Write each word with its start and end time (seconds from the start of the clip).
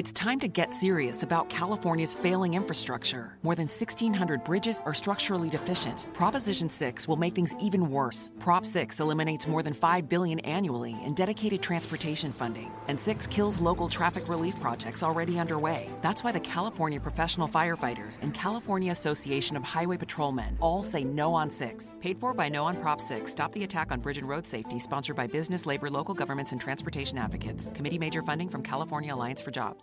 It's 0.00 0.12
time 0.12 0.40
to 0.40 0.48
get 0.48 0.72
serious 0.72 1.24
about 1.24 1.50
California's 1.50 2.14
failing 2.14 2.54
infrastructure. 2.54 3.36
More 3.42 3.54
than 3.54 3.66
1,600 3.66 4.44
bridges 4.44 4.80
are 4.86 4.94
structurally 4.94 5.50
deficient. 5.50 6.08
Proposition 6.14 6.70
6 6.70 7.06
will 7.06 7.18
make 7.18 7.34
things 7.34 7.54
even 7.60 7.90
worse. 7.90 8.32
Prop 8.38 8.64
6 8.64 8.98
eliminates 8.98 9.46
more 9.46 9.62
than 9.62 9.74
5 9.74 10.08
billion 10.08 10.40
annually 10.40 10.96
in 11.04 11.12
dedicated 11.12 11.60
transportation 11.60 12.32
funding, 12.32 12.72
and 12.88 12.98
6 12.98 13.26
kills 13.26 13.60
local 13.60 13.90
traffic 13.90 14.26
relief 14.26 14.58
projects 14.58 15.02
already 15.02 15.38
underway. 15.38 15.90
That's 16.00 16.24
why 16.24 16.32
the 16.32 16.40
California 16.40 16.98
Professional 16.98 17.46
Firefighters 17.46 18.22
and 18.22 18.32
California 18.32 18.92
Association 18.92 19.54
of 19.54 19.64
Highway 19.64 19.98
Patrolmen 19.98 20.56
all 20.60 20.82
say 20.82 21.04
no 21.04 21.34
on 21.34 21.50
6. 21.50 21.98
Paid 22.00 22.18
for 22.18 22.32
by 22.32 22.48
No 22.48 22.64
on 22.64 22.80
Prop 22.80 23.02
6. 23.02 23.30
Stop 23.30 23.52
the 23.52 23.64
attack 23.64 23.92
on 23.92 24.00
bridge 24.00 24.16
and 24.16 24.26
road 24.26 24.46
safety, 24.46 24.78
sponsored 24.78 25.16
by 25.16 25.26
business, 25.26 25.66
labor, 25.66 25.90
local 25.90 26.14
governments, 26.14 26.52
and 26.52 26.60
transportation 26.60 27.18
advocates. 27.18 27.70
Committee 27.74 27.98
major 27.98 28.22
funding 28.22 28.48
from 28.48 28.62
California 28.62 29.14
Alliance 29.14 29.42
for 29.42 29.50
Jobs. 29.50 29.79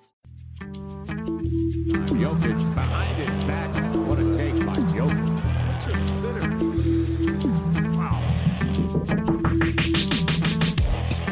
Jokic 2.20 2.76
behind 2.76 3.18
his 3.18 3.46
back. 3.46 3.70
What 3.96 4.20
a 4.20 4.32
take 4.34 4.54
by 4.66 4.74
Jokic. 4.94 5.38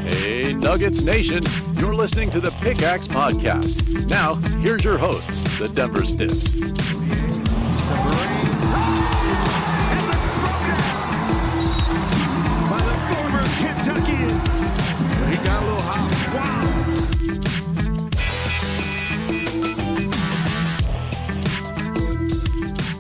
Hey, 0.08 0.54
Nuggets 0.54 1.04
Nation, 1.04 1.44
you're 1.78 1.96
listening 1.96 2.30
to 2.32 2.40
the 2.40 2.52
Pickaxe 2.62 3.08
Podcast. 3.08 4.10
Now, 4.10 4.36
here's 4.62 4.84
your 4.84 4.98
hosts, 4.98 5.60
the 5.60 5.68
Denver 5.68 6.06
Stiffs. 6.06 6.54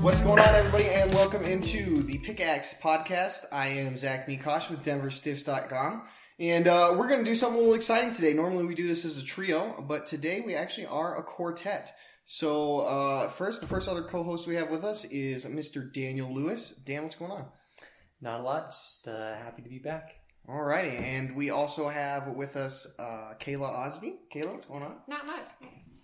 What's 0.06 0.22
going 0.22 0.38
on, 0.38 0.54
everybody, 0.54 0.86
and 0.86 1.12
welcome 1.16 1.44
into 1.46 2.04
the 2.04 2.20
Pickaxe 2.20 2.76
Podcast. 2.76 3.46
I 3.52 3.70
am 3.70 3.98
Zach 3.98 4.28
Mikosh 4.28 4.70
with 4.70 4.84
DenverStiffs.com, 4.84 6.04
and 6.40 6.68
uh, 6.68 6.94
we're 6.96 7.08
going 7.08 7.24
to 7.24 7.26
do 7.26 7.34
something 7.34 7.58
a 7.58 7.60
little 7.60 7.74
exciting 7.74 8.14
today. 8.14 8.32
Normally, 8.32 8.66
we 8.66 8.76
do 8.76 8.86
this 8.86 9.04
as 9.04 9.18
a 9.18 9.24
trio, 9.24 9.84
but 9.88 10.06
today 10.06 10.42
we 10.46 10.54
actually 10.54 10.86
are 10.86 11.18
a 11.18 11.24
quartet. 11.24 11.92
So, 12.24 12.82
uh, 12.82 13.30
first, 13.30 13.62
the 13.62 13.68
first 13.68 13.90
other 13.90 14.04
co-host 14.04 14.46
we 14.46 14.54
have 14.54 14.70
with 14.70 14.86
us 14.86 15.06
is 15.06 15.48
Mr. 15.48 15.92
Daniel 15.92 16.32
Lewis. 16.32 16.70
Dan, 16.70 17.02
what's 17.02 17.16
going 17.16 17.32
on? 17.32 17.48
Not 18.22 18.42
a 18.42 18.44
lot. 18.44 18.70
Just 18.70 19.08
uh, 19.08 19.34
happy 19.38 19.64
to 19.64 19.70
be 19.70 19.80
back. 19.80 20.18
All 20.48 20.62
righty, 20.62 20.96
and 20.98 21.36
we 21.36 21.50
also 21.50 21.90
have 21.90 22.28
with 22.28 22.58
us 22.58 22.86
uh, 23.00 23.34
Kayla 23.40 23.70
Osby. 23.70 24.18
Kayla, 24.32 24.54
what's 24.54 24.68
going 24.68 24.84
on? 24.84 24.98
Not 25.08 25.26
much. 25.26 25.48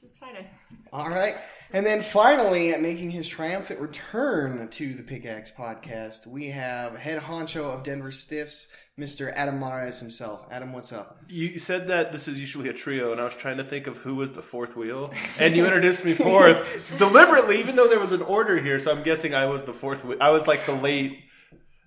Just 0.01 0.15
excited. 0.15 0.47
All 0.93 1.09
right. 1.09 1.35
And 1.73 1.85
then 1.85 2.01
finally, 2.01 2.75
making 2.77 3.11
his 3.11 3.27
triumphant 3.27 3.79
return 3.79 4.67
to 4.67 4.93
the 4.93 5.03
Pickaxe 5.03 5.51
podcast, 5.51 6.25
we 6.25 6.47
have 6.47 6.97
head 6.97 7.21
honcho 7.21 7.75
of 7.75 7.83
Denver 7.83 8.09
Stiffs, 8.09 8.67
Mr. 8.99 9.31
Adam 9.35 9.59
Mares 9.59 9.99
himself. 9.99 10.47
Adam, 10.49 10.73
what's 10.73 10.91
up? 10.91 11.19
You 11.29 11.59
said 11.59 11.87
that 11.89 12.11
this 12.11 12.27
is 12.27 12.39
usually 12.39 12.67
a 12.67 12.73
trio, 12.73 13.11
and 13.11 13.21
I 13.21 13.25
was 13.25 13.35
trying 13.35 13.57
to 13.57 13.63
think 13.63 13.85
of 13.85 13.97
who 13.97 14.15
was 14.15 14.31
the 14.31 14.41
fourth 14.41 14.75
wheel, 14.75 15.13
and 15.37 15.55
you 15.55 15.65
introduced 15.65 16.03
me 16.03 16.13
fourth 16.15 16.95
deliberately, 16.97 17.59
even 17.59 17.75
though 17.75 17.87
there 17.87 17.99
was 17.99 18.11
an 18.11 18.23
order 18.23 18.59
here. 18.59 18.79
So 18.79 18.91
I'm 18.91 19.03
guessing 19.03 19.35
I 19.35 19.45
was 19.45 19.63
the 19.63 19.73
fourth. 19.73 20.03
Wheel. 20.03 20.17
I 20.19 20.31
was 20.31 20.47
like 20.47 20.65
the 20.65 20.75
late. 20.75 21.19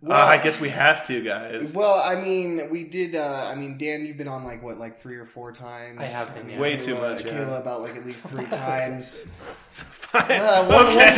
Uh, 0.08 0.12
I 0.12 0.38
guess 0.38 0.58
we 0.60 0.68
have 0.70 1.06
to, 1.06 1.22
guys. 1.22 1.72
Well, 1.72 1.94
I 2.04 2.20
mean, 2.20 2.68
we 2.70 2.84
did. 2.84 3.14
Uh, 3.16 3.46
I 3.50 3.54
mean, 3.54 3.76
Dan, 3.78 4.04
you've 4.04 4.16
been 4.16 4.28
on 4.28 4.44
like 4.44 4.62
what, 4.62 4.78
like 4.78 4.98
three 4.98 5.16
or 5.16 5.26
four 5.26 5.52
times. 5.52 5.98
I 6.00 6.06
have 6.06 6.34
been, 6.34 6.48
yeah. 6.50 6.58
Way 6.58 6.76
too 6.76 6.94
Kayla- 6.94 7.00
much, 7.16 7.24
yeah. 7.26 7.32
Kayla 7.32 7.60
about 7.60 7.80
like 7.82 7.96
at 7.96 8.04
least 8.04 8.24
three 8.26 8.46
times. 8.48 9.26
Fine. 9.70 10.30
Uh, 10.30 10.64
one- 10.66 10.86
okay. 10.86 11.14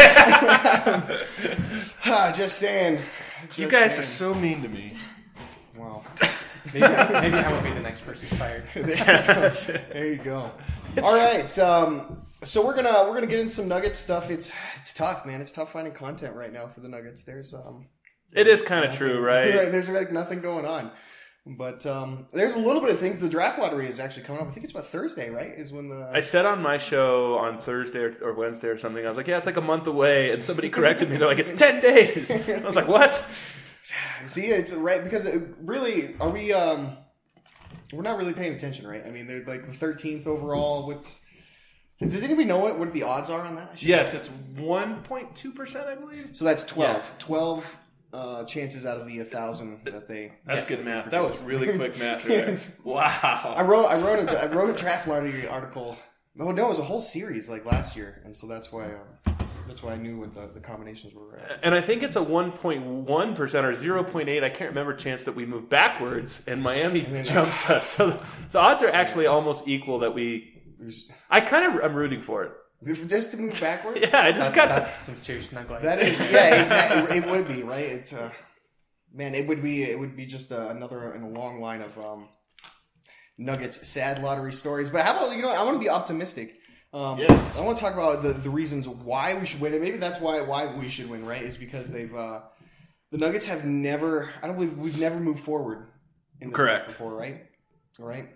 Ah, 2.07 2.33
just 2.37 2.59
saying. 2.59 2.95
you 3.57 3.69
Just 3.69 3.71
guys 3.71 3.99
are 3.99 4.03
so 4.05 4.35
mean 4.35 4.63
to 4.63 4.69
me. 4.69 4.97
Wow. 5.77 6.05
Maybe, 6.73 6.81
maybe 6.81 7.37
I 7.39 7.51
won't 7.53 7.63
be 7.65 7.71
the 7.71 7.81
next 7.81 8.01
person 8.03 8.27
fired. 8.39 8.65
there 8.75 10.07
you 10.13 10.17
go. 10.17 10.51
All 11.03 11.15
right. 11.15 11.57
Um, 11.59 12.23
so 12.43 12.65
we're 12.65 12.75
gonna 12.75 13.05
we're 13.09 13.15
gonna 13.15 13.27
get 13.27 13.39
in 13.41 13.49
some 13.49 13.69
Nuggets 13.69 13.99
stuff. 13.99 14.31
It's 14.31 14.53
it's 14.79 14.93
tough, 14.93 15.25
man. 15.27 15.41
It's 15.41 15.53
tough 15.53 15.73
finding 15.73 15.93
content 15.95 16.35
right 16.35 16.53
now 16.53 16.67
for 16.67 16.81
the 16.81 16.89
Nuggets. 16.89 17.23
There's 17.23 17.55
um 17.55 17.87
It 18.33 18.47
is 18.47 18.63
kind 18.63 18.85
of 18.85 18.95
true, 18.95 19.21
right? 19.25 19.55
right, 19.55 19.73
there's 19.73 19.89
like 19.89 20.13
nothing 20.13 20.41
going 20.41 20.67
on. 20.67 20.91
But 21.49 21.87
um, 21.87 22.27
there's 22.33 22.55
a 22.55 22.59
little 22.59 22.81
bit 22.81 22.91
of 22.91 22.99
things. 22.99 23.21
The 23.21 23.29
draft 23.29 23.61
lottery 23.61 23.87
is 23.87 24.01
actually 24.01 24.25
coming 24.25 24.43
up. 24.43 24.49
I 24.49 24.51
think 24.51 24.65
it's 24.65 24.73
about 24.73 24.89
Thursday, 24.89 25.31
right? 25.31 25.53
Is 25.57 25.73
when 25.73 25.89
the 25.89 26.11
I 26.13 26.21
said 26.21 26.45
on 26.45 26.61
my 26.61 26.77
show 26.77 27.39
on 27.39 27.59
Thursday 27.59 28.01
or, 28.01 28.17
or 28.21 28.35
Wednesday 28.35 28.67
or 28.67 28.77
something, 28.77 29.05
I 29.07 29.09
was 29.09 29.17
like, 29.17 29.29
"Yeah, 29.29 29.37
it's 29.37 29.47
like 29.47 29.57
a 29.57 29.61
month 29.61 29.87
away," 29.87 30.33
and 30.33 30.43
somebody 30.43 30.71
corrected 30.71 31.09
me. 31.09 31.19
They're 31.19 31.29
like, 31.29 31.39
"It's 31.39 31.53
ten 31.57 31.81
days." 31.81 32.33
I 32.33 32.59
was 32.59 32.75
like, 32.75 32.89
"What?" 32.89 33.25
see 34.25 34.47
it's 34.47 34.73
right 34.73 35.05
because 35.05 35.25
it 35.25 35.41
really 35.61 36.17
are 36.19 36.31
we 36.31 36.53
um 36.53 36.97
we're 37.93 38.03
not 38.03 38.19
really 38.19 38.33
paying 38.33 38.53
attention, 38.53 38.87
right? 38.87 39.05
I 39.07 39.11
mean, 39.11 39.29
they're 39.29 39.45
like 39.45 39.67
the 39.67 39.87
13th 39.87 40.27
overall. 40.27 40.87
What's 40.87 41.21
does 42.01 42.23
anybody 42.23 42.45
know 42.45 42.59
what, 42.59 42.79
what 42.79 42.93
the 42.93 43.05
odds 43.05 43.31
are 43.31 43.41
on 43.41 43.55
that? 43.55 43.83
Yes, 43.83 44.13
know. 44.13 44.19
it's 44.19 44.29
one 44.59 45.03
point 45.03 45.35
two 45.35 45.53
percent, 45.53 45.87
I 45.87 45.95
believe. 45.95 46.31
So 46.33 46.45
that's 46.45 46.65
12. 46.65 47.15
12 47.19 47.77
uh, 48.13 48.45
chances 48.45 48.87
out 48.87 49.01
of 49.01 49.07
the 49.07 49.19
1,000 49.19 49.85
that 49.85 50.09
they. 50.09 50.33
That's 50.47 50.65
good 50.65 50.85
math. 50.85 51.11
That 51.11 51.23
was 51.23 51.43
really 51.43 51.77
quick 51.77 51.99
math. 51.99 52.25
There. 52.25 52.47
Yes. 52.49 52.71
I 52.87 53.63
wrote 53.63 53.87
I 53.87 53.97
wrote 53.97 54.29
a, 54.29 54.45
I 54.45 54.47
wrote 54.47 54.71
a 54.71 54.75
draft 54.75 55.09
lottery 55.09 55.47
article. 55.47 55.97
Oh 56.39 56.51
no, 56.51 56.67
it 56.67 56.69
was 56.69 56.79
a 56.79 56.85
whole 56.85 57.01
series 57.01 57.49
like 57.49 57.65
last 57.65 57.97
year, 57.97 58.21
and 58.25 58.37
so 58.37 58.47
that's 58.47 58.71
why 58.71 58.85
uh, 58.85 59.33
that's 59.67 59.83
why 59.83 59.93
I 59.93 59.97
knew 59.97 60.19
what 60.21 60.35
the, 60.35 60.49
the 60.55 60.61
combinations 60.61 61.15
were. 61.15 61.37
At. 61.37 61.61
And 61.63 61.75
I 61.75 61.81
think 61.81 62.03
it's 62.03 62.17
a 62.17 62.21
1.1% 62.21 63.09
or 63.09 63.39
0.8, 63.39 64.45
I 64.45 64.49
can't 64.49 64.71
remember, 64.71 64.95
chance 64.95 65.25
that 65.25 65.35
we 65.35 65.45
move 65.45 65.69
backwards 65.69 66.41
and 66.47 66.63
Miami 66.63 67.03
jumps 67.25 67.69
us. 67.69 67.89
So 67.89 68.11
the, 68.11 68.21
the 68.53 68.59
odds 68.59 68.83
are 68.83 68.91
actually 68.91 69.27
almost 69.27 69.67
equal 69.67 70.01
that 70.01 70.15
we. 70.15 70.53
I 71.31 71.41
kind 71.41 71.65
of 71.65 71.83
am 71.83 71.95
rooting 71.95 72.21
for 72.21 72.45
it. 72.45 72.53
Just 72.85 73.31
to 73.33 73.37
move 73.39 73.59
backwards. 73.61 74.01
Yeah, 74.03 74.21
I 74.21 74.33
just 74.33 74.53
That's, 74.53 74.55
got 74.55 74.69
that's 74.69 74.95
some 74.95 75.17
serious 75.17 75.49
snuggling. 75.49 75.83
That 75.83 76.01
is 76.01 76.21
yeah, 76.21 76.55
exactly. 76.63 77.17
It 77.19 77.27
would 77.27 77.49
be 77.49 77.63
right. 77.63 77.85
It's 77.87 78.13
uh, 78.13 78.31
man, 79.13 79.35
it 79.35 79.47
would 79.47 79.63
be 79.63 79.83
it 79.85 79.99
would 79.99 80.15
be 80.17 80.27
just 80.27 80.53
uh, 80.53 80.69
another 80.69 81.15
in 81.15 81.23
a 81.23 81.29
long 81.29 81.61
line 81.61 81.81
of 81.81 81.99
um, 81.99 82.29
Nuggets 83.39 83.87
sad 83.87 84.23
lottery 84.23 84.53
stories. 84.53 84.91
But 84.91 85.05
how 85.07 85.17
about 85.17 85.37
you 85.37 85.43
know? 85.43 85.51
I 85.51 85.63
want 85.63 85.75
to 85.77 85.81
be 85.81 85.89
optimistic. 85.89 86.55
Um, 86.93 87.19
Yes. 87.19 87.59
I 87.59 87.65
want 87.65 87.77
to 87.77 87.83
talk 87.83 87.95
about 87.95 88.23
the, 88.23 88.33
the 88.33 88.49
reasons 88.51 88.89
why 88.89 89.35
we 89.35 89.45
should 89.47 89.61
win, 89.61 89.73
and 89.73 89.83
maybe 89.83 89.97
that's 89.99 90.21
why 90.21 90.41
why 90.43 90.67
we 90.75 90.89
should 90.89 91.09
win. 91.11 91.25
Right? 91.27 91.43
Is 91.43 91.57
because 91.57 91.91
they've 91.91 92.15
uh, 92.15 92.41
the 93.11 93.19
Nuggets 93.19 93.47
have 93.47 93.65
never. 93.65 94.31
I 94.43 94.47
don't 94.47 94.57
believe 94.57 94.77
we've 94.79 94.99
never 94.99 95.19
moved 95.19 95.41
forward. 95.41 95.89
In 96.41 96.51
the 96.51 96.55
Correct. 96.55 96.89
draft 96.89 96.99
before, 96.99 97.15
right? 97.15 97.47
All 97.99 98.07
right. 98.07 98.29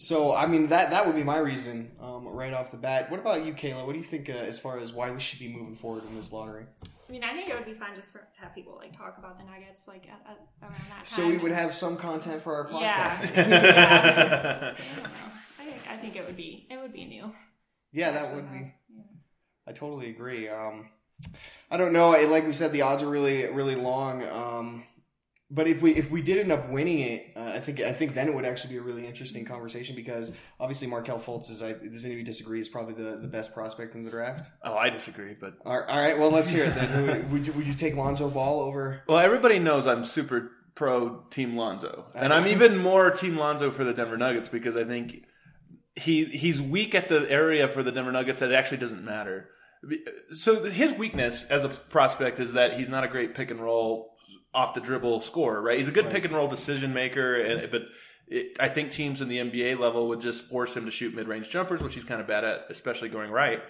So 0.00 0.34
I 0.34 0.46
mean 0.46 0.68
that 0.68 0.88
that 0.92 1.06
would 1.06 1.14
be 1.14 1.22
my 1.22 1.36
reason 1.36 1.90
um, 2.00 2.26
right 2.26 2.54
off 2.54 2.70
the 2.70 2.78
bat. 2.78 3.10
What 3.10 3.20
about 3.20 3.44
you, 3.44 3.52
Kayla? 3.52 3.84
What 3.84 3.92
do 3.92 3.98
you 3.98 4.04
think 4.04 4.30
uh, 4.30 4.32
as 4.32 4.58
far 4.58 4.78
as 4.78 4.94
why 4.94 5.10
we 5.10 5.20
should 5.20 5.38
be 5.38 5.48
moving 5.48 5.76
forward 5.76 6.04
in 6.08 6.16
this 6.16 6.32
lottery? 6.32 6.64
I 6.82 7.12
mean, 7.12 7.22
I 7.22 7.34
think 7.34 7.50
it 7.50 7.54
would 7.54 7.66
be 7.66 7.74
fun 7.74 7.94
just 7.94 8.10
for, 8.10 8.20
to 8.20 8.40
have 8.40 8.54
people 8.54 8.76
like 8.76 8.96
talk 8.96 9.18
about 9.18 9.36
the 9.38 9.44
Nuggets 9.44 9.86
like 9.86 10.06
at, 10.06 10.24
at, 10.26 10.38
around 10.62 10.72
that 10.88 10.96
time. 10.96 11.04
So 11.04 11.28
we 11.28 11.36
would 11.36 11.52
have 11.52 11.74
some 11.74 11.98
content 11.98 12.40
for 12.40 12.54
our 12.54 12.66
podcast. 12.66 13.34
Yeah. 13.36 13.48
yeah. 13.48 14.74
I 14.78 14.94
don't 14.94 15.02
know. 15.02 15.10
I 15.58 15.64
think 15.64 15.82
I 15.90 15.96
think 15.98 16.16
it 16.16 16.26
would 16.26 16.36
be 16.36 16.66
it 16.70 16.80
would 16.80 16.94
be 16.94 17.04
new. 17.04 17.30
Yeah, 17.92 18.10
that 18.12 18.34
would 18.34 18.50
be. 18.50 18.72
yeah. 18.96 19.02
I 19.66 19.72
totally 19.72 20.08
agree. 20.08 20.48
Um, 20.48 20.88
I 21.70 21.76
don't 21.76 21.92
know. 21.92 22.12
Like 22.12 22.46
we 22.46 22.54
said, 22.54 22.72
the 22.72 22.82
odds 22.82 23.02
are 23.02 23.10
really, 23.10 23.46
really 23.48 23.74
long. 23.74 24.24
Um, 24.24 24.84
but 25.50 25.66
if 25.66 25.82
we 25.82 25.94
if 25.94 26.10
we 26.10 26.22
did 26.22 26.38
end 26.38 26.52
up 26.52 26.70
winning 26.70 27.00
it, 27.00 27.32
uh, 27.36 27.52
I 27.54 27.60
think 27.60 27.80
I 27.80 27.92
think 27.92 28.14
then 28.14 28.28
it 28.28 28.34
would 28.34 28.44
actually 28.44 28.74
be 28.74 28.78
a 28.78 28.82
really 28.82 29.06
interesting 29.06 29.44
conversation 29.44 29.96
because 29.96 30.32
obviously 30.60 30.86
Markelle 30.86 31.18
Fultz 31.18 31.50
is. 31.50 31.60
I, 31.62 31.72
does 31.72 32.04
anybody 32.04 32.22
disagree? 32.22 32.60
Is 32.60 32.68
probably 32.68 32.94
the, 32.94 33.16
the 33.16 33.28
best 33.28 33.52
prospect 33.52 33.94
in 33.94 34.04
the 34.04 34.10
draft. 34.10 34.48
Oh, 34.62 34.74
I 34.74 34.90
disagree, 34.90 35.34
but 35.38 35.54
All 35.66 35.78
right, 35.78 35.88
all 35.88 36.00
right 36.00 36.18
well 36.18 36.30
let's 36.30 36.50
hear 36.50 36.64
it 36.64 36.74
then. 36.74 37.30
Would 37.32 37.46
you 37.46 37.52
would 37.54 37.66
you 37.66 37.74
take 37.74 37.96
Lonzo 37.96 38.28
Ball 38.28 38.60
over? 38.60 39.02
well, 39.08 39.18
everybody 39.18 39.58
knows 39.58 39.86
I'm 39.86 40.04
super 40.04 40.52
pro 40.76 41.24
Team 41.30 41.56
Lonzo, 41.56 42.06
and 42.14 42.32
I'm 42.32 42.46
even 42.46 42.78
more 42.78 43.10
Team 43.10 43.36
Lonzo 43.36 43.70
for 43.70 43.84
the 43.84 43.92
Denver 43.92 44.16
Nuggets 44.16 44.48
because 44.48 44.76
I 44.76 44.84
think 44.84 45.24
he 45.96 46.26
he's 46.26 46.62
weak 46.62 46.94
at 46.94 47.08
the 47.08 47.28
area 47.28 47.68
for 47.68 47.82
the 47.82 47.90
Denver 47.90 48.12
Nuggets 48.12 48.40
that 48.40 48.52
it 48.52 48.54
actually 48.54 48.78
doesn't 48.78 49.04
matter. 49.04 49.48
So 50.34 50.64
his 50.64 50.92
weakness 50.92 51.44
as 51.50 51.64
a 51.64 51.70
prospect 51.70 52.38
is 52.38 52.52
that 52.52 52.78
he's 52.78 52.88
not 52.88 53.02
a 53.02 53.08
great 53.08 53.34
pick 53.34 53.50
and 53.50 53.58
roll 53.60 54.14
off 54.52 54.74
the 54.74 54.80
dribble 54.80 55.20
scorer, 55.20 55.60
right? 55.60 55.78
He's 55.78 55.88
a 55.88 55.92
good 55.92 56.10
pick 56.10 56.24
and 56.24 56.34
roll 56.34 56.48
decision 56.48 56.92
maker, 56.92 57.36
and, 57.36 57.70
but 57.70 57.82
it, 58.26 58.56
I 58.58 58.68
think 58.68 58.90
teams 58.90 59.20
in 59.20 59.28
the 59.28 59.38
NBA 59.38 59.78
level 59.78 60.08
would 60.08 60.20
just 60.20 60.42
force 60.42 60.76
him 60.76 60.84
to 60.86 60.90
shoot 60.90 61.14
mid 61.14 61.28
range 61.28 61.50
jumpers, 61.50 61.82
which 61.82 61.94
he's 61.94 62.04
kind 62.04 62.20
of 62.20 62.26
bad 62.26 62.44
at, 62.44 62.66
especially 62.68 63.08
going 63.08 63.30
right. 63.30 63.62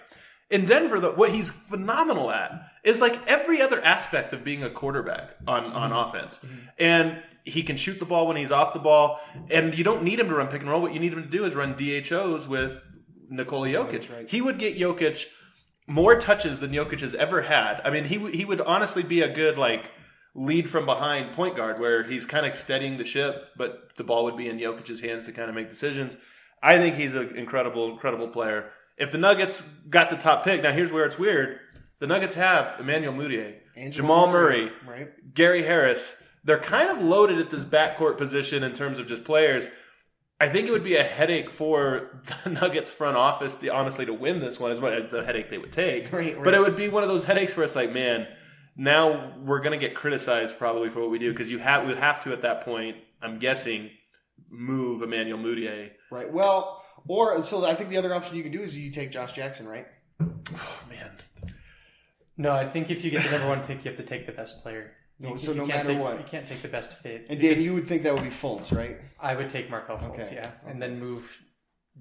In 0.49 0.65
Denver, 0.65 0.99
though, 0.99 1.13
what 1.13 1.31
he's 1.31 1.49
phenomenal 1.49 2.29
at 2.29 2.51
is 2.83 2.99
like 2.99 3.25
every 3.25 3.61
other 3.61 3.81
aspect 3.83 4.33
of 4.33 4.43
being 4.43 4.63
a 4.63 4.69
quarterback 4.69 5.35
on, 5.47 5.65
on 5.65 5.91
mm-hmm. 5.91 6.09
offense. 6.09 6.39
Mm-hmm. 6.43 6.57
And 6.77 7.23
he 7.45 7.63
can 7.63 7.77
shoot 7.77 7.99
the 7.99 8.05
ball 8.05 8.27
when 8.27 8.37
he's 8.37 8.51
off 8.51 8.73
the 8.73 8.79
ball, 8.79 9.19
and 9.49 9.75
you 9.77 9.83
don't 9.83 10.03
need 10.03 10.19
him 10.19 10.27
to 10.27 10.35
run 10.35 10.47
pick 10.47 10.61
and 10.61 10.69
roll. 10.69 10.81
What 10.81 10.93
you 10.93 10.99
need 10.99 11.13
him 11.13 11.23
to 11.23 11.29
do 11.29 11.45
is 11.45 11.55
run 11.55 11.75
DHOs 11.75 12.47
with 12.47 12.83
Nikola 13.29 13.67
Jokic. 13.67 14.29
He 14.29 14.41
would 14.41 14.59
get 14.59 14.77
Jokic 14.77 15.25
more 15.87 16.19
touches 16.19 16.59
than 16.59 16.71
Jokic 16.71 16.99
has 17.01 17.15
ever 17.15 17.43
had. 17.43 17.81
I 17.83 17.89
mean, 17.89 18.05
he 18.05 18.17
he 18.31 18.45
would 18.45 18.61
honestly 18.61 19.03
be 19.03 19.21
a 19.21 19.33
good 19.33 19.57
like 19.57 19.89
lead 20.33 20.69
from 20.69 20.85
behind 20.85 21.33
point 21.33 21.55
guard 21.55 21.79
where 21.79 22.03
he's 22.03 22.25
kind 22.25 22.45
of 22.45 22.57
steadying 22.57 22.97
the 22.97 23.05
ship, 23.05 23.47
but 23.57 23.95
the 23.97 24.03
ball 24.03 24.23
would 24.25 24.37
be 24.37 24.47
in 24.47 24.57
Jokic's 24.57 25.01
hands 25.01 25.25
to 25.25 25.31
kind 25.31 25.49
of 25.49 25.55
make 25.55 25.69
decisions. 25.69 26.15
I 26.63 26.77
think 26.77 26.95
he's 26.95 27.15
an 27.15 27.35
incredible, 27.37 27.91
incredible 27.91 28.27
player. 28.27 28.71
If 28.97 29.11
the 29.11 29.17
Nuggets 29.17 29.63
got 29.89 30.09
the 30.09 30.15
top 30.15 30.43
pick, 30.43 30.61
now 30.61 30.71
here's 30.71 30.91
where 30.91 31.05
it's 31.05 31.17
weird. 31.17 31.59
The 31.99 32.07
Nuggets 32.07 32.35
have 32.35 32.79
Emmanuel 32.79 33.13
Mudiay, 33.13 33.55
Jamal 33.91 34.27
Murray, 34.31 34.71
right? 34.87 35.09
Gary 35.33 35.63
Harris. 35.63 36.15
They're 36.43 36.59
kind 36.59 36.89
of 36.89 37.03
loaded 37.03 37.37
at 37.37 37.51
this 37.51 37.63
backcourt 37.63 38.17
position 38.17 38.63
in 38.63 38.73
terms 38.73 38.97
of 38.99 39.07
just 39.07 39.23
players. 39.23 39.67
I 40.39 40.49
think 40.49 40.67
it 40.67 40.71
would 40.71 40.83
be 40.83 40.95
a 40.95 41.03
headache 41.03 41.51
for 41.51 42.23
the 42.43 42.49
Nuggets 42.61 42.89
front 42.89 43.17
office, 43.17 43.53
to, 43.55 43.69
honestly, 43.69 44.07
to 44.07 44.13
win 44.13 44.39
this 44.39 44.59
one. 44.59 44.71
As 44.71 44.81
much 44.81 44.93
as 44.93 45.13
a 45.13 45.23
headache 45.23 45.51
they 45.51 45.59
would 45.59 45.71
take, 45.71 46.11
Right, 46.11 46.35
but 46.43 46.55
it 46.55 46.59
would 46.59 46.75
be 46.75 46.89
one 46.89 47.03
of 47.03 47.09
those 47.09 47.25
headaches 47.25 47.55
where 47.55 47.63
it's 47.63 47.75
like, 47.75 47.93
man, 47.93 48.27
now 48.75 49.33
we're 49.43 49.59
going 49.61 49.77
to 49.79 49.85
get 49.85 49.95
criticized 49.95 50.57
probably 50.57 50.89
for 50.89 51.01
what 51.01 51.09
we 51.11 51.19
do 51.19 51.31
because 51.31 51.51
you 51.51 51.59
have 51.59 51.87
we 51.87 51.93
have 51.95 52.23
to 52.23 52.31
at 52.33 52.41
that 52.41 52.61
point. 52.65 52.97
I'm 53.21 53.37
guessing 53.39 53.89
move 54.49 55.01
Emmanuel 55.01 55.37
Mudiay. 55.39 55.91
Right. 56.11 56.31
Well, 56.31 56.83
or 57.07 57.41
so 57.43 57.65
I 57.65 57.75
think 57.75 57.89
the 57.89 57.97
other 57.97 58.13
option 58.13 58.35
you 58.35 58.43
can 58.43 58.51
do 58.51 58.61
is 58.61 58.77
you 58.77 58.91
take 58.91 59.11
Josh 59.11 59.33
Jackson, 59.33 59.67
right? 59.67 59.85
Oh 60.21 60.79
man, 60.89 61.11
No, 62.37 62.51
I 62.51 62.67
think 62.67 62.89
if 62.89 63.03
you 63.03 63.11
get 63.11 63.23
the 63.23 63.31
number 63.31 63.47
one 63.47 63.61
pick, 63.63 63.83
you 63.85 63.91
have 63.91 63.97
to 63.99 64.05
take 64.05 64.25
the 64.25 64.31
best 64.31 64.61
player. 64.61 64.93
No, 65.19 65.29
You- 65.31 65.37
so 65.37 65.51
you 65.51 65.57
no 65.57 65.65
matter 65.67 65.89
take- 65.89 65.99
what. 65.99 66.17
you 66.17 66.25
can't 66.25 66.47
take 66.47 66.61
the 66.61 66.67
best 66.67 66.93
fit. 66.99 67.27
And 67.29 67.39
Dan, 67.39 67.61
you 67.61 67.73
would 67.75 67.87
think 67.87 68.03
that 68.03 68.13
would 68.13 68.23
be 68.23 68.29
Fultz, 68.29 68.75
right? 68.75 68.97
I 69.19 69.35
would 69.35 69.49
take 69.49 69.69
Markelle 69.69 69.97
Fultz, 69.97 70.19
Okay. 70.19 70.35
yeah, 70.35 70.51
and 70.67 70.81
then 70.81 70.99
move 70.99 71.23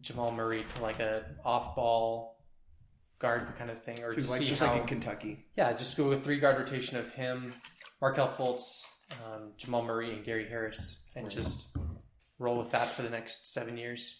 Jamal 0.00 0.32
Murray 0.32 0.64
to 0.76 0.82
like 0.82 1.00
a 1.00 1.25
off-ball 1.44 2.40
guard 3.20 3.46
kind 3.58 3.70
of 3.70 3.82
thing, 3.84 4.02
or 4.02 4.14
Just 4.14 4.28
like 4.31 4.43
just 4.43 4.62
how, 4.62 4.72
like 4.72 4.82
in 4.82 4.87
Kentucky. 4.88 5.46
yeah, 5.56 5.72
just 5.72 5.96
go 5.96 6.08
with 6.08 6.25
three 6.25 6.38
guard 6.40 6.58
rotation 6.58 6.96
of 6.96 7.11
him, 7.12 7.52
Markelle 8.00 8.34
Fultz, 8.37 8.62
um, 9.25 9.52
Jamal 9.56 9.84
Murray, 9.84 10.12
and 10.12 10.25
Gary 10.25 10.49
Harris, 10.49 11.00
and 11.14 11.31
just 11.31 11.76
roll 12.38 12.58
with 12.58 12.70
that 12.72 12.88
for 12.93 13.02
the 13.02 13.11
next 13.11 13.52
seven 13.52 13.76
years. 13.76 14.17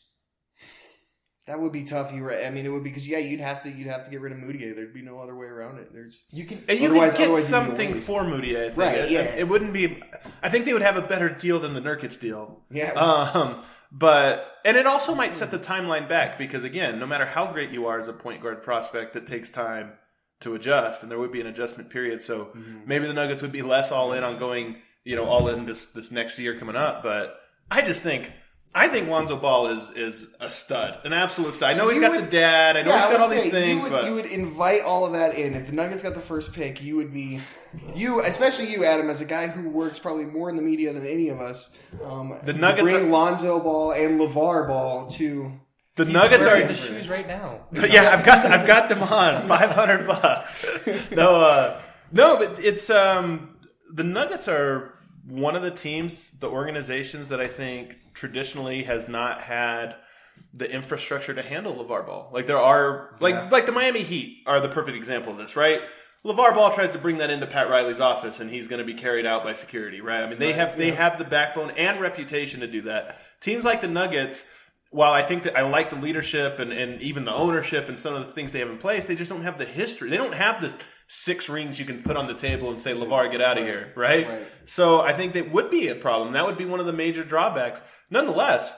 That 1.47 1.59
would 1.59 1.73
be 1.73 1.85
tough. 1.85 2.13
You, 2.13 2.23
right? 2.23 2.47
I 2.47 2.51
mean, 2.51 2.65
it 2.67 2.69
would 2.69 2.85
be 2.85 2.91
because 2.91 3.09
yeah, 3.09 3.19
you'd 3.19 3.41
have 3.41 3.63
to 3.65 3.71
you'd 3.71 3.89
have 3.89 4.05
to 4.05 4.11
get 4.11 4.21
rid 4.21 4.33
of 4.33 4.39
Mudiay. 4.39 4.75
There'd 4.77 4.93
be 4.95 5.03
no 5.03 5.19
other 5.19 5.35
way 5.35 5.47
around 5.47 5.79
it. 5.79 5.89
There's 5.93 6.25
You 6.31 6.45
can 6.45 6.63
and 6.69 6.79
you 6.79 6.89
Otherwise- 6.91 7.15
could 7.17 7.29
get 7.35 7.43
something 7.45 7.95
for 7.95 8.23
Moody. 8.23 8.57
I 8.57 8.67
think. 8.67 8.77
Right, 8.77 8.99
It- 8.99 9.11
yeah. 9.11 9.21
It, 9.23 9.49
wouldn't 9.49 9.73
be. 9.73 10.01
I 10.43 10.51
think 10.51 10.65
they 10.67 10.73
would 10.75 10.83
have 10.83 10.97
a 10.97 11.03
better 11.03 11.29
deal 11.29 11.59
than 11.59 11.73
the 11.75 11.81
Nurkic 11.81 12.21
deal. 12.21 12.63
yeah. 12.71 12.93
Um, 12.93 13.65
but 13.93 14.57
and 14.65 14.77
it 14.77 14.87
also 14.87 15.15
might 15.15 15.35
set 15.35 15.51
the 15.51 15.59
timeline 15.59 16.09
back 16.09 16.39
because 16.39 16.65
again, 16.65 16.99
no 16.99 17.07
matter 17.07 17.27
how 17.27 17.53
great 17.53 17.71
you 17.71 17.87
are 17.87 17.99
as 17.99 18.09
a 18.09 18.13
point 18.13 18.41
guard 18.41 18.63
prospect, 18.63 19.17
it 19.17 19.27
takes 19.27 19.51
time 19.51 19.93
to 20.41 20.55
adjust, 20.55 21.03
and 21.03 21.11
there 21.11 21.19
would 21.19 21.33
be 21.33 21.41
an 21.41 21.47
adjustment 21.47 21.91
period. 21.91 22.23
So 22.23 22.47
mm-hmm. 22.47 22.81
maybe 22.87 23.07
the 23.07 23.13
Nuggets 23.13 23.43
would 23.43 23.53
be 23.53 23.63
less 23.63 23.91
all 23.91 24.13
in 24.13 24.25
on 24.25 24.39
going, 24.39 24.77
you 25.05 25.17
know, 25.17 25.27
all 25.27 25.49
in 25.49 25.67
this 25.67 25.87
this 25.87 26.11
next 26.11 26.39
year 26.39 26.59
coming 26.59 26.77
up. 26.77 27.03
But 27.03 27.37
I 27.71 27.83
just 27.83 28.03
think. 28.03 28.33
I 28.73 28.87
think 28.89 29.09
Lonzo 29.09 29.37
Ball 29.37 29.69
is 29.69 29.91
is 29.91 30.27
a 30.39 30.49
stud, 30.49 30.99
an 31.05 31.13
absolute 31.13 31.55
stud. 31.55 31.71
I 31.71 31.73
know 31.73 31.79
So 31.85 31.89
he's 31.89 31.97
you 31.97 32.01
got 32.03 32.13
would- 32.13 32.21
the 32.27 32.31
dad. 32.31 32.77
I 32.77 32.83
know 32.83 32.91
Yeah, 32.91 32.97
he's 32.99 33.05
I 33.07 33.09
got 33.09 33.13
would 33.13 33.21
all 33.23 33.29
these 33.31 33.51
things, 33.51 33.85
you 33.85 33.91
would, 33.91 33.91
but 33.91 34.05
you 34.07 34.15
would 34.15 34.27
invite 34.27 34.83
all 34.83 35.05
of 35.05 35.13
that 35.13 35.35
in. 35.37 35.55
If 35.55 35.67
the 35.67 35.73
Nuggets 35.73 36.03
got 36.05 36.15
the 36.15 36.21
first 36.21 36.53
pick, 36.53 36.81
you 36.83 36.97
would 36.97 37.13
be 37.13 37.41
you, 37.95 38.21
especially 38.23 38.71
you, 38.71 38.85
Adam, 38.85 39.11
as 39.11 39.21
a 39.21 39.25
guy 39.25 39.49
who 39.49 39.69
works 39.71 39.99
probably 39.99 40.25
more 40.27 40.49
in 40.51 40.57
the 40.57 40.63
media 40.63 40.93
than 40.93 41.05
any 41.07 41.29
of 41.31 41.41
us. 41.41 41.71
Um, 42.05 42.37
The 42.45 42.53
Nuggets 42.53 42.83
bring 42.83 43.07
are- 43.07 43.09
Lonzo 43.09 43.59
Ball 43.61 43.93
and 43.93 44.21
LaVar 44.21 44.69
Ball 44.69 45.07
to. 45.13 45.51
the 45.97 46.05
Nuggets 46.05 46.45
Wearing 46.45 46.63
are 46.65 46.69
the 46.69 46.75
shoes 46.75 47.09
right 47.09 47.27
now. 47.27 47.67
yeah, 47.73 48.11
I've 48.13 48.25
got 48.25 48.47
I've 48.47 48.67
got 48.69 48.89
them 48.89 49.03
on 49.03 49.49
five 49.55 49.71
hundred 49.73 50.07
bucks. 50.07 50.65
No, 51.11 51.35
uh, 51.37 51.81
no, 52.13 52.37
but 52.37 52.59
it's 52.65 52.89
um, 52.89 53.57
the 53.93 54.05
Nuggets 54.05 54.47
are 54.47 54.95
one 55.31 55.55
of 55.57 55.63
the 55.63 55.71
teams, 55.71 56.31
the 56.31 56.49
organizations 56.49 57.29
that 57.29 57.41
I 57.41 57.47
think 57.47 57.97
traditionally 58.15 58.83
has 58.85 59.09
not 59.09 59.43
had 59.43 59.95
the 60.53 60.71
infrastructure 60.71 61.35
to 61.35 61.43
handle 61.43 61.75
LaVar 61.77 62.07
Ball. 62.07 62.31
Like 62.33 62.47
there 62.47 62.59
are 62.59 63.15
like 63.21 63.35
Yeah. 63.35 63.49
like 63.51 63.67
the 63.67 63.73
Miami 63.73 64.03
Heat 64.03 64.43
are 64.47 64.61
the 64.61 64.69
perfect 64.69 64.97
example 64.97 65.33
of 65.33 65.39
this, 65.39 65.55
right? 65.57 65.81
LaVar 66.25 66.55
Ball 66.55 66.73
tries 66.73 66.91
to 66.91 66.99
bring 66.99 67.19
that 67.19 67.31
into 67.31 67.47
Pat 67.47 67.71
Riley's 67.71 68.01
office 68.01 68.41
and 68.41 68.51
he's 68.51 68.69
going 68.69 68.81
to 68.81 68.85
be 68.85 68.95
carried 68.95 69.25
out 69.25 69.45
by 69.45 69.55
security, 69.55 70.01
right? 70.01 70.23
I 70.23 70.29
mean, 70.29 70.39
they 70.39 70.53
have 70.53 70.77
they 70.77 70.91
have 70.91 71.17
the 71.19 71.25
backbone 71.25 71.71
and 71.73 72.01
reputation 72.01 72.61
to 72.61 72.67
do 72.67 72.83
that. 72.83 73.19
Teams 73.41 73.65
like 73.65 73.81
the 73.81 73.89
Nuggets 73.89 74.45
while 74.91 75.13
I 75.13 75.23
think 75.23 75.45
that 75.45 75.57
I 75.57 75.63
like 75.63 75.91
the 75.91 75.97
leadership 75.97 76.59
and, 76.59 76.73
and 76.73 77.01
even 77.01 77.25
the 77.25 77.33
ownership 77.33 77.89
and 77.89 77.97
some 77.97 78.15
of 78.15 78.27
the 78.27 78.33
things 78.33 78.51
they 78.53 78.59
have 78.59 78.69
in 78.71 78.79
place, 78.79 79.07
they 79.07 79.15
just 79.15 79.31
don't 79.31 79.43
have 79.45 79.57
the 79.57 79.65
history. 79.65 80.11
They 80.11 80.17
don't 80.17 80.35
have 80.35 80.61
the 80.61 80.75
six 81.13 81.49
rings 81.49 81.77
you 81.77 81.85
can 81.85 82.01
put 82.01 82.17
on 82.17 82.29
the 82.29 82.35
table 82.35 82.71
and 82.71 82.79
say, 82.79 82.95
LaVar, 82.95 83.33
get 83.33 83.43
out 83.43 83.59
of 83.59 83.65
here, 83.65 83.93
right? 83.97 84.29
Right. 84.29 84.47
So 84.65 85.01
I 85.01 85.13
think 85.13 85.33
that 85.33 85.51
would 85.51 85.69
be 85.69 85.89
a 85.89 85.97
problem. 85.97 86.35
That 86.35 86.47
would 86.47 86.57
be 86.57 86.65
one 86.65 86.79
of 86.79 86.87
the 86.87 86.93
major 86.93 87.25
drawbacks. 87.25 87.83
Nonetheless, 88.11 88.73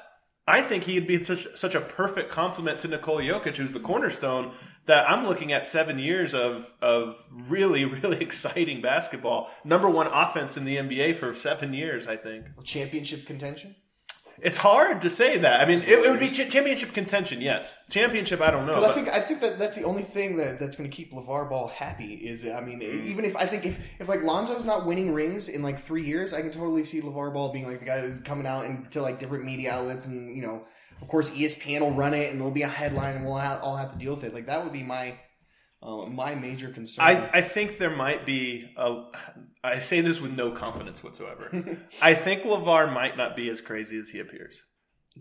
I 0.47 0.63
think 0.63 0.85
he'd 0.85 1.07
be 1.07 1.23
such, 1.23 1.47
such 1.55 1.75
a 1.75 1.81
perfect 1.83 2.31
complement 2.31 2.79
to 2.81 2.89
Nikola 2.89 3.23
Jokic, 3.23 3.57
who's 3.57 3.75
the 3.75 3.81
cornerstone, 3.81 4.55
that 4.87 5.09
I'm 5.11 5.27
looking 5.27 5.53
at 5.53 5.63
seven 5.63 5.99
years 5.99 6.33
of, 6.33 6.73
of 6.81 7.23
really, 7.31 7.85
really 8.03 8.23
exciting 8.23 8.81
basketball. 8.81 9.51
Number 9.63 9.91
one 9.91 10.07
offense 10.07 10.57
in 10.57 10.65
the 10.65 10.79
NBA 10.79 11.17
for 11.17 11.35
seven 11.35 11.75
years, 11.75 12.09
I 12.09 12.17
think. 12.17 12.47
Championship 12.65 13.27
contention? 13.27 13.77
It's 14.43 14.57
hard 14.57 15.03
to 15.03 15.11
say 15.11 15.39
that. 15.39 15.61
I 15.61 15.67
mean, 15.67 15.83
it, 15.83 15.89
it 15.89 16.11
would 16.11 16.19
be 16.19 16.29
ch- 16.29 16.51
championship 16.51 16.93
contention, 16.93 17.41
yes. 17.41 17.75
Championship, 17.91 18.41
I 18.41 18.51
don't 18.51 18.67
know. 18.67 18.75
But 18.75 18.91
I 18.91 18.93
think 18.93 19.09
I 19.09 19.21
think 19.21 19.41
that 19.41 19.57
that's 19.57 19.77
the 19.77 19.85
only 19.85 20.03
thing 20.03 20.35
that, 20.37 20.59
that's 20.59 20.77
going 20.77 20.91
to 20.91 20.95
keep 20.95 21.13
LaVar 21.13 21.49
Ball 21.49 21.69
happy. 21.69 22.15
Is 22.15 22.45
I 22.45 22.61
mean, 22.61 22.81
mm. 22.81 23.07
even 23.07 23.25
if 23.25 23.37
I 23.37 23.47
think 23.47 23.65
if 23.65 23.79
if 24.01 24.09
like 24.09 24.25
Lonzo's 24.25 24.65
not 24.65 24.85
winning 24.85 25.13
rings 25.13 25.49
in 25.49 25.63
like 25.63 25.79
three 25.79 26.05
years, 26.05 26.35
I 26.35 26.41
can 26.41 26.51
totally 26.51 26.83
see 26.83 27.01
LaVar 27.01 27.33
Ball 27.33 27.53
being 27.53 27.69
like 27.69 27.79
the 27.79 27.87
guy 27.87 28.01
who's 28.01 28.19
coming 28.23 28.47
out 28.47 28.65
into 28.65 29.01
like 29.01 29.21
different 29.21 29.45
media 29.45 29.75
outlets, 29.75 30.07
and 30.07 30.37
you 30.37 30.43
know, 30.43 30.65
of 31.01 31.07
course, 31.07 31.31
ESPN 31.31 31.81
will 31.81 31.93
run 31.93 32.13
it, 32.13 32.33
and 32.33 32.41
it'll 32.41 32.51
be 32.51 32.63
a 32.63 32.69
headline, 32.69 33.15
and 33.15 33.25
we'll 33.25 33.39
ha- 33.39 33.61
all 33.63 33.77
have 33.77 33.93
to 33.93 33.99
deal 33.99 34.15
with 34.15 34.25
it. 34.25 34.35
Like 34.35 34.47
that 34.47 34.65
would 34.65 34.73
be 34.73 34.83
my 34.83 35.15
uh, 35.83 36.07
my 36.07 36.35
major 36.35 36.69
concern. 36.69 37.05
I, 37.05 37.31
I 37.39 37.41
think 37.41 37.79
there 37.79 37.95
might 37.95 38.25
be 38.25 38.71
a. 38.77 39.05
I 39.65 39.81
say 39.81 40.01
this 40.01 40.21
with 40.21 40.33
no 40.33 40.51
confidence 40.51 41.03
whatsoever. 41.03 41.79
I 42.03 42.15
think 42.15 42.43
LaVar 42.43 42.93
might 42.93 43.17
not 43.17 43.37
be 43.37 43.49
as 43.49 43.61
crazy 43.61 43.99
as 43.99 44.09
he 44.09 44.21
appears, 44.21 44.63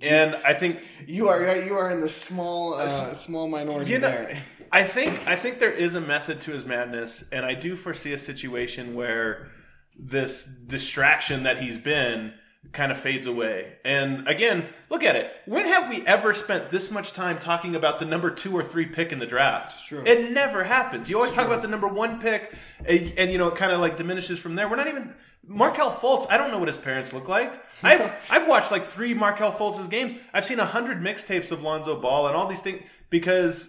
and 0.02 0.36
I 0.36 0.54
think 0.54 0.80
you 1.08 1.30
are 1.30 1.58
you 1.58 1.74
are 1.74 1.90
in 1.92 2.00
the 2.00 2.10
small 2.10 2.76
uh, 2.76 2.88
small 3.14 3.48
minority 3.48 3.92
you 3.92 4.00
know. 4.00 4.10
there. 4.10 4.44
I 4.72 4.84
think 4.84 5.22
I 5.26 5.36
think 5.36 5.60
there 5.60 5.72
is 5.72 5.96
a 5.96 6.02
method 6.02 6.42
to 6.42 6.52
his 6.52 6.66
madness, 6.66 7.24
and 7.32 7.46
I 7.46 7.56
do 7.56 7.76
foresee 7.76 8.14
a 8.14 8.20
situation 8.20 8.94
where 8.94 9.50
this 9.98 10.46
distraction 10.46 11.44
that 11.44 11.58
he's 11.58 11.78
been 11.78 12.34
kind 12.72 12.92
of 12.92 13.00
fades 13.00 13.28
away. 13.28 13.76
And 13.84 14.28
again, 14.28 14.68
look 14.90 15.04
at 15.04 15.16
it. 15.16 15.32
When 15.46 15.66
have 15.66 15.90
we 15.90 16.06
ever 16.06 16.34
spent 16.34 16.70
this 16.70 16.90
much 16.90 17.12
time 17.12 17.38
talking 17.38 17.76
about 17.76 18.00
the 18.00 18.06
number 18.06 18.32
two 18.32 18.56
or 18.56 18.64
three 18.64 18.86
pick 18.86 19.12
in 19.12 19.20
the 19.20 19.26
draft? 19.26 19.74
It's 19.74 19.86
true. 19.86 20.04
It 20.06 20.32
never 20.32 20.64
happens. 20.64 21.10
You 21.10 21.18
always 21.18 21.32
talk 21.32 21.48
about 21.48 21.62
the 21.62 21.68
number 21.68 21.88
one 21.88 22.20
pick, 22.22 22.54
and, 22.86 23.14
and, 23.18 23.32
you 23.32 23.38
know 23.38 23.50
it 23.50 23.56
kind 23.56 23.72
of 23.72 23.80
like 23.82 23.98
diminishes 23.98 24.40
from 24.40 24.56
there. 24.56 24.70
We're 24.70 24.78
not 24.78 24.88
even 24.88 25.14
Markelle 25.46 25.92
Fultz. 25.92 26.28
I 26.30 26.38
don't 26.38 26.52
know 26.52 26.60
what 26.60 26.68
his 26.68 26.78
parents 26.78 27.14
look 27.14 27.28
like. 27.28 27.62
I've 27.84 28.14
I've 28.30 28.48
watched 28.48 28.72
like 28.72 28.86
three 28.86 29.14
Markelle 29.14 29.52
Fultz's 29.52 29.88
games. 29.88 30.14
I've 30.34 30.46
seen 30.46 30.60
a 30.60 30.66
hundred 30.66 31.02
mixtapes 31.02 31.52
of 31.52 31.64
Lonzo 31.64 32.00
Ball 32.00 32.28
and 32.28 32.36
all 32.36 32.48
these 32.48 32.62
things 32.62 32.82
because, 33.10 33.68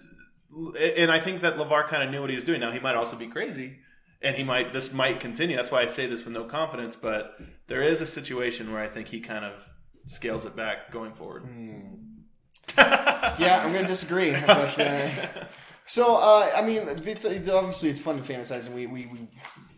and 0.78 1.11
I 1.11 1.18
think 1.18 1.40
that 1.40 1.56
LaVar 1.56 1.88
kind 1.88 2.02
of 2.02 2.11
knew 2.11 2.20
what 2.20 2.30
he 2.30 2.37
was 2.37 2.44
doing. 2.44 2.61
Now 2.61 2.70
he 2.70 2.78
might 2.78 2.94
also 2.94 3.16
be 3.16 3.26
crazy. 3.26 3.78
And 4.22 4.36
he 4.36 4.44
might. 4.44 4.72
This 4.72 4.92
might 4.92 5.20
continue. 5.20 5.56
That's 5.56 5.70
why 5.70 5.82
I 5.82 5.86
say 5.88 6.06
this 6.06 6.24
with 6.24 6.32
no 6.34 6.44
confidence. 6.44 6.96
But 6.96 7.36
there 7.66 7.82
is 7.82 8.00
a 8.00 8.06
situation 8.06 8.72
where 8.72 8.82
I 8.82 8.88
think 8.88 9.08
he 9.08 9.20
kind 9.20 9.44
of 9.44 9.68
scales 10.06 10.44
it 10.44 10.54
back 10.56 10.90
going 10.92 11.12
forward. 11.14 11.44
yeah, 12.76 13.62
I'm 13.64 13.72
going 13.72 13.82
to 13.88 13.88
disagree. 13.88 14.32
But, 14.32 14.78
uh, 14.78 15.08
so, 15.86 16.16
uh, 16.16 16.50
I 16.56 16.62
mean, 16.62 16.88
it's, 16.88 17.24
it's 17.24 17.48
obviously 17.48 17.90
it's 17.90 18.00
fun 18.00 18.16
to 18.16 18.22
fantasize, 18.22 18.66
and 18.66 18.74
we 18.74 18.86
we, 18.86 19.06
we, 19.06 19.28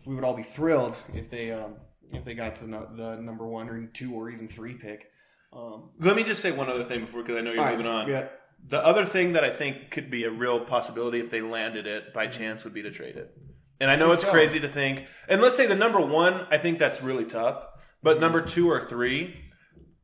we 0.05 0.15
would 0.15 0.23
all 0.23 0.35
be 0.35 0.43
thrilled 0.43 1.01
if 1.13 1.29
they 1.29 1.51
um, 1.51 1.75
if 2.13 2.23
they 2.23 2.35
got 2.35 2.55
the 2.57 2.67
no- 2.67 2.89
the 2.95 3.15
number 3.21 3.45
one 3.47 3.69
or 3.69 3.85
two 3.87 4.13
or 4.13 4.29
even 4.29 4.47
three 4.47 4.73
pick. 4.73 5.07
Um, 5.53 5.91
Let 5.99 6.15
me 6.15 6.23
just 6.23 6.41
say 6.41 6.51
one 6.51 6.69
other 6.69 6.83
thing 6.83 7.01
before, 7.01 7.21
because 7.23 7.37
I 7.37 7.41
know 7.41 7.51
you're 7.51 7.61
all 7.61 7.65
right, 7.67 7.77
moving 7.77 7.91
on. 7.91 8.09
Yeah, 8.09 8.27
The 8.67 8.85
other 8.85 9.05
thing 9.05 9.33
that 9.33 9.43
I 9.45 9.49
think 9.49 9.89
could 9.89 10.11
be 10.11 10.25
a 10.25 10.29
real 10.29 10.59
possibility 10.65 11.19
if 11.21 11.29
they 11.29 11.39
landed 11.39 11.87
it 11.87 12.13
by 12.13 12.27
chance 12.27 12.65
would 12.65 12.73
be 12.73 12.81
to 12.83 12.91
trade 12.91 13.15
it. 13.15 13.31
And 13.79 13.91
I 13.91 13.95
know 13.95 14.11
it's 14.13 14.23
crazy 14.23 14.59
to 14.61 14.69
think. 14.69 15.05
And 15.27 15.41
let's 15.41 15.57
say 15.57 15.65
the 15.65 15.75
number 15.75 15.99
one, 15.99 16.47
I 16.49 16.57
think 16.57 16.79
that's 16.79 17.01
really 17.01 17.25
tough. 17.25 17.65
But 18.01 18.19
number 18.19 18.41
two 18.41 18.69
or 18.69 18.81
three, 18.85 19.35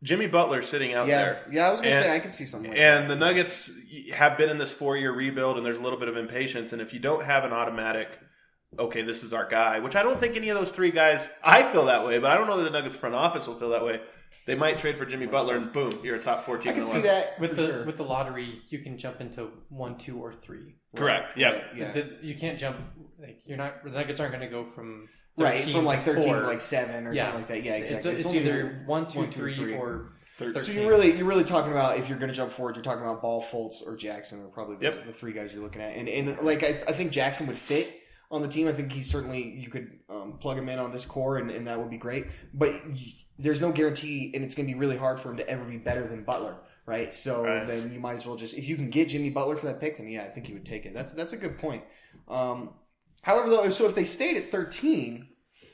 Jimmy 0.04 0.28
Butler 0.28 0.62
sitting 0.64 0.94
out 0.94 1.08
Yeah, 1.08 1.18
there. 1.18 1.46
yeah. 1.52 1.68
I 1.68 1.72
was 1.72 1.82
gonna 1.82 1.96
And- 1.96 2.06
say 2.06 2.16
I 2.16 2.20
could 2.20 2.34
see 2.36 2.46
something. 2.46 2.72
Like 2.72 2.80
And 2.80 3.10
the 3.10 3.16
Nuggets 3.16 3.70
have 4.14 4.38
been 4.38 4.50
in 4.50 4.58
this 4.58 4.72
four 4.72 4.98
year 4.98 5.12
rebuild, 5.12 5.58
and 5.58 5.66
there's 5.66 5.78
a 5.78 5.82
little 5.82 6.00
bit 6.00 6.08
of 6.10 6.18
impatience. 6.18 6.74
And 6.74 6.82
if 6.82 6.94
you 6.94 7.00
don't 7.00 7.24
have 7.24 7.44
an 7.46 7.54
automatic, 7.54 8.20
okay, 8.80 9.04
this 9.04 9.24
is 9.24 9.32
our 9.34 9.48
guy, 9.48 9.80
which 9.80 9.96
I 9.96 10.02
don't 10.04 10.20
think 10.20 10.36
any 10.36 10.50
of 10.50 10.58
those 10.58 10.72
three 10.72 10.92
guys, 10.92 11.30
I 11.44 11.62
feel 11.64 11.86
that 11.86 12.06
way, 12.06 12.18
but 12.20 12.32
I 12.32 12.38
don't 12.38 12.48
know 12.48 12.58
that 12.58 12.64
the 12.64 12.72
Nuggets 12.78 12.96
front 12.96 13.16
office 13.16 13.46
will 13.48 13.60
feel 13.60 13.70
that 13.70 13.86
way. 13.86 14.02
They 14.52 14.58
might 14.58 14.78
trade 14.78 14.98
for 14.98 15.06
Jimmy 15.06 15.28
Butler, 15.28 15.56
and 15.56 15.72
boom, 15.72 15.98
you're 16.04 16.18
a 16.18 16.22
top 16.22 16.44
four 16.44 16.58
team 16.58 16.72
I 16.72 16.74
can 16.74 16.80
in 16.82 16.86
the 16.86 16.92
see 16.92 16.98
West. 16.98 17.06
that 17.08 17.40
With 17.40 17.56
the 17.56 17.68
sure. 17.68 17.86
with 17.86 17.96
the 17.96 18.04
lottery, 18.04 18.62
you 18.68 18.80
can 18.80 18.98
jump 18.98 19.22
into 19.22 19.48
one, 19.70 19.98
two, 19.98 20.18
or 20.22 20.34
three. 20.34 20.76
Correct. 20.94 21.38
Yeah. 21.38 21.52
Right, 21.54 21.64
yeah. 21.76 21.92
The- 21.94 22.18
you 22.22 22.36
can't 22.36 22.60
jump. 22.60 22.78
Like 23.18 23.40
you're 23.46 23.58
not. 23.58 23.82
The 23.86 23.92
Nuggets 23.92 24.20
aren't 24.20 24.34
going 24.34 24.44
to 24.46 24.50
go 24.50 24.66
from 24.76 25.08
right 25.38 25.60
13 25.60 25.74
from 25.74 25.86
like 25.86 26.02
thirteen 26.02 26.24
four. 26.24 26.40
to 26.42 26.48
like 26.48 26.60
seven 26.60 27.08
or 27.08 27.14
Yeah. 27.14 27.22
something 27.32 27.40
like 27.42 27.48
that. 27.48 27.64
Yeah, 27.64 27.76
It's, 27.76 27.92
exactly. 27.92 28.20
it's, 28.22 28.34
either 28.34 28.84
one, 28.86 29.08
two, 29.08 29.20
one, 29.20 29.30
two, 29.30 29.40
three, 29.40 29.56
three. 29.56 29.74
or 29.74 30.10
Thirteen. 30.38 30.54
thirteen. 30.56 30.62
So 30.76 30.82
you're 30.82 30.90
really 30.90 31.16
you're 31.16 31.26
really 31.28 31.46
talking 31.46 31.72
about 31.72 31.98
if 31.98 32.10
you're 32.10 32.18
going 32.18 32.28
to 32.32 32.36
jump 32.36 32.52
forward, 32.52 32.76
you're 32.76 32.84
talking 32.84 33.04
about 33.04 33.22
Ball, 33.22 33.42
Fultz, 33.42 33.88
or 33.88 33.96
Jackson 33.96 34.42
are 34.44 34.48
probably 34.50 34.76
the, 34.76 34.84
Yep. 34.84 35.06
the 35.06 35.14
three 35.14 35.32
guys 35.32 35.54
you're 35.54 35.64
looking 35.64 35.82
at. 35.82 35.96
And 35.96 36.10
and 36.10 36.42
like 36.42 36.64
I, 36.64 36.70
I 36.88 36.92
think 36.92 37.12
Jackson 37.14 37.48
would 37.48 37.58
fit 37.58 38.01
on 38.32 38.42
the 38.42 38.48
team. 38.48 38.68
I 38.68 38.74
think 38.74 38.92
he 38.92 39.04
certainly 39.04 39.44
you 39.44 39.70
could 39.70 40.00
um, 40.10 40.38
plug 40.40 40.58
him 40.58 40.70
in 40.70 40.80
on 40.80 40.92
this 40.92 41.06
core, 41.06 41.38
and, 41.38 41.52
and 41.52 41.68
that 41.68 41.78
would 41.80 41.90
be 41.90 41.98
great. 41.98 42.26
But 42.54 42.74
there's 43.38 43.62
no 43.62 43.72
guarantee, 43.72 44.32
and 44.34 44.44
it's 44.44 44.56
going 44.56 44.68
to 44.68 44.74
be 44.74 44.80
really 44.80 44.98
hard 44.98 45.20
for 45.20 45.30
him 45.32 45.38
to 45.38 45.50
ever 45.50 45.64
be 45.64 45.78
better 45.78 46.06
than 46.08 46.24
Butler, 46.24 46.56
right? 46.86 47.14
So 47.14 47.44
Right. 47.44 47.68
then 47.68 47.92
you 47.94 48.00
might 48.00 48.16
as 48.16 48.26
well 48.26 48.36
just 48.36 48.56
if 48.56 48.68
you 48.68 48.76
can 48.76 48.90
get 48.90 49.10
Jimmy 49.10 49.30
Butler 49.30 49.58
for 49.58 49.66
that 49.68 49.80
pick, 49.80 49.98
then 49.98 50.08
yeah, 50.08 50.24
I 50.24 50.30
think 50.30 50.48
he 50.48 50.54
would 50.54 50.66
take 50.66 50.86
it. 50.86 50.94
That's 50.94 51.12
that's 51.14 51.34
a 51.34 51.38
good 51.38 51.58
point. 51.58 51.84
Um, 52.28 52.72
however, 53.22 53.50
though, 53.50 53.70
so 53.70 53.86
if 53.86 53.96
they 53.96 54.06
stayed 54.06 54.38
at 54.38 54.46
13. 54.50 55.28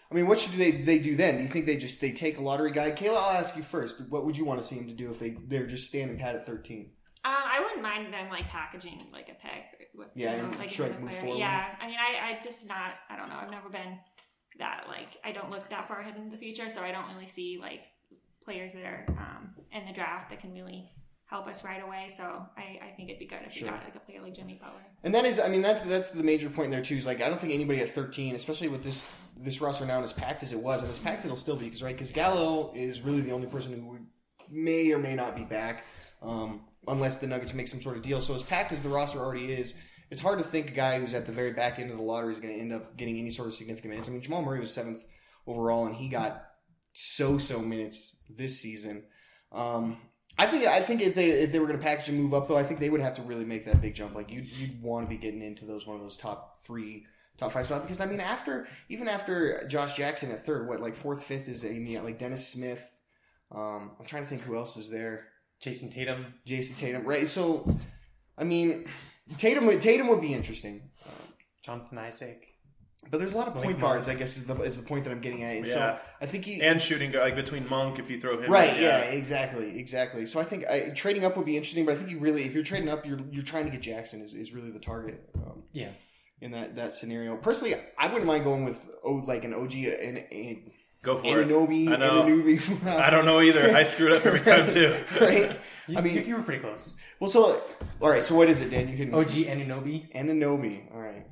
I 0.09 0.15
mean, 0.15 0.25
what 0.25 0.39
should 0.39 0.53
they 0.53 0.71
they 0.71 0.99
do 0.99 1.17
then? 1.17 1.35
Do 1.35 1.43
you 1.43 1.49
think 1.49 1.65
they 1.65 1.75
just 1.75 1.99
they 1.99 2.11
take 2.13 2.37
a 2.37 2.41
lottery 2.41 2.71
guy? 2.71 2.91
Kayla, 2.91 3.17
I'll 3.17 3.37
ask 3.37 3.57
you 3.57 3.61
first. 3.61 4.01
What 4.09 4.25
would 4.25 4.37
you 4.37 4.45
want 4.45 4.61
to 4.61 4.65
see 4.65 4.77
him 4.77 4.87
to 4.87 4.93
do 4.93 5.11
if 5.11 5.19
they 5.19 5.35
they're 5.47 5.67
just 5.67 5.85
standing 5.87 6.17
pat 6.17 6.33
at 6.33 6.45
thirteen? 6.45 6.91
Um, 7.27 7.43
I 7.45 7.59
wouldn't 7.59 7.81
mind 7.81 8.13
them 8.13 8.29
like 8.29 8.47
packaging 8.47 9.01
like 9.11 9.27
a 9.27 9.35
pick 9.35 9.89
with 9.93 10.07
Yeah, 10.15 10.37
you 10.37 10.43
know, 10.43 10.57
like 10.57 10.69
try 10.69 10.87
to 10.87 10.93
another 10.93 11.05
move 11.05 11.15
forward. 11.15 11.39
Yeah, 11.39 11.75
I 11.81 11.87
mean, 11.87 11.97
I 11.99 12.29
I 12.37 12.39
just 12.41 12.65
not 12.65 12.91
I 13.09 13.17
don't 13.17 13.27
know. 13.29 13.35
I've 13.35 13.51
never 13.51 13.69
been 13.69 13.99
that 14.59 14.85
like 14.87 15.17
I 15.25 15.31
don't 15.33 15.51
look 15.51 15.69
that 15.69 15.87
far 15.87 15.99
ahead 15.99 16.15
into 16.15 16.31
the 16.31 16.37
future, 16.37 16.69
so 16.69 16.81
I 16.81 16.91
don't 16.91 17.13
really 17.13 17.27
see 17.27 17.57
like 17.59 17.83
players 18.45 18.71
that 18.73 18.83
are 18.83 19.05
um, 19.09 19.49
in 19.73 19.85
the 19.85 19.93
draft 19.93 20.29
that 20.29 20.39
can 20.39 20.53
really 20.53 20.89
help 21.25 21.45
us 21.47 21.65
right 21.65 21.83
away. 21.83 22.07
So 22.15 22.23
I, 22.23 22.79
I 22.81 22.93
think 22.95 23.09
it'd 23.09 23.19
be 23.19 23.25
good 23.25 23.39
if 23.45 23.51
Sure. 23.53 23.67
you 23.67 23.73
got 23.73 23.83
like 23.83 23.95
a 23.95 23.99
player 23.99 24.21
like 24.21 24.33
Jimmy 24.33 24.57
Butler. 24.61 24.79
And 25.03 25.13
that 25.13 25.25
is, 25.25 25.41
I 25.41 25.49
mean, 25.49 25.61
that's 25.61 25.81
that's 25.81 26.09
the 26.09 26.23
major 26.23 26.49
point 26.49 26.71
there 26.71 26.81
too. 26.81 26.95
Is 26.95 27.05
like 27.05 27.21
I 27.21 27.27
don't 27.27 27.39
think 27.39 27.53
anybody 27.53 27.81
at 27.81 27.89
thirteen, 27.91 28.35
especially 28.35 28.69
with 28.69 28.83
this 28.83 29.11
this 29.35 29.59
roster 29.59 29.85
now 29.85 30.01
as 30.01 30.13
packed 30.13 30.43
as 30.43 30.53
it 30.53 30.59
was, 30.59 30.81
and 30.81 30.89
as 30.89 30.97
packed 30.97 31.19
as 31.19 31.25
it'll 31.25 31.35
still 31.35 31.57
be, 31.57 31.65
because 31.65 31.83
right, 31.83 31.95
because 31.95 32.11
Gallo 32.11 32.71
is 32.73 33.01
really 33.01 33.21
the 33.21 33.31
only 33.31 33.47
person 33.47 33.73
who 33.73 33.85
would, 33.89 34.05
may 34.49 34.91
or 34.93 34.97
may 34.97 35.13
not 35.13 35.35
be 35.35 35.43
back, 35.43 35.83
um, 36.21 36.61
unless 36.87 37.17
the 37.17 37.27
Nuggets 37.27 37.53
make 37.53 37.67
some 37.67 37.81
sort 37.81 37.97
of 37.97 38.03
deal. 38.03 38.21
So 38.21 38.35
as 38.35 38.43
packed 38.43 38.71
as 38.71 38.81
the 38.81 38.89
roster 38.89 39.19
already 39.19 39.51
is. 39.51 39.73
It's 40.09 40.21
hard 40.21 40.39
to 40.39 40.45
think 40.45 40.69
a 40.69 40.73
guy 40.73 40.99
who's 40.99 41.13
at 41.13 41.25
the 41.25 41.33
very 41.33 41.51
back 41.51 41.79
end 41.79 41.91
of 41.91 41.97
the 41.97 42.03
lottery 42.03 42.31
is 42.31 42.39
going 42.39 42.53
to 42.53 42.59
end 42.61 42.71
up 42.71 42.95
getting 42.95 43.19
any 43.19 43.29
sort 43.29 43.49
of 43.49 43.53
significant 43.53 43.89
minutes. 43.91 44.07
I 44.07 44.13
mean, 44.13 44.21
Jamal 44.21 44.41
Murray 44.41 44.61
was 44.61 44.73
seventh 44.73 45.03
overall, 45.45 45.85
and 45.85 45.93
he 45.95 46.07
got 46.07 46.45
so-so 46.93 47.59
minutes 47.59 48.15
this 48.29 48.59
season. 48.59 49.03
Um, 49.51 49.97
I 50.37 50.45
think 50.45 50.65
I 50.65 50.81
think 50.81 51.01
if 51.01 51.15
they 51.15 51.31
if 51.31 51.51
they 51.51 51.59
were 51.59 51.65
going 51.65 51.79
to 51.79 51.83
package 51.83 52.09
and 52.09 52.19
move 52.19 52.33
up 52.33 52.47
though, 52.47 52.57
I 52.57 52.63
think 52.63 52.79
they 52.79 52.89
would 52.89 53.01
have 53.01 53.15
to 53.15 53.21
really 53.23 53.45
make 53.45 53.65
that 53.65 53.81
big 53.81 53.95
jump. 53.95 54.13
Like 54.15 54.31
you'd 54.31 54.51
you'd 54.51 54.81
want 54.81 55.05
to 55.05 55.09
be 55.09 55.17
getting 55.17 55.41
into 55.41 55.65
those 55.65 55.87
one 55.87 55.95
of 55.95 56.03
those 56.03 56.17
top 56.17 56.57
three, 56.57 57.05
top 57.37 57.51
five 57.51 57.65
spots 57.65 57.81
because 57.81 58.01
I 58.01 58.05
mean 58.05 58.19
after 58.19 58.67
even 58.89 59.07
after 59.07 59.67
Josh 59.67 59.95
Jackson 59.95 60.31
at 60.31 60.45
third, 60.45 60.67
what 60.67 60.79
like 60.79 60.95
fourth, 60.95 61.23
fifth 61.23 61.49
is 61.49 61.65
Amy 61.65 61.97
like 61.99 62.19
Dennis 62.19 62.47
Smith. 62.47 62.83
Um, 63.51 63.91
I'm 63.99 64.05
trying 64.05 64.23
to 64.23 64.29
think 64.29 64.41
who 64.41 64.55
else 64.55 64.77
is 64.77 64.89
there. 64.89 65.27
Jayson 65.63 65.91
Tatum. 65.93 66.33
Jayson 66.45 66.75
Tatum, 66.77 67.03
right? 67.03 67.27
So, 67.27 67.77
I 68.37 68.43
mean, 68.43 68.87
Tatum 69.37 69.65
would 69.67 69.81
Tatum 69.81 70.07
would 70.09 70.21
be 70.21 70.33
interesting. 70.33 70.89
Jonathan 71.63 71.97
Isaac. 71.97 72.43
But 73.09 73.19
there's 73.19 73.33
a 73.33 73.37
lot 73.37 73.47
of 73.47 73.53
Malik 73.55 73.67
point 73.67 73.79
Monk. 73.79 73.93
guards, 73.93 74.09
I 74.09 74.15
guess, 74.15 74.37
is 74.37 74.47
the 74.47 74.55
is 74.63 74.75
the 74.77 74.83
point 74.83 75.03
that 75.05 75.11
I'm 75.11 75.21
getting 75.21 75.43
at. 75.43 75.55
And 75.55 75.67
So 75.67 75.77
Yeah. 75.77 75.97
I 76.19 76.25
think 76.25 76.45
he 76.45 76.61
and 76.61 76.81
shooting 76.81 77.11
guard, 77.11 77.23
like 77.25 77.35
between 77.35 77.67
Monk, 77.69 77.99
if 77.99 78.09
you 78.09 78.19
throw 78.19 78.39
him, 78.41 78.51
Right. 78.51 78.75
in, 78.75 78.81
Yeah. 78.83 78.99
Exactly. 79.01 79.77
Exactly. 79.79 80.25
So 80.25 80.39
I 80.39 80.43
think 80.43 80.65
I, 80.67 80.89
trading 80.89 81.23
up 81.23 81.37
would 81.37 81.45
be 81.45 81.55
interesting, 81.55 81.85
but 81.85 81.93
I 81.93 81.97
think 81.97 82.09
you 82.09 82.19
really, 82.19 82.43
if 82.43 82.53
you're 82.55 82.63
trading 82.63 82.89
up, 82.89 83.05
you're 83.05 83.19
you're 83.31 83.43
trying 83.43 83.65
to 83.65 83.71
get 83.71 83.81
Jackson 83.81 84.21
is, 84.21 84.33
is 84.33 84.51
really 84.51 84.71
the 84.71 84.79
target 84.79 85.29
um, 85.35 85.63
Yeah. 85.73 85.91
in 86.41 86.51
that 86.51 86.75
that 86.75 86.91
scenario. 86.91 87.37
Personally, 87.37 87.75
I 87.97 88.07
wouldn't 88.07 88.25
mind 88.25 88.43
going 88.43 88.65
with 88.65 88.79
oh, 89.05 89.23
like 89.25 89.43
an 89.45 89.53
OG 89.53 89.75
and 89.75 90.17
and 90.31 90.71
Go 91.01 91.17
for 91.17 91.27
it. 91.27 91.45
I 91.45 91.45
know. 91.45 91.67
Anunoby. 91.67 92.85
I 92.85 93.09
don't 93.09 93.25
know 93.25 93.39
either. 93.41 93.75
I 93.75 93.83
screwed 93.83 94.11
up 94.11 94.25
every 94.25 94.41
time 94.41 94.69
too. 94.71 94.95
right. 95.21 95.59
You, 95.87 95.97
I 95.97 96.01
mean, 96.01 96.15
you, 96.15 96.21
you 96.21 96.35
were 96.35 96.43
pretty 96.43 96.61
close. 96.61 96.95
well, 97.19 97.29
so 97.29 97.61
all 98.01 98.09
right. 98.09 98.25
So 98.25 98.35
what 98.35 98.49
is 98.49 98.61
it, 98.61 98.69
Dan? 98.69 98.89
You 98.89 98.97
can 98.97 99.13
OG 99.13 99.29
Anunobi. 99.29 100.13
Anunoby. 100.15 100.93
All 100.93 100.99
right. 100.99 101.25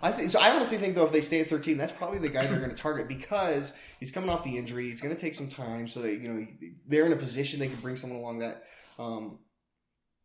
I 0.00 0.12
think 0.12 0.30
so. 0.30 0.38
I 0.38 0.54
honestly 0.54 0.78
think 0.78 0.94
though, 0.94 1.04
if 1.04 1.12
they 1.12 1.20
stay 1.20 1.40
at 1.40 1.48
13, 1.48 1.76
that's 1.76 1.92
probably 1.92 2.18
the 2.18 2.28
guy 2.28 2.46
they're 2.46 2.58
going 2.58 2.70
to 2.70 2.76
target 2.76 3.08
because 3.08 3.72
he's 3.98 4.12
coming 4.12 4.30
off 4.30 4.44
the 4.44 4.56
injury. 4.56 4.84
He's 4.84 5.00
going 5.00 5.14
to 5.14 5.20
take 5.20 5.34
some 5.34 5.48
time, 5.48 5.88
so 5.88 6.02
that 6.02 6.14
you 6.14 6.32
know 6.32 6.46
they're 6.86 7.06
in 7.06 7.12
a 7.12 7.16
position 7.16 7.58
they 7.58 7.68
can 7.68 7.80
bring 7.80 7.96
someone 7.96 8.20
along 8.20 8.38
that 8.40 8.62
um, 8.98 9.38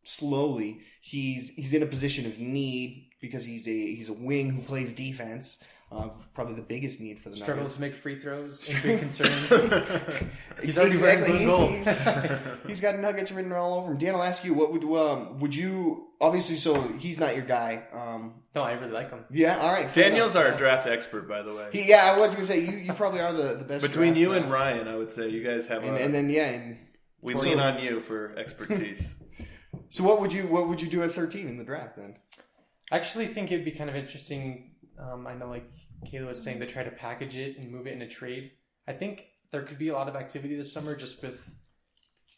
slowly. 0.03 0.81
He's 1.01 1.49
he's 1.49 1.73
in 1.73 1.81
a 1.81 1.87
position 1.87 2.25
of 2.25 2.37
need 2.39 3.09
because 3.21 3.45
he's 3.45 3.67
a 3.67 3.71
he's 3.95 4.09
a 4.09 4.13
wing 4.13 4.51
who 4.51 4.61
plays 4.61 4.93
defense. 4.93 5.63
Uh, 5.91 6.09
probably 6.33 6.55
the 6.55 6.61
biggest 6.63 6.99
need 6.99 7.19
for 7.19 7.29
the 7.29 7.35
Struggles 7.35 7.57
Nuggets. 7.57 7.75
to 7.75 7.81
make 7.81 7.95
free 7.95 8.19
throws. 8.19 8.67
Injury 8.67 8.97
concerns. 9.05 9.49
He's 10.63 10.75
already 10.77 10.91
exactly. 10.93 11.01
wearing 11.01 11.47
blue 11.47 11.65
and 11.67 11.75
He's, 11.77 12.03
gold. 12.03 12.15
he's- 12.23 12.57
he's 12.67 12.81
got 12.81 12.97
nuggets 12.97 13.31
written 13.31 13.51
all 13.51 13.75
over 13.75 13.91
him. 13.91 13.97
Dan, 13.99 14.15
I'll 14.15 14.23
ask 14.23 14.43
you, 14.43 14.55
what 14.55 14.71
would 14.71 14.83
um, 14.83 15.39
would 15.39 15.53
you 15.53 16.07
obviously? 16.19 16.55
So 16.55 16.81
he's 16.97 17.19
not 17.19 17.35
your 17.35 17.45
guy. 17.45 17.83
Um, 17.93 18.41
no, 18.55 18.63
I 18.63 18.71
really 18.73 18.91
like 18.91 19.11
him. 19.11 19.23
yeah, 19.29 19.59
all 19.59 19.71
right. 19.71 19.93
Daniel's 19.93 20.33
enough. 20.33 20.47
our 20.51 20.57
draft 20.57 20.87
expert, 20.87 21.27
by 21.29 21.43
the 21.43 21.53
way. 21.53 21.69
He, 21.71 21.87
yeah, 21.87 22.11
I 22.11 22.17
was 22.17 22.33
gonna 22.33 22.45
say 22.47 22.59
you, 22.65 22.75
you 22.77 22.93
probably 22.93 23.19
are 23.19 23.31
the, 23.33 23.53
the 23.55 23.65
best 23.65 23.83
Between 23.83 24.13
draft, 24.13 24.19
you 24.19 24.31
uh, 24.33 24.37
and 24.37 24.51
Ryan, 24.51 24.87
I 24.87 24.95
would 24.95 25.11
say 25.11 25.29
you 25.29 25.43
guys 25.43 25.67
have. 25.67 25.83
and, 25.83 25.95
a, 25.95 25.99
and 25.99 26.13
then 26.13 26.29
yeah. 26.29 26.45
And 26.49 26.77
we 27.21 27.35
lean 27.35 27.59
on 27.59 27.83
you 27.83 27.99
for 27.99 28.35
expertise. 28.37 29.05
So 29.89 30.03
what 30.03 30.19
would 30.21 30.33
you 30.33 30.47
what 30.47 30.67
would 30.67 30.81
you 30.81 30.87
do 30.89 31.03
at 31.03 31.11
thirteen 31.11 31.47
in 31.47 31.57
the 31.57 31.63
draft 31.63 31.97
then? 31.97 32.15
I 32.91 32.97
actually 32.97 33.27
think 33.27 33.51
it'd 33.51 33.63
be 33.65 33.71
kind 33.71 33.91
of 33.91 33.95
interesting. 33.95 34.71
Um, 34.99 35.27
I 35.27 35.33
know, 35.33 35.49
like 35.49 35.69
Kayla 36.11 36.27
was 36.27 36.41
saying, 36.43 36.59
they 36.59 36.65
try 36.67 36.83
to 36.83 36.91
package 36.91 37.35
it 37.35 37.57
and 37.57 37.71
move 37.71 37.87
it 37.87 37.93
in 37.93 38.01
a 38.01 38.07
trade. 38.09 38.51
I 38.87 38.93
think 38.93 39.25
there 39.51 39.63
could 39.63 39.77
be 39.79 39.89
a 39.89 39.93
lot 39.93 40.07
of 40.09 40.15
activity 40.15 40.55
this 40.55 40.71
summer 40.73 40.95
just 40.95 41.21
with 41.21 41.43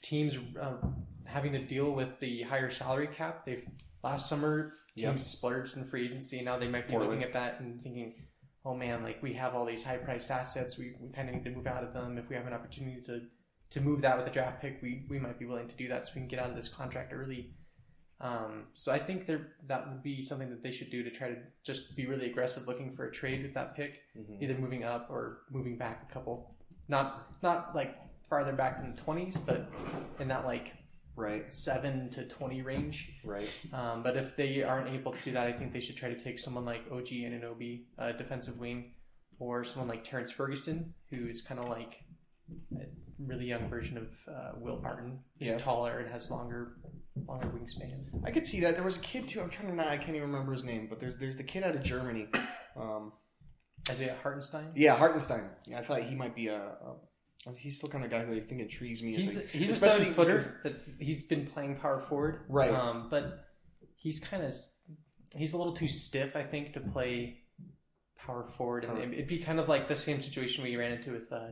teams 0.04 0.38
um, 0.62 1.06
having 1.26 1.52
to 1.54 1.66
deal 1.66 1.92
with 1.92 2.20
the 2.20 2.44
higher 2.44 2.72
salary 2.72 3.08
cap. 3.08 3.46
They've 3.46 3.66
last 4.04 4.30
summer 4.30 4.74
teams 4.96 5.04
Yep. 5.04 5.20
splurged 5.20 5.78
in 5.78 5.86
free 5.86 6.06
agency. 6.06 6.42
Now 6.42 6.58
they 6.58 6.68
might 6.68 6.88
be 6.88 6.92
Portland. 6.94 7.20
looking 7.20 7.26
at 7.26 7.34
that 7.34 7.60
and 7.60 7.82
thinking, 7.82 8.16
"Oh 8.64 8.74
man, 8.76 9.04
like 9.04 9.22
we 9.22 9.34
have 9.34 9.56
all 9.56 9.66
these 9.66 9.84
high 9.84 9.98
priced 9.98 10.32
assets. 10.32 10.78
We, 10.78 10.96
we 11.02 11.10
kind 11.10 11.28
of 11.28 11.36
need 11.36 11.44
to 11.46 11.50
move 11.50 11.68
out 11.68 11.84
of 11.84 11.94
them. 11.94 12.18
If 12.18 12.30
we 12.30 12.36
have 12.36 12.48
an 12.48 12.54
opportunity 12.54 13.02
to 13.08 13.22
to 13.72 13.82
move 13.82 14.02
that 14.02 14.18
with 14.18 14.28
a 14.28 14.30
draft 14.32 14.62
pick, 14.62 14.82
we 14.82 15.06
we 15.10 15.20
might 15.20 15.38
be 15.40 15.46
willing 15.46 15.68
to 15.68 15.76
do 15.76 15.88
that 15.90 16.06
so 16.08 16.14
we 16.16 16.22
can 16.22 16.28
get 16.30 16.40
out 16.40 16.50
of 16.52 16.56
this 16.56 16.70
contract 16.70 17.12
early." 17.14 17.56
Um, 18.22 18.68
so 18.74 18.92
I 18.92 19.00
think 19.00 19.28
there 19.28 19.48
that 19.68 19.88
would 19.88 20.02
be 20.02 20.24
something 20.24 20.50
that 20.50 20.64
they 20.64 20.72
should 20.72 20.90
do 20.90 21.04
to 21.04 21.12
try 21.12 21.30
to 21.30 21.36
just 21.64 21.96
be 21.96 22.06
really 22.06 22.30
aggressive 22.30 22.66
looking 22.68 22.96
for 22.96 23.08
a 23.08 23.12
trade 23.12 23.44
with 23.44 23.54
that 23.56 23.76
pick, 23.76 24.00
either 24.42 24.58
moving 24.58 24.84
up 24.84 25.08
or 25.10 25.42
moving 25.52 25.78
back 25.78 26.08
a 26.10 26.14
couple, 26.14 26.56
not 26.88 27.28
not 27.44 27.76
like 27.76 27.96
farther 28.30 28.54
back 28.54 28.80
in 28.82 28.96
the 28.96 29.02
twenties, 29.02 29.38
but 29.38 29.70
in 30.20 30.28
that 30.30 30.46
like 30.46 30.72
Right, 31.18 31.54
seven 31.54 32.10
to 32.12 32.26
twenty 32.26 32.62
range. 32.62 33.10
right. 33.24 33.50
Um, 33.72 34.04
but 34.04 34.18
if 34.18 34.36
they 34.36 34.64
aren't 34.64 34.90
able 34.90 35.14
to 35.14 35.20
do 35.24 35.32
that, 35.32 35.48
I 35.48 35.54
think 35.54 35.72
they 35.72 35.80
should 35.80 35.96
try 35.96 36.10
to 36.14 36.22
take 36.22 36.40
someone 36.40 36.66
like 36.66 36.82
OG 36.92 37.08
Anunoby, 37.08 37.84
uh, 37.98 38.12
defensive 38.14 38.58
wing, 38.60 38.92
or 39.40 39.64
someone 39.64 39.88
like 39.88 40.04
Terrence 40.04 40.32
Ferguson, 40.32 40.94
who's 41.10 41.42
kind 41.42 41.60
of 41.62 41.70
like 41.70 41.96
a 42.78 42.86
really 43.18 43.46
young 43.46 43.70
version 43.70 43.98
of 43.98 44.10
uh, 44.28 44.52
Will 44.58 44.76
Barton. 44.76 45.20
He's 45.38 45.50
Yeah. 45.52 45.58
taller 45.60 46.00
and 46.00 46.12
has 46.12 46.30
longer 46.30 46.78
longer 47.28 47.48
wingspan. 47.48 48.06
I 48.26 48.32
could 48.32 48.46
see 48.46 48.60
that. 48.62 48.76
There 48.76 48.84
was 48.84 48.98
a 48.98 49.02
kid 49.02 49.28
too. 49.28 49.42
I'm 49.42 49.50
trying 49.50 49.70
to 49.70 49.76
not. 49.76 49.88
I 49.88 49.98
can't 49.98 50.10
even 50.16 50.24
remember 50.32 50.52
his 50.52 50.64
name, 50.64 50.88
but 50.90 51.00
there's 51.00 51.18
there's 51.18 51.36
the 51.36 51.44
kid 51.44 51.64
out 51.64 51.76
of 51.76 51.84
Germany. 51.84 52.28
Um, 52.76 53.14
Isaiah 53.90 54.18
Hartenstein. 54.22 54.66
yeah, 54.76 54.96
Hartenstein. 54.96 55.50
Yeah, 55.68 55.80
I 55.80 55.84
thought 55.84 56.02
he 56.02 56.16
might 56.16 56.36
be 56.36 56.48
a. 56.48 56.58
a 56.58 56.96
he's 57.56 57.78
still 57.78 57.90
kind 57.90 58.04
of 58.04 58.10
guy 58.10 58.24
who 58.26 58.34
I 58.34 58.40
think 58.40 58.60
intrigues 58.62 59.04
me. 59.04 59.16
He's 59.16 59.36
like- 59.36 59.48
he's 59.50 59.70
a 59.82 59.90
seven 59.90 60.14
footer 60.14 60.60
that 60.64 60.74
he's 61.00 61.28
been 61.28 61.46
playing 61.46 61.76
power 61.76 62.00
forward, 62.00 62.42
Right. 62.50 62.72
Um, 62.72 63.08
but 63.12 63.46
he's 63.96 64.20
kind 64.20 64.44
of 64.44 64.56
he's 65.36 65.54
a 65.54 65.58
little 65.58 65.76
too 65.76 65.88
stiff, 65.88 66.36
I 66.36 66.42
think, 66.44 66.74
to 66.74 66.80
play 66.80 67.42
power 68.18 68.48
forward, 68.58 68.84
and 68.86 69.14
it'd 69.14 69.28
be 69.28 69.40
kind 69.40 69.60
of 69.60 69.70
like 69.70 69.88
the 69.88 69.96
same 69.96 70.22
situation 70.24 70.64
we 70.64 70.76
ran 70.76 70.94
into 70.94 71.12
with 71.12 71.32
uh, 71.32 71.50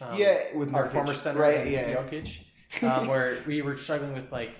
um, 0.00 0.16
Yeah, 0.16 0.56
with 0.56 0.72
our 0.72 0.88
former 0.90 1.14
center, 1.14 1.40
Right, 1.40 1.66
yeah. 1.68 1.94
Jokic, 1.96 2.38
um, 2.84 3.08
where 3.08 3.42
we 3.46 3.60
were 3.62 3.76
struggling 3.76 4.12
with 4.14 4.30
like 4.30 4.54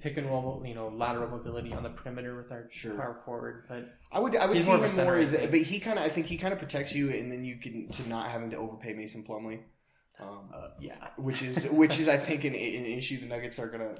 pick 0.00 0.16
and 0.16 0.26
roll, 0.28 0.62
you 0.64 0.74
know, 0.74 0.88
lateral 0.88 1.28
mobility 1.28 1.72
on 1.72 1.82
the 1.82 1.90
perimeter 1.90 2.36
with 2.36 2.52
our 2.52 2.66
Sure. 2.70 2.94
power 2.94 3.20
forward. 3.24 3.64
But 3.68 3.88
I 4.12 4.20
would 4.20 4.36
I 4.36 4.46
would 4.46 4.54
He's 4.54 4.64
see 4.64 4.70
more 4.72 4.84
of 4.84 4.92
him 4.96 5.04
more 5.04 5.16
as, 5.16 5.32
but 5.32 5.54
he 5.60 5.80
kind 5.80 5.98
of 5.98 6.04
I 6.04 6.08
think 6.08 6.26
he 6.26 6.36
kind 6.36 6.52
of 6.52 6.58
protects 6.58 6.94
you, 6.94 7.10
and 7.10 7.30
then 7.32 7.44
you 7.44 7.56
can 7.56 7.88
to 7.90 8.08
not 8.08 8.30
having 8.30 8.50
to 8.50 8.56
overpay 8.56 8.92
Mason 8.92 9.24
Plumlee, 9.24 9.60
um, 10.20 10.50
uh, 10.54 10.68
yeah, 10.80 11.08
which 11.16 11.42
is 11.42 11.68
which 11.70 11.98
is 11.98 12.08
I 12.08 12.16
think 12.16 12.44
an, 12.44 12.54
an 12.54 12.86
issue 12.86 13.18
the 13.20 13.26
Nuggets 13.26 13.58
are 13.58 13.68
gonna. 13.68 13.94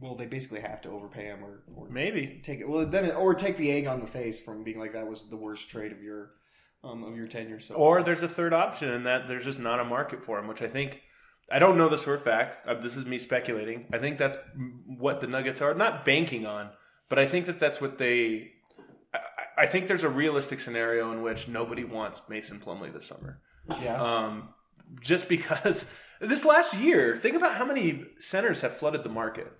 Well, 0.00 0.14
they 0.14 0.24
basically 0.26 0.60
have 0.60 0.80
to 0.82 0.88
overpay 0.90 1.24
him 1.24 1.44
or, 1.44 1.62
or 1.76 1.90
Maybe. 1.90 2.40
take 2.42 2.60
it. 2.60 2.66
Well, 2.68 2.86
then 2.86 3.10
or 3.10 3.34
take 3.34 3.58
the 3.58 3.70
egg 3.70 3.86
on 3.86 4.00
the 4.00 4.06
face 4.06 4.40
from 4.40 4.64
being 4.64 4.78
like 4.78 4.94
that 4.94 5.06
was 5.06 5.28
the 5.28 5.36
worst 5.36 5.68
trade 5.68 5.92
of 5.92 6.02
your 6.02 6.30
um, 6.82 7.04
of 7.04 7.16
your 7.16 7.26
tenure. 7.26 7.60
So 7.60 7.74
Or 7.74 8.02
there's 8.02 8.22
a 8.22 8.28
third 8.28 8.54
option 8.54 8.88
in 8.88 9.04
that 9.04 9.28
there's 9.28 9.44
just 9.44 9.58
not 9.58 9.78
a 9.78 9.84
market 9.84 10.24
for 10.24 10.38
him, 10.38 10.46
which 10.48 10.62
I 10.62 10.68
think 10.68 11.02
I 11.50 11.58
don't 11.58 11.76
know 11.76 11.88
this 11.88 12.02
for 12.04 12.14
a 12.14 12.18
fact. 12.20 12.66
Uh, 12.66 12.74
this 12.74 12.96
is 12.96 13.06
me 13.06 13.18
speculating. 13.18 13.86
I 13.92 13.98
think 13.98 14.18
that's 14.18 14.36
what 14.86 15.20
the 15.20 15.26
Nuggets 15.26 15.60
are 15.60 15.74
not 15.74 16.04
banking 16.04 16.46
on, 16.46 16.70
but 17.08 17.18
I 17.18 17.26
think 17.26 17.46
that 17.46 17.58
that's 17.58 17.80
what 17.80 17.98
they. 17.98 18.52
I, 19.12 19.18
I- 19.62 19.66
think 19.66 19.88
there's 19.88 20.04
a 20.04 20.08
realistic 20.08 20.60
scenario 20.60 21.10
in 21.12 21.22
which 21.22 21.48
nobody 21.48 21.84
wants 21.84 22.22
Mason 22.28 22.60
Plumlee 22.60 22.92
this 22.92 23.06
summer. 23.06 23.40
yeah, 23.82 24.00
Um, 24.00 24.50
just 25.00 25.28
because 25.28 25.84
this 26.20 26.44
last 26.44 26.74
year, 26.74 27.16
think 27.16 27.34
about 27.36 27.54
how 27.56 27.64
many 27.64 28.04
centers 28.18 28.60
have 28.60 28.76
flooded 28.76 29.02
the 29.02 29.08
market. 29.10 29.52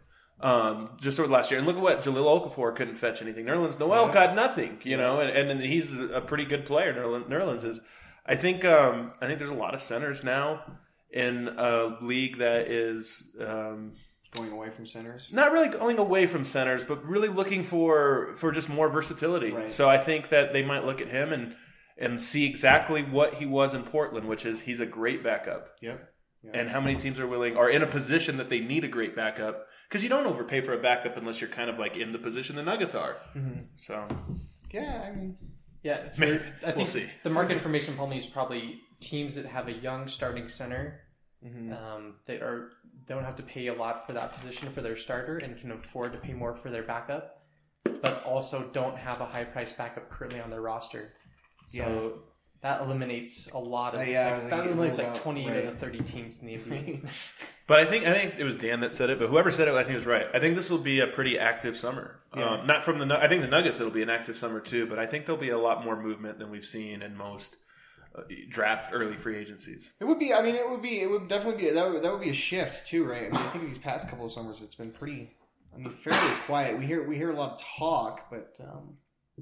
Um, 0.42 0.92
just 1.02 1.18
over 1.18 1.26
the 1.26 1.34
last 1.34 1.50
year, 1.50 1.58
and 1.58 1.66
look 1.66 1.76
at 1.76 1.82
what 1.82 2.02
Jahlil 2.02 2.24
Okafor 2.50 2.74
couldn't 2.74 2.94
fetch 2.96 3.20
anything. 3.20 3.44
Nerlens 3.44 3.78
Noel 3.78 4.06
Yeah. 4.06 4.14
got 4.14 4.34
nothing, 4.34 4.78
you 4.84 4.96
know, 4.96 5.20
and, 5.20 5.50
and 5.50 5.60
he's 5.60 5.92
a 5.98 6.22
pretty 6.22 6.46
good 6.46 6.64
player. 6.64 6.94
Nerlens, 6.94 7.28
Nerlens 7.28 7.62
is. 7.64 7.78
I 8.24 8.36
think. 8.36 8.64
Um, 8.64 9.12
I 9.20 9.26
think 9.26 9.38
there's 9.38 9.50
a 9.50 9.54
lot 9.54 9.74
of 9.74 9.82
centers 9.82 10.24
now 10.24 10.62
in 11.12 11.48
a 11.48 11.96
league 12.02 12.38
that 12.38 12.70
is 12.70 13.22
um, 13.40 13.94
going 14.34 14.52
away 14.52 14.70
from 14.70 14.86
centers. 14.86 15.32
not 15.32 15.52
really 15.52 15.68
going 15.68 15.98
away 15.98 16.26
from 16.26 16.44
centers, 16.44 16.84
but 16.84 17.04
really 17.04 17.28
looking 17.28 17.64
for 17.64 18.34
for 18.36 18.52
just 18.52 18.68
more 18.68 18.88
versatility. 18.88 19.50
Right. 19.52 19.72
So 19.72 19.88
I 19.88 19.98
think 19.98 20.28
that 20.28 20.52
they 20.52 20.62
might 20.62 20.84
look 20.84 21.00
at 21.00 21.08
him 21.08 21.32
and 21.32 21.54
and 21.98 22.22
see 22.22 22.46
exactly 22.46 23.02
what 23.02 23.34
he 23.34 23.46
was 23.46 23.74
in 23.74 23.82
Portland, 23.82 24.26
which 24.28 24.46
is 24.46 24.60
he's 24.62 24.80
a 24.80 24.86
great 24.86 25.22
backup. 25.22 25.68
Yep. 25.82 26.08
Yeah. 26.42 26.50
And 26.54 26.70
how 26.70 26.80
many 26.80 26.96
teams 26.96 27.18
are 27.18 27.26
willing 27.26 27.56
are 27.56 27.68
in 27.68 27.82
a 27.82 27.86
position 27.86 28.38
that 28.38 28.48
they 28.48 28.60
need 28.60 28.84
a 28.84 28.88
great 28.88 29.14
backup 29.14 29.66
because 29.88 30.02
you 30.02 30.08
don't 30.08 30.26
overpay 30.26 30.60
for 30.62 30.72
a 30.72 30.78
backup 30.80 31.16
unless 31.18 31.40
you're 31.40 31.50
kind 31.50 31.68
of 31.68 31.78
like 31.78 31.96
in 31.98 32.12
the 32.12 32.18
position 32.18 32.56
the 32.56 32.62
Nuggets 32.62 32.94
are. 32.94 33.16
Mm-hmm. 33.36 33.60
So 33.76 34.06
yeah, 34.72 35.04
I 35.06 35.10
mean, 35.14 35.36
yeah. 35.82 36.12
for- 36.14 36.20
Maybe. 36.20 36.38
I 36.64 36.66
We'll 36.66 36.86
think 36.86 36.88
see. 36.88 37.06
the 37.24 37.30
market 37.30 37.58
for 37.60 37.68
Mason 37.68 37.94
Plumlee 37.94 38.18
is 38.18 38.26
probably 38.26 38.80
teams 39.00 39.34
that 39.34 39.46
have 39.46 39.68
a 39.68 39.72
young 39.72 40.08
starting 40.08 40.48
center 40.48 41.00
Mm-hmm. 41.42 41.72
um, 41.72 42.16
that 42.26 42.42
are 42.42 42.72
don't 43.06 43.24
have 43.24 43.36
to 43.36 43.42
pay 43.42 43.68
a 43.68 43.72
lot 43.74 44.06
for 44.06 44.12
that 44.12 44.38
position 44.38 44.70
for 44.72 44.82
their 44.82 44.94
starter 44.98 45.38
and 45.38 45.58
can 45.58 45.72
afford 45.72 46.12
to 46.12 46.18
pay 46.18 46.34
more 46.34 46.54
for 46.54 46.68
their 46.68 46.82
backup, 46.82 47.40
but 48.02 48.22
also 48.26 48.68
don't 48.74 48.94
have 48.98 49.22
a 49.22 49.24
high 49.24 49.44
price 49.44 49.72
backup 49.72 50.10
currently 50.10 50.38
on 50.38 50.50
their 50.50 50.60
roster. 50.60 51.14
So 51.68 51.78
Yeah. 51.78 52.20
that 52.60 52.82
eliminates 52.82 53.48
a 53.52 53.58
lot 53.58 53.94
of 53.94 54.00
Uh, 54.00 54.04
yeah, 54.04 54.26
like, 54.26 54.34
was 54.34 54.42
like, 54.44 54.50
that 54.50 54.66
eliminates 54.66 54.98
rules 54.98 55.08
like 55.08 55.16
out, 55.16 55.22
twenty 55.22 55.48
right. 55.48 55.56
out 55.56 55.64
of 55.72 55.78
thirty 55.78 56.00
teams 56.00 56.40
in 56.40 56.46
the 56.46 56.56
NBA. 56.58 57.08
But 57.66 57.78
I 57.80 57.86
think 57.86 58.06
I 58.06 58.12
think 58.12 58.34
it 58.38 58.44
was 58.44 58.56
Dan 58.56 58.80
that 58.80 58.92
said 58.92 59.08
it, 59.08 59.18
but 59.18 59.28
whoever 59.30 59.50
said 59.50 59.66
it, 59.66 59.72
I 59.72 59.82
think 59.82 59.94
was 59.94 60.04
right. 60.04 60.26
I 60.34 60.40
think 60.40 60.56
this 60.56 60.68
will 60.68 60.76
be 60.76 61.00
a 61.00 61.06
pretty 61.06 61.38
active 61.38 61.74
summer. 61.74 62.20
Yeah. 62.36 62.50
Um, 62.50 62.66
not 62.66 62.84
from 62.84 62.98
the 62.98 63.18
I 63.18 63.28
think 63.28 63.40
the 63.40 63.48
Nuggets 63.48 63.80
it'll 63.80 63.90
be 63.90 64.02
an 64.02 64.10
active 64.10 64.36
summer 64.36 64.60
too, 64.60 64.84
but 64.86 64.98
I 64.98 65.06
think 65.06 65.24
there'll 65.24 65.40
be 65.40 65.48
a 65.48 65.58
lot 65.58 65.82
more 65.86 65.98
movement 65.98 66.38
than 66.38 66.50
we've 66.50 66.66
seen 66.66 67.00
in 67.00 67.16
most 67.16 67.56
draft 68.48 68.90
early 68.92 69.16
free 69.16 69.36
agencies. 69.36 69.90
it 70.00 70.04
would 70.04 70.18
be. 70.18 70.32
I 70.34 70.42
mean, 70.42 70.54
it 70.56 70.68
would 70.68 70.82
be. 70.82 71.00
It 71.00 71.10
would 71.10 71.28
definitely 71.28 71.64
be. 71.64 71.70
That 71.70 71.92
would, 71.92 72.02
that 72.02 72.12
would 72.12 72.20
be 72.22 72.30
a 72.30 72.34
shift 72.34 72.86
too, 72.86 73.04
right? 73.04 73.22
I 73.22 73.30
mean, 73.30 73.36
I 73.36 73.48
think 73.50 73.66
these 73.68 73.78
past 73.78 74.08
couple 74.08 74.26
of 74.26 74.32
summers, 74.32 74.62
it's 74.62 74.74
been 74.74 74.90
pretty. 74.90 75.30
I 75.74 75.78
mean, 75.78 75.90
fairly 75.90 76.34
quiet. 76.46 76.78
We 76.78 76.86
hear 76.86 77.06
we 77.06 77.16
hear 77.16 77.30
a 77.30 77.34
lot 77.34 77.52
of 77.52 77.60
talk, 77.78 78.28
but 78.30 78.56
um, 78.60 78.96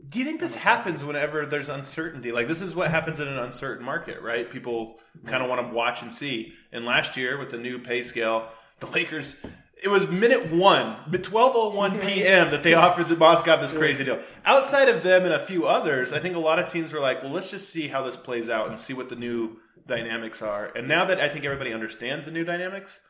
Do 0.08 0.18
you 0.18 0.24
think 0.26 0.40
this 0.40 0.54
happens 0.54 1.02
whenever 1.04 1.46
there's 1.46 1.68
uncertainty? 1.70 2.32
Like 2.32 2.48
this 2.48 2.60
is 2.60 2.74
what 2.74 2.90
happens 2.90 3.18
in 3.20 3.28
an 3.28 3.38
uncertain 3.38 3.84
market, 3.84 4.20
right? 4.22 4.50
People 4.50 4.96
kind 5.26 5.42
of 5.42 5.48
want 5.48 5.66
to 5.66 5.74
watch 5.74 6.02
and 6.02 6.12
see. 6.12 6.52
And 6.70 6.84
last 6.84 7.16
year 7.16 7.38
with 7.38 7.50
the 7.50 7.58
new 7.58 7.78
pay 7.78 8.02
scale, 8.02 8.48
the 8.80 8.86
Lakers 8.88 9.34
it 9.82 9.88
was 9.88 10.08
minute 10.08 10.52
one, 10.52 10.96
but 11.06 11.22
twelve 11.22 11.52
oh 11.54 11.70
one 11.70 11.98
p.m. 12.00 12.50
that 12.50 12.62
they 12.62 12.74
offered 12.74 13.08
the 13.08 13.16
Moscow 13.16 13.56
this 13.56 13.72
crazy 13.72 14.04
deal. 14.04 14.20
Outside 14.44 14.88
of 14.88 15.02
them 15.02 15.24
and 15.24 15.32
a 15.32 15.40
few 15.40 15.66
others, 15.66 16.12
I 16.12 16.20
think 16.20 16.36
a 16.36 16.40
lot 16.40 16.58
of 16.58 16.70
teams 16.70 16.92
were 16.92 17.00
like, 17.00 17.22
"Well, 17.22 17.32
let's 17.32 17.50
just 17.50 17.70
see 17.70 17.88
how 17.88 18.02
this 18.02 18.16
plays 18.16 18.48
out 18.48 18.68
and 18.68 18.78
see 18.78 18.92
what 18.92 19.08
the 19.08 19.16
new 19.16 19.58
dynamics 19.86 20.42
are." 20.42 20.66
And 20.74 20.88
now 20.88 21.04
that 21.04 21.20
I 21.20 21.28
think 21.28 21.44
everybody 21.44 21.72
understands 21.72 22.24
the 22.24 22.30
new 22.30 22.44
dynamics, 22.44 23.00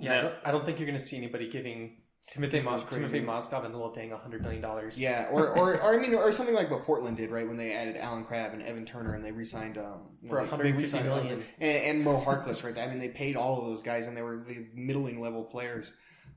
yeah, 0.00 0.18
I 0.18 0.22
don't, 0.22 0.34
I 0.46 0.50
don't 0.50 0.64
think 0.64 0.78
you're 0.78 0.88
going 0.88 0.98
to 1.00 1.04
see 1.04 1.16
anybody 1.16 1.48
giving 1.48 1.98
Timothy, 2.32 2.62
Mos- 2.62 2.82
Timothy 2.84 3.20
Mozgov 3.20 3.64
and 3.64 3.74
the 3.74 3.78
Luol 3.78 3.94
Deng 3.96 4.18
hundred 4.18 4.42
million 4.42 4.62
dollars. 4.62 4.98
yeah, 4.98 5.28
or, 5.30 5.48
or 5.56 5.80
or 5.80 5.94
I 5.94 5.98
mean, 5.98 6.14
or 6.14 6.32
something 6.32 6.54
like 6.54 6.70
what 6.70 6.82
Portland 6.82 7.16
did, 7.16 7.30
right? 7.30 7.46
When 7.46 7.56
they 7.56 7.72
added 7.72 7.96
Allen 7.96 8.24
Crabbe 8.24 8.54
and 8.54 8.62
Evan 8.62 8.84
Turner, 8.86 9.14
and 9.14 9.24
they 9.24 9.30
re-signed 9.32 9.76
um, 9.78 10.08
For 10.28 10.44
they- 10.44 10.62
they 10.70 10.72
re-signed 10.72 11.04
million. 11.06 11.42
and, 11.60 11.76
and 11.84 12.02
Mo 12.04 12.20
Harkless, 12.20 12.64
right? 12.64 12.76
I 12.78 12.86
mean, 12.88 12.98
they 12.98 13.10
paid 13.10 13.36
all 13.36 13.58
of 13.60 13.66
those 13.66 13.82
guys, 13.82 14.06
and 14.06 14.16
they 14.16 14.22
were 14.22 14.42
the 14.42 14.66
middling 14.74 15.20
level 15.20 15.44
players. 15.44 15.92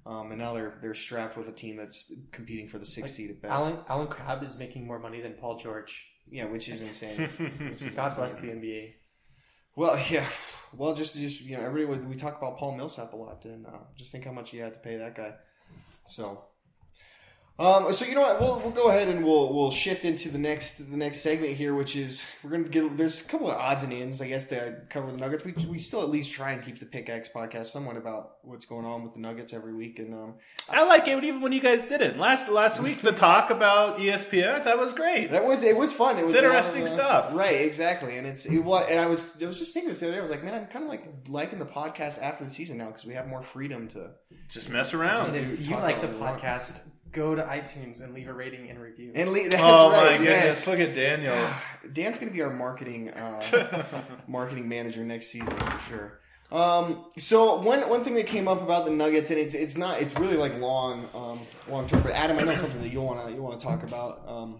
Um, 0.05 0.31
and 0.31 0.39
now 0.39 0.53
they're 0.53 0.77
they're 0.81 0.93
strapped 0.95 1.35
with 1.37 1.47
a 1.49 1.51
team 1.53 1.75
that's 1.77 2.13
competing 2.31 2.67
for 2.67 2.79
the 2.79 2.85
sixth 2.85 3.15
seed 3.15 3.29
at 3.29 3.41
best. 3.41 3.51
Alan 3.51 3.77
Allen 3.89 4.07
Crabbe 4.07 4.43
is 4.43 4.57
making 4.59 4.85
more 4.87 4.99
money 4.99 5.21
than 5.21 5.33
Paul 5.33 5.57
George. 5.59 6.05
yeah, 6.29 6.45
which 6.45 6.69
is 6.69 6.81
insane. 6.81 7.17
Which 7.69 7.81
is 7.81 7.95
God 7.95 8.15
bless 8.15 8.37
the 8.39 8.47
NBA. 8.47 8.93
Well, 9.75 9.99
yeah. 10.09 10.25
Well, 10.73 10.93
just 10.95 11.15
just 11.15 11.41
you 11.41 11.57
know, 11.57 11.63
everybody 11.63 11.97
was, 11.97 12.05
we 12.05 12.15
talk 12.15 12.37
about 12.37 12.57
Paul 12.57 12.75
Millsap 12.75 13.13
a 13.13 13.15
lot, 13.15 13.45
and 13.45 13.65
uh, 13.65 13.71
just 13.97 14.11
think 14.11 14.25
how 14.25 14.31
much 14.31 14.53
you 14.53 14.61
had 14.61 14.73
to 14.73 14.79
pay 14.79 14.97
that 14.97 15.15
guy. 15.15 15.33
So, 16.07 16.41
um, 17.59 17.91
so 17.91 18.05
you 18.05 18.13
know 18.13 18.21
what? 18.21 18.39
We'll 18.39 18.59
we'll 18.59 18.71
go 18.71 18.89
ahead 18.89 19.07
and 19.07 19.25
we'll 19.25 19.51
we'll 19.51 19.71
shift 19.71 20.05
into 20.05 20.29
the 20.29 20.37
next 20.37 20.77
the 20.77 20.95
next 20.97 21.21
segment 21.21 21.53
here, 21.55 21.73
which 21.73 21.95
is 21.95 22.23
we're 22.43 22.51
gonna 22.51 22.65
get 22.69 22.95
there's 22.97 23.21
a 23.21 23.23
couple 23.23 23.49
of 23.49 23.57
odds 23.57 23.81
and 23.81 23.91
ends, 23.91 24.21
I 24.21 24.27
guess, 24.27 24.45
to 24.47 24.81
cover 24.89 25.11
the 25.11 25.17
Nuggets. 25.17 25.43
We 25.43 25.53
we 25.67 25.79
still 25.79 26.01
at 26.03 26.09
least 26.09 26.31
try 26.31 26.51
and 26.51 26.63
keep 26.63 26.77
the 26.79 26.85
Pickaxe 26.85 27.29
podcast 27.29 27.67
somewhat 27.67 27.97
about 27.97 28.37
what's 28.43 28.67
going 28.67 28.85
on 28.85 29.03
with 29.03 29.13
the 29.13 29.19
Nuggets 29.19 29.53
every 29.53 29.73
week, 29.73 29.97
and 29.97 30.13
um, 30.13 30.33
I 30.69 30.85
like 30.85 31.07
it 31.07 31.23
even 31.23 31.41
when 31.41 31.51
you 31.51 31.59
guys 31.59 31.81
didn't 31.81 32.19
last 32.19 32.47
last 32.47 32.79
week. 32.79 33.01
The 33.01 33.11
talk 33.11 33.49
about 33.49 33.97
ESPN 33.97 34.63
that 34.65 34.77
was 34.77 34.93
great. 34.93 35.31
That 35.31 35.43
was 35.45 35.63
it 35.63 35.75
was 35.75 35.91
fun. 35.93 36.19
It 36.19 36.25
was 36.25 36.35
It's 36.35 36.43
interesting 36.43 36.83
of, 36.83 36.89
uh, 36.89 36.93
stuff. 36.93 37.33
right? 37.33 37.61
Exactly, 37.61 38.17
and 38.17 38.27
it's 38.27 38.45
it 38.45 38.59
was. 38.59 38.87
And 38.89 38.99
I 38.99 39.07
was 39.07 39.41
I 39.41 39.47
was 39.47 39.57
just 39.57 39.73
thinking 39.73 39.89
this 39.89 39.99
the 40.01 40.05
other 40.05 40.13
day. 40.13 40.19
I 40.19 40.21
was 40.21 40.29
like, 40.29 40.43
man, 40.43 40.53
I'm 40.53 40.67
kind 40.67 40.85
of 40.85 40.89
like 40.91 41.05
liking 41.27 41.57
the 41.57 41.65
podcast 41.65 42.21
after 42.21 42.43
the 42.43 42.51
season 42.51 42.77
now 42.77 42.87
because 42.87 43.05
we 43.05 43.15
have 43.15 43.27
more 43.27 43.41
freedom 43.41 43.87
to. 43.89 44.11
Just 44.47 44.69
mess 44.69 44.93
around. 44.93 45.35
And 45.35 45.53
if 45.53 45.67
you 45.67 45.75
like 45.75 46.01
the 46.01 46.07
about 46.07 46.19
what 46.19 46.29
want. 46.31 46.41
podcast, 46.41 46.79
go 47.11 47.35
to 47.35 47.43
iTunes 47.43 48.03
and 48.03 48.13
leave 48.13 48.27
a 48.27 48.33
rating 48.33 48.69
and 48.69 48.79
review. 48.79 49.11
And 49.15 49.31
le- 49.31 49.43
that's 49.49 49.55
oh 49.57 49.91
right. 49.91 50.11
my 50.11 50.17
goodness! 50.17 50.65
yes. 50.65 50.67
Look 50.67 50.79
at 50.79 50.95
Daniel. 50.95 51.35
Dan's 51.93 52.19
going 52.19 52.29
to 52.31 52.35
be 52.35 52.41
our 52.41 52.53
marketing 52.53 53.09
uh, 53.11 53.83
marketing 54.27 54.67
manager 54.67 55.03
next 55.03 55.27
season 55.27 55.55
for 55.57 55.79
sure. 55.79 56.19
Um, 56.51 57.05
so 57.17 57.55
one 57.55 57.89
one 57.89 58.03
thing 58.03 58.13
that 58.15 58.27
came 58.27 58.47
up 58.47 58.61
about 58.61 58.85
the 58.85 58.91
Nuggets, 58.91 59.31
and 59.31 59.39
it's 59.39 59.53
it's 59.53 59.77
not 59.77 60.01
it's 60.01 60.17
really 60.17 60.37
like 60.37 60.57
long 60.59 61.09
um, 61.13 61.39
long 61.69 61.87
term. 61.87 62.01
But 62.01 62.13
Adam, 62.13 62.37
I 62.39 62.43
know 62.43 62.55
something 62.55 62.81
that 62.81 62.91
you 62.91 63.01
want 63.01 63.25
to 63.27 63.33
you 63.33 63.41
want 63.41 63.59
to 63.59 63.65
talk 63.65 63.83
about. 63.83 64.23
Um, 64.27 64.59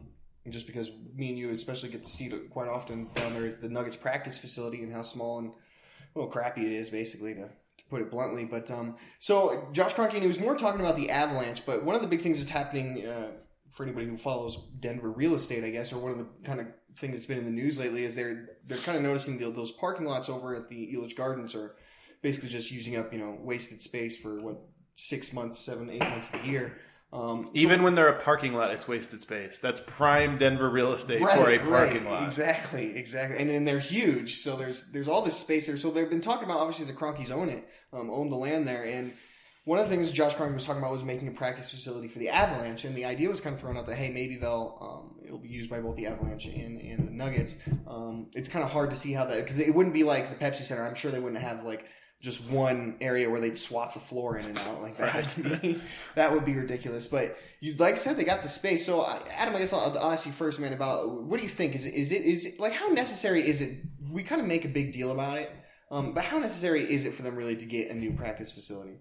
just 0.49 0.65
because 0.65 0.91
me 1.13 1.29
and 1.29 1.37
you 1.37 1.49
especially 1.51 1.89
get 1.89 2.03
to 2.03 2.09
see 2.09 2.25
it 2.25 2.49
quite 2.49 2.69
often 2.69 3.09
down 3.13 3.33
there 3.33 3.45
is 3.45 3.57
the 3.57 3.69
Nuggets 3.69 3.95
practice 3.95 4.37
facility 4.37 4.81
and 4.81 4.91
how 4.91 5.01
small 5.01 5.39
and 5.39 5.51
well 6.13 6.27
crappy 6.27 6.65
it 6.65 6.71
is 6.71 6.89
basically 6.89 7.33
to, 7.33 7.49
to 7.77 7.83
put 7.89 8.01
it 8.01 8.11
bluntly. 8.11 8.45
But 8.45 8.69
um, 8.71 8.95
so 9.19 9.67
Josh 9.71 9.93
Kroenke, 9.93 10.13
and 10.13 10.21
he 10.21 10.27
was 10.27 10.39
more 10.39 10.55
talking 10.55 10.81
about 10.81 10.95
the 10.95 11.09
Avalanche. 11.09 11.65
But 11.65 11.83
one 11.83 11.95
of 11.95 12.01
the 12.01 12.07
big 12.07 12.21
things 12.21 12.39
that's 12.39 12.51
happening 12.51 13.05
uh, 13.05 13.31
for 13.71 13.83
anybody 13.83 14.07
who 14.07 14.17
follows 14.17 14.57
Denver 14.79 15.11
real 15.11 15.35
estate, 15.35 15.63
I 15.63 15.69
guess, 15.69 15.93
or 15.93 15.99
one 15.99 16.11
of 16.11 16.17
the 16.17 16.27
kind 16.43 16.59
of 16.59 16.67
things 16.97 17.15
that's 17.17 17.27
been 17.27 17.37
in 17.37 17.45
the 17.45 17.51
news 17.51 17.77
lately 17.77 18.05
is 18.05 18.15
they're 18.15 18.49
they're 18.65 18.77
kind 18.79 18.97
of 18.97 19.03
noticing 19.03 19.37
the, 19.37 19.49
those 19.51 19.71
parking 19.71 20.05
lots 20.05 20.29
over 20.29 20.55
at 20.55 20.69
the 20.69 20.95
Elitch 20.95 21.15
Gardens 21.15 21.55
are 21.55 21.75
basically 22.21 22.49
just 22.49 22.71
using 22.71 22.95
up 22.95 23.13
you 23.13 23.19
know 23.19 23.37
wasted 23.39 23.81
space 23.81 24.17
for 24.17 24.41
what 24.41 24.57
six 24.97 25.31
months, 25.31 25.59
seven, 25.59 25.89
eight 25.89 25.99
months 25.99 26.33
of 26.33 26.41
the 26.41 26.47
year. 26.47 26.79
Um, 27.13 27.49
Even 27.53 27.83
when 27.83 27.95
they're 27.95 28.09
a 28.09 28.21
parking 28.21 28.53
lot, 28.53 28.71
it's 28.71 28.87
wasted 28.87 29.21
space. 29.21 29.59
That's 29.59 29.79
prime 29.85 30.37
Denver 30.37 30.69
real 30.69 30.91
estate 30.91 31.19
for 31.19 31.49
a 31.49 31.57
parking 31.57 32.03
lot. 32.05 32.23
Exactly, 32.23 32.97
exactly. 32.97 33.39
And 33.39 33.49
then 33.49 33.63
they're 33.63 33.79
huge, 33.79 34.39
so 34.39 34.57
there's 34.57 34.91
there's 34.91 35.07
all 35.07 35.21
this 35.21 35.37
space 35.37 35.67
there. 35.67 35.77
So 35.77 35.89
they've 35.89 36.09
been 36.09 36.21
talking 36.21 36.43
about 36.43 36.59
obviously 36.59 36.85
the 36.85 36.93
Kroenkes 36.93 37.31
own 37.31 37.49
it, 37.49 37.65
um, 37.93 38.09
own 38.09 38.27
the 38.27 38.35
land 38.35 38.67
there, 38.67 38.83
and 38.83 39.13
one 39.67 39.79
of 39.79 39.89
the 39.89 39.95
things 39.95 40.11
Josh 40.13 40.35
Kroenke 40.35 40.53
was 40.53 40.65
talking 40.65 40.81
about 40.81 40.91
was 40.91 41.03
making 41.03 41.27
a 41.27 41.31
practice 41.31 41.69
facility 41.69 42.07
for 42.07 42.19
the 42.19 42.29
Avalanche, 42.29 42.85
and 42.85 42.95
the 42.95 43.03
idea 43.03 43.29
was 43.29 43.41
kind 43.41 43.53
of 43.53 43.59
thrown 43.59 43.77
out 43.77 43.85
that 43.87 43.95
hey, 43.95 44.09
maybe 44.09 44.35
they'll 44.35 44.77
um, 44.81 45.25
it'll 45.25 45.39
be 45.39 45.49
used 45.49 45.69
by 45.69 45.79
both 45.79 45.95
the 45.95 46.07
Avalanche 46.07 46.45
and, 46.47 46.79
and 46.79 47.07
the 47.07 47.11
Nuggets. 47.11 47.55
Um, 47.85 48.27
it's 48.33 48.49
kind 48.49 48.63
of 48.63 48.71
hard 48.71 48.89
to 48.89 48.95
see 48.95 49.13
how 49.13 49.25
that 49.25 49.43
because 49.43 49.59
it 49.59 49.73
wouldn't 49.73 49.93
be 49.93 50.03
like 50.03 50.29
the 50.29 50.35
Pepsi 50.35 50.61
Center. 50.61 50.85
I'm 50.85 50.95
sure 50.95 51.11
they 51.11 51.19
wouldn't 51.19 51.41
have 51.41 51.63
like 51.63 51.85
just 52.19 52.49
one 52.49 52.95
area 52.99 53.29
where 53.29 53.39
they'd 53.39 53.57
swap 53.57 53.93
the 53.93 53.99
floor 53.99 54.37
in 54.37 54.45
and 54.45 54.57
out 54.57 54.81
like 54.81 54.97
that. 54.97 55.37
Would 55.37 55.61
be, 55.61 55.81
that 56.15 56.31
would 56.31 56.45
be 56.45 56.53
ridiculous. 56.55 57.07
But 57.07 57.37
you, 57.59 57.75
like 57.75 57.93
I 57.93 57.97
said, 57.97 58.17
they 58.17 58.23
got 58.23 58.41
the 58.41 58.47
space. 58.47 58.85
So 58.85 59.01
I- 59.01 59.21
Adam, 59.31 59.55
I 59.55 59.59
guess 59.59 59.73
I'll, 59.73 59.97
I'll 59.97 60.11
ask 60.11 60.25
you 60.25 60.31
first, 60.31 60.59
man. 60.59 60.73
About 60.73 61.23
what 61.23 61.37
do 61.37 61.43
you 61.43 61.49
think? 61.49 61.75
Is 61.75 61.85
it, 61.85 61.93
is 61.93 62.11
it 62.11 62.23
is 62.23 62.45
it, 62.45 62.59
like 62.59 62.73
how 62.73 62.87
necessary 62.87 63.47
is 63.47 63.61
it? 63.61 63.77
We 64.11 64.23
kind 64.23 64.41
of 64.41 64.47
make 64.47 64.65
a 64.65 64.69
big 64.69 64.93
deal 64.93 65.11
about 65.11 65.37
it, 65.37 65.51
um, 65.91 66.13
but 66.13 66.23
how 66.23 66.39
necessary 66.39 66.83
is 66.91 67.05
it 67.05 67.13
for 67.13 67.21
them 67.21 67.35
really 67.35 67.55
to 67.57 67.65
get 67.65 67.91
a 67.91 67.93
new 67.93 68.13
practice 68.13 68.51
facility? 68.51 68.97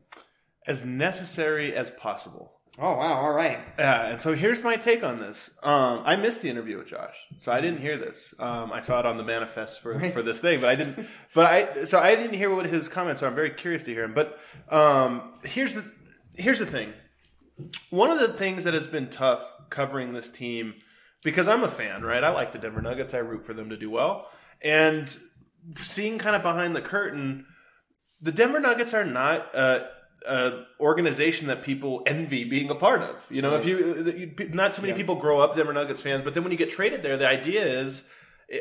As 0.67 0.85
necessary 0.85 1.75
as 1.75 1.91
possible. 1.91 2.53
Oh 2.79 2.97
wow! 2.97 3.23
All 3.23 3.33
right. 3.33 3.59
Yeah, 3.79 4.09
and 4.09 4.21
so 4.21 4.35
here's 4.35 4.63
my 4.63 4.77
take 4.77 5.03
on 5.03 5.19
this. 5.19 5.49
Um, 5.63 6.03
I 6.05 6.17
missed 6.17 6.43
the 6.43 6.51
interview 6.51 6.77
with 6.77 6.89
Josh, 6.89 7.15
so 7.43 7.51
I 7.51 7.63
didn't 7.63 7.81
hear 7.81 7.97
this. 7.97 8.35
Um, 8.39 8.71
I 8.71 8.81
saw 8.81 9.01
it 9.01 9.07
on 9.07 9.17
the 9.17 9.23
manifest 9.23 9.81
for, 9.81 9.99
for 10.11 10.23
this 10.23 10.41
thing, 10.41 10.61
but 10.61 10.69
I 10.69 10.75
didn't. 10.75 11.09
But 11.35 11.47
I 11.47 11.85
so 11.87 11.99
I 11.99 12.15
didn't 12.15 12.35
hear 12.35 12.55
what 12.55 12.67
his 12.67 12.89
comments 12.89 13.23
are. 13.23 13.29
I'm 13.29 13.35
very 13.35 13.53
curious 13.53 13.85
to 13.85 13.93
hear 13.93 14.05
him. 14.05 14.13
But 14.13 14.39
um, 14.69 15.35
here's 15.45 15.75
the 15.75 15.91
here's 16.35 16.59
the 16.59 16.67
thing. 16.67 16.93
One 17.89 18.11
of 18.11 18.19
the 18.19 18.29
things 18.29 18.65
that 18.65 18.75
has 18.75 18.87
been 18.87 19.09
tough 19.09 19.55
covering 19.71 20.13
this 20.13 20.31
team 20.31 20.75
because 21.25 21.49
I'm 21.49 21.65
a 21.65 21.71
fan, 21.71 22.03
right? 22.03 22.23
I 22.23 22.31
like 22.31 22.53
the 22.53 22.59
Denver 22.59 22.83
Nuggets. 22.83 23.15
I 23.15 23.19
root 23.19 23.47
for 23.47 23.55
them 23.55 23.71
to 23.71 23.79
do 23.79 23.91
well, 23.91 24.27
and 24.61 25.17
seeing 25.81 26.19
kind 26.19 26.37
of 26.37 26.43
behind 26.43 26.77
the 26.77 26.83
curtain, 26.83 27.47
the 28.21 28.33
Denver 28.33 28.61
Nuggets 28.61 28.93
are 28.93 29.05
not. 29.05 29.55
Uh, 29.55 29.85
uh, 30.27 30.65
organization 30.81 31.47
that 31.47 31.63
people 31.63 32.03
envy 32.07 32.45
being 32.45 32.71
a 32.71 32.75
part 32.75 33.03
of. 33.03 33.25
You 33.31 33.43
know, 33.43 33.55
if 33.57 33.65
you, 33.65 34.33
you 34.39 34.49
not 34.51 34.75
too 34.75 34.83
many 34.83 34.93
Yeah. 34.93 34.99
people 34.99 35.15
grow 35.17 35.39
up 35.41 35.55
Denver 35.57 35.73
Nuggets 35.73 36.03
fans, 36.03 36.23
but 36.23 36.35
then 36.35 36.43
when 36.43 36.53
you 36.53 36.59
get 36.59 36.71
traded 36.71 37.03
there, 37.03 37.17
the 37.17 37.29
idea 37.29 37.65
is, 37.65 38.03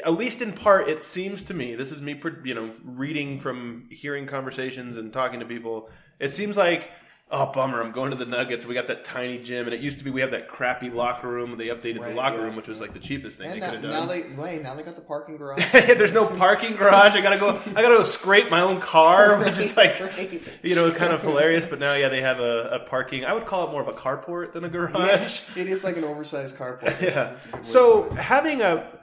at 0.03 0.13
least 0.13 0.41
in 0.41 0.53
part, 0.53 0.87
it 0.87 1.03
seems 1.03 1.43
to 1.43 1.53
me. 1.53 1.75
This 1.75 1.91
is 1.91 2.01
me, 2.01 2.19
you 2.43 2.53
know, 2.53 2.73
reading 2.83 3.39
from 3.39 3.87
hearing 3.89 4.25
conversations 4.25 4.97
and 4.97 5.11
talking 5.11 5.39
to 5.39 5.45
people. 5.45 5.89
It 6.19 6.29
seems 6.31 6.57
like. 6.57 6.89
Oh 7.31 7.51
bummer! 7.51 7.81
I'm 7.81 7.91
going 7.91 8.11
to 8.11 8.15
the 8.15 8.25
Nuggets. 8.27 8.67
We 8.67 8.75
got 8.75 8.85
that 8.85 9.03
tiny 9.03 9.39
gym, 9.39 9.65
and 9.65 9.73
it 9.73 9.81
used 9.81 9.97
to 9.97 10.03
be 10.03 10.11
we 10.11 10.21
have 10.21 10.29
that 10.29 10.47
crappy 10.47 10.91
locker 10.91 11.27
room. 11.27 11.57
They 11.57 11.67
updated 11.67 12.01
Right, 12.01 12.09
the 12.11 12.15
locker 12.15 12.37
yeah. 12.37 12.43
room, 12.43 12.55
which 12.55 12.67
was 12.67 12.79
like 12.79 12.93
the 12.93 12.99
cheapest 12.99 13.39
thing 13.39 13.47
And 13.47 13.55
they 13.55 13.59
now, 13.61 13.71
could 13.71 13.83
have 13.83 13.91
now 13.91 13.99
done. 14.05 14.07
they 14.09 14.41
wait. 14.41 14.61
Now 14.61 14.75
they 14.75 14.83
got 14.83 14.95
the 14.95 15.01
parking 15.01 15.35
garage. 15.37 15.59
There's 15.71 16.11
no 16.13 16.27
parking 16.37 16.75
garage. 16.75 17.15
I 17.15 17.21
gotta 17.21 17.39
go. 17.39 17.59
I 17.75 17.81
gotta 17.81 17.97
go 17.97 18.05
scrape 18.05 18.51
my 18.51 18.61
own 18.61 18.79
car, 18.79 19.39
which 19.43 19.57
is 19.57 19.75
like, 19.75 19.99
Right. 19.99 20.39
you 20.61 20.75
know, 20.75 20.91
kind 20.91 21.13
of 21.13 21.23
hilarious. 21.23 21.65
But 21.65 21.79
now, 21.79 21.95
yeah, 21.95 22.09
they 22.09 22.21
have 22.21 22.39
a, 22.39 22.69
a 22.73 22.79
parking. 22.87 23.25
I 23.25 23.33
would 23.33 23.47
call 23.47 23.67
it 23.67 23.71
more 23.71 23.81
of 23.81 23.87
a 23.87 23.93
carport 23.93 24.53
than 24.53 24.63
a 24.63 24.69
garage. 24.69 25.41
it 25.55 25.67
is 25.67 25.83
like 25.83 25.97
an 25.97 26.03
oversized 26.03 26.55
carport. 26.57 27.01
Yeah. 27.01 27.09
That's- 27.09 27.45
that's 27.45 27.45
a 27.47 27.49
good 27.49 27.57
way 27.61 27.63
So 27.65 28.03
to 28.03 28.09
put 28.09 28.17
it. 28.19 28.21
having 28.21 28.61
a 28.61 28.99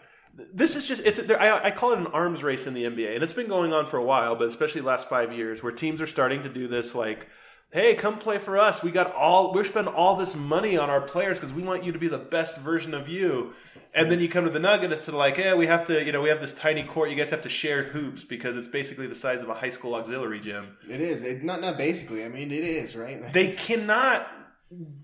this 0.55 0.77
is 0.77 0.87
just 0.87 1.03
it's 1.05 1.19
there, 1.19 1.41
I, 1.43 1.65
I 1.67 1.71
call 1.73 1.93
it 1.93 1.99
an 1.99 2.07
arms 2.07 2.45
race 2.45 2.69
in 2.69 2.73
the 2.75 2.85
NBA, 2.85 3.15
and 3.17 3.25
it's 3.25 3.35
been 3.35 3.49
going 3.49 3.73
on 3.73 3.85
for 3.85 3.97
a 3.97 4.05
while, 4.05 4.37
but 4.37 4.47
especially 4.47 4.81
the 4.81 4.87
last 4.87 5.09
five 5.09 5.33
years, 5.33 5.61
where 5.61 5.73
teams 5.73 6.01
are 6.01 6.07
starting 6.07 6.45
to 6.45 6.49
do 6.49 6.69
this 6.69 6.95
like. 6.95 7.27
Hey, 7.73 7.95
come 7.95 8.19
play 8.19 8.37
for 8.37 8.59
us. 8.59 8.83
We 8.83 8.91
got 8.91 9.15
all 9.15 9.55
we're 9.55 9.65
spending 9.65 9.95
all 9.95 10.15
this 10.15 10.37
money 10.37 10.77
on 10.77 10.91
our 10.91 11.01
players 11.01 11.41
because 11.41 11.55
we 11.55 11.63
want 11.63 11.85
you 11.85 11.93
to 11.93 11.99
be 11.99 12.07
the 12.07 12.19
best 12.19 12.59
version 12.59 12.93
of 12.93 13.09
you. 13.09 13.55
And 13.95 14.11
then 14.11 14.21
you 14.21 14.29
come 14.29 14.45
to 14.45 14.51
the 14.51 14.59
Nugget, 14.59 14.85
and 14.85 14.93
it's 14.93 15.09
like, 15.09 15.39
yeah, 15.39 15.55
we 15.55 15.67
have 15.67 15.87
to, 15.87 16.03
you 16.05 16.13
know, 16.13 16.21
we 16.21 16.29
have 16.29 16.41
this 16.41 16.53
tiny 16.53 16.83
court. 16.83 17.11
You 17.11 17.17
guys 17.17 17.31
have 17.31 17.43
to 17.43 17.49
share 17.49 17.85
hoops 17.85 18.25
because 18.25 18.57
it's 18.57 18.69
basically 18.69 19.07
the 19.07 19.15
size 19.15 19.43
of 19.43 19.49
a 19.49 19.55
high 19.55 19.71
school 19.71 19.95
auxiliary 19.95 20.41
gym. 20.41 20.77
it 20.89 21.01
is. 21.01 21.25
It, 21.25 21.43
not 21.43 21.63
not 21.63 21.79
basically. 21.79 22.25
I 22.25 22.29
mean, 22.29 22.53
it 22.53 22.65
is 22.65 22.95
right. 22.95 23.23
They 23.33 23.53
cannot. 23.53 24.29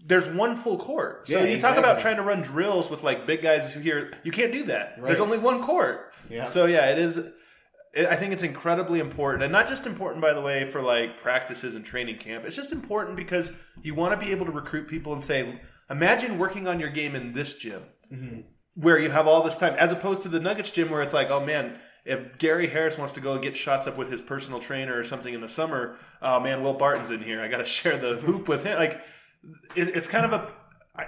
There's 0.05 0.27
one 0.27 0.57
full 0.57 0.79
court. 0.79 1.27
So 1.27 1.39
Yeah, 1.39 1.45
you 1.45 1.61
talk 1.61 1.79
about 1.79 2.01
trying 2.01 2.17
to 2.17 2.23
run 2.23 2.43
drills 2.43 2.91
with 2.91 3.03
like 3.03 3.27
big 3.27 3.41
guys 3.41 3.73
who 3.73 3.81
here. 3.81 4.13
You 4.25 4.33
can't 4.33 4.53
do 4.53 4.65
that. 4.65 4.97
Right. 4.99 5.09
There's 5.09 5.21
only 5.21 5.39
one 5.39 5.63
court. 5.63 6.13
Yeah. 6.29 6.45
So 6.45 6.67
yeah, 6.67 6.91
it 6.91 6.99
is. 6.99 7.19
I 7.99 8.17
think 8.17 8.33
it's 8.33 8.43
incredibly 8.43 9.01
important, 9.01 9.43
and 9.43 9.53
not 9.53 9.69
just 9.69 9.87
important, 9.87 10.23
by 10.23 10.33
the 10.33 10.41
way, 10.41 10.65
for 10.71 10.81
like 10.81 11.19
practices 11.19 11.75
and 11.75 11.85
training 11.85 12.19
camp. 12.19 12.45
It's 12.45 12.57
just 12.57 12.73
important 12.73 13.17
because 13.17 13.53
you 13.83 13.95
want 13.95 14.19
to 14.19 14.25
be 14.25 14.33
able 14.33 14.47
to 14.47 14.53
recruit 14.53 14.89
people 14.89 15.13
and 15.13 15.25
say, 15.25 15.61
imagine 15.91 16.39
working 16.39 16.69
on 16.69 16.79
your 16.79 16.91
game 16.91 17.17
in 17.17 17.33
this 17.33 17.55
gym, 17.55 17.83
mm-hmm. 18.13 18.41
where 18.75 18.99
you 18.99 19.11
have 19.11 19.27
all 19.27 19.43
this 19.43 19.57
time, 19.57 19.75
as 19.75 19.91
opposed 19.91 20.23
to 20.23 20.29
the 20.29 20.41
Nuggets 20.41 20.71
gym, 20.71 20.91
where 20.91 21.03
it's 21.03 21.15
like, 21.15 21.31
oh 21.31 21.45
man, 21.45 21.79
if 22.05 22.39
Gary 22.39 22.69
Harris 22.69 22.97
wants 22.97 23.15
to 23.15 23.21
go 23.21 23.39
get 23.39 23.57
shots 23.57 23.87
up 23.87 23.97
with 23.97 24.11
his 24.11 24.23
personal 24.23 24.61
trainer 24.61 24.99
or 24.99 25.05
something 25.05 25.35
in 25.35 25.41
the 25.41 25.49
summer, 25.49 25.97
oh 26.23 26.41
man, 26.41 26.63
Will 26.63 26.75
Barton's 26.75 27.11
in 27.11 27.23
here. 27.23 27.41
I 27.41 27.49
got 27.49 27.59
to 27.59 27.65
share 27.67 27.99
the 27.99 28.17
hoop 28.17 28.49
with 28.49 28.65
him. 28.65 28.79
Like, 28.79 29.03
it, 29.75 29.89
it's 29.97 30.07
kind 30.07 30.25
of 30.25 30.33
a 30.33 30.53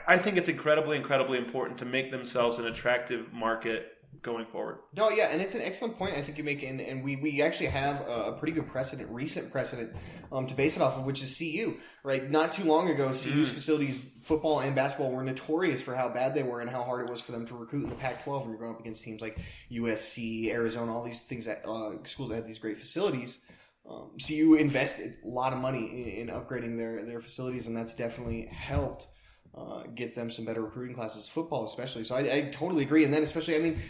I 0.07 0.18
think 0.18 0.37
it's 0.37 0.48
incredibly, 0.48 0.96
incredibly 0.96 1.37
important 1.37 1.79
to 1.79 1.85
make 1.85 2.12
themselves 2.12 2.59
an 2.59 2.66
attractive 2.66 3.33
market 3.33 3.96
going 4.23 4.44
forward. 4.46 4.79
No, 4.94 5.11
yeah, 5.11 5.29
and 5.31 5.40
it's 5.40 5.55
an 5.55 5.62
excellent 5.62 5.96
point 5.99 6.16
I 6.16 6.20
think 6.20 6.37
you 6.37 6.44
make, 6.44 6.62
and, 6.62 6.81
and 6.81 7.03
we, 7.03 7.16
we 7.16 7.40
actually 7.42 7.68
have 7.68 8.01
a, 8.09 8.33
pretty 8.33 8.53
good 8.53 8.66
precedent, 8.66 9.11
recent 9.11 9.51
precedent, 9.51 9.92
um, 10.31 10.46
to 10.46 10.55
base 10.55 10.77
it 10.77 10.83
off 10.83 10.96
of, 10.99 11.05
which 11.05 11.23
is 11.23 11.37
CU. 11.37 11.77
Right, 12.03 12.31
not 12.31 12.53
too 12.53 12.64
long 12.64 12.88
ago, 12.88 13.09
CU's 13.09 13.53
facilities, 13.53 14.01
football 14.23 14.61
and 14.61 14.75
basketball, 14.75 15.12
were 15.12 15.23
notorious 15.23 15.83
for 15.83 15.94
how 15.94 16.09
bad 16.09 16.35
they 16.35 16.42
were 16.42 16.61
and 16.61 16.70
how 16.70 16.83
hard 16.83 17.07
it 17.07 17.11
was 17.11 17.20
for 17.20 17.33
them 17.33 17.46
to 17.46 17.55
recruit 17.55 17.85
in 17.85 17.90
the 17.90 17.96
Pac-12 17.96 18.40
when 18.40 18.51
you're 18.51 18.59
going 18.59 18.75
up 18.75 18.81
against 18.81 19.03
teams 19.03 19.20
like 19.20 19.38
USC, 19.70 20.51
Arizona, 20.51 20.94
all 20.94 21.03
these 21.03 21.20
things 21.20 21.44
that 21.44 21.66
uh, 21.66 21.92
schools 22.05 22.31
that 22.31 22.37
had 22.37 22.46
these 22.46 22.59
great 22.59 22.79
facilities. 22.79 23.40
Um, 23.88 24.12
CU 24.25 24.55
invested 24.55 25.16
a 25.25 25.29
lot 25.29 25.53
of 25.53 25.59
money 25.59 26.18
in, 26.20 26.29
in 26.29 26.35
upgrading 26.35 26.77
their 26.77 27.05
their 27.05 27.20
facilities, 27.20 27.66
and 27.66 27.77
that's 27.77 27.94
definitely 27.94 28.46
helped. 28.46 29.09
Uh, 29.52 29.82
get 29.94 30.14
them 30.14 30.30
some 30.30 30.44
better 30.44 30.62
recruiting 30.62 30.94
classes, 30.94 31.28
football 31.28 31.64
especially. 31.64 32.04
So 32.04 32.14
I, 32.14 32.20
I 32.20 32.40
totally 32.52 32.84
agree. 32.84 33.04
And 33.04 33.12
then 33.12 33.22
especially, 33.22 33.56
I 33.56 33.58
mean, 33.58 33.80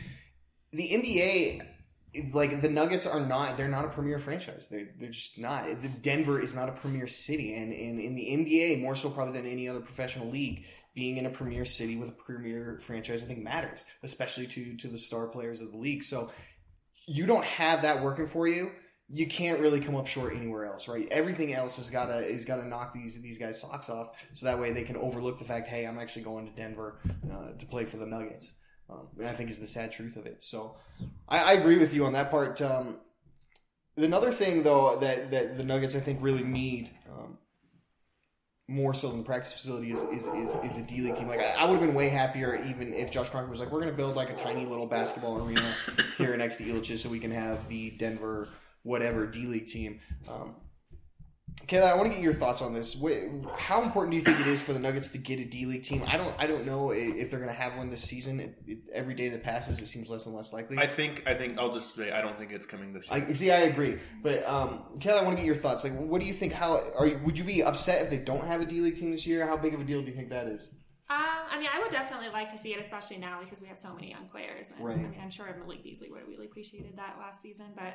the 0.73 0.88
NBA, 0.88 2.33
like 2.33 2.62
the 2.62 2.68
Nuggets 2.68 3.07
are 3.07 3.20
not, 3.20 3.59
they're 3.59 3.68
not 3.68 3.85
a 3.85 3.88
premier 3.88 4.18
franchise. 4.18 4.68
They're, 4.70 4.88
they're 4.99 5.11
just 5.11 5.38
not. 5.38 5.83
The 5.83 5.88
Denver 5.88 6.40
is 6.40 6.55
not 6.55 6.70
a 6.70 6.73
premier 6.73 7.07
city. 7.07 7.55
And, 7.55 7.75
and 7.75 8.01
in 8.01 8.14
the 8.14 8.23
NBA, 8.23 8.81
more 8.81 8.96
so 8.96 9.11
probably 9.11 9.35
than 9.35 9.51
any 9.51 9.68
other 9.68 9.81
professional 9.81 10.31
league, 10.31 10.64
being 10.94 11.18
in 11.18 11.27
a 11.27 11.31
premier 11.31 11.64
city 11.64 11.96
with 11.96 12.09
a 12.09 12.12
premier 12.12 12.81
franchise, 12.83 13.23
I 13.23 13.27
think 13.27 13.40
matters, 13.40 13.85
especially 14.03 14.46
to, 14.49 14.77
to 14.79 14.88
the 14.88 14.99
star 14.99 15.29
players 15.29 15.61
of 15.61 15.73
the 15.73 15.79
league. 15.79 16.03
So 16.05 16.31
you 17.07 17.27
don't 17.27 17.44
have 17.44 17.83
that 17.83 18.03
working 18.03 18.27
for 18.27 18.49
you. 18.49 18.70
You 19.12 19.27
can't 19.27 19.59
really 19.61 19.81
come 19.81 19.96
up 19.96 20.07
short 20.07 20.35
anywhere 20.35 20.66
else, 20.66 20.87
right? 20.87 21.09
Everything 21.11 21.53
else 21.53 21.77
has 21.79 21.90
got 21.90 22.07
to 22.07 22.25
is 22.25 22.44
got 22.44 22.57
to 22.57 22.66
knock 22.66 22.94
these 22.94 23.20
these 23.20 23.38
guys' 23.38 23.61
socks 23.61 23.88
off, 23.88 24.11
so 24.33 24.46
that 24.46 24.59
way 24.59 24.73
they 24.73 24.83
can 24.83 24.96
overlook 24.96 25.38
the 25.38 25.44
fact, 25.44 25.66
hey, 25.66 25.85
I'm 25.85 25.99
actually 25.99 26.23
going 26.23 26.46
to 26.46 26.53
Denver 26.53 27.01
uh, 27.33 27.53
to 27.59 27.66
play 27.66 27.85
for 27.85 27.96
the 27.96 28.07
Nuggets. 28.07 28.53
Um, 28.88 29.07
and 29.18 29.29
I 29.29 29.33
think 29.33 29.51
is 29.51 29.61
the 29.61 29.66
sad 29.66 29.92
truth 29.92 30.16
of 30.16 30.27
it. 30.27 30.42
So 30.42 30.77
I, 31.29 31.38
I 31.38 31.53
agree 31.53 31.79
with 31.79 31.94
you 31.94 32.05
on 32.07 32.12
that 32.14 32.31
part. 32.31 32.61
Um, 32.61 32.96
another 33.96 34.31
thing 34.31 34.62
though 34.62 34.96
that 35.01 35.31
that 35.31 35.57
the 35.57 35.64
Nuggets 35.64 35.94
I 35.94 36.01
think 36.01 36.18
really 36.23 36.44
need. 36.44 36.90
Um, 37.11 37.38
more 38.70 38.94
so 38.94 39.09
than 39.09 39.18
the 39.18 39.25
practice 39.25 39.53
facility 39.53 39.90
is 39.90 40.01
is, 40.03 40.27
is, 40.29 40.55
is 40.64 40.79
a 40.79 40.83
D 40.83 41.01
League 41.01 41.16
team. 41.16 41.27
Like 41.27 41.40
I, 41.40 41.55
I 41.59 41.64
would 41.64 41.79
have 41.79 41.81
been 41.81 41.94
way 41.94 42.09
happier 42.09 42.62
even 42.68 42.94
if 42.94 43.11
Josh 43.11 43.29
Kroenke 43.29 43.51
was 43.51 43.59
like, 43.59 43.70
we're 43.73 43.81
going 43.81 43.90
to 43.90 43.96
build 43.96 44.14
like 44.14 44.31
a 44.31 44.35
tiny 44.35 44.64
little 44.64 44.87
basketball 44.87 45.44
arena 45.44 45.75
here 46.16 46.37
next 46.37 46.57
to 46.57 46.64
Elitches 46.64 46.99
so 46.99 47.09
we 47.09 47.18
can 47.18 47.33
have 47.33 47.68
the 47.68 47.90
Denver 47.90 48.49
whatever 48.83 49.27
D 49.27 49.47
League 49.47 49.66
team. 49.66 50.01
Um, 50.29 50.57
Kayla, 51.66 51.85
I 51.93 51.95
want 51.95 52.09
to 52.09 52.14
get 52.14 52.23
your 52.23 52.33
thoughts 52.33 52.62
on 52.62 52.73
this. 52.73 52.97
How 53.57 53.83
important 53.83 54.12
do 54.12 54.16
you 54.16 54.23
think 54.23 54.40
it 54.40 54.47
is 54.47 54.62
for 54.62 54.73
the 54.73 54.79
Nuggets 54.79 55.11
to 55.11 55.19
get 55.19 55.38
a 55.40 55.45
D 55.45 55.66
League 55.66 55.83
team? 55.83 56.03
I 56.07 56.16
don't. 56.16 56.35
I 56.38 56.47
don't 56.47 56.64
know 56.64 56.90
if 56.90 57.31
they're 57.31 57.38
going 57.38 57.53
to 57.53 57.57
have 57.57 57.77
one 57.77 57.90
this 57.90 58.03
season. 58.03 58.40
It, 58.40 58.59
it, 58.66 58.79
every 58.93 59.14
day 59.14 59.29
that 59.29 59.43
passes, 59.43 59.79
it 59.79 59.87
seems 59.87 60.09
less 60.09 60.27
and 60.27 60.35
less 60.35 60.53
likely. 60.53 60.79
I 60.79 60.87
think. 60.87 61.23
I 61.27 61.35
think. 61.35 61.59
I'll 61.59 61.73
just 61.75 61.95
say. 61.95 62.11
I 62.12 62.23
don't 62.23 62.37
think 62.38 62.51
it's 62.53 62.66
coming 62.66 62.93
this 62.93 63.09
year. 63.11 63.27
I 63.29 63.33
see. 63.35 63.51
I 63.51 63.61
agree, 63.61 63.99
but 64.23 64.47
um, 64.49 64.85
Kayla, 64.99 65.19
I 65.19 65.23
want 65.23 65.37
to 65.37 65.43
get 65.43 65.47
your 65.47 65.55
thoughts. 65.55 65.85
Like, 65.85 65.97
what 65.97 66.21
do 66.21 66.27
you 66.27 66.33
think? 66.33 66.53
How 66.53 66.93
are 66.99 67.07
you? 67.07 67.21
Would 67.25 67.37
you 67.37 67.45
be 67.45 67.62
upset 67.62 68.03
if 68.05 68.11
they 68.11 68.19
don't 68.19 68.47
have 68.47 68.61
a 68.61 68.64
D 68.64 68.81
League 68.81 68.97
team 68.97 69.11
this 69.11 69.27
year? 69.27 69.47
How 69.47 69.57
big 69.57 69.75
of 69.75 69.81
a 69.81 69.85
deal 69.85 70.01
do 70.01 70.09
you 70.09 70.16
think 70.16 70.31
that 70.31 70.47
is? 70.47 70.71
Um, 71.11 71.16
I 71.51 71.59
mean, 71.59 71.69
I 71.73 71.81
would 71.81 71.90
definitely 71.90 72.29
like 72.29 72.53
to 72.53 72.59
see 72.59 72.73
it, 72.73 72.79
especially 72.79 73.19
now 73.19 73.40
because 73.43 73.61
we 73.61 73.66
have 73.66 73.79
so 73.79 73.93
many 73.93 74.11
young 74.11 74.29
players. 74.29 74.71
And, 74.71 74.85
Right. 74.85 74.97
I 74.97 75.03
mean, 75.03 75.21
I'm 75.21 75.31
sure 75.31 75.47
Malik 75.59 75.83
Beasley 75.83 76.09
would 76.09 76.21
have 76.21 76.29
really 76.29 76.47
appreciated 76.47 76.97
that 76.97 77.16
last 77.19 77.43
season. 77.43 77.66
But 77.75 77.95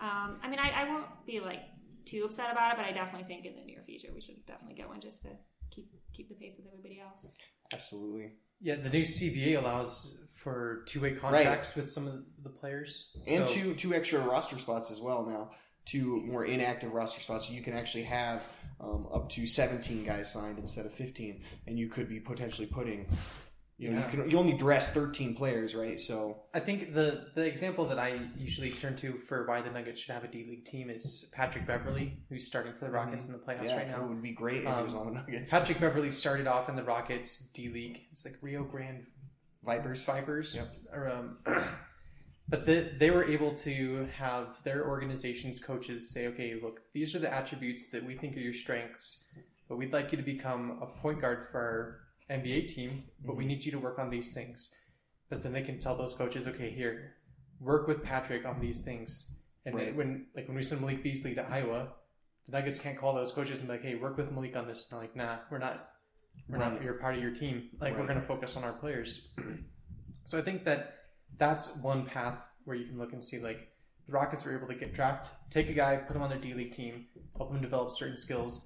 um, 0.00 0.38
I 0.42 0.48
mean, 0.48 0.58
I, 0.58 0.70
I 0.70 0.88
won't 0.88 1.06
be 1.26 1.40
like 1.40 1.60
too 2.04 2.24
upset 2.24 2.50
about 2.50 2.72
it. 2.72 2.76
But 2.76 2.86
I 2.86 2.92
definitely 2.92 3.28
think 3.28 3.44
in 3.46 3.54
the 3.54 3.64
near 3.64 3.82
future 3.84 4.08
we 4.14 4.20
should 4.20 4.44
definitely 4.46 4.74
get 4.74 4.88
one 4.88 5.00
just 5.00 5.22
to 5.22 5.28
keep 5.70 5.90
keep 6.12 6.28
the 6.28 6.34
pace 6.34 6.54
with 6.56 6.66
everybody 6.66 7.00
else. 7.00 7.26
Absolutely. 7.72 8.32
Yeah, 8.60 8.76
the 8.76 8.90
new 8.90 9.04
CBA 9.04 9.58
allows 9.58 10.18
for 10.36 10.84
two-way 10.86 11.12
contracts 11.14 11.74
with 11.74 11.90
some 11.90 12.06
of 12.06 12.22
the 12.42 12.50
players, 12.50 13.10
and 13.28 13.48
So- 13.48 13.54
two 13.54 13.74
two 13.74 13.94
extra 13.94 14.20
roster 14.20 14.58
spots 14.58 14.90
as 14.90 15.00
well 15.00 15.24
now. 15.26 15.50
Two 15.86 16.22
more 16.26 16.44
inactive 16.44 16.92
roster 16.92 17.20
spots, 17.20 17.48
so 17.48 17.54
you 17.54 17.62
can 17.62 17.72
actually 17.72 18.04
have 18.04 18.42
um, 18.80 19.06
up 19.12 19.28
to 19.30 19.46
seventeen 19.46 20.04
guys 20.04 20.30
signed 20.32 20.58
instead 20.58 20.86
of 20.86 20.92
fifteen, 20.94 21.42
and 21.66 21.78
you 21.78 21.88
could 21.88 22.08
be 22.08 22.20
potentially 22.20 22.66
putting. 22.66 23.06
You 23.80 23.92
know, 23.92 23.98
Yeah. 24.00 24.10
you 24.12 24.18
can 24.22 24.30
you 24.30 24.38
only 24.38 24.52
dress 24.52 24.90
thirteen 24.92 25.34
players, 25.34 25.74
right? 25.74 25.98
So 25.98 26.42
I 26.52 26.60
think 26.60 26.92
the 26.92 27.28
the 27.34 27.46
example 27.46 27.86
that 27.88 27.98
I 27.98 28.20
usually 28.36 28.70
turn 28.70 28.94
to 28.98 29.16
for 29.16 29.46
why 29.46 29.62
the 29.62 29.70
Nuggets 29.70 30.02
should 30.02 30.12
have 30.14 30.22
a 30.22 30.28
D 30.28 30.44
League 30.48 30.66
team 30.66 30.90
is 30.90 31.26
Patrick 31.32 31.66
Beverley, 31.66 32.18
who's 32.28 32.46
starting 32.46 32.74
for 32.74 32.84
the 32.84 32.90
Rockets 32.90 33.24
in 33.26 33.32
the 33.32 33.38
playoffs 33.38 33.60
Mm-hmm. 33.60 33.64
yeah, 33.66 33.76
right 33.78 33.88
now. 33.88 34.04
it 34.04 34.08
would 34.08 34.22
be 34.22 34.32
great 34.32 34.64
if 34.64 34.68
it 34.68 34.84
was 34.84 34.92
Um, 34.92 35.00
on 35.00 35.06
the 35.06 35.12
Nuggets. 35.20 35.50
Patrick 35.50 35.80
Beverley 35.80 36.10
started 36.10 36.46
off 36.46 36.68
in 36.68 36.76
the 36.76 36.84
Rockets 36.84 37.38
D 37.54 37.70
League. 37.70 38.00
It's 38.12 38.26
like 38.26 38.36
Rio 38.42 38.64
Grande 38.64 39.06
Vipers. 39.64 40.04
Vipers. 40.04 40.54
Yep. 40.54 40.76
Or, 40.92 41.08
um, 41.08 41.38
but 42.48 42.66
the, 42.66 42.92
they 42.98 43.10
were 43.10 43.24
able 43.24 43.54
to 43.58 44.06
have 44.16 44.62
their 44.62 44.86
organization's 44.88 45.58
coaches 45.58 46.10
say, 46.10 46.26
okay, 46.26 46.58
look, 46.62 46.80
these 46.92 47.14
are 47.14 47.18
the 47.18 47.32
attributes 47.32 47.90
that 47.90 48.04
we 48.04 48.14
think 48.16 48.36
are 48.36 48.40
your 48.40 48.52
strengths, 48.54 49.24
but 49.68 49.76
we'd 49.78 49.92
like 49.92 50.12
you 50.12 50.18
to 50.18 50.24
become 50.24 50.78
a 50.82 50.86
point 51.00 51.20
guard 51.20 51.46
for 51.50 51.58
our 51.60 52.00
NBA 52.30 52.68
team, 52.74 53.04
but 53.24 53.30
Mm-hmm. 53.32 53.38
we 53.38 53.44
need 53.46 53.64
you 53.64 53.72
to 53.72 53.78
work 53.78 53.98
on 53.98 54.10
these 54.10 54.32
things. 54.32 54.70
But 55.28 55.42
then 55.42 55.52
they 55.52 55.62
can 55.62 55.78
tell 55.80 55.96
those 55.96 56.14
coaches, 56.14 56.46
okay, 56.46 56.70
here, 56.70 57.14
work 57.60 57.86
with 57.86 58.02
Patrick 58.02 58.44
on 58.46 58.60
these 58.60 58.80
things. 58.80 59.30
And 59.66 59.74
Right. 59.74 59.94
when 59.94 60.26
like 60.34 60.48
when 60.48 60.56
we 60.56 60.62
send 60.62 60.80
Malik 60.80 61.02
Beasley 61.02 61.34
to 61.34 61.42
Iowa, 61.42 61.88
the 62.46 62.52
Nuggets 62.52 62.78
can't 62.78 62.98
call 62.98 63.14
those 63.14 63.32
coaches 63.32 63.58
and 63.60 63.68
be 63.68 63.74
like, 63.74 63.82
hey, 63.82 63.94
work 63.94 64.16
with 64.16 64.30
Malik 64.32 64.56
on 64.56 64.66
this. 64.66 64.84
And 64.84 64.92
they're 64.92 65.00
like, 65.06 65.16
nah, 65.16 65.38
we're 65.50 65.58
not 65.58 65.90
we're 66.48 66.58
Right. 66.58 66.72
not 66.72 66.82
you're 66.82 66.94
part 66.94 67.14
of 67.16 67.22
your 67.22 67.34
team. 67.34 67.68
Like 67.80 67.96
we're 67.98 68.06
going 68.06 68.20
to 68.20 68.26
focus 68.26 68.56
on 68.56 68.64
our 68.64 68.72
players. 68.72 69.28
so 70.24 70.38
I 70.38 70.42
think 70.42 70.64
that 70.64 70.94
that's 71.38 71.76
one 71.76 72.06
path 72.06 72.38
where 72.64 72.76
you 72.76 72.86
can 72.86 72.98
look 72.98 73.12
and 73.12 73.22
see 73.22 73.38
like 73.38 73.68
the 74.06 74.12
Rockets 74.12 74.44
were 74.44 74.56
able 74.56 74.66
to 74.68 74.74
get 74.74 74.94
draft, 74.94 75.28
take 75.50 75.68
a 75.68 75.72
guy, 75.74 75.96
put 75.96 76.16
him 76.16 76.22
on 76.22 76.30
their 76.30 76.38
D 76.40 76.54
League 76.54 76.72
team, 76.74 77.06
help 77.36 77.52
him 77.52 77.60
develop 77.60 77.92
certain 77.96 78.16
skills, 78.18 78.62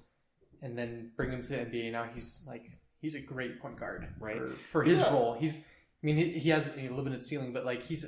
and 0.61 0.77
then 0.77 1.11
bring 1.17 1.31
him 1.31 1.43
to 1.43 1.49
the 1.49 1.55
NBA. 1.57 1.91
Now 1.91 2.07
he's 2.11 2.43
like 2.47 2.63
he's 3.05 3.15
a 3.15 3.19
great 3.19 3.61
point 3.61 3.79
guard 3.79 4.07
Right. 4.19 4.37
for, 4.37 4.49
for 4.71 4.83
his 4.83 4.99
Yeah. 4.99 5.13
role. 5.13 5.33
He's 5.39 5.57
I 5.57 6.03
mean 6.07 6.17
he, 6.17 6.39
he 6.39 6.49
has 6.49 6.69
a 6.77 6.89
limited 6.89 7.23
ceiling, 7.23 7.53
but 7.53 7.65
like 7.65 7.83
he's 7.83 8.05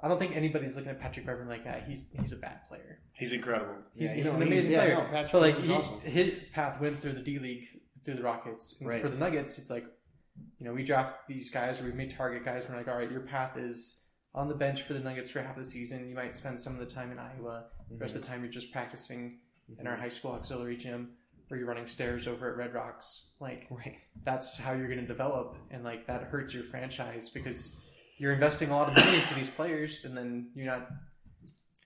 I 0.00 0.08
don't 0.08 0.18
think 0.18 0.34
anybody's 0.34 0.74
looking 0.74 0.90
at 0.90 1.00
Patrick 1.00 1.26
Beverley 1.26 1.48
like 1.48 1.64
that. 1.64 1.84
He's 1.88 2.02
he's 2.20 2.32
a 2.32 2.36
bad 2.36 2.66
player. 2.68 2.98
He's 3.12 3.32
incredible. 3.32 3.76
He's, 3.94 4.10
Yeah, 4.10 4.14
he's 4.14 4.18
you 4.18 4.24
know, 4.24 4.36
an 4.36 4.42
he's- 4.42 4.52
amazing 4.52 4.72
yeah, 4.72 4.84
player. 4.84 4.94
no, 4.94 5.04
Patrick 5.04 5.32
but 5.32 5.40
like 5.42 5.58
he, 5.60 5.72
awesome. 5.72 6.00
his 6.00 6.48
path 6.48 6.80
went 6.80 7.00
through 7.00 7.12
the 7.12 7.20
D 7.20 7.38
League, 7.38 7.68
through 8.04 8.14
the 8.14 8.22
Rockets. 8.22 8.76
And 8.80 8.88
Right. 8.88 9.02
For 9.02 9.08
the 9.08 9.16
Nuggets, 9.18 9.58
it's 9.58 9.70
like, 9.70 9.84
you 10.58 10.66
know, 10.66 10.72
we 10.72 10.82
draft 10.82 11.28
these 11.28 11.50
guys 11.50 11.80
or 11.80 11.84
we 11.84 11.92
may 11.92 12.08
target 12.08 12.44
guys. 12.44 12.64
And 12.64 12.74
we're 12.74 12.80
like, 12.80 12.88
all 12.88 12.96
right, 12.96 13.10
your 13.10 13.20
path 13.20 13.56
is 13.56 14.02
on 14.34 14.48
the 14.48 14.54
bench 14.54 14.82
for 14.82 14.94
the 14.94 15.00
Nuggets 15.00 15.30
for 15.30 15.42
half 15.42 15.56
the 15.56 15.64
season. 15.64 16.08
You 16.08 16.14
might 16.14 16.34
spend 16.34 16.60
some 16.60 16.72
of 16.72 16.80
the 16.80 16.92
time 16.92 17.12
in 17.12 17.18
Iowa. 17.18 17.66
The 17.90 17.96
rest 17.98 18.14
of 18.14 18.22
mm-hmm. 18.22 18.30
the 18.30 18.34
time 18.34 18.42
you're 18.42 18.52
just 18.52 18.72
practicing 18.72 19.38
in 19.78 19.86
our 19.86 19.92
mm-hmm. 19.92 20.02
high 20.02 20.08
school 20.08 20.32
auxiliary 20.32 20.76
gym, 20.76 21.10
or 21.52 21.58
you're 21.58 21.66
running 21.66 21.86
stairs 21.86 22.26
over 22.26 22.50
at 22.50 22.56
Red 22.56 22.72
Rocks. 22.74 23.26
Like 23.40 23.66
Right. 23.70 23.98
that's 24.24 24.58
how 24.58 24.72
you're 24.72 24.88
going 24.88 25.00
to 25.00 25.06
develop, 25.06 25.56
and 25.70 25.84
like 25.84 26.06
that 26.06 26.22
hurts 26.24 26.54
your 26.54 26.64
franchise 26.64 27.28
because 27.28 27.76
you're 28.18 28.32
investing 28.32 28.70
a 28.70 28.76
lot 28.76 28.88
of 28.88 28.96
money 28.96 29.16
into 29.18 29.34
these 29.34 29.50
players, 29.50 30.04
and 30.04 30.16
then 30.16 30.50
you're 30.54 30.66
not. 30.66 30.88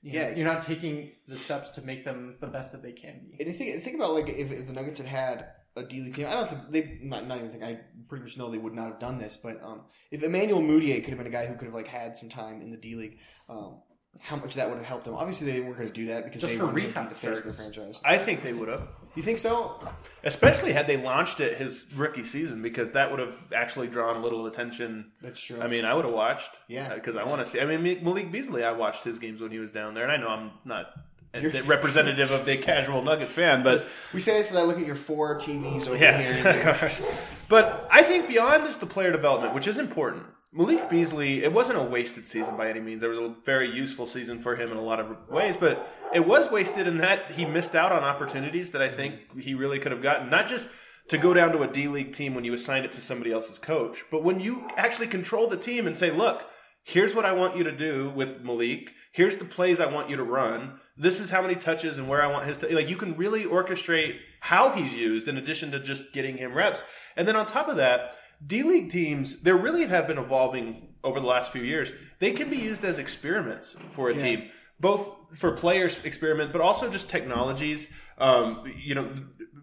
you 0.03 0.13
know, 0.13 0.21
Yeah. 0.21 0.35
you're 0.37 0.47
not 0.47 0.63
taking 0.63 1.13
the 1.27 1.37
steps 1.37 1.71
to 1.71 1.83
make 1.83 2.05
them 2.05 2.37
the 2.41 2.47
best 2.47 2.71
that 2.73 2.83
they 2.83 2.93
can 2.93 3.27
be. 3.31 3.37
And 3.43 3.49
you 3.51 3.55
think 3.59 3.83
think 3.83 3.97
about 3.97 4.15
like 4.15 4.29
if, 4.29 4.53
if 4.53 4.67
the 4.69 4.73
Nuggets 4.73 5.01
had 5.01 5.09
had 5.09 5.49
a 5.75 5.83
D 5.83 6.01
League 6.01 6.15
team, 6.15 6.27
I 6.27 6.35
don't 6.35 6.49
think 6.49 6.61
they 6.71 6.99
not, 7.03 7.27
not 7.27 7.39
even 7.39 7.51
think 7.51 7.65
I 7.65 7.81
pretty 8.09 8.23
much 8.23 8.37
know 8.39 8.49
they 8.51 8.59
would 8.59 8.73
not 8.75 8.87
have 8.87 9.01
done 9.01 9.19
this. 9.19 9.37
But 9.37 9.63
um, 9.65 9.83
if 10.11 10.23
Emmanuel 10.23 10.61
Mudiay 10.63 11.01
could 11.03 11.09
have 11.11 11.19
been 11.19 11.27
a 11.27 11.31
guy 11.31 11.47
who 11.47 11.55
could 11.57 11.65
have 11.67 11.75
like 11.75 11.89
had 11.89 12.17
some 12.17 12.29
time 12.29 12.63
in 12.63 12.71
the 12.71 12.77
D 12.79 12.95
League, 12.95 13.19
um, 13.49 13.81
how 14.21 14.37
much 14.37 14.55
that 14.55 14.69
would 14.69 14.79
have 14.79 14.87
helped 14.87 15.05
them? 15.07 15.15
Obviously, 15.15 15.51
they 15.51 15.61
weren't 15.61 15.77
going 15.77 15.89
to 15.89 15.95
do 15.95 16.07
that 16.07 16.25
because 16.25 16.41
Just 16.41 16.53
they 16.55 16.59
for 16.59 16.67
wanted 16.67 16.77
to 16.77 16.81
be 16.83 16.87
rehab 16.89 17.09
the 17.11 17.15
face 17.15 17.39
of 17.41 17.45
the 17.47 17.53
franchise. 17.53 18.01
I 18.05 18.17
think 18.19 18.43
they 18.43 18.53
would 18.55 18.69
have. 18.69 18.89
You 19.17 19.23
think 19.23 19.39
so? 19.39 19.81
Especially 20.23 20.73
had 20.73 20.87
they 20.87 20.99
launched 20.99 21.41
it 21.41 21.57
his 21.59 21.87
rookie 21.95 22.25
season, 22.25 22.61
because 22.61 22.93
that 22.93 23.11
would 23.11 23.19
have 23.19 23.35
actually 23.55 23.89
drawn 23.89 24.17
a 24.17 24.21
little 24.21 24.47
attention. 24.47 25.13
That's 25.23 25.41
true. 25.41 25.61
I 25.61 25.69
mean, 25.69 25.85
I 25.85 25.95
would 25.95 26.05
have 26.05 26.15
watched. 26.15 26.51
Yeah. 26.69 26.89
Uh, 26.89 26.95
because 26.97 27.17
I 27.17 27.25
want 27.25 27.45
to 27.45 27.51
see. 27.51 27.61
I 27.61 27.65
mean, 27.65 28.05
Malik 28.05 28.31
Beasley, 28.31 28.63
I 28.63 28.73
watched 28.73 29.05
his 29.05 29.19
games 29.19 29.41
when 29.41 29.51
he 29.51 29.59
was 29.59 29.73
down 29.73 29.95
there, 29.95 30.05
and 30.05 30.13
I 30.13 30.17
know 30.19 30.29
I'm 30.29 30.51
not 30.65 30.93
representative 31.65 32.31
of 32.31 32.45
the 32.45 32.57
casual 32.57 33.03
Nuggets 33.03 33.33
fan, 33.33 33.63
but 33.63 33.89
we 34.13 34.21
say 34.21 34.35
this 34.35 34.51
as 34.51 34.57
I 34.57 34.63
look 34.63 34.79
at 34.79 34.87
your 34.87 34.95
four 34.95 35.37
TVs 35.37 35.89
over 35.89 35.97
yes, 35.97 36.31
here. 36.31 37.09
But 37.49 37.87
I 37.93 38.03
think 38.03 38.27
beyond 38.27 38.65
just 38.65 38.81
the 38.81 38.87
player 38.87 39.13
development, 39.13 39.55
which 39.55 39.69
is 39.69 39.79
important, 39.79 40.25
Malik 40.53 40.89
Beasley, 40.89 41.43
it 41.45 41.53
wasn't 41.53 41.79
a 41.79 41.83
wasted 41.83 42.27
season 42.27 42.57
by 42.57 42.71
any 42.71 42.81
means. 42.81 43.01
There 43.01 43.11
was 43.11 43.19
a 43.19 43.35
very 43.45 43.71
useful 43.71 44.07
season 44.07 44.39
for 44.39 44.57
him 44.57 44.71
in 44.71 44.79
a 44.79 44.83
lot 44.83 45.01
of 45.01 45.29
ways, 45.29 45.57
but 45.59 45.89
it 46.15 46.27
was 46.27 46.51
wasted 46.51 46.87
in 46.87 46.99
that 46.99 47.33
he 47.33 47.45
missed 47.45 47.75
out 47.75 47.93
on 47.93 48.05
opportunities 48.05 48.71
that 48.71 48.81
I 48.81 48.89
think 48.89 49.39
he 49.39 49.55
really 49.55 49.79
could 49.79 49.93
have 49.93 50.03
gotten. 50.03 50.31
Not 50.31 50.49
just 50.49 50.69
to 51.09 51.19
go 51.19 51.35
down 51.35 51.53
to 51.53 51.63
a 51.63 51.67
D 51.67 51.89
League 51.89 52.13
team 52.13 52.35
when 52.35 52.45
you 52.45 52.55
assign 52.55 52.85
it 52.85 52.93
to 52.93 53.01
somebody 53.01 53.33
else's 53.33 53.59
coach, 53.59 54.05
but 54.11 54.23
when 54.23 54.41
you 54.41 54.67
actually 54.77 55.09
control 55.09 55.47
the 55.47 55.57
team 55.57 55.87
and 55.87 55.97
say, 55.97 56.11
look, 56.11 56.45
here's 56.85 57.15
what 57.15 57.27
I 57.27 57.33
want 57.33 57.57
you 57.57 57.65
to 57.65 57.73
do 57.73 58.11
with 58.11 58.43
Malik. 58.43 58.93
Here's 59.13 59.37
the 59.37 59.45
plays 59.45 59.81
I 59.81 59.87
want 59.87 60.11
you 60.11 60.17
to 60.17 60.25
run. 60.25 60.79
This 60.97 61.21
is 61.21 61.31
how 61.31 61.43
many 61.43 61.55
touches 61.55 61.99
and 61.99 62.09
where 62.09 62.23
I 62.23 62.27
want 62.29 62.47
his 62.47 62.63
like 62.63 62.89
you 62.89 62.97
can 62.97 63.17
really 63.17 63.45
orchestrate 63.45 64.17
how 64.41 64.73
he's 64.73 64.95
used 64.95 65.29
in 65.29 65.37
addition 65.37 65.71
to 65.73 65.81
just 65.81 66.13
getting 66.13 66.39
him 66.39 66.55
reps. 66.55 66.83
And 67.17 67.27
then 67.27 67.37
on 67.37 67.47
top 67.47 67.69
of 67.69 67.77
that, 67.77 68.13
D 68.45 68.63
League 68.63 68.91
teams, 68.91 69.41
they 69.43 69.53
really 69.53 69.87
have 69.87 70.07
been 70.07 70.19
evolving 70.19 70.89
over 71.05 71.21
the 71.21 71.27
last 71.27 71.53
few 71.53 71.63
years. 71.63 71.91
They 72.19 72.33
can 72.33 72.51
be 72.51 72.57
used 72.57 72.85
as 72.85 72.99
experiments 72.99 73.77
for 73.93 74.11
a 74.11 74.15
Yeah. 74.17 74.23
team, 74.23 74.49
both 74.81 75.15
for 75.39 75.53
players 75.53 75.99
experiment, 76.05 76.53
but 76.53 76.61
also 76.61 76.91
just 76.91 77.09
technologies. 77.09 77.89
Um, 78.19 78.65
you 78.77 78.95
know, 78.95 79.11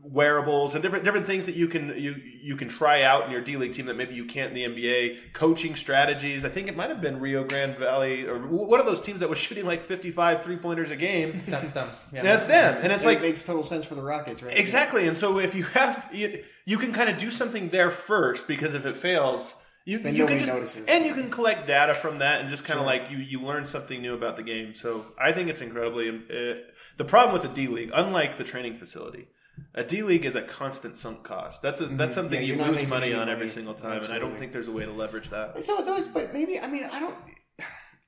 wearables 0.04 0.74
and 0.76 0.84
different 0.84 1.04
different 1.06 1.26
things 1.26 1.46
that 1.46 1.56
you 1.56 1.68
can 1.68 1.94
you 1.98 2.16
you 2.42 2.56
can 2.58 2.68
try 2.68 3.04
out 3.04 3.26
in 3.26 3.32
your 3.32 3.42
D 3.42 3.56
League 3.56 3.74
team 3.74 3.86
that 3.86 3.96
maybe 3.96 4.14
you 4.16 4.26
can't 4.26 4.56
in 4.56 4.74
the 4.74 4.82
NBA. 4.84 5.34
Coaching 5.34 5.76
strategies. 5.76 6.44
I 6.44 6.50
think 6.50 6.68
it 6.68 6.76
might 6.76 6.90
have 6.90 7.02
been 7.02 7.20
Rio 7.20 7.44
Grande 7.46 7.78
Valley 7.78 8.26
or 8.28 8.38
one 8.40 8.80
of 8.80 8.86
those 8.86 9.00
teams 9.02 9.22
that 9.22 9.30
was 9.30 9.40
shooting 9.46 9.66
like 9.66 9.82
55 9.82 10.44
three 10.44 10.58
pointers 10.58 10.92
a 10.92 10.96
game. 10.96 11.42
That's 11.48 11.72
them. 11.72 11.90
Yeah. 12.12 12.22
That's 12.24 12.46
them, 12.46 12.80
and 12.84 12.92
it's 12.92 13.04
And 13.04 13.12
like 13.14 13.20
it 13.20 13.28
makes 13.28 13.44
total 13.44 13.64
sense 13.64 13.86
for 13.86 13.96
the 13.96 14.04
Rockets, 14.04 14.44
right? 14.44 14.58
Exactly, 14.58 15.08
and 15.08 15.18
so 15.18 15.40
if 15.40 15.56
you 15.56 15.64
have 15.64 16.10
you, 16.14 16.44
you 16.66 16.78
can 16.78 16.92
kind 16.92 17.10
of 17.10 17.18
do 17.18 17.32
something 17.32 17.70
there 17.70 17.92
first 17.92 18.48
because 18.48 18.74
if 18.74 18.86
it 18.86 18.96
fails, 18.96 19.56
you, 19.86 20.00
Then 20.00 20.16
you 20.16 20.26
can 20.26 20.40
just 20.40 20.52
notices. 20.52 20.88
and 20.88 21.06
you 21.06 21.14
can 21.14 21.30
collect 21.30 21.68
data 21.68 21.94
from 21.94 22.20
that 22.20 22.42
and 22.42 22.50
just 22.50 22.64
kind 22.66 22.80
of 22.80 22.86
like 22.86 23.04
you 23.10 23.18
you 23.18 23.42
learn 23.42 23.66
something 23.66 24.02
new 24.02 24.14
about 24.14 24.36
the 24.36 24.44
game. 24.44 24.76
So 24.76 25.06
I 25.20 25.32
think 25.32 25.50
it's 25.50 25.62
incredibly 25.62 26.10
uh, 26.10 26.56
the 26.98 27.06
problem 27.06 27.34
with 27.34 27.42
the 27.42 27.50
D 27.50 27.68
League, 27.68 27.92
unlike 27.94 28.38
the 28.38 28.44
training 28.44 28.76
facility. 28.78 29.28
A 29.76 29.84
D 29.84 30.04
League 30.04 30.26
is 30.26 30.36
a 30.36 30.42
constant 30.42 30.96
sunk 30.98 31.24
cost. 31.24 31.62
That's 31.62 31.82
a, 31.82 31.88
that's 31.88 32.14
something 32.14 32.40
Mm-hmm. 32.40 32.60
Yeah, 32.60 32.66
you 32.68 32.72
lose 32.72 32.88
money 32.88 33.14
on 33.14 33.28
every 33.30 33.46
money. 33.46 33.56
single 33.56 33.74
time, 33.74 34.04
and 34.04 34.14
I 34.14 34.20
don't 34.20 34.38
think 34.38 34.52
there's 34.52 34.68
a 34.68 34.72
way 34.72 34.86
to 34.86 34.92
leverage 34.92 35.30
that. 35.32 35.66
So 35.66 35.84
those, 35.84 36.08
but 36.08 36.34
maybe 36.34 36.60
I 36.60 36.68
mean 36.68 36.84
I 36.86 37.00
don't 37.00 37.16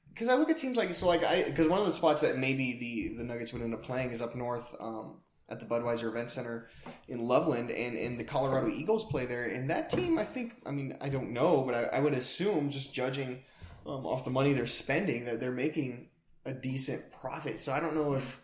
because 0.09 0.27
I 0.27 0.35
look 0.35 0.49
at 0.49 0.57
teams 0.57 0.77
like 0.77 0.93
so 0.93 1.07
like 1.07 1.23
I 1.23 1.43
because 1.43 1.67
one 1.67 1.79
of 1.79 1.85
the 1.85 1.91
spots 1.93 2.21
that 2.21 2.37
maybe 2.37 2.77
the 2.79 3.17
the 3.17 3.23
Nuggets 3.23 3.51
would 3.53 3.61
end 3.61 3.73
up 3.73 3.83
playing 3.83 4.11
is 4.11 4.21
up 4.21 4.35
north 4.35 4.75
um, 4.79 5.21
at 5.49 5.59
the 5.59 5.65
Budweiser 5.65 6.07
Event 6.07 6.29
Center 6.29 6.69
in 7.07 7.27
Loveland, 7.27 7.71
and 7.71 7.97
and 7.97 8.19
the 8.19 8.23
Colorado 8.23 8.67
Eagles 8.69 9.03
play 9.05 9.25
there, 9.25 9.45
and 9.45 9.69
that 9.71 9.89
team 9.89 10.19
I 10.19 10.23
think 10.23 10.53
I 10.67 10.71
mean 10.71 10.95
I 11.01 11.09
don't 11.09 11.31
know, 11.31 11.63
but 11.63 11.73
I, 11.73 11.97
I 11.97 11.99
would 11.99 12.13
assume 12.13 12.69
just 12.69 12.93
judging 12.93 13.41
um, 13.87 14.05
off 14.05 14.23
the 14.23 14.31
money 14.31 14.53
they're 14.53 14.67
spending 14.67 15.25
that 15.25 15.39
they're 15.39 15.51
making 15.51 16.09
a 16.45 16.53
decent 16.53 17.11
profit. 17.11 17.59
So 17.59 17.71
I 17.73 17.79
don't 17.79 17.95
know 17.95 18.13
if. 18.13 18.41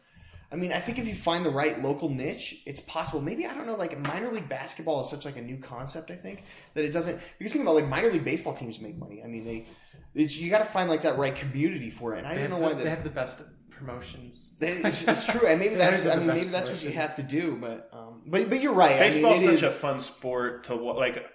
I 0.51 0.57
mean, 0.57 0.73
I 0.73 0.79
think 0.79 0.99
if 0.99 1.07
you 1.07 1.15
find 1.15 1.45
the 1.45 1.49
right 1.49 1.81
local 1.81 2.09
niche, 2.09 2.61
it's 2.65 2.81
possible. 2.81 3.21
Maybe 3.21 3.45
I 3.45 3.53
don't 3.53 3.67
know. 3.67 3.75
Like 3.75 3.97
minor 3.97 4.31
league 4.31 4.49
basketball 4.49 5.01
is 5.01 5.09
such 5.09 5.23
like 5.23 5.37
a 5.37 5.41
new 5.41 5.57
concept. 5.57 6.11
I 6.11 6.15
think 6.15 6.43
that 6.73 6.83
it 6.83 6.91
doesn't. 6.91 7.19
Because 7.37 7.53
think 7.53 7.63
about 7.63 7.75
like 7.75 7.87
minor 7.87 8.11
league 8.11 8.25
baseball 8.25 8.53
teams 8.53 8.79
make 8.81 8.97
money. 8.97 9.23
I 9.23 9.27
mean, 9.27 9.45
they 9.45 9.65
it's, 10.13 10.35
you 10.35 10.49
got 10.49 10.59
to 10.59 10.65
find 10.65 10.89
like 10.89 11.03
that 11.03 11.17
right 11.17 11.33
community 11.35 11.89
for 11.89 12.13
it. 12.15 12.19
And 12.19 12.27
I 12.27 12.31
They 12.35 12.41
don't 12.41 12.51
have, 12.51 12.59
know 12.59 12.67
why 12.67 12.73
the, 12.73 12.83
they 12.83 12.89
have 12.89 13.03
the 13.03 13.09
best 13.09 13.39
promotions. 13.69 14.53
it's, 14.59 15.03
it's 15.07 15.25
true. 15.25 15.47
And 15.47 15.59
maybe 15.59 15.75
that's. 15.83 16.05
I 16.05 16.15
mean, 16.17 16.27
maybe 16.27 16.49
that's 16.49 16.69
what 16.69 16.83
you 16.83 16.91
have 16.91 17.15
to 17.15 17.23
do. 17.23 17.57
But 17.59 17.89
um, 17.93 18.21
but 18.25 18.49
but 18.49 18.61
you're 18.61 18.73
right. 18.73 18.99
Baseball's 18.99 19.39
I 19.39 19.45
mean, 19.45 19.49
it 19.55 19.59
such 19.59 19.69
a 19.69 19.73
fun 19.73 20.01
sport 20.01 20.65
to 20.65 20.75
like. 20.75 21.25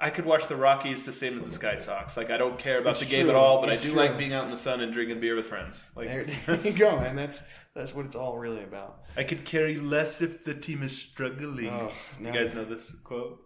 I 0.00 0.10
could 0.10 0.26
watch 0.26 0.48
the 0.48 0.56
Rockies 0.56 1.04
the 1.04 1.12
same 1.12 1.36
as 1.36 1.46
the 1.46 1.52
Sky 1.52 1.76
Sox. 1.76 2.16
Like 2.16 2.28
I 2.30 2.36
don't 2.36 2.58
care 2.58 2.80
about 2.80 2.90
It's 2.92 3.00
the 3.00 3.06
game 3.06 3.28
at 3.30 3.36
all, 3.36 3.60
but 3.60 3.70
It's 3.70 3.82
I 3.82 3.84
do 3.86 3.92
true. 3.92 4.00
like 4.00 4.18
being 4.18 4.32
out 4.32 4.44
in 4.44 4.50
the 4.50 4.56
sun 4.56 4.80
and 4.80 4.92
drinking 4.92 5.20
beer 5.20 5.36
with 5.36 5.46
friends. 5.46 5.84
Like 5.94 6.08
There, 6.08 6.24
there 6.56 6.60
you 6.60 6.72
go, 6.72 6.98
and 6.98 7.16
that's 7.16 7.42
that's 7.74 7.94
what 7.94 8.06
it's 8.06 8.16
all 8.16 8.38
really 8.38 8.62
about. 8.62 9.00
I 9.16 9.24
could 9.24 9.44
carry 9.44 9.76
less 9.76 10.22
if 10.22 10.44
the 10.44 10.54
team 10.54 10.82
is 10.82 10.96
struggling. 10.96 11.68
Oh, 11.70 11.90
you 12.20 12.32
guys 12.32 12.54
know 12.54 12.64
this 12.64 12.90
quote? 13.02 13.40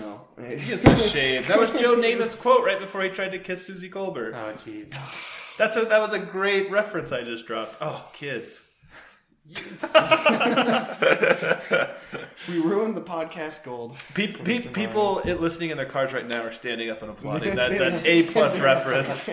No, 0.00 0.22
It's 0.38 0.84
a 0.86 0.96
shame. 1.08 1.44
That 1.44 1.58
was 1.58 1.70
Joe 1.72 1.96
Namath's 1.96 2.40
quote 2.40 2.64
right 2.64 2.80
before 2.80 3.02
he 3.02 3.10
tried 3.10 3.32
to 3.32 3.38
kiss 3.38 3.66
Suzy 3.66 3.90
Kolber. 3.90 4.32
Oh, 4.34 4.52
jeez. 4.54 4.96
That's 5.56 5.76
a 5.76 5.84
that 5.86 6.00
was 6.00 6.12
a 6.12 6.18
great 6.18 6.70
reference 6.70 7.12
I 7.12 7.22
just 7.22 7.46
dropped. 7.46 7.76
Oh, 7.80 8.08
kids. 8.12 8.60
we 12.46 12.58
ruined 12.60 12.96
the 12.96 13.00
podcast 13.00 13.64
gold. 13.64 13.96
People, 14.14 14.44
For 14.44 14.50
Mr. 14.50 14.72
people 14.72 15.18
it, 15.20 15.40
listening 15.40 15.70
in 15.70 15.76
their 15.76 15.86
cars 15.86 16.12
right 16.12 16.26
now 16.26 16.42
are 16.44 16.52
standing 16.52 16.90
up 16.90 17.02
and 17.02 17.10
applauding 17.10 17.54
that, 17.56 17.70
that. 17.70 18.06
A 18.06 18.24
plus 18.24 18.58
reference. 18.60 19.28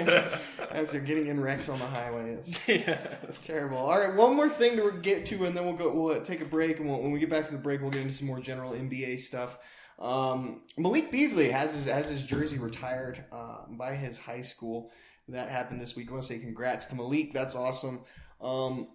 As 0.72 0.92
they're 0.92 1.02
getting 1.02 1.28
in 1.28 1.40
wrecks 1.40 1.70
on 1.70 1.80
the 1.80 1.86
highway, 1.86 2.32
it's, 2.32 2.62
it's 2.68 3.42
terrible. 3.42 3.78
All 3.78 4.00
right, 4.00 4.16
one 4.16 4.36
more 4.36 4.50
thing 4.50 4.78
to 4.78 4.92
get 4.92 5.26
to, 5.28 5.46
and 5.46 5.56
then 5.56 5.66
we'll 5.66 5.76
go. 5.76 5.94
We'll 5.94 6.22
take 6.22 6.42
a 6.42 6.46
break, 6.46 6.80
and 6.80 6.90
we'll, 6.90 7.02
when 7.02 7.12
we 7.12 7.20
get 7.20 7.30
back 7.30 7.46
from 7.46 7.56
the 7.58 7.62
break, 7.62 7.82
we'll 7.82 7.92
get 7.92 8.02
into 8.02 8.14
some 8.14 8.28
more 8.28 8.40
general 8.40 8.72
NBA 8.72 9.20
stuff. 9.20 9.58
Um, 10.00 10.64
Malik 10.78 11.12
Beasley 11.12 11.50
has 11.52 11.74
his 11.74 11.86
has 11.86 12.10
his 12.10 12.24
jersey 12.24 12.58
retired 12.58 13.24
uh, 13.32 13.60
by 13.70 13.96
his 13.96 14.18
high 14.18 14.42
school. 14.42 14.92
That 15.30 15.50
happened 15.50 15.82
this 15.82 15.96
week. 15.96 16.10
I 16.10 16.12
want 16.12 16.24
to 16.24 16.28
say 16.28 16.40
congrats 16.40 16.88
to 16.88 16.96
Malik. 16.96 17.34
That's 17.34 17.56
awesome. 17.56 18.02
Um, 18.42 18.90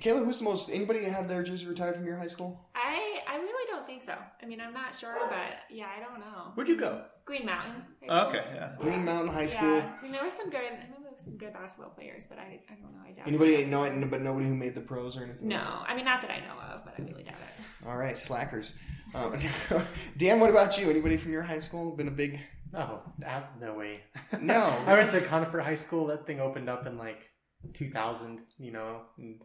Kayla, 0.00 0.24
who's 0.24 0.38
the 0.38 0.44
most? 0.44 0.70
Anybody 0.70 1.04
have 1.04 1.28
their 1.28 1.42
jersey 1.42 1.66
retired 1.66 1.96
from 1.96 2.04
your 2.06 2.16
high 2.16 2.26
school? 2.26 2.68
I 2.74 3.20
I 3.28 3.36
really 3.36 3.66
don't 3.70 3.86
think 3.86 4.02
so. 4.02 4.14
I 4.42 4.46
mean, 4.46 4.60
I'm 4.60 4.72
not 4.72 4.94
sure, 4.94 5.16
but 5.28 5.60
yeah, 5.70 5.86
I 5.96 6.00
don't 6.00 6.20
know. 6.20 6.52
Where'd 6.54 6.68
you 6.68 6.78
go? 6.78 7.04
Green 7.24 7.44
Mountain. 7.44 7.82
Oh, 8.08 8.28
okay, 8.28 8.42
yeah. 8.54 8.72
Green 8.78 9.04
Mountain 9.04 9.34
High 9.34 9.46
School. 9.46 9.76
Yeah, 9.76 9.92
I 9.98 10.02
mean, 10.02 10.12
there 10.12 10.24
was 10.24 10.32
some 10.32 10.48
good. 10.48 10.60
I 10.60 10.84
remember 10.84 11.02
there 11.02 11.12
was 11.14 11.24
some 11.24 11.36
good 11.36 11.52
basketball 11.52 11.90
players, 11.90 12.24
but 12.28 12.38
I 12.38 12.60
I 12.70 12.74
don't 12.80 12.92
know. 12.94 13.00
I 13.06 13.10
doubt. 13.10 13.26
it. 13.26 13.28
Anybody 13.28 13.64
know 13.64 13.84
it, 13.84 14.10
but 14.10 14.22
nobody 14.22 14.46
who 14.46 14.54
made 14.54 14.74
the 14.74 14.80
pros 14.80 15.16
or 15.16 15.24
anything? 15.24 15.48
No, 15.48 15.82
I 15.86 15.94
mean 15.94 16.04
not 16.04 16.22
that 16.22 16.30
I 16.30 16.40
know 16.40 16.58
of, 16.74 16.84
but 16.84 16.94
I 16.98 17.02
really 17.02 17.24
doubt 17.24 17.34
it. 17.34 17.86
All 17.86 17.96
right, 17.96 18.16
slackers. 18.16 18.74
Um, 19.14 19.38
Dan, 20.16 20.40
what 20.40 20.50
about 20.50 20.78
you? 20.78 20.90
Anybody 20.90 21.16
from 21.16 21.32
your 21.32 21.42
high 21.42 21.58
school 21.60 21.94
been 21.96 22.08
a 22.08 22.12
big? 22.12 22.40
Oh, 22.74 23.00
uh, 23.26 23.42
no 23.60 23.74
way. 23.74 24.00
No. 24.40 24.60
I 24.86 24.92
went 24.94 25.10
to 25.12 25.20
Conifer 25.22 25.60
High 25.60 25.74
School. 25.74 26.06
That 26.06 26.26
thing 26.26 26.40
opened 26.40 26.68
up 26.68 26.86
in 26.86 26.98
like 26.98 27.20
2000. 27.74 28.40
You 28.58 28.72
know. 28.72 29.02
and 29.18 29.40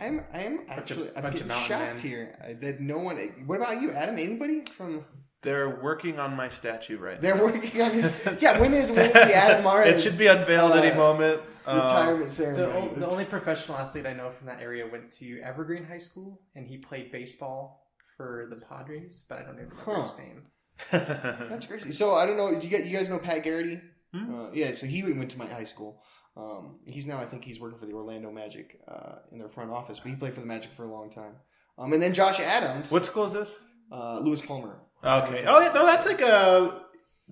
I'm 0.00 0.22
I'm 0.32 0.60
actually 0.68 1.08
of- 1.08 1.16
I'm 1.16 1.22
bunch 1.24 1.34
getting 1.36 1.48
shocked 1.50 1.70
men. 1.70 1.98
here 1.98 2.38
uh, 2.42 2.52
that 2.60 2.80
no 2.80 2.98
one. 2.98 3.16
What 3.46 3.56
about 3.56 3.80
you, 3.80 3.92
Adam? 3.92 4.18
Anybody 4.18 4.62
from? 4.76 5.04
They're 5.42 5.80
working 5.80 6.18
on 6.18 6.34
my 6.34 6.48
statue 6.48 6.98
right 6.98 7.14
now. 7.16 7.20
They're 7.22 7.36
now. 7.36 7.44
working 7.44 7.80
on 7.82 7.96
your. 7.98 8.08
Yeah, 8.40 8.58
when 8.60 8.74
is 8.74 8.90
when 8.90 9.06
is 9.06 9.12
the 9.12 9.34
Adam 9.34 9.60
It 9.60 9.64
Mares 9.64 10.02
should 10.02 10.18
be 10.18 10.26
unveiled 10.26 10.72
uh, 10.72 10.76
any 10.76 10.94
moment. 10.96 11.40
Uh, 11.66 11.82
retirement 11.82 12.28
The, 12.28 12.34
ceremony? 12.34 12.90
o- 12.90 12.94
the 12.94 13.06
only 13.08 13.24
professional 13.24 13.78
athlete 13.78 14.06
I 14.06 14.12
know 14.12 14.30
from 14.30 14.46
that 14.48 14.60
area 14.60 14.86
went 14.86 15.10
to 15.18 15.40
Evergreen 15.40 15.84
High 15.84 15.98
School, 15.98 16.40
and 16.54 16.66
he 16.66 16.78
played 16.78 17.10
baseball 17.12 17.86
for 18.16 18.46
the 18.50 18.56
Padres, 18.66 19.24
but 19.28 19.38
I 19.38 19.42
don't 19.42 19.54
even 19.56 19.70
remember 19.70 19.92
Huh. 19.92 20.02
his 20.02 20.18
name. 20.18 20.42
That's 21.50 21.66
crazy. 21.66 21.90
So 21.92 22.14
I 22.14 22.26
don't 22.26 22.36
know. 22.36 22.50
You 22.50 22.68
guys, 22.68 22.88
you 22.88 22.96
guys 22.96 23.08
know 23.08 23.18
Pat 23.18 23.42
Garrity? 23.44 23.80
Hmm? 24.14 24.34
Uh, 24.34 24.50
yeah. 24.52 24.72
So 24.72 24.86
he 24.86 25.02
went 25.02 25.30
to 25.32 25.38
my 25.38 25.46
high 25.46 25.64
school. 25.64 26.02
Um, 26.36 26.76
he's 26.86 27.06
now 27.06 27.18
I 27.18 27.24
think 27.24 27.44
he's 27.44 27.58
working 27.60 27.78
for 27.78 27.86
the 27.86 27.92
Orlando 27.94 28.30
Magic 28.30 28.78
uh, 28.86 29.16
in 29.32 29.38
their 29.38 29.48
front 29.48 29.70
office, 29.70 29.98
but 30.00 30.10
he 30.10 30.16
played 30.16 30.34
for 30.34 30.40
the 30.40 30.46
Magic 30.46 30.70
for 30.72 30.84
a 30.84 30.90
long 30.90 31.10
time. 31.10 31.32
Um, 31.78 31.92
and 31.92 32.02
then 32.02 32.12
Josh 32.12 32.40
Adams, 32.40 32.90
what 32.90 33.04
school 33.04 33.24
is 33.26 33.32
this? 33.32 33.54
uh, 33.92 34.18
Lewis 34.20 34.40
Palmer. 34.40 34.76
Okay. 35.04 35.44
Oh 35.46 35.60
yeah, 35.60 35.72
no, 35.72 35.86
that's 35.86 36.06
like 36.06 36.20
a 36.20 36.82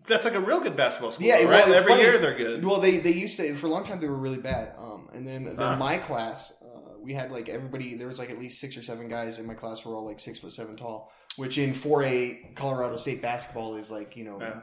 that's 0.07 0.25
like 0.25 0.35
a 0.35 0.41
real 0.41 0.61
good 0.61 0.77
basketball 0.77 1.13
school. 1.13 1.27
Yeah, 1.27 1.43
though, 1.43 1.51
right? 1.51 1.69
it's 1.69 1.77
Every 1.79 1.93
funny. 1.93 2.03
year 2.03 2.19
they're 2.19 2.37
good. 2.37 2.65
Well, 2.65 2.81
they 2.81 2.99
they 2.99 3.13
used 3.13 3.37
to 3.39 3.55
for 3.55 3.67
a 3.67 3.71
long 3.71 3.85
time 3.85 4.01
they 4.01 4.09
were 4.09 4.17
really 4.17 4.39
bad. 4.39 4.73
Um, 4.79 5.09
and 5.13 5.27
then 5.27 5.45
then 5.45 5.57
Huh. 5.57 5.77
my 5.77 5.97
class, 5.99 6.53
uh, 6.63 6.99
we 7.03 7.13
had 7.15 7.31
like 7.31 7.49
everybody. 7.49 7.95
There 7.95 8.09
was 8.09 8.19
like 8.19 8.31
at 8.31 8.39
least 8.39 8.61
six 8.61 8.77
or 8.77 8.83
seven 8.83 9.09
guys 9.09 9.39
in 9.39 9.47
my 9.47 9.55
class 9.55 9.81
who 9.81 9.91
were 9.91 9.97
all 9.97 10.07
like 10.07 10.21
six 10.21 10.39
foot 10.39 10.53
seven 10.53 10.77
tall, 10.77 11.11
which 11.37 11.59
in 11.59 11.73
four 11.75 12.03
A 12.05 12.53
Colorado 12.55 12.97
State 12.97 13.23
basketball 13.23 13.77
is 13.77 13.91
like 13.91 14.17
you 14.17 14.25
know 14.25 14.39
Yeah. 14.41 14.61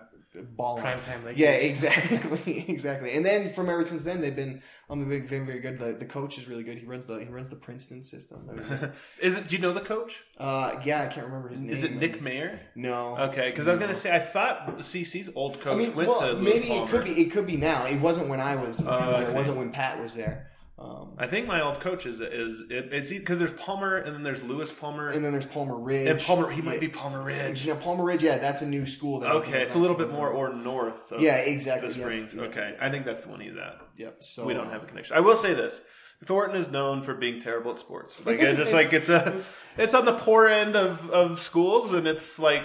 Balling. 0.56 0.82
Prime 0.82 1.02
time, 1.02 1.26
like 1.26 1.38
Yeah, 1.38 1.52
exactly, 1.96 2.66
exactly. 2.68 3.14
And 3.14 3.26
then 3.26 3.52
from 3.52 3.70
ever 3.70 3.86
since 3.86 4.04
then, 4.04 4.22
they've 4.22 4.36
been 4.36 4.62
um, 4.90 5.00
they've 5.00 5.22
been 5.22 5.28
very, 5.28 5.46
very 5.46 5.60
good. 5.60 5.80
The, 5.80 5.94
the 5.94 6.06
coach 6.06 6.38
is 6.38 6.48
really 6.48 6.64
good. 6.64 6.78
He 6.78 6.86
runs 6.86 7.06
the 7.06 7.18
he 7.20 7.26
runs 7.26 7.50
the 7.50 7.56
Princeton 7.56 8.04
system. 8.04 8.48
I 8.50 8.54
mean, 8.54 8.92
Is 9.22 9.38
it? 9.38 9.48
Do 9.48 9.56
you 9.56 9.62
know 9.62 9.74
the 9.74 9.82
coach? 9.82 10.20
uh, 10.38 10.80
yeah, 10.84 11.04
I 11.04 11.08
can't 11.08 11.26
remember 11.26 11.50
his 11.50 11.62
name. 11.62 11.72
Is 11.72 11.84
it 11.84 11.96
Nick 11.96 12.22
Mayer? 12.22 12.60
No. 12.76 13.18
Okay, 13.18 13.50
because 13.52 13.68
I 13.68 13.72
was 13.72 13.80
gonna 13.80 13.96
say 13.96 14.14
I 14.16 14.20
thought 14.20 14.80
CC's 14.80 15.30
old 15.36 15.60
coach 15.62 15.74
I 15.74 15.78
mean, 15.78 15.96
went 15.96 16.10
well, 16.10 16.22
to 16.22 16.34
Lewis 16.34 16.54
maybe 16.54 16.68
Palmer. 16.68 16.86
it 16.86 16.90
could 16.90 17.04
be. 17.06 17.22
It 17.22 17.32
could 17.32 17.48
be 17.48 17.58
now. 17.58 17.86
It 17.86 18.00
wasn't 18.00 18.28
when 18.30 18.40
I 18.42 18.56
was. 18.56 18.80
When 18.82 18.90
Oh, 18.94 18.98
I 18.98 19.08
was 19.10 19.18
there. 19.18 19.30
It 19.30 19.36
wasn't 19.36 19.58
when 19.58 19.72
Pat 19.72 20.02
was 20.02 20.14
there. 20.14 20.48
Um, 20.82 21.10
I 21.18 21.28
think 21.28 21.46
my 21.46 21.62
old 21.62 21.80
coach 21.80 22.06
is 22.08 22.20
is 22.22 22.62
it, 22.70 22.92
it's 22.92 23.10
because 23.12 23.38
there's 23.38 23.52
Palmer 23.52 23.98
and 23.98 24.16
then 24.16 24.24
there's 24.24 24.42
Lewis 24.42 24.72
Palmer 24.72 25.10
and 25.10 25.24
then 25.24 25.32
there's 25.32 25.46
Palmer 25.46 25.78
Ridge. 25.78 26.08
and 26.08 26.20
Palmer. 26.20 26.50
He 26.50 26.62
might 26.62 26.76
Yeah. 26.76 26.80
be 26.80 26.88
Palmer 26.88 27.22
Ridge. 27.24 27.66
Yeah, 27.66 27.76
Palmer 27.76 28.04
Ridge. 28.04 28.24
Yeah, 28.24 28.38
that's 28.40 28.62
a 28.64 28.68
new 28.68 28.86
school. 28.86 29.20
That 29.20 29.32
Okay, 29.32 29.62
it's 29.62 29.76
a 29.76 29.78
little 29.78 29.96
bit 29.98 30.10
more 30.12 30.30
or 30.30 30.54
north. 30.54 31.12
Of 31.12 31.22
Yeah, 31.22 31.36
exactly. 31.38 31.90
The 31.90 31.94
Springs. 31.94 32.34
Okay. 32.34 32.76
I 32.80 32.90
think 32.90 33.06
that's 33.06 33.22
the 33.22 33.30
one 33.30 33.40
he's 33.42 33.56
at. 33.56 33.80
Yep. 33.98 34.24
So 34.24 34.46
we 34.46 34.54
don't 34.54 34.70
have 34.72 34.84
a 34.84 34.86
connection. 34.88 35.16
I 35.16 35.20
will 35.20 35.36
say 35.36 35.54
this: 35.54 35.80
Thornton 36.26 36.58
is 36.60 36.70
known 36.70 37.04
for 37.04 37.14
being 37.14 37.40
terrible 37.40 37.72
at 37.74 37.80
sports. 37.80 38.16
Like 38.26 38.40
it's 38.42 38.58
just 38.58 38.74
like 38.74 38.92
it's 38.94 39.10
a 39.10 39.42
it's 39.78 39.94
on 39.94 40.06
the 40.06 40.14
poor 40.14 40.48
end 40.48 40.76
of 40.76 41.10
of 41.12 41.40
schools, 41.40 41.94
and 41.94 42.08
it's 42.08 42.40
like 42.40 42.64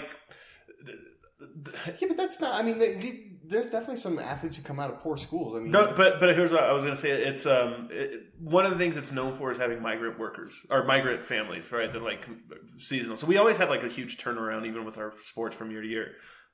Yeah, 2.01 2.07
but 2.07 2.17
that's 2.17 2.39
not. 2.39 2.59
I 2.59 2.63
mean, 2.63 2.77
they, 2.79 2.93
they, 2.95 3.26
there's 3.49 3.71
definitely 3.71 3.95
some 3.95 4.19
athletes 4.19 4.57
who 4.57 4.63
come 4.63 4.79
out 4.79 4.89
of 4.89 4.99
poor 4.99 5.17
schools. 5.17 5.55
I 5.55 5.59
mean, 5.59 5.71
no. 5.71 5.93
But 5.95 6.19
but 6.19 6.35
here's 6.35 6.51
what 6.51 6.63
I 6.63 6.73
was 6.73 6.83
going 6.83 6.95
to 6.95 7.01
say: 7.01 7.11
it's 7.11 7.45
um 7.45 7.89
it, 7.91 8.33
one 8.39 8.65
of 8.65 8.71
the 8.71 8.77
things 8.77 8.97
it's 8.97 9.11
known 9.11 9.35
for 9.35 9.51
is 9.51 9.57
having 9.57 9.81
migrant 9.81 10.19
workers 10.19 10.51
or 10.69 10.83
migrant 10.83 11.25
families, 11.25 11.71
right? 11.71 11.91
That 11.91 12.01
like 12.01 12.27
seasonal. 12.77 13.17
So 13.17 13.27
we 13.27 13.37
always 13.37 13.57
have 13.57 13.69
like 13.69 13.83
a 13.83 13.89
huge 13.89 14.17
turnaround, 14.17 14.67
even 14.67 14.85
with 14.85 14.97
our 14.97 15.13
sports 15.25 15.55
from 15.55 15.71
year 15.71 15.81
to 15.81 15.87
year. 15.87 16.11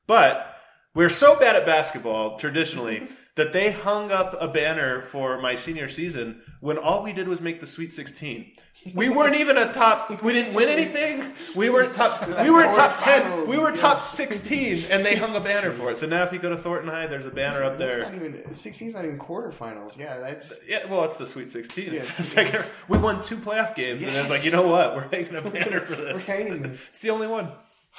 But 0.07 0.55
we're 0.93 1.09
so 1.09 1.37
bad 1.39 1.55
at 1.55 1.65
basketball 1.65 2.37
traditionally 2.37 3.07
that 3.35 3.51
they 3.51 3.71
hung 3.71 4.11
up 4.11 4.35
a 4.39 4.47
banner 4.47 5.01
for 5.01 5.41
my 5.41 5.55
senior 5.55 5.89
season 5.89 6.41
when 6.59 6.77
all 6.77 7.01
we 7.01 7.11
did 7.11 7.27
was 7.27 7.41
make 7.41 7.59
the 7.59 7.65
Sweet 7.67 7.91
16. 7.93 8.51
We 8.93 9.09
weren't 9.09 9.35
even 9.35 9.57
a 9.57 9.71
top. 9.73 10.21
We 10.21 10.33
didn't 10.33 10.53
win 10.53 10.69
anything. 10.69 11.33
We 11.55 11.69
weren't 11.69 11.93
top. 11.93 12.27
We 12.43 12.49
were 12.51 12.63
top 12.63 12.97
ten. 12.99 13.47
We 13.47 13.57
were 13.57 13.71
top 13.71 13.97
16, 13.97 14.85
and 14.89 15.05
they 15.05 15.15
hung 15.15 15.35
a 15.35 15.39
banner 15.39 15.71
for 15.71 15.91
it. 15.91 15.97
So 15.97 16.05
now, 16.05 16.23
if 16.23 16.33
you 16.33 16.39
go 16.39 16.49
to 16.49 16.57
Thornton 16.57 16.89
High, 16.89 17.07
there's 17.07 17.25
a 17.25 17.31
banner 17.31 17.63
up 17.63 17.77
that's 17.77 17.93
there. 17.93 18.03
not 18.03 18.13
even 18.13 18.33
16's 18.49 18.93
not 18.93 19.05
even 19.05 19.17
quarterfinals. 19.17 19.97
Yeah, 19.97 20.17
that's 20.17 20.59
Yeah, 20.67 20.85
well, 20.87 21.05
it's 21.05 21.17
the 21.17 21.25
Sweet 21.25 21.49
16. 21.49 21.93
It's 21.93 22.09
Yeah, 22.09 22.15
the 22.15 22.23
second. 22.23 22.65
We 22.89 22.97
won 22.97 23.21
two 23.21 23.37
playoff 23.37 23.73
games, 23.73 24.03
and 24.03 24.15
it's 24.15 24.29
like, 24.29 24.43
you 24.43 24.51
know 24.51 24.67
what? 24.67 24.95
We're 24.95 25.07
making 25.09 25.35
a 25.37 25.41
banner 25.41 25.79
for 25.79 25.95
this. 25.95 26.13
we're 26.13 26.35
hanging 26.35 26.61
this. 26.61 26.83
It's 26.89 26.99
the 26.99 27.09
only 27.11 27.27
one. 27.27 27.51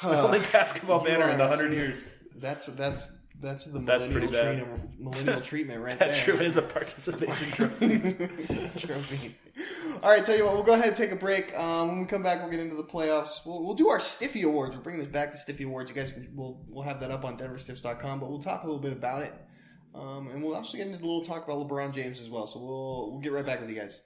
The 0.03 0.21
only 0.21 0.41
basketball 0.53 1.03
banner 1.03 1.29
in 1.31 1.39
100 1.39 1.73
years. 1.73 2.01
That's 2.37 2.67
that's 2.67 3.11
that's 3.41 3.65
the 3.67 3.79
That's 3.81 4.07
millennial 4.07 4.11
pretty 4.13 4.27
bad. 4.29 4.57
treatment. 4.59 5.01
Millennial 5.01 5.41
treatment, 5.43 5.81
right 5.83 5.99
That 5.99 6.09
there. 6.15 6.23
true 6.25 6.35
is 6.39 6.57
a 6.57 6.63
participation 6.63 7.51
trophy. 7.53 8.71
Trophy. 8.79 9.37
All 10.03 10.11
right, 10.11 10.25
tell 10.25 10.37
you 10.37 10.45
what, 10.45 10.55
we'll 10.55 10.63
go 10.63 10.73
ahead 10.75 10.89
and 10.89 10.97
take 10.97 11.11
a 11.13 11.17
break. 11.17 11.57
Um, 11.59 11.89
when 11.89 12.01
we 12.01 12.07
come 12.07 12.23
back, 12.23 12.41
we'll 12.43 12.51
get 12.51 12.61
into 12.61 12.77
the 12.77 12.85
playoffs. 12.85 13.45
We'll, 13.47 13.63
we'll 13.65 13.75
do 13.75 13.89
our 13.89 14.01
Stiffy 14.01 14.43
Awards. 14.43 14.77
We're 14.77 14.83
bringing 14.83 15.03
this 15.03 15.11
back 15.13 15.31
to 15.33 15.37
Stiffy 15.37 15.65
Awards. 15.65 15.91
You 15.91 15.97
guys, 15.97 16.13
can, 16.13 16.31
we'll 16.35 16.65
we'll 16.69 16.85
have 16.85 17.01
that 17.01 17.11
up 17.11 17.25
on 17.25 17.37
DenverStiffs.com, 17.39 18.21
but 18.21 18.29
we'll 18.31 18.43
talk 18.43 18.63
a 18.63 18.67
little 18.67 18.81
bit 18.83 18.93
about 18.93 19.23
it, 19.23 19.35
um, 19.95 20.29
and 20.33 20.43
we'll 20.43 20.55
also 20.55 20.77
get 20.77 20.87
into 20.87 20.99
a 20.99 21.07
little 21.07 21.25
talk 21.25 21.45
about 21.45 21.59
LeBron 21.67 21.93
James 21.93 22.21
as 22.21 22.29
well. 22.31 22.47
So 22.47 22.59
we'll 22.61 23.13
we'll 23.13 23.21
get 23.21 23.33
right 23.33 23.47
back 23.47 23.61
with 23.61 23.71
you 23.71 23.77
guys. 23.81 24.01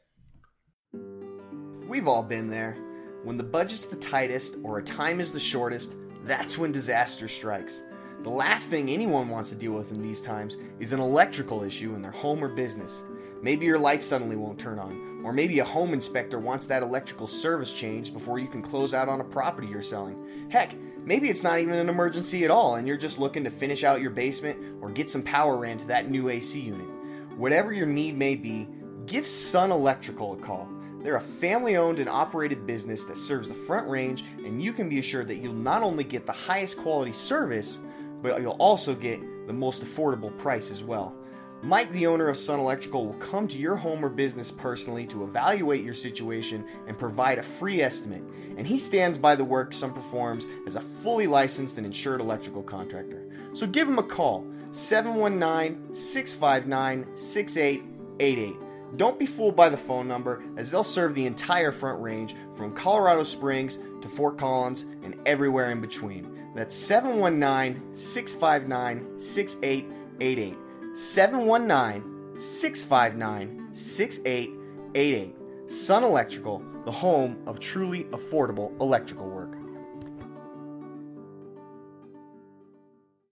We've 1.89 2.07
all 2.09 2.23
been 2.23 2.51
there. 2.51 2.77
When 3.25 3.37
the 3.37 3.43
budget's 3.45 3.87
the 3.87 3.97
tightest 3.97 4.57
or 4.63 4.79
a 4.79 4.83
time 4.83 5.21
is 5.21 5.33
the 5.33 5.41
shortest, 5.41 5.93
that's 6.25 6.57
when 6.59 6.71
disaster 6.73 7.29
strikes. 7.29 7.81
The 8.23 8.31
last 8.31 8.69
thing 8.69 8.89
anyone 8.89 9.29
wants 9.29 9.51
to 9.51 9.57
deal 9.57 9.73
with 9.73 9.93
in 9.93 10.03
these 10.03 10.21
times 10.21 10.57
is 10.81 10.93
an 10.93 10.99
electrical 10.99 11.63
issue 11.63 11.95
in 11.95 12.03
their 12.03 12.11
home 12.11 12.43
or 12.43 12.49
business. 12.49 13.01
Maybe 13.43 13.65
your 13.65 13.79
light 13.79 14.03
suddenly 14.03 14.35
won't 14.35 14.59
turn 14.59 14.81
on, 14.81 15.23
or 15.25 15.33
maybe 15.33 15.61
a 15.61 15.65
home 15.65 15.93
inspector 15.93 16.41
wants 16.41 16.67
that 16.67 16.83
electrical 16.83 17.29
service 17.29 17.73
changed 17.73 18.13
before 18.13 18.41
you 18.41 18.49
can 18.49 18.61
close 18.61 18.93
out 18.93 19.09
on 19.09 19.21
a 19.21 19.25
property 19.25 19.69
you're 19.69 19.83
selling. 19.83 20.49
Heck, 20.51 20.75
maybe 21.05 21.29
it's 21.31 21.45
not 21.45 21.61
even 21.61 21.75
an 21.75 21.89
emergency 21.89 22.45
at 22.45 22.51
all 22.51 22.75
and 22.75 22.89
you're 22.89 22.97
just 22.97 23.21
looking 23.21 23.45
to 23.45 23.51
finish 23.51 23.85
out 23.85 24.01
your 24.01 24.11
basement 24.11 24.59
or 24.83 24.91
get 24.91 25.11
some 25.11 25.23
power 25.23 25.57
ran 25.57 25.79
to 25.79 25.87
that 25.87 26.11
new 26.11 26.29
AC 26.29 26.59
unit. 26.59 26.89
Whatever 27.37 27.73
your 27.73 27.87
need 27.87 28.19
may 28.19 28.35
be, 28.35 28.67
give 29.07 29.29
Sun 29.29 29.71
Electrical 29.71 30.33
a 30.33 30.37
call. 30.37 30.69
They're 31.01 31.17
a 31.17 31.21
family 31.21 31.77
owned 31.77 32.01
and 32.01 32.09
operated 32.09 32.67
business 32.67 33.05
that 33.05 33.17
serves 33.17 33.49
the 33.49 33.55
front 33.55 33.89
range, 33.89 34.25
and 34.39 34.61
you 34.61 34.73
can 34.73 34.89
be 34.89 34.99
assured 34.99 35.29
that 35.29 35.37
you'll 35.37 35.55
not 35.55 35.85
only 35.85 36.03
get 36.03 36.27
the 36.27 36.33
highest 36.33 36.77
quality 36.77 37.13
service, 37.13 37.79
but 38.23 38.41
you'll 38.41 38.53
also 38.53 38.95
get 38.95 39.21
the 39.47 39.53
most 39.53 39.85
affordable 39.85 40.37
price 40.39 40.71
as 40.71 40.83
well. 40.83 41.15
Mike, 41.63 41.91
the 41.93 42.07
owner 42.07 42.29
of 42.29 42.39
Sun 42.39 42.61
Electrical, 42.61 43.05
will 43.05 43.15
come 43.15 43.49
to 43.49 43.59
your 43.59 43.75
home 43.75 44.05
or 44.05 44.09
business 44.09 44.51
personally 44.51 45.07
to 45.07 45.25
evaluate 45.25 45.85
your 45.85 45.95
situation 45.95 46.65
and 46.87 46.97
provide 46.97 47.39
a 47.39 47.43
free 47.43 47.83
estimate. 47.83 48.23
And 48.57 48.65
he 48.65 48.79
stands 48.79 49.19
by 49.19 49.35
the 49.35 49.45
work 49.45 49.73
Sun 49.73 49.93
performs 49.93 50.47
as 50.69 50.77
a 50.77 50.85
fully 51.03 51.27
licensed 51.27 51.77
and 51.77 51.85
insured 51.85 52.21
electrical 52.21 52.63
contractor. 52.63 53.25
So 53.55 53.67
give 53.67 53.89
him 53.89 53.99
a 53.99 54.05
call 54.05 54.47
719 54.73 55.97
659 55.97 57.17
6888. 57.17 58.57
Don't 58.97 59.19
be 59.19 59.27
fooled 59.27 59.57
by 59.57 59.69
the 59.69 59.77
phone 59.77 60.09
number, 60.09 60.43
as 60.57 60.71
they'll 60.71 60.85
serve 60.85 61.15
the 61.15 61.27
entire 61.27 61.73
front 61.73 62.01
range 62.01 62.35
from 62.57 62.75
Colorado 62.75 63.25
Springs 63.25 63.79
to 64.01 64.09
Fort 64.09 64.39
Collins 64.39 64.87
and 65.03 65.17
everywhere 65.27 65.73
in 65.73 65.81
between. 65.81 66.38
That's 66.59 66.75
719 66.75 67.97
659 67.97 69.21
6888. 69.21 70.57
719 70.99 72.41
659 72.41 73.71
6888. 73.77 75.37
Sun 75.71 76.03
Electrical, 76.03 76.61
the 76.85 76.91
home 76.91 77.41
of 77.47 77.61
truly 77.61 78.05
affordable 78.07 78.73
electrical 78.81 79.29
work. 79.29 79.57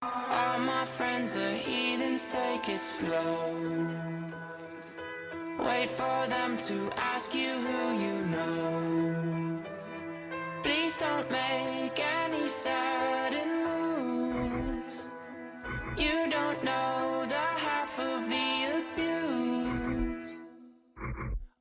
All 0.02 0.60
my 0.60 0.84
friends 0.84 1.36
are 1.36 1.56
heathens, 1.56 2.28
take 2.28 2.68
it 2.68 2.80
slow. 2.80 3.88
Wait 5.58 5.90
for 5.90 6.26
them 6.28 6.56
to 6.68 6.90
ask 6.96 7.34
you 7.34 7.50
who 7.50 7.98
you 7.98 8.24
know. 8.26 9.35
Please 10.66 10.96
don't 10.96 11.30
make 11.30 11.96
any 11.96 12.48
sudden 12.48 13.64
moves. 13.64 15.06
You 15.96 16.28
don't 16.28 16.64
know 16.64 17.24
the 17.28 17.34
half 17.36 17.96
of 18.00 18.28
the 18.28 18.82
abuse. 18.82 20.36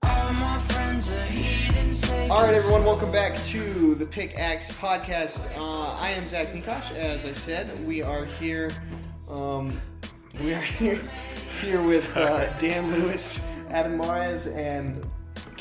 All 0.01 0.33
my 0.33 0.57
friends 0.57 1.11
are 1.11 1.25
heathens, 1.25 2.09
All 2.31 2.41
right, 2.45 2.55
everyone, 2.55 2.83
welcome 2.83 3.11
back 3.11 3.37
to 3.53 3.93
the 3.93 4.07
Pickaxe 4.07 4.71
Podcast. 4.71 5.55
Uh, 5.55 5.93
I 5.99 6.09
am 6.09 6.27
Zach 6.27 6.47
Mikosh. 6.47 6.91
As 6.95 7.25
I 7.25 7.31
said, 7.31 7.85
we 7.85 8.01
are 8.01 8.25
here. 8.25 8.71
Um, 9.29 9.79
we 10.41 10.51
are 10.55 10.61
here 10.79 10.99
here 11.61 11.83
with 11.83 12.17
uh, 12.17 12.51
Dan 12.57 12.91
Lewis, 12.91 13.39
Adam 13.69 13.97
Mares, 13.97 14.47
and 14.47 15.07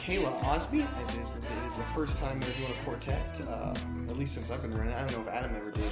Kayla 0.04 0.42
Osby. 0.44 0.80
It 0.80 1.18
is, 1.18 1.32
it 1.32 1.44
is 1.66 1.76
the 1.76 1.82
first 1.94 2.18
time 2.18 2.38
they're 2.40 2.50
doing 2.54 2.70
a 2.70 2.84
quartet, 2.84 3.40
uh, 3.48 3.74
at 4.08 4.18
least 4.18 4.34
since 4.34 4.50
I've 4.50 4.60
been 4.60 4.74
running. 4.74 4.92
I 4.92 4.98
don't 4.98 5.12
know 5.12 5.22
if 5.22 5.28
Adam 5.34 5.54
ever 5.56 5.70
did. 5.70 5.90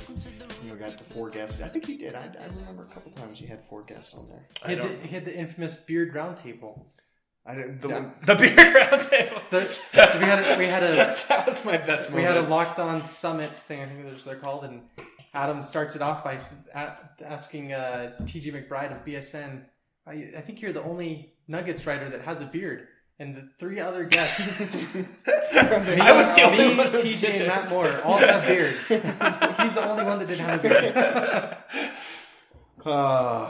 You 0.63 0.69
know, 0.71 0.77
got 0.77 0.99
the 0.99 1.05
four 1.05 1.31
guests. 1.31 1.63
I 1.63 1.69
think 1.69 1.87
he 1.87 1.97
did. 1.97 2.15
I, 2.15 2.25
I 2.39 2.45
remember 2.61 2.83
a 2.83 2.87
couple 2.87 3.11
times 3.13 3.41
you 3.41 3.49
had 3.49 3.65
four 3.65 3.83
guests 3.83 4.15
on 4.15 4.29
there. 4.29 4.47
He 4.67 4.77
had, 4.77 4.83
the, 5.03 5.07
he 5.07 5.15
had 5.15 5.25
the 5.25 5.35
infamous 5.35 5.77
beard 5.77 6.13
roundtable. 6.13 6.85
I 7.47 7.55
didn't. 7.55 7.81
The, 7.81 7.89
I'm- 7.89 8.13
the 8.27 8.35
beard 8.35 8.75
round 8.75 9.01
table. 9.03 9.43
We 10.21 10.27
had 10.27 10.45
a, 10.45 10.59
we 10.59 10.67
had 10.67 10.83
a 10.83 11.17
that 11.29 11.47
was 11.47 11.65
my 11.65 11.79
best 11.79 12.11
Moment. 12.11 12.17
we 12.29 12.35
had 12.35 12.37
a 12.37 12.49
locked 12.49 12.79
on 12.79 13.03
summit 13.05 13.51
thing. 13.67 13.81
I 13.83 13.87
think 13.87 14.05
that's 14.05 14.25
what 14.27 14.33
they're 14.33 14.41
called, 14.41 14.65
and 14.65 14.83
Adam 15.33 15.63
starts 15.63 15.97
it 15.97 16.03
off 16.03 16.23
by 16.23 16.39
asking 17.25 17.73
uh, 17.73 18.13
TJ 18.23 18.69
McBride 18.69 18.93
of 18.95 19.05
BSN. 19.07 19.63
I, 20.07 20.33
I 20.37 20.41
think 20.43 20.61
you're 20.61 20.73
the 20.73 20.83
only 20.83 21.33
Nuggets 21.49 21.87
writer 21.87 22.11
that 22.11 22.21
has 22.23 22.41
a 22.43 22.45
beard, 22.45 22.87
and 23.19 23.37
the 23.37 23.49
three 23.59 23.81
other 23.81 24.05
guests. 24.05 24.61
me, 24.95 25.05
I 25.27 26.13
was 26.13 26.35
the 26.35 26.43
only 26.43 26.69
me, 26.69 26.75
one 26.77 26.87
TJ, 26.89 27.21
did. 27.21 27.35
and 27.37 27.47
Matt 27.47 27.71
Moore 27.71 28.01
all 28.03 28.19
have 28.19 28.47
beards. 28.47 28.89
He's 28.89 29.01
the 29.03 29.89
only 29.89 30.05
one 30.05 30.19
that 30.19 30.29
didn't 30.29 30.49
have 30.49 30.65
a 30.65 30.69
beard. 30.69 31.93
Ah, 32.85 33.49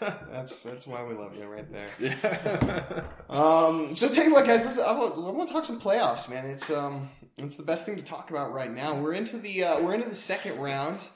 that's 0.00 0.62
that's 0.62 0.86
why 0.86 1.04
we 1.04 1.12
love 1.12 1.34
you 1.34 1.44
right 1.44 1.66
there. 1.70 3.04
Um, 3.28 3.94
so 3.94 4.08
tell 4.08 4.24
you 4.24 4.32
what, 4.32 4.46
guys, 4.46 4.64
let's, 4.64 4.78
I 4.78 4.96
want, 4.98 5.16
I 5.16 5.18
want 5.18 5.48
to 5.48 5.54
talk 5.54 5.66
some 5.66 5.78
playoffs, 5.78 6.30
man. 6.30 6.46
It's 6.46 6.70
um, 6.70 7.10
it's 7.36 7.56
the 7.56 7.62
best 7.62 7.84
thing 7.84 7.96
to 7.96 8.02
talk 8.02 8.30
about 8.30 8.54
right 8.54 8.72
now. 8.72 8.98
We're 8.98 9.12
into 9.12 9.36
the 9.36 9.64
uh, 9.64 9.80
we're 9.80 9.92
into 9.92 10.08
the 10.08 10.14
second 10.14 10.58
round. 10.58 11.06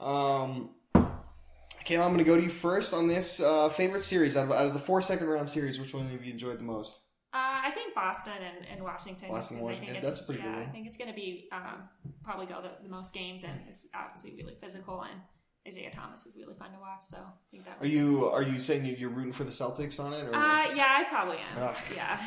Um, 0.00 0.70
Kayla, 0.94 2.04
I'm 2.04 2.12
going 2.12 2.18
to 2.18 2.24
go 2.24 2.36
to 2.36 2.42
you 2.42 2.48
first 2.48 2.92
on 2.92 3.06
this 3.06 3.40
uh, 3.40 3.68
favorite 3.68 4.02
series 4.02 4.36
out 4.36 4.46
of, 4.46 4.52
out 4.52 4.66
of 4.66 4.72
the 4.72 4.80
four 4.80 5.00
second 5.00 5.28
round 5.28 5.48
series. 5.48 5.78
Which 5.78 5.94
one 5.94 6.08
have 6.08 6.24
you 6.24 6.32
enjoyed 6.32 6.58
the 6.58 6.64
most? 6.64 6.98
Uh, 7.32 7.62
I 7.64 7.70
think 7.70 7.94
Boston 7.94 8.32
and, 8.42 8.66
and 8.72 8.82
Washington. 8.82 9.28
Boston 9.28 9.58
and 9.58 9.66
'cause 9.66 9.76
I 9.76 9.80
Washington, 9.80 9.94
think 9.94 10.04
it's, 10.04 10.18
that's 10.18 10.26
pretty 10.26 10.42
good 10.42 10.48
yeah, 10.48 10.56
one. 10.58 10.68
I 10.68 10.72
think 10.72 10.86
it's 10.88 10.96
going 10.96 11.08
to 11.10 11.14
be 11.14 11.48
um, 11.52 11.88
probably 12.24 12.46
go 12.46 12.60
the, 12.60 12.70
the 12.82 12.88
most 12.88 13.14
games, 13.14 13.44
and 13.44 13.52
it's 13.68 13.86
obviously 13.94 14.34
really 14.36 14.56
physical. 14.60 15.02
And 15.02 15.20
Isaiah 15.68 15.90
Thomas 15.92 16.26
is 16.26 16.36
really 16.36 16.54
fun 16.54 16.72
to 16.72 16.80
watch. 16.80 17.02
So 17.08 17.18
I 17.18 17.30
think 17.52 17.64
that. 17.66 17.76
Are 17.80 17.86
you 17.86 18.28
are 18.30 18.42
you 18.42 18.58
saying 18.58 18.84
you- 18.84 18.96
you're 18.98 19.10
rooting 19.10 19.32
for 19.32 19.44
the 19.44 19.50
Celtics 19.52 20.00
on 20.00 20.12
it? 20.12 20.24
Or? 20.24 20.34
Uh, 20.34 20.74
yeah, 20.74 20.96
I 20.98 21.04
probably 21.08 21.36
am. 21.38 21.56
Ugh. 21.62 21.76
Yeah. 21.94 22.20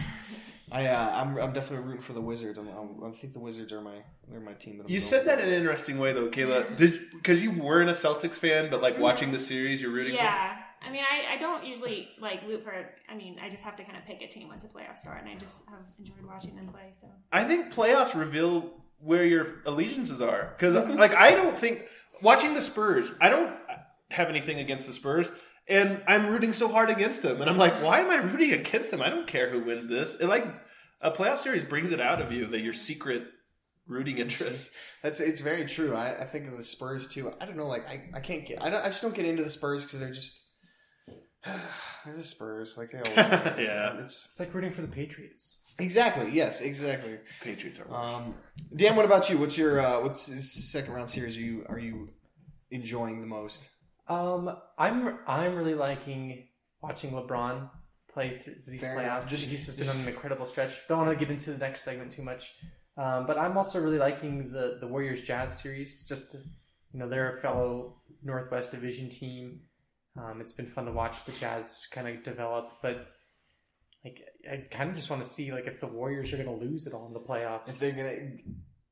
I 0.72 0.88
uh, 0.88 1.22
I'm 1.22 1.38
I'm 1.38 1.52
definitely 1.54 1.86
rooting 1.86 2.02
for 2.02 2.14
the 2.14 2.22
Wizards. 2.22 2.58
I'm, 2.58 2.68
I'm, 2.70 3.04
I 3.04 3.12
think 3.12 3.34
the 3.34 3.40
Wizards 3.40 3.74
are 3.74 3.82
my 3.82 3.98
they're 4.30 4.40
my 4.40 4.54
team. 4.54 4.78
That 4.78 4.86
I'm 4.86 4.90
You 4.92 5.02
said 5.02 5.28
that 5.28 5.40
in 5.40 5.48
an 5.50 5.54
interesting 5.54 6.00
way, 6.00 6.14
though, 6.14 6.30
Kayla. 6.30 6.78
Did 6.78 7.12
because 7.12 7.44
you 7.44 7.52
weren't 7.52 7.90
a 7.90 7.94
Celtics 7.94 8.36
fan, 8.36 8.70
but 8.72 8.82
like 8.82 8.98
watching 8.98 9.32
the 9.32 9.40
series, 9.40 9.82
you're 9.82 9.92
rooting. 9.92 10.16
Yeah. 10.16 10.56
I 10.86 10.92
mean, 10.92 11.02
I, 11.02 11.36
I 11.36 11.38
don't 11.38 11.66
usually 11.66 12.10
like 12.20 12.42
root 12.48 12.64
for. 12.64 12.74
I 13.10 13.16
mean, 13.16 13.38
I 13.42 13.50
just 13.50 13.64
have 13.64 13.76
to 13.78 13.84
kind 13.84 13.98
of 13.98 14.06
pick 14.06 14.22
a 14.22 14.28
team 14.28 14.48
once 14.48 14.64
the 14.64 14.70
playoffs 14.70 15.00
start, 15.00 15.22
and 15.22 15.30
I 15.30 15.36
just 15.36 15.64
have 15.70 15.80
enjoyed 15.98 16.26
watching 16.26 16.56
them 16.56 16.68
play. 16.68 16.92
So. 17.00 17.08
I 17.32 17.44
think 17.44 17.74
playoffs 17.74 18.14
reveal 18.14 18.72
where 19.00 19.26
your 19.26 19.62
allegiances 19.66 20.22
are 20.22 20.54
because, 20.56 20.76
uh, 20.76 20.96
like, 20.98 21.14
I 21.14 21.32
don't 21.32 21.58
think 21.58 21.86
watching 22.22 22.54
the 22.54 22.62
Spurs. 22.62 23.14
I 23.20 23.30
don't 23.30 23.54
have 24.12 24.30
anything 24.30 24.60
against 24.60 24.88
the 24.88 24.94
Spurs, 24.94 25.30
and 25.68 26.02
I'm 26.08 26.28
rooting 26.28 26.54
so 26.54 26.68
hard 26.68 26.90
against 26.90 27.22
them, 27.22 27.42
and 27.42 27.50
I'm 27.50 27.58
like, 27.58 27.82
why 27.82 28.00
am 28.00 28.10
I 28.10 28.18
rooting 28.18 28.52
against 28.54 28.92
them? 28.92 29.02
I 29.02 29.10
don't 29.10 29.28
care 29.28 29.50
who 29.50 29.62
wins 29.62 29.88
this. 29.88 30.16
It 30.16 30.28
like 30.28 30.46
a 31.02 31.12
playoff 31.12 31.40
series 31.40 31.64
brings 31.64 31.92
it 31.92 32.02
out 32.02 32.22
of 32.22 32.32
you 32.32 32.48
that 32.48 32.62
your 32.62 32.74
secret 32.74 33.24
rooting 33.88 34.18
interest. 34.18 34.72
That's 35.02 35.20
it's 35.20 35.42
very 35.42 35.66
true. 35.66 35.94
I, 35.96 36.22
I 36.22 36.26
think 36.26 36.48
of 36.48 36.58
the 36.58 36.64
Spurs 36.64 37.08
too. 37.08 37.34
I 37.40 37.46
don't 37.46 37.58
know, 37.58 37.68
like 37.68 37.88
I, 37.88 38.04
I 38.14 38.20
can't 38.20 38.46
get 38.46 38.64
I 38.64 38.70
don't 38.70 38.82
I 38.82 38.88
just 38.88 39.02
don't 39.02 39.14
get 39.14 39.26
into 39.26 39.44
the 39.44 39.50
Spurs 39.50 39.84
because 39.84 40.00
they're 40.00 40.12
just 40.12 40.42
they're 40.42 40.43
the 42.06 42.24
Spurs 42.24 42.78
like 42.78 42.92
they 42.92 42.98
always 43.06 43.18
are. 43.18 43.48
It's- 43.60 43.68
Yeah. 43.70 43.94
it's 44.02 44.28
It's 44.32 44.40
like 44.40 44.54
rooting 44.54 44.72
for 44.72 44.82
the 44.82 44.88
Patriots. 44.88 45.62
exactly 45.80 46.30
yes 46.32 46.62
exactly. 46.62 47.18
Patriots 47.42 47.80
are 47.80 47.88
worse. 47.88 48.16
Um, 48.16 48.36
Dan, 48.76 48.96
what 48.96 49.06
about 49.06 49.30
you? 49.30 49.38
What's 49.38 49.58
your 49.58 49.80
uh, 49.80 50.02
what's 50.02 50.28
this 50.28 50.72
second 50.72 50.94
round 50.94 51.10
series? 51.10 51.38
Are 51.38 51.42
you 51.42 51.66
are 51.70 51.80
you 51.80 52.10
enjoying 52.72 53.22
the 53.22 53.28
most? 53.28 53.70
Um, 54.08 54.56
I'm 54.78 55.18
I'm 55.28 55.56
really 55.56 55.76
liking 55.76 56.48
watching 56.82 57.12
LeBron 57.12 57.70
play 58.14 58.40
through 58.44 58.56
these 58.68 58.82
Fair 58.82 58.98
playoffs. 58.98 59.02
enough. 59.04 59.30
Just- 59.30 59.48
He's 59.48 59.66
just 59.66 59.78
been 59.78 59.86
just- 59.88 60.00
on 60.00 60.04
an 60.08 60.14
incredible 60.14 60.46
stretch. 60.46 60.74
Don't 60.88 61.00
want 61.06 61.18
to 61.18 61.26
get 61.26 61.34
into 61.34 61.52
the 61.52 61.58
next 61.58 61.82
segment 61.84 62.12
too 62.12 62.22
much, 62.24 62.52
um, 62.98 63.26
but 63.26 63.38
I'm 63.38 63.58
also 63.58 63.82
really 63.82 63.98
liking 63.98 64.52
the 64.52 64.78
the 64.80 64.88
Warriors 64.88 65.22
Jazz 65.22 65.60
series. 65.60 66.04
Just 66.08 66.32
to, 66.32 66.38
you 66.92 67.00
know, 67.00 67.10
they're 67.10 67.38
a 67.38 67.42
fellow 67.42 67.98
Northwest 68.24 68.72
Division 68.72 69.10
team. 69.10 69.62
Um, 70.18 70.42
it's 70.42 70.54
been 70.54 70.68
fun 70.68 70.86
to 70.86 70.92
watch 70.92 71.26
the 71.26 71.32
Jazz 71.34 71.88
kind 71.92 72.08
of 72.08 72.24
develop, 72.24 72.74
but 72.82 73.08
like 74.06 74.22
I 74.50 74.58
kind 74.70 74.90
of 74.90 74.96
just 74.96 75.10
want 75.10 75.26
to 75.26 75.32
see 75.32 75.52
like 75.52 75.66
if 75.66 75.80
the 75.80 75.88
Warriors 75.88 76.34
are 76.34 76.38
going 76.38 76.60
to 76.60 76.66
lose 76.66 76.88
it 76.88 76.94
all 76.94 77.08
in 77.08 77.14
the 77.14 77.20
playoffs. 77.20 77.70
If 77.70 77.80
they're 77.80 77.92
gonna, 77.92 78.38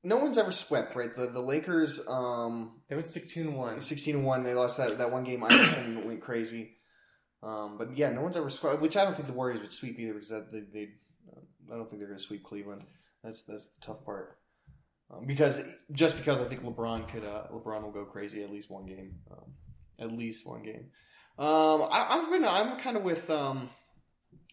no 0.04 0.18
one's 0.18 0.38
ever 0.38 0.52
swept, 0.52 0.96
right? 0.96 1.14
The 1.16 1.28
the 1.28 1.42
Lakers, 1.42 2.00
um, 2.08 2.82
they 2.90 2.96
went 2.96 3.08
sixteen 3.08 3.54
one. 3.54 3.80
sixteen 3.80 4.16
and 4.16 4.26
one. 4.26 4.44
They 4.44 4.54
lost 4.54 4.78
that 4.78 4.98
that 4.98 5.12
one 5.12 5.24
game. 5.24 5.44
Iverson 5.44 6.04
went 6.08 6.22
crazy. 6.22 6.78
Um, 7.44 7.78
but 7.78 7.98
yeah, 7.98 8.10
no 8.10 8.22
one's 8.22 8.38
ever 8.38 8.50
swept. 8.50 8.82
Which 8.82 8.98
I 8.98 9.04
don't 9.04 9.16
think 9.16 9.28
the 9.28 9.34
Warriors 9.34 9.60
would 9.62 9.72
sweep 9.72 10.00
either 10.00 10.14
because 10.14 10.30
that 10.30 10.52
they, 10.52 10.62
they 10.74 10.90
I 11.72 11.76
don't 11.76 11.90
think 11.90 12.00
they're 12.00 12.10
going 12.10 12.20
to 12.20 12.24
sweep 12.24 12.44
Cleveland. 12.44 12.84
That's 13.24 13.42
that's 13.44 13.68
the 13.68 13.86
tough 13.86 14.04
part. 14.06 14.38
Um, 15.14 15.26
because 15.26 15.62
just 15.92 16.18
because 16.18 16.40
I 16.40 16.46
think 16.46 16.64
LeBron 16.64 17.08
could 17.08 17.24
uh, 17.24 17.44
LeBron 17.52 17.84
will 17.84 17.92
go 17.92 18.06
crazy 18.06 18.44
at 18.44 18.52
least 18.52 18.70
one 18.70 18.86
game, 18.86 19.16
um, 19.32 19.54
at 20.00 20.12
least 20.12 20.48
one 20.48 20.64
game. 20.64 20.86
Um, 21.42 21.88
I, 21.92 22.06
I've 22.08 22.30
been 22.30 22.46
I'm 22.46 22.78
kind 22.78 22.96
of 22.96 23.02
with 23.02 23.28
um, 23.32 23.72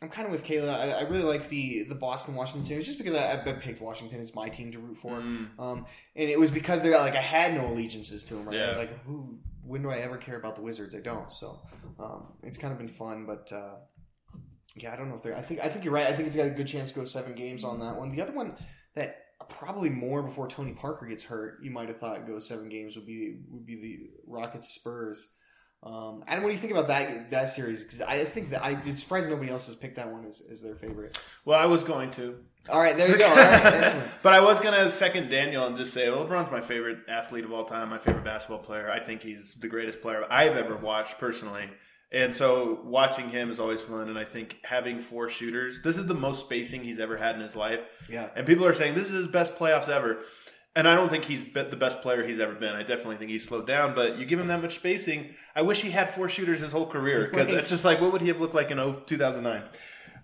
I'm 0.01 0.09
kind 0.09 0.27
of 0.27 0.33
with 0.33 0.43
Kayla. 0.43 0.71
I, 0.71 0.91
I 0.93 1.03
really 1.03 1.25
like 1.25 1.51
the 1.51 1.83
the 1.83 1.95
Boston 1.95 2.35
Washington 2.35 2.65
series 2.65 2.87
just 2.87 2.97
because 2.97 3.15
I, 3.15 3.35
I 3.35 3.53
picked 3.53 3.83
Washington 3.83 4.21
as 4.21 4.35
my 4.35 4.49
team 4.49 4.73
to 4.73 4.79
root 4.79 4.97
for. 4.97 5.21
Mm. 5.21 5.49
Um, 5.59 5.87
and 6.17 6.31
it 6.31 6.39
was 6.39 6.51
because 6.51 6.83
they 6.83 6.89
got 6.89 7.03
like 7.03 7.15
I 7.15 7.21
had 7.21 7.53
no 7.53 7.67
allegiances 7.67 8.25
to 8.25 8.35
them. 8.37 8.49
Right? 8.49 8.59
I 8.61 8.69
was 8.69 8.79
like, 8.79 9.05
who? 9.05 9.39
When 9.63 9.83
do 9.83 9.91
I 9.91 9.99
ever 9.99 10.17
care 10.17 10.39
about 10.39 10.57
the 10.57 10.63
Wizards? 10.63 10.95
I 10.95 11.01
don't. 11.01 11.31
So 11.31 11.61
um, 11.99 12.29
it's 12.43 12.57
kind 12.57 12.73
of 12.73 12.79
been 12.79 12.89
fun, 12.89 13.27
but 13.27 13.53
uh, 13.53 13.75
yeah, 14.75 14.91
I 14.91 14.97
don't 14.97 15.11
know 15.11 15.17
if 15.17 15.23
they're. 15.23 15.37
I 15.37 15.43
think 15.43 15.61
I 15.61 15.69
think 15.69 15.85
you're 15.85 15.93
right. 15.93 16.07
I 16.07 16.15
think 16.15 16.27
it's 16.27 16.37
got 16.37 16.47
a 16.47 16.51
good 16.51 16.69
chance 16.69 16.91
to 16.91 17.01
go 17.01 17.05
seven 17.05 17.35
games 17.35 17.65
on 17.65 17.81
that 17.81 17.97
one. 17.97 18.13
The 18.13 18.23
other 18.23 18.33
one 18.33 18.55
that 18.95 19.17
probably 19.51 19.91
more 19.91 20.23
before 20.23 20.49
Tony 20.49 20.73
Parker 20.73 21.05
gets 21.05 21.25
hurt, 21.25 21.59
you 21.63 21.71
might 21.71 21.89
have 21.89 21.99
thought 21.99 22.27
go 22.27 22.39
seven 22.39 22.71
games 22.71 22.97
would 22.97 23.07
be 23.07 23.41
would 23.51 23.67
be 23.67 23.77
the 23.77 24.11
Rockets 24.27 24.71
Spurs. 24.71 25.29
Um, 25.83 26.25
what 26.27 26.41
do 26.41 26.49
you 26.49 26.59
think 26.59 26.73
about 26.73 26.89
that 26.89 27.31
that 27.31 27.51
series? 27.51 27.85
Because 27.85 28.01
I 28.01 28.25
think 28.25 28.51
that 28.51 28.65
I 28.65 28.81
it's 28.85 29.01
surprised 29.01 29.29
nobody 29.29 29.51
else 29.51 29.67
has 29.67 29.77
picked 29.77 29.97
that 29.97 30.11
one 30.11 30.25
as, 30.25 30.43
as 30.51 30.61
their 30.61 30.75
favorite. 30.75 31.19
Well, 31.45 31.59
I 31.59 31.67
was 31.67 31.85
going 31.85 32.11
to. 32.13 32.37
All 32.69 32.81
right, 32.81 32.97
there 32.97 33.09
you 33.09 33.17
go. 33.17 33.35
Right, 33.35 33.97
but 34.23 34.33
I 34.35 34.41
was 34.41 34.61
gonna 34.61 34.91
second 34.91 35.31
Daniel 35.31 35.67
and 35.67 35.77
just 35.77 35.95
say, 35.95 36.11
well, 36.11 36.27
LeBron's 36.27 36.51
my 36.51 36.61
favorite 36.61 36.99
athlete 37.09 37.45
of 37.45 37.53
all 37.53 37.65
time, 37.65 37.89
my 37.91 37.99
favorite 37.99 38.25
basketball 38.25 38.59
player. 38.59 38.91
I 38.91 38.99
think 38.99 39.23
he's 39.23 39.55
the 39.55 39.69
greatest 39.69 40.03
player 40.03 40.25
I've 40.29 40.57
ever 40.57 40.77
watched 40.77 41.19
personally. 41.19 41.71
And 42.11 42.35
so 42.35 42.81
watching 42.85 43.29
him 43.29 43.51
is 43.51 43.61
always 43.61 43.83
fun. 43.83 44.09
And 44.09 44.19
I 44.19 44.25
think 44.25 44.57
having 44.65 45.01
four 45.01 45.29
shooters, 45.29 45.83
this 45.83 45.99
is 45.99 46.07
the 46.07 46.15
most 46.15 46.47
spacing 46.47 46.83
he's 46.83 46.99
ever 46.99 47.19
had 47.19 47.35
in 47.35 47.43
his 47.43 47.55
life. 47.55 47.81
Yeah. 48.11 48.29
And 48.35 48.47
people 48.47 48.65
are 48.65 48.73
saying 48.73 48.95
this 48.95 49.05
is 49.05 49.13
his 49.13 49.27
best 49.27 49.57
playoffs 49.57 49.89
ever. 49.89 50.21
And 50.77 50.87
I 50.87 50.95
don't 50.95 51.09
think 51.09 51.25
he's 51.25 51.45
the 51.45 51.77
best 51.77 52.03
player 52.03 52.25
he's 52.25 52.39
ever 52.39 52.55
been. 52.55 52.75
I 52.75 52.83
definitely 52.83 53.17
think 53.17 53.31
he's 53.31 53.45
slowed 53.45 53.67
down. 53.67 53.95
But 53.95 54.17
you 54.17 54.25
give 54.25 54.39
him 54.39 54.47
that 54.49 54.63
much 54.63 54.77
spacing. 54.77 55.35
I 55.57 55.63
wish 55.63 55.81
he 55.81 55.91
had 55.91 56.11
four 56.11 56.29
shooters 56.29 56.61
his 56.61 56.71
whole 56.71 56.87
career 56.87 57.27
because 57.29 57.51
it's 57.51 57.69
just 57.69 57.85
like, 57.85 58.01
what 58.01 58.13
would 58.13 58.21
he 58.21 58.29
have 58.29 58.41
looked 58.41 58.55
like 58.55 58.71
in 58.71 58.77
2009? 58.77 59.63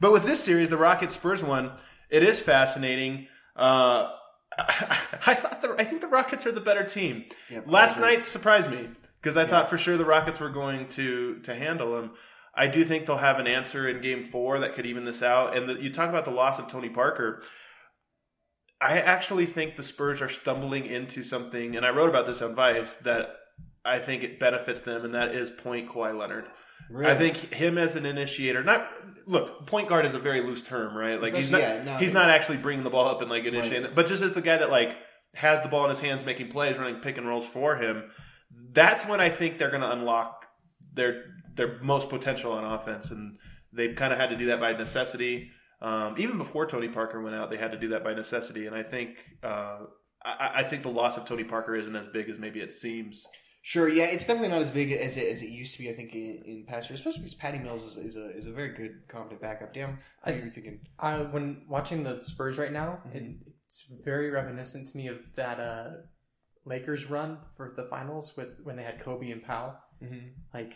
But 0.01 0.13
with 0.13 0.25
this 0.25 0.45
series, 0.45 0.71
the 0.71 0.77
Rockets 0.77 1.15
Spurs 1.15 1.43
one, 1.43 1.73
it 2.11 2.23
is 2.23 2.41
fascinating. 2.41 3.27
Uh, 3.57 4.11
I 4.59 5.35
thought 5.35 5.61
the, 5.61 5.75
I 5.79 5.85
think 5.85 6.01
the 6.01 6.09
Rockets 6.09 6.47
are 6.47 6.53
the 6.53 6.61
better 6.61 6.85
team. 6.85 7.25
Yep, 7.51 7.65
I 7.67 7.71
Last 7.71 7.99
night 7.99 8.23
surprised 8.23 8.71
me 8.71 8.89
because 9.21 9.37
I 9.37 9.47
thought 9.47 9.69
for 9.69 9.79
sure 9.79 9.97
the 9.97 10.05
Rockets 10.05 10.39
were 10.41 10.51
going 10.51 10.89
to 10.91 11.41
to 11.41 11.55
handle 11.55 11.97
them. 11.97 12.13
I 12.55 12.69
do 12.69 12.85
think 12.85 13.07
they'll 13.07 13.17
have 13.17 13.41
an 13.41 13.49
answer 13.49 13.89
in 13.89 14.01
Game 14.01 14.23
Four 14.23 14.61
that 14.61 14.75
could 14.75 14.87
even 14.87 15.05
this 15.05 15.23
out. 15.23 15.57
And 15.57 15.69
the, 15.69 15.83
you 15.83 15.93
talk 15.93 16.09
about 16.09 16.25
the 16.25 16.31
loss 16.31 16.59
of 16.59 16.69
Tony 16.69 16.89
Parker. 16.89 17.43
I 18.85 18.99
actually 19.01 19.47
think 19.47 19.77
the 19.77 19.83
Spurs 19.83 20.21
are 20.21 20.29
stumbling 20.29 20.87
into 20.87 21.23
something, 21.25 21.77
and 21.77 21.87
I 21.87 21.91
wrote 21.91 22.11
about 22.11 22.27
this 22.27 22.43
on 22.43 22.55
Vice 22.55 22.95
that 23.03 23.31
I 23.85 23.99
think 23.99 24.23
it 24.23 24.39
benefits 24.39 24.83
them, 24.83 25.05
and 25.05 25.15
that 25.15 25.35
is 25.35 25.51
point 25.51 25.89
Kawhi 25.89 26.17
Leonard. 26.17 26.47
Really? 26.91 27.11
I 27.11 27.15
think 27.17 27.37
him 27.55 27.79
as 27.79 27.97
an 27.97 28.05
initiator. 28.05 28.63
Not 28.63 28.91
look, 29.27 29.67
point 29.67 29.89
guard 29.89 30.05
is 30.05 30.15
a 30.15 30.19
very 30.19 30.43
loose 30.43 30.61
term, 30.63 30.95
right? 30.97 31.21
Like 31.21 31.35
he's 31.35 31.51
not 31.51 31.61
yeah, 31.61 31.83
no, 31.83 31.97
he's 31.97 32.13
not 32.13 32.29
actually 32.29 32.59
bringing 32.59 32.85
the 32.85 32.91
ball 32.91 33.09
up 33.09 33.23
and 33.23 33.31
like 33.31 33.45
initiating, 33.45 33.85
Right. 33.85 33.95
but 33.95 34.07
just 34.07 34.23
as 34.23 34.35
the 34.35 34.43
guy 34.43 34.59
that 34.59 34.71
like 34.71 34.97
has 35.35 35.63
the 35.63 35.69
ball 35.69 35.85
in 35.85 35.91
his 35.91 36.01
hands, 36.01 36.25
making 36.25 36.49
plays, 36.49 36.77
running 36.77 37.01
pick 37.01 37.17
and 37.17 37.27
rolls 37.27 37.47
for 37.47 37.77
him. 37.77 38.11
That's 38.73 39.07
when 39.07 39.21
I 39.21 39.31
think 39.31 39.59
they're 39.59 39.71
going 39.71 39.83
to 39.83 39.91
unlock 39.93 40.45
their 40.93 41.25
their 41.55 41.79
most 41.81 42.09
potential 42.11 42.53
on 42.53 42.65
offense, 42.65 43.11
and 43.11 43.39
they've 43.73 43.95
kind 43.97 44.13
of 44.13 44.19
had 44.19 44.31
to 44.31 44.37
do 44.37 44.47
that 44.47 44.61
by 44.61 44.73
necessity. 44.73 45.51
Um, 45.83 46.15
even 46.19 46.39
before 46.39 46.67
Tony 46.67 46.89
Parker 46.89 47.21
went 47.21 47.35
out, 47.35 47.51
they 47.51 47.59
had 47.59 47.73
to 47.73 47.79
do 47.79 47.89
that 47.89 48.03
by 48.03 48.15
necessity, 48.15 48.67
and 48.67 48.75
I 48.75 48.83
think 48.83 49.11
uh, 49.43 49.81
I, 50.25 50.51
I 50.57 50.65
think 50.65 50.83
the 50.83 50.91
loss 50.91 51.17
of 51.17 51.25
Tony 51.25 51.45
Parker 51.45 51.75
isn't 51.77 51.95
as 51.95 52.07
big 52.09 52.29
as 52.29 52.39
maybe 52.39 52.61
it 52.61 52.73
seems. 52.73 53.27
Sure, 53.63 53.89
yeah, 53.89 54.05
it's 54.05 54.27
definitely 54.27 54.51
not 54.51 54.61
as 54.61 54.71
big 54.71 54.93
as 54.93 55.17
it, 55.17 55.27
as 55.31 55.43
it 55.43 55.49
used 55.49 55.73
to 55.73 55.79
be. 55.79 55.91
I 55.91 55.95
think 55.95 56.13
in, 56.15 56.43
in 56.45 56.65
past 56.69 56.91
years, 56.91 57.01
especially 57.01 57.21
because 57.21 57.35
Patty 57.35 57.59
Mills 57.59 57.83
is, 57.83 57.97
is 57.97 58.17
a 58.17 58.37
is 58.37 58.47
a 58.47 58.53
very 58.53 58.75
good, 58.75 58.93
competent 59.09 59.41
backup. 59.41 59.73
Damn, 59.73 59.99
I- 60.23 60.33
what 60.33 60.41
are 60.41 60.45
you 60.45 60.51
thinking? 60.51 60.81
I 60.99 61.19
when 61.19 61.63
watching 61.69 62.03
the 62.03 62.21
Spurs 62.23 62.59
right 62.59 62.73
now, 62.73 63.01
it, 63.13 63.23
it's 63.67 63.91
very 64.05 64.31
reminiscent 64.31 64.91
to 64.91 64.97
me 64.97 65.09
of 65.09 65.17
that 65.37 65.59
uh, 65.61 65.91
Lakers 66.67 67.09
run 67.11 67.39
for 67.57 67.73
the 67.77 67.85
finals 67.85 68.35
with 68.37 68.49
when 68.63 68.77
they 68.77 68.83
had 68.83 69.03
Kobe 69.03 69.31
and 69.31 69.43
Pau. 69.43 69.75
Mm-hmm. 70.03 70.29
Like, 70.53 70.73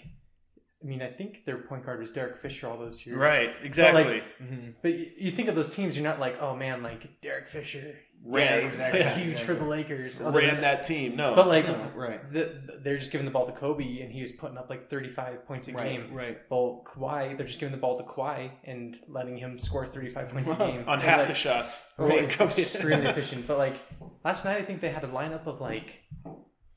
I 0.83 0.87
mean, 0.87 1.03
I 1.03 1.09
think 1.11 1.45
their 1.45 1.59
point 1.59 1.85
guard 1.85 1.99
was 2.01 2.13
Derek 2.13 2.41
Fisher 2.41 2.69
all 2.69 2.79
those 2.79 3.05
years. 3.05 3.19
Right, 3.19 3.51
But, 3.59 3.67
exactly. 3.67 4.05
like, 4.05 4.81
but 4.83 4.95
you, 4.95 5.11
you 5.19 5.31
think 5.33 5.49
of 5.49 5.57
those 5.57 5.71
teams, 5.71 5.97
you're 5.97 6.05
not 6.07 6.21
like, 6.21 6.41
oh 6.41 6.55
man, 6.55 6.85
like 6.85 7.21
Derek 7.21 7.49
Fisher, 7.49 7.97
ran, 8.25 8.65
exactly. 8.65 9.01
Like, 9.03 9.15
huge 9.17 9.41
for 9.41 9.55
the 9.55 9.65
Lakers. 9.65 10.21
Other 10.21 10.39
ran 10.39 10.53
than- 10.55 10.61
that 10.61 10.85
team. 10.85 11.17
No, 11.17 11.35
But 11.35 11.49
like, 11.49 11.67
No, 11.67 11.91
right. 11.97 12.33
the, 12.33 12.79
they're 12.85 12.97
just 12.99 13.11
giving 13.11 13.25
the 13.25 13.33
ball 13.33 13.47
to 13.47 13.53
Kobe, 13.53 14.03
and 14.03 14.13
he 14.13 14.23
was 14.23 14.31
putting 14.31 14.57
up 14.57 14.71
like 14.71 14.89
35 14.89 15.47
points 15.47 15.67
a 15.67 15.73
Right, 15.73 15.91
game. 15.91 16.15
right. 16.15 16.39
Well, 16.49 16.85
Kawhi, 16.87 17.37
they're 17.37 17.47
just 17.49 17.59
giving 17.59 17.73
the 17.75 17.81
ball 17.81 17.99
to 17.99 18.05
Kawhi 18.05 18.51
and 18.63 18.97
letting 19.09 19.37
him 19.37 19.59
score 19.59 19.85
35 19.85 20.29
points 20.33 20.49
a 20.49 20.55
game 20.55 20.85
on 20.87 20.95
And, 20.95 21.03
half 21.03 21.19
like, 21.19 21.27
the 21.29 21.35
shots. 21.35 21.77
Well, 21.97 22.09
Right. 22.09 22.39
like, 22.39 22.41
extremely 22.59 23.07
efficient. 23.07 23.49
But 23.49 23.59
like 23.59 23.77
last 24.25 24.45
night, 24.45 24.59
I 24.59 24.63
think 24.63 24.81
they 24.81 24.91
had 24.91 25.03
a 25.03 25.09
lineup 25.09 25.49
of 25.49 25.61
like 25.61 26.05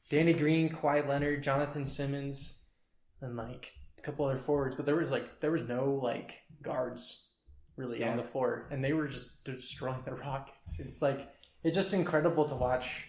Danny 0.10 0.34
Green, 0.34 0.70
Kawhi 0.70 1.08
Leonard, 1.08 1.44
Jonathan 1.44 1.86
Simmons, 1.86 2.60
and 3.22 3.36
like 3.38 3.72
a 4.02 4.06
couple 4.06 4.26
other 4.26 4.40
forwards. 4.46 4.76
But 4.76 4.86
there 4.86 4.96
was 4.96 5.10
like 5.10 5.40
there 5.42 5.52
was 5.52 5.64
no 5.68 6.00
like 6.02 6.32
guards 6.62 7.28
really 7.78 8.00
Yeah. 8.00 8.12
on 8.12 8.18
the 8.18 8.24
floor, 8.24 8.68
and 8.72 8.84
they 8.84 8.94
were 8.94 9.08
just 9.08 9.44
destroying 9.44 10.02
the 10.06 10.14
Rockets. 10.26 10.80
It's 10.80 11.02
like 11.02 11.30
it's 11.64 11.76
just 11.76 11.94
incredible 11.94 12.48
to 12.50 12.56
watch 12.56 13.06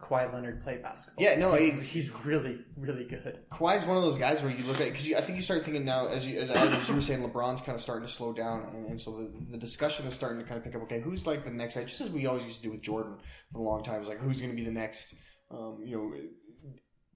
Kawhi 0.00 0.32
Leonard 0.32 0.62
play 0.62 0.76
basketball. 0.76 1.24
Yeah, 1.24 1.36
no, 1.38 1.54
he's, 1.54 1.90
he's 1.90 2.08
really 2.24 2.58
really 2.76 3.04
good. 3.04 3.40
Kawhi's 3.50 3.84
one 3.84 3.96
of 3.96 4.02
those 4.04 4.16
guys 4.18 4.42
where 4.42 4.52
you 4.52 4.64
look 4.64 4.80
at 4.80 4.92
because 4.92 5.12
I 5.12 5.20
think 5.20 5.36
you 5.36 5.42
start 5.42 5.64
thinking 5.64 5.84
now 5.84 6.06
as 6.06 6.26
you 6.26 6.38
as, 6.38 6.50
as 6.50 6.88
you 6.88 6.94
were 6.94 7.00
saying 7.02 7.20
LeBron's 7.28 7.60
kind 7.60 7.74
of 7.74 7.80
starting 7.82 8.06
to 8.06 8.12
slow 8.12 8.32
down 8.32 8.62
and, 8.72 8.86
and 8.90 9.00
so 9.00 9.16
the, 9.18 9.30
the 9.50 9.58
discussion 9.58 10.06
is 10.06 10.14
starting 10.14 10.38
to 10.38 10.44
kind 10.44 10.56
of 10.56 10.64
pick 10.64 10.74
up. 10.76 10.82
Okay, 10.82 11.00
who's 11.00 11.26
like 11.26 11.44
the 11.44 11.50
next? 11.50 11.74
Just 11.74 12.00
as 12.00 12.10
we 12.10 12.26
always 12.26 12.44
used 12.44 12.56
to 12.58 12.62
do 12.62 12.70
with 12.70 12.80
Jordan 12.82 13.16
for 13.52 13.58
a 13.58 13.62
long 13.62 13.82
time, 13.82 13.98
it's 14.00 14.08
like 14.08 14.20
who's 14.20 14.40
going 14.40 14.50
to 14.52 14.56
be 14.56 14.64
the 14.64 14.70
next? 14.70 15.14
Um, 15.50 15.78
you 15.84 15.96
know, 15.96 16.12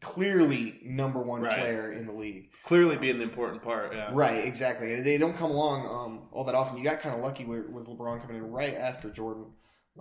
clearly 0.03 0.81
number 0.85 1.23
one 1.23 1.41
Right. 1.43 1.59
player 1.59 1.93
in 1.93 2.07
the 2.07 2.13
league. 2.13 2.51
Clearly 2.65 2.97
being 2.97 3.17
the 3.19 3.25
important 3.25 3.63
part. 3.63 3.95
Yeah. 3.95 4.11
Right, 4.13 4.45
exactly. 4.45 4.93
And 4.95 5.07
they 5.07 5.17
don't 5.17 5.37
come 5.37 5.51
along 5.51 5.87
um, 5.87 6.29
all 6.33 6.45
that 6.45 6.55
often. 6.55 6.77
You 6.77 6.85
got 6.85 7.01
kind 7.01 7.15
of 7.15 7.23
lucky 7.23 7.45
with, 7.45 7.69
with 7.71 7.87
LeBron 7.87 8.21
coming 8.21 8.37
in 8.37 8.51
right 8.51 8.75
after 8.75 9.09
Jordan. 9.11 9.47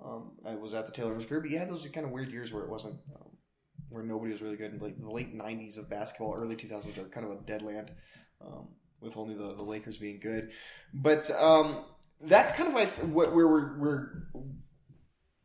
Um, 0.04 0.32
I 0.46 0.56
was 0.56 0.74
at 0.74 0.86
the 0.86 0.92
Taylor 0.92 1.14
and 1.14 1.26
career, 1.28 1.42
but 1.42 1.52
had 1.52 1.70
those 1.70 1.88
kind 1.94 2.06
of 2.06 2.12
weird 2.12 2.32
years 2.32 2.52
where 2.52 2.64
it 2.64 2.70
wasn't, 2.70 2.96
um, 3.16 3.30
where 3.90 4.04
nobody 4.04 4.32
was 4.32 4.42
really 4.42 4.56
good. 4.58 4.82
Like 4.82 5.00
the 5.00 5.10
late 5.10 5.38
'90s 5.38 5.78
of 5.78 5.90
basketball, 5.90 6.34
early 6.34 6.56
2000s 6.56 6.98
are 6.98 7.10
kind 7.10 7.26
of 7.26 7.32
a 7.34 7.42
dead 7.46 7.62
land, 7.62 7.92
um, 8.46 8.70
with 9.02 9.18
only 9.18 9.36
the, 9.36 9.54
the 9.54 9.64
Lakers 9.64 9.98
being 9.98 10.20
good. 10.22 10.52
But 10.94 11.30
um, 11.32 11.84
that's 12.22 12.54
kind 12.54 12.70
of 12.70 12.74
like 12.76 12.90
what 13.14 13.36
where 13.36 13.48
we're, 13.48 13.78
we're 13.80 14.24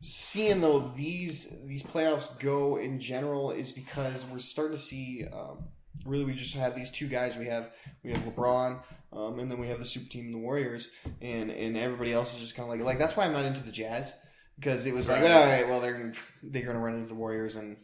seeing 0.01 0.61
though 0.61 0.91
these 0.95 1.55
these 1.65 1.83
playoffs 1.83 2.37
go 2.39 2.77
in 2.77 2.99
general 2.99 3.51
is 3.51 3.71
because 3.71 4.25
we're 4.27 4.39
starting 4.39 4.77
to 4.77 4.81
see 4.81 5.25
um, 5.33 5.65
really 6.05 6.25
we 6.25 6.33
just 6.33 6.55
have 6.55 6.75
these 6.75 6.91
two 6.91 7.07
guys 7.07 7.35
we 7.35 7.47
have 7.47 7.71
we 8.03 8.11
have 8.11 8.21
LeBron 8.21 8.79
um, 9.13 9.39
and 9.39 9.51
then 9.51 9.59
we 9.59 9.67
have 9.67 9.79
the 9.79 9.85
super 9.85 10.09
team 10.09 10.25
and 10.25 10.35
the 10.35 10.39
Warriors 10.39 10.89
and 11.21 11.49
and 11.49 11.77
everybody 11.77 12.13
else 12.13 12.33
is 12.35 12.41
just 12.41 12.55
kind 12.55 12.69
of 12.69 12.75
like 12.75 12.85
like 12.85 12.99
that's 12.99 13.17
why 13.17 13.25
I'm 13.25 13.33
not 13.33 13.45
into 13.45 13.63
the 13.63 13.71
Jazz 13.71 14.13
because 14.59 14.85
it 14.85 14.93
was 14.93 15.09
like 15.09 15.23
all 15.23 15.45
right 15.45 15.67
well 15.67 15.81
they're 15.81 16.13
they're 16.43 16.63
going 16.63 16.75
to 16.75 16.81
run 16.81 16.95
into 16.95 17.07
the 17.07 17.15
Warriors 17.15 17.55
and 17.55 17.77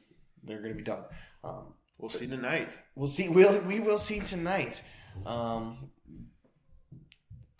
they're 0.43 0.61
going 0.61 0.73
to 0.73 0.77
be 0.77 0.83
done. 0.83 1.03
Um, 1.43 1.73
We'll 2.03 2.09
see 2.09 2.27
tonight. 2.27 2.77
We'll 2.95 3.07
see. 3.07 3.29
We'll 3.29 3.61
we 3.61 3.79
will 3.79 3.97
see 3.97 4.19
tonight. 4.19 4.81
Um, 5.25 5.89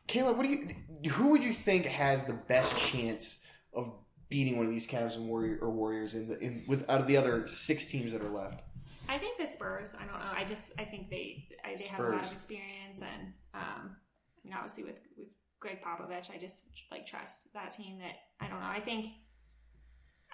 Kayla, 0.10 0.36
what 0.36 0.46
do 0.46 0.50
you? 0.50 1.12
Who 1.12 1.30
would 1.30 1.46
you 1.46 1.54
think 1.54 1.86
has 1.86 2.26
the 2.26 2.34
best 2.34 2.76
chance 2.78 3.42
of 3.74 3.94
beating 4.34 4.58
one 4.58 4.66
of 4.66 4.72
these 4.72 4.88
Cavs 4.88 5.16
and 5.16 5.30
Warrior 5.30 5.60
or 5.62 5.70
Warriors 5.70 6.16
in 6.16 6.28
the 6.28 6.40
in 6.40 6.64
with 6.68 6.90
out 6.90 7.00
of 7.00 7.06
the 7.06 7.16
other 7.16 7.46
six 7.46 7.86
teams 7.86 8.12
that 8.14 8.22
are 8.24 8.32
left? 8.32 8.64
I 9.08 9.20
think 9.20 9.38
the 9.38 9.46
Spurs. 9.46 9.94
I 9.96 10.06
don't 10.06 10.20
know. 10.20 10.34
I 10.36 10.44
just 10.44 10.72
I 10.80 10.86
think 10.86 11.12
they 11.12 11.50
I, 11.64 11.76
they 11.78 11.84
have 11.84 12.00
a 12.00 12.10
lot 12.10 12.26
of 12.26 12.34
experience, 12.34 13.02
and 13.02 13.34
um, 13.54 13.96
I 13.96 14.42
mean 14.44 14.56
obviously 14.56 14.86
with 14.86 14.98
with 15.16 15.28
Gregg 15.60 15.84
Popovich, 15.84 16.32
I 16.34 16.40
just 16.40 16.66
like 16.90 17.06
trust 17.06 17.54
that 17.54 17.76
team. 17.78 18.00
That 18.00 18.16
I 18.44 18.50
don't 18.50 18.60
know. 18.60 18.66
I 18.66 18.82
think. 18.82 19.06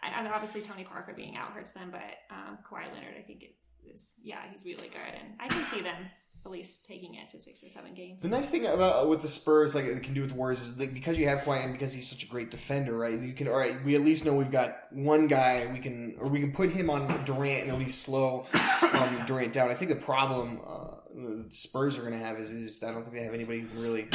Mean, 0.01 0.31
obviously 0.33 0.61
Tony 0.61 0.85
Parker 0.85 1.11
being 1.13 1.35
out 1.35 1.51
hurts 1.51 1.71
them, 1.71 1.89
but 1.91 1.99
um, 2.31 2.59
Kawhi 2.65 2.85
Leonard, 2.93 3.15
I 3.19 3.21
think 3.21 3.43
it's, 3.43 3.65
is 3.85 4.13
yeah, 4.23 4.39
he's 4.49 4.63
really 4.63 4.87
good, 4.87 5.13
and 5.13 5.35
I 5.41 5.49
can 5.49 5.61
see 5.65 5.81
them 5.81 6.05
at 6.45 6.51
least 6.51 6.85
taking 6.85 7.15
it 7.15 7.29
to 7.31 7.39
six 7.39 7.63
or 7.63 7.69
seven 7.69 7.93
games. 7.93 8.21
The 8.21 8.29
nice 8.29 8.49
thing 8.49 8.65
about 8.65 9.09
with 9.09 9.21
the 9.21 9.27
Spurs, 9.27 9.75
like 9.75 9.85
it 9.85 10.01
can 10.03 10.13
do 10.13 10.21
with 10.21 10.31
the 10.31 10.35
Warriors, 10.35 10.61
is 10.61 10.75
that 10.75 10.93
because 10.93 11.17
you 11.17 11.27
have 11.27 11.39
Kawhi 11.39 11.63
and 11.63 11.73
because 11.73 11.93
he's 11.93 12.09
such 12.09 12.23
a 12.23 12.27
great 12.27 12.49
defender, 12.49 12.97
right? 12.97 13.19
You 13.19 13.33
can 13.33 13.47
all 13.47 13.57
right. 13.57 13.83
We 13.83 13.95
at 13.95 14.01
least 14.01 14.25
know 14.25 14.33
we've 14.33 14.51
got 14.51 14.77
one 14.91 15.27
guy 15.27 15.69
we 15.71 15.79
can, 15.79 16.15
or 16.19 16.27
we 16.27 16.39
can 16.39 16.51
put 16.51 16.69
him 16.69 16.89
on 16.89 17.25
Durant 17.25 17.63
and 17.63 17.71
at 17.71 17.79
least 17.79 18.01
slow 18.01 18.45
um, 18.81 19.25
Durant 19.25 19.53
down. 19.53 19.69
I 19.69 19.73
think 19.73 19.89
the 19.89 19.97
problem 19.97 20.61
uh, 20.65 20.99
the 21.13 21.45
Spurs 21.49 21.97
are 21.97 22.01
going 22.01 22.13
to 22.13 22.25
have 22.25 22.39
is, 22.39 22.49
is 22.49 22.83
I 22.83 22.91
don't 22.91 23.03
think 23.03 23.15
they 23.15 23.23
have 23.23 23.33
anybody 23.33 23.59
who 23.59 23.67
can 23.67 23.81
really 23.81 24.07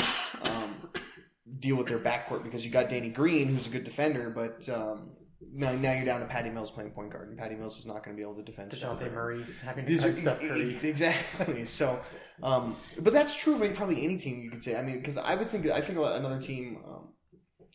um, 0.43 0.91
deal 1.59 1.77
with 1.77 1.89
their 1.89 1.99
backcourt 1.99 2.43
because 2.43 2.65
you 2.65 2.71
got 2.71 2.89
Danny 2.89 3.11
Green, 3.11 3.49
who's 3.49 3.67
a 3.67 3.71
good 3.71 3.85
defender, 3.85 4.31
but 4.31 4.69
um, 4.69 5.11
now 5.53 5.73
now 5.73 5.93
you're 5.93 6.05
down 6.05 6.21
to 6.21 6.27
Patty 6.27 6.51
Mills 6.51 6.71
playing 6.71 6.91
point 6.91 7.11
guard, 7.11 7.29
and 7.29 7.39
Patty 7.39 7.55
Mills 7.55 7.79
is 7.79 7.87
not 7.87 8.05
going 8.05 8.17
to 8.17 8.21
be 8.21 8.23
able 8.23 8.37
to 8.37 8.43
defend. 8.43 8.71
Dejounte. 8.71 9.13
Murray 9.13 9.45
having 9.63 9.87
to 9.87 9.99
cut 9.99 10.17
Steph 10.17 10.41
Curry. 10.41 10.77
Exactly. 10.83 11.65
So, 11.65 12.01
um, 12.43 12.77
but 13.01 13.13
that's 13.13 13.37
true 13.37 13.63
of 13.63 13.75
probably 13.75 14.05
any 14.05 14.17
team 14.17 14.43
you 14.43 14.51
could 14.51 14.65
say. 14.65 14.77
I 14.77 14.83
mean, 14.83 14.97
because 14.97 15.19
I 15.19 15.35
would 15.35 15.51
think 15.51 15.69
I 15.71 15.81
think 15.81 15.99
another 15.99 16.41
team. 16.41 16.79
Um, 16.87 17.09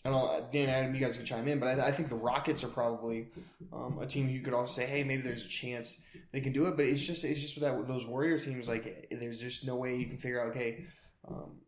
I 0.06 0.10
don't 0.12 0.18
know, 0.18 0.48
Dan, 0.54 0.70
Adam, 0.70 0.96
you 0.96 1.02
guys 1.02 1.18
can 1.18 1.26
chime 1.26 1.46
in, 1.50 1.60
but 1.60 1.78
I, 1.78 1.88
I 1.88 1.92
think 1.92 2.08
the 2.08 2.16
Rockets 2.16 2.64
are 2.64 2.70
probably 2.70 3.28
um, 3.74 4.00
a 4.02 4.06
team 4.06 4.30
you 4.30 4.40
could 4.40 4.54
also 4.54 4.80
say, 4.80 4.88
hey, 4.88 5.04
maybe 5.04 5.24
there's 5.24 5.44
a 5.44 5.50
chance 5.50 6.00
they 6.32 6.40
can 6.40 6.54
do 6.54 6.68
it. 6.68 6.78
But 6.78 6.86
it's 6.86 7.06
just 7.06 7.26
it's 7.26 7.42
just 7.42 7.56
with 7.56 7.66
that 7.66 7.78
with 7.78 7.90
those 7.90 8.06
Warriors 8.06 8.46
teams, 8.46 8.70
like 8.70 9.08
there's 9.12 9.42
just 9.42 9.68
no 9.68 9.76
way 9.76 9.98
you 9.98 10.08
can 10.08 10.18
figure 10.18 10.42
out, 10.42 10.52
okay, 10.52 10.86
um, 11.28 11.60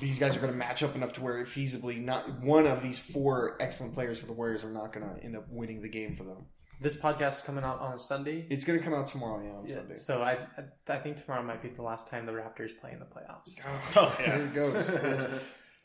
these 0.00 0.18
guys 0.18 0.36
are 0.36 0.40
going 0.40 0.52
to 0.52 0.58
match 0.58 0.82
up 0.82 0.94
enough 0.96 1.12
to 1.14 1.22
where 1.22 1.44
feasibly 1.44 2.02
not 2.02 2.40
one 2.42 2.66
of 2.66 2.82
these 2.82 2.98
four 2.98 3.56
excellent 3.60 3.94
players 3.94 4.18
for 4.18 4.26
the 4.26 4.32
Warriors 4.32 4.64
are 4.64 4.70
not 4.70 4.92
going 4.92 5.06
to 5.08 5.22
end 5.24 5.36
up 5.36 5.46
winning 5.50 5.82
the 5.82 5.88
game 5.88 6.12
for 6.12 6.24
them. 6.24 6.46
This 6.80 6.94
podcast 6.94 7.36
is 7.36 7.40
coming 7.40 7.64
out 7.64 7.80
on 7.80 7.94
a 7.94 7.98
Sunday. 7.98 8.46
It's 8.50 8.64
going 8.64 8.78
to 8.78 8.84
come 8.84 8.92
out 8.92 9.06
tomorrow, 9.06 9.42
yeah, 9.42 9.50
on 9.52 9.66
Yeah, 9.66 9.74
Sunday. 9.76 9.94
so 9.94 10.22
I, 10.22 10.32
I 10.58 10.92
I 10.94 10.98
think 10.98 11.22
tomorrow 11.22 11.42
might 11.42 11.62
be 11.62 11.68
the 11.70 11.82
last 11.82 12.08
time 12.08 12.26
the 12.26 12.32
Raptors 12.32 12.78
play 12.80 12.92
in 12.92 12.98
the 12.98 13.06
playoffs. 13.06 13.58
Oh, 13.96 14.14
yeah. 14.20 14.36
There 14.36 14.46
it 14.46 14.54
goes. 14.54 14.72
That's, 14.94 15.28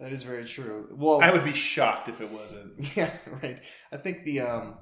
that 0.01 0.11
is 0.11 0.23
very 0.23 0.43
true. 0.45 0.89
Well, 0.91 1.21
I 1.21 1.31
would 1.31 1.45
be 1.45 1.53
shocked 1.53 2.09
if 2.09 2.19
it 2.19 2.29
wasn't. 2.29 2.73
Yeah, 2.97 3.11
right. 3.41 3.61
I 3.91 3.97
think 3.97 4.25
the 4.25 4.41
um, 4.41 4.75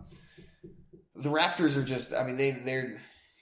the 1.16 1.30
Raptors 1.30 1.78
are 1.78 1.84
just. 1.84 2.14
I 2.14 2.24
mean, 2.24 2.38
they 2.38 2.52
they're 2.52 3.00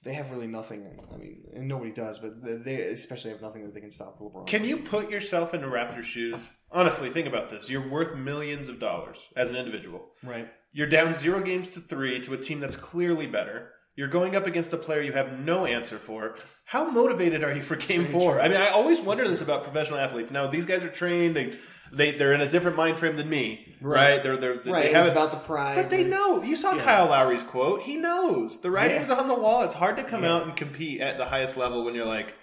they 0.08 0.14
have 0.14 0.32
really 0.32 0.48
nothing. 0.48 0.86
I 1.14 1.18
mean, 1.18 1.44
and 1.54 1.68
nobody 1.68 1.92
does, 1.92 2.18
but 2.20 2.32
they- 2.64 2.82
especially 2.84 3.32
have 3.32 3.42
nothing 3.42 3.64
that 3.66 3.74
they 3.74 3.82
can 3.82 3.92
stop 3.92 4.20
LeBron. 4.20 4.48
Can 4.48 4.64
you 4.64 4.78
put 4.78 5.12
yourself 5.12 5.54
into 5.54 5.68
Raptor 5.68 6.04
shoes? 6.04 6.50
Honestly, 6.72 7.10
think 7.10 7.28
about 7.28 7.50
this. 7.50 7.70
You're 7.70 7.88
worth 7.88 8.16
millions 8.16 8.70
of 8.70 8.80
dollars 8.80 9.20
as 9.36 9.50
an 9.50 9.56
individual. 9.58 10.12
right? 10.24 10.48
You're 10.72 10.88
down 10.88 11.16
zero 11.16 11.40
games 11.42 11.70
to 11.70 11.80
three 11.80 12.22
to 12.22 12.34
a 12.34 12.38
team 12.38 12.60
that's 12.60 12.76
clearly 12.76 13.28
better. 13.28 13.72
You're 13.96 14.08
going 14.08 14.36
up 14.36 14.46
against 14.46 14.72
a 14.74 14.78
player 14.78 15.02
you 15.02 15.14
have 15.14 15.40
no 15.40 15.66
answer 15.66 15.98
for. 15.98 16.36
How 16.66 16.90
motivated 16.90 17.44
are 17.44 17.54
you 17.54 17.62
for 17.64 17.76
game 17.76 18.06
four? 18.06 18.40
I 18.40 18.48
mean, 18.48 18.58
I 18.58 18.68
always 18.70 19.02
wonder 19.02 19.28
this 19.28 19.42
about 19.42 19.64
professional 19.64 19.98
athletes. 20.00 20.32
Now, 20.32 20.46
these 20.48 20.66
guys 20.68 20.84
are 20.84 20.90
trained. 20.90 21.36
They, 21.36 21.58
they, 21.92 22.12
they're 22.12 22.34
in 22.34 22.42
a 22.42 22.50
different 22.50 22.78
mind 22.78 23.00
frame 23.00 23.16
than 23.16 23.28
me, 23.30 23.67
right? 23.82 24.12
Right. 24.14 24.24
They're, 24.24 24.38
they're, 24.38 24.54
Right. 24.56 24.92
They 24.92 25.00
It's 25.00 25.10
about 25.10 25.32
the 25.32 25.38
pride. 25.38 25.76
But 25.76 25.90
they 25.90 26.04
know. 26.04 26.42
You 26.42 26.56
saw 26.56 26.74
Yeah. 26.74 26.84
Kyle 26.84 27.08
Lowry's 27.08 27.44
quote. 27.44 27.82
He 27.82 27.96
knows. 27.98 28.60
The 28.60 28.72
writing's 28.72 29.10
Yeah. 29.10 29.16
on 29.16 29.28
the 29.28 29.34
wall. 29.36 29.64
It's 29.64 29.74
hard 29.74 29.98
to 29.98 30.04
come 30.04 30.24
Yeah. 30.24 30.36
out 30.36 30.44
and 30.44 30.56
compete 30.56 31.02
at 31.02 31.18
the 31.18 31.26
highest 31.26 31.58
level 31.58 31.84
when 31.84 31.94
you're 31.96 32.06
like, 32.06 32.34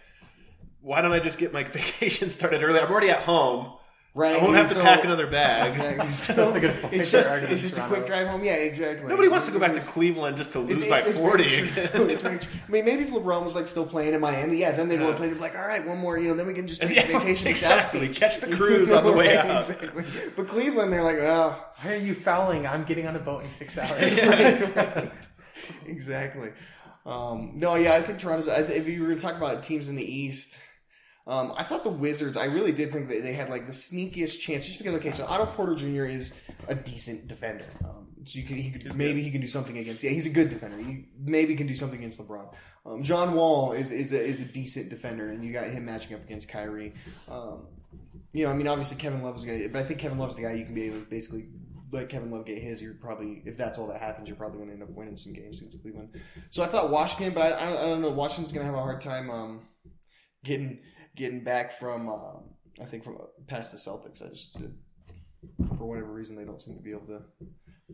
why 0.81 1.01
don't 1.01 1.13
I 1.13 1.19
just 1.19 1.39
get 1.39 1.53
my 1.53 1.63
vacation 1.65 2.31
started 2.31 2.63
early? 2.63 2.79
I'm 2.81 2.91
already 2.91 3.11
at 3.11 3.21
home. 3.21 3.73
Right. 4.17 4.37
I 4.41 4.45
won't 4.45 4.55
have 4.55 4.69
to 4.73 4.81
pack 4.81 5.03
another 5.03 5.27
bag. 5.27 5.73
Exactly. 5.73 6.09
So 6.09 6.33
That's 6.37 6.55
a 6.55 6.61
good 6.61 6.81
point. 6.81 6.95
It's 6.95 7.11
just 7.11 7.29
it's 7.33 7.63
just 7.63 7.79
a 7.79 7.83
quick 7.83 8.07
drive 8.07 8.29
home. 8.29 8.45
Yeah, 8.45 8.53
exactly. 8.53 9.09
Nobody 9.09 9.27
wants 9.29 9.47
to 9.47 9.53
go 9.53 9.59
back 9.59 9.75
to 9.75 9.81
Cleveland 9.81 10.37
just 10.37 10.53
to 10.53 10.61
lose 10.61 10.83
It's- 10.83 10.89
by 10.89 11.01
it's 11.09 11.19
40 11.19 11.43
very 11.43 11.69
true. 11.89 12.07
It's 12.11 12.23
very 12.23 12.39
true. 12.39 12.51
I 12.69 12.71
mean, 12.71 12.85
maybe 12.85 13.03
if 13.03 13.11
LeBron 13.11 13.43
was 13.45 13.57
like 13.57 13.67
still 13.67 13.85
playing 13.85 14.15
in 14.15 14.21
Miami, 14.21 14.59
yeah, 14.59 14.71
then 14.71 14.89
they'd 14.89 15.01
want 15.01 15.15
to 15.15 15.17
play. 15.17 15.27
They'd 15.31 15.35
be 15.35 15.41
like, 15.41 15.57
all 15.57 15.67
right, 15.67 15.85
one 15.85 15.99
more, 15.99 16.17
you 16.17 16.29
know, 16.29 16.35
then 16.35 16.47
we 16.47 16.55
can 16.55 16.69
just 16.69 16.81
take 16.83 16.95
Yeah, 16.95 17.03
a 17.09 17.19
vacation 17.19 17.49
to 17.49 17.55
South 17.57 17.73
exactly. 17.93 18.09
Catch 18.11 18.39
the 18.39 18.55
cruise 18.55 18.93
on 18.93 19.03
the 19.05 19.13
way 19.13 19.35
Right, 19.37 19.47
out. 19.47 19.69
Exactly. 19.69 20.05
But 20.37 20.47
Cleveland, 20.47 20.93
they're 20.93 21.03
like, 21.03 21.19
oh, 21.19 21.59
Why 21.83 21.95
are 21.95 21.97
you 21.97 22.15
fouling? 22.15 22.69
I'm 22.69 22.85
getting 22.85 23.09
on 23.09 23.17
a 23.17 23.21
boat 23.21 23.43
in 23.43 23.51
six 23.51 23.77
hours. 23.77 25.11
exactly. 25.87 26.51
Um, 27.07 27.53
no, 27.57 27.75
yeah, 27.75 27.95
I 27.95 28.03
think 28.03 28.19
Toronto's. 28.21 28.49
I 28.49 28.63
th- 28.63 28.79
if 28.79 28.89
you 28.89 29.01
were 29.03 29.09
going 29.09 29.19
to 29.19 29.27
talk 29.27 29.37
about 29.37 29.63
teams 29.63 29.89
in 29.89 29.97
the 29.97 30.05
East, 30.05 30.57
um, 31.27 31.55
I 31.57 31.63
thought 31.63 31.85
the 31.85 31.91
Wizards. 31.91 32.37
I 32.37 32.45
really 32.47 32.73
did 32.73 32.93
think 32.93 33.09
that 33.09 33.23
they 33.23 33.33
had 33.33 33.49
like 33.49 33.67
the 33.67 33.73
sneakiest 33.73 34.41
chance, 34.41 34.67
just 34.67 34.79
because. 34.79 34.95
Okay, 34.95 35.13
so 35.13 35.25
Otto 35.25 35.47
Porter 35.47 35.75
Jr. 35.75 36.05
is 36.05 36.35
a 36.69 36.75
decent 36.75 37.29
defender. 37.29 37.67
Um, 37.85 38.09
so 38.25 38.39
you 38.39 38.45
can, 38.45 38.57
he 38.57 38.71
could, 38.71 38.95
maybe 38.95 39.23
he 39.23 39.31
can 39.31 39.41
do 39.41 39.47
something 39.47 39.77
against. 39.79 40.03
Yeah, 40.03 40.11
he's 40.11 40.27
a 40.27 40.31
good 40.31 40.51
defender. 40.51 40.77
He 40.79 41.07
maybe 41.19 41.55
can 41.57 41.67
do 41.67 41.75
something 41.75 41.99
against 41.99 42.21
LeBron. 42.21 42.55
Um, 42.87 43.03
John 43.03 43.35
Wall 43.35 43.73
is 43.73 43.91
is 43.91 44.13
a, 44.13 44.23
is 44.23 44.43
a 44.43 44.45
decent 44.45 44.91
defender, 44.91 45.31
and 45.31 45.45
you 45.45 45.53
got 45.53 45.69
him 45.69 45.87
matching 45.87 46.15
up 46.15 46.23
against 46.25 46.49
Kyrie. 46.49 46.95
Um, 47.31 47.67
you 48.33 48.45
know, 48.45 48.51
I 48.51 48.55
mean, 48.55 48.69
obviously 48.69 48.99
Kevin 48.99 49.23
Love 49.23 49.37
is 49.37 49.45
going 49.45 49.71
but 49.73 49.81
I 49.81 49.85
think 49.85 50.01
Kevin 50.01 50.19
Love's 50.19 50.37
the 50.37 50.43
guy 50.43 50.53
you 50.53 50.65
can 50.65 50.75
be 50.75 50.85
able 50.85 50.99
to 50.99 51.07
basically 51.07 51.47
let 51.93 52.09
Kevin 52.09 52.31
Love 52.31 52.45
get 52.45 52.61
his. 52.61 52.83
You're 52.83 52.95
probably, 52.95 53.43
if 53.47 53.57
that's 53.57 53.79
all 53.79 53.87
that 53.87 54.01
happens, 54.01 54.29
you're 54.29 54.37
probably 54.37 54.59
going 54.59 54.69
to 54.69 54.75
end 54.75 54.83
up 54.83 54.91
winning 54.91 55.17
some 55.17 55.33
games 55.33 55.61
against 55.61 55.81
Cleveland. 55.81 56.21
So 56.51 56.63
I 56.63 56.67
thought 56.67 56.91
Washington, 56.91 57.33
but 57.33 57.53
I, 57.53 57.57
I, 57.57 57.71
don't, 57.71 57.79
I 57.79 57.83
don't 57.83 58.03
know. 58.03 58.11
Washington's 58.11 58.53
going 58.53 58.67
to 58.67 58.71
have 58.71 58.79
a 58.79 58.83
hard 58.83 59.01
time 59.01 59.31
um, 59.31 59.63
getting 60.43 60.81
getting 61.17 61.45
back 61.45 61.79
from, 61.79 62.09
um, 62.09 62.45
I 62.81 62.85
think, 62.85 63.05
from 63.05 63.17
uh, 63.17 63.25
past 63.47 63.73
the 63.73 63.79
Celtics. 63.79 64.23
I 64.25 64.29
just, 64.29 64.57
for 65.79 65.85
whatever 65.85 66.13
reason, 66.13 66.37
they 66.37 66.45
don't 66.45 66.61
seem 66.61 66.75
to 66.77 66.83
be 66.83 66.91
able 66.91 67.07
to 67.07 67.23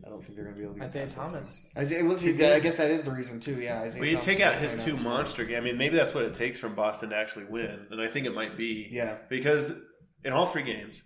I 0.05 0.09
don't 0.09 0.23
think 0.23 0.35
they're 0.35 0.45
going 0.45 0.55
to 0.55 0.59
be 0.59 0.63
able 0.65 0.73
to. 0.75 0.79
Get 0.79 0.85
Isaiah 0.89 1.03
past 1.03 1.15
that. 1.15 1.21
Thomas. 1.29 1.65
Isaiah, 1.77 2.05
well, 2.05 2.17
I 2.17 2.59
guess 2.59 2.77
that 2.77 2.91
is 2.91 3.03
the 3.03 3.11
reason 3.11 3.39
too. 3.39 3.59
Yeah, 3.59 3.81
Isaiah 3.81 3.99
Well, 3.99 4.07
you 4.09 4.13
Thomas 4.15 4.25
take 4.25 4.39
out 4.39 4.57
his 4.57 4.83
two 4.83 4.95
monster 4.97 5.43
games. 5.43 5.61
I 5.61 5.63
mean, 5.63 5.77
maybe 5.77 5.97
that's 5.97 6.13
what 6.13 6.23
it 6.23 6.33
takes 6.33 6.59
from 6.59 6.75
Boston 6.75 7.09
to 7.09 7.15
actually 7.15 7.45
win, 7.45 7.87
and 7.91 8.01
I 8.01 8.07
think 8.07 8.25
it 8.25 8.33
might 8.33 8.57
be. 8.57 8.87
Yeah. 8.89 9.17
Because 9.29 9.71
in 10.23 10.31
all 10.31 10.45
three 10.47 10.63
games, 10.63 11.01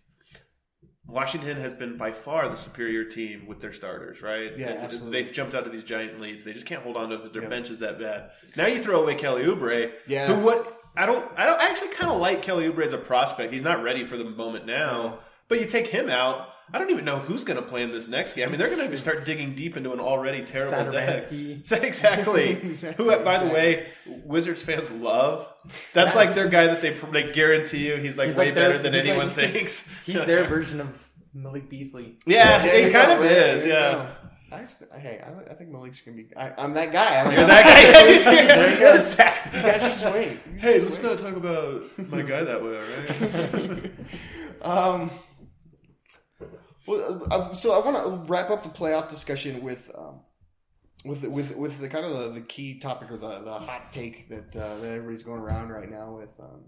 Washington 1.07 1.57
has 1.57 1.73
been 1.73 1.97
by 1.97 2.11
far 2.11 2.47
the 2.47 2.57
superior 2.57 3.05
team 3.05 3.47
with 3.47 3.59
their 3.59 3.73
starters. 3.73 4.21
Right? 4.21 4.55
Yeah, 4.55 4.77
absolutely. 4.81 5.23
They've 5.23 5.33
jumped 5.33 5.55
out 5.55 5.63
to 5.65 5.71
these 5.71 5.83
giant 5.83 6.21
leads. 6.21 6.43
They 6.43 6.53
just 6.53 6.67
can't 6.67 6.83
hold 6.83 6.95
on 6.95 7.09
to 7.09 7.15
it 7.15 7.17
because 7.17 7.31
their 7.31 7.43
Yeah. 7.43 7.49
bench 7.49 7.71
is 7.71 7.79
that 7.79 7.99
bad. 7.99 8.31
Now 8.55 8.67
you 8.67 8.81
throw 8.81 9.01
away 9.01 9.15
Kelly 9.15 9.43
Oubre. 9.43 9.91
Yeah. 10.07 10.27
Who 10.27 10.45
what? 10.45 10.79
I 10.97 11.05
don't. 11.05 11.25
I 11.37 11.45
don't 11.45 11.59
I 11.59 11.67
actually 11.69 11.89
kind 11.89 12.11
of 12.11 12.19
like 12.19 12.41
Kelly 12.41 12.69
Oubre 12.69 12.85
as 12.85 12.93
a 12.93 12.97
prospect. 12.97 13.51
He's 13.53 13.61
not 13.61 13.83
ready 13.83 14.05
for 14.05 14.17
the 14.17 14.23
moment 14.25 14.65
now. 14.65 15.19
But 15.47 15.59
you 15.59 15.65
take 15.67 15.87
him 15.87 16.09
out. 16.09 16.49
I 16.73 16.79
don't 16.79 16.89
even 16.89 17.05
know 17.05 17.19
who's 17.19 17.43
going 17.43 17.57
to 17.57 17.61
play 17.61 17.83
in 17.83 17.91
this 17.91 18.07
next 18.07 18.33
game. 18.33 18.47
I 18.47 18.49
mean, 18.49 18.57
they're 18.57 18.75
going 18.75 18.89
to 18.89 18.97
start 18.97 19.23
digging 19.23 19.53
deep 19.53 19.77
into 19.77 19.93
an 19.93 19.99
already 19.99 20.41
terrible 20.43 20.91
deck. 20.91 21.31
Exactly. 21.31 22.49
Exactly, 22.53 22.95
Who, 22.97 23.15
by 23.19 23.37
the 23.43 23.53
way, 23.53 23.89
Wizards 24.07 24.63
fans 24.63 24.89
love. 24.89 25.47
That's 25.93 26.15
like 26.15 26.33
their 26.33 26.47
guy 26.47 26.65
that 26.65 26.81
they 26.81 27.31
guarantee 27.33 27.87
you 27.87 27.97
he's 27.97 28.17
like 28.17 28.27
He's 28.27 28.35
way 28.35 28.45
like 28.47 28.55
their- 28.55 28.69
better 28.71 28.81
than 28.81 28.95
anyone 28.95 29.27
like- 29.27 29.35
thinks. 29.53 29.87
He's 30.07 30.25
their 30.25 30.47
version 30.47 30.81
of 30.81 30.87
Malik 31.35 31.69
Beasley. 31.69 32.17
yeah, 32.25 32.63
you 32.65 32.87
it 32.87 32.91
kind 32.91 33.11
of 33.11 33.23
is. 33.23 33.63
Yeah. 33.65 34.15
Go. 34.49 34.55
Actually, 34.55 34.87
hey, 34.99 35.23
I, 35.25 35.51
I 35.51 35.53
think 35.55 35.69
Malik's 35.69 36.01
gonna 36.01 36.17
be. 36.17 36.27
I, 36.35 36.53
I'm 36.57 36.73
that 36.73 36.91
guy. 36.91 37.19
I'm 37.19 37.27
like, 37.27 37.37
You're 37.37 37.47
that 37.47 37.65
guy. 37.65 38.45
There 38.45 38.73
you 38.73 38.79
go. 38.79 38.99
Zach. 38.99 39.53
You 39.53 39.61
guys 39.61 39.83
just 39.83 40.05
wait. 40.05 40.39
You 40.45 40.59
hey, 40.59 40.79
just 40.79 41.03
let's 41.03 41.03
wait. 41.03 41.09
not 41.09 41.19
talk 41.19 41.35
about 41.35 42.09
my 42.09 42.21
guy 42.21 42.43
that 42.43 42.63
way, 42.63 42.77
all 42.77 43.81
right? 43.81 43.91
Um. 44.61 45.11
Well, 46.87 47.27
uh, 47.29 47.53
so 47.53 47.73
I 47.79 47.85
want 47.85 48.03
to 48.03 48.31
wrap 48.31 48.49
up 48.49 48.63
the 48.63 48.69
playoff 48.69 49.09
discussion 49.09 49.61
with 49.61 49.91
um, 49.95 50.21
with 51.03 51.23
with 51.23 51.55
with 51.55 51.79
the 51.79 51.87
kind 51.87 52.05
of 52.05 52.17
the, 52.17 52.39
the 52.39 52.41
key 52.41 52.79
topic 52.79 53.11
or 53.11 53.17
the, 53.17 53.39
the 53.39 53.53
hot 53.53 53.93
take 53.93 54.29
that 54.29 54.55
uh, 54.55 54.77
that 54.77 54.87
everybody's 54.87 55.23
going 55.23 55.39
around 55.39 55.69
right 55.69 55.89
now 55.89 56.17
with 56.17 56.39
um, 56.39 56.65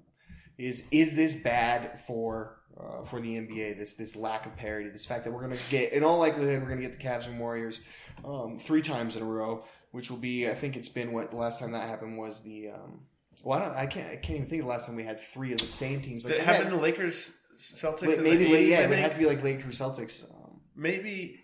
is 0.58 0.84
is 0.92 1.16
this 1.16 1.36
bad 1.36 2.02
for 2.06 2.57
uh, 2.80 3.04
for 3.04 3.20
the 3.20 3.36
NBA? 3.36 3.78
This 3.78 3.94
this 3.96 4.16
lack 4.16 4.46
of 4.46 4.56
parity, 4.56 4.90
this 4.90 5.06
fact 5.06 5.24
that 5.26 5.32
we're 5.32 5.46
going 5.46 5.58
to 5.58 5.70
get 5.70 5.94
in 5.94 6.04
all 6.04 6.18
likelihood 6.18 6.62
we're 6.62 6.68
going 6.70 6.82
to 6.82 6.88
get 6.88 6.98
the 7.00 7.04
Cavs 7.04 7.28
and 7.28 7.40
Warriors 7.40 7.82
um, 8.26 8.58
three 8.58 8.82
times 8.82 9.16
in 9.16 9.22
a 9.24 9.26
row, 9.26 9.64
which 9.92 10.10
will 10.10 10.18
be 10.18 10.48
I 10.48 10.54
think 10.54 10.76
it's 10.76 10.90
been 10.90 11.12
what 11.14 11.32
the 11.32 11.38
last 11.38 11.60
time 11.60 11.72
that 11.72 11.88
happened 11.88 12.18
was 12.18 12.42
the. 12.42 12.70
Um, 12.70 13.02
well, 13.44 13.60
I, 13.60 13.64
don't, 13.66 13.76
I 13.76 13.86
can't. 13.86 14.08
I 14.08 14.16
can't 14.16 14.38
even 14.38 14.48
think 14.48 14.62
of 14.62 14.68
the 14.68 14.72
last 14.72 14.88
time 14.88 14.96
we 14.96 15.04
had 15.04 15.20
three 15.20 15.54
of 15.54 15.60
the 15.60 15.68
same 15.68 16.02
teams. 16.02 16.24
Did 16.24 16.34
it 16.34 16.38
they 16.40 16.44
happen 16.46 16.64
had- 16.64 16.70
to 16.72 16.78
Lakers, 16.78 17.32
Celtics? 17.60 18.22
Maybe, 18.22 18.46
the 18.46 18.52
80s, 18.52 18.68
yeah, 18.68 18.80
it 18.82 18.90
would 18.90 18.98
have 19.00 19.14
to 19.14 19.20
be 19.20 19.26
like 19.26 19.44
Lakers 19.44 19.80
Celtics. 19.80 20.26
Um, 20.30 20.60
maybe. 20.76 21.40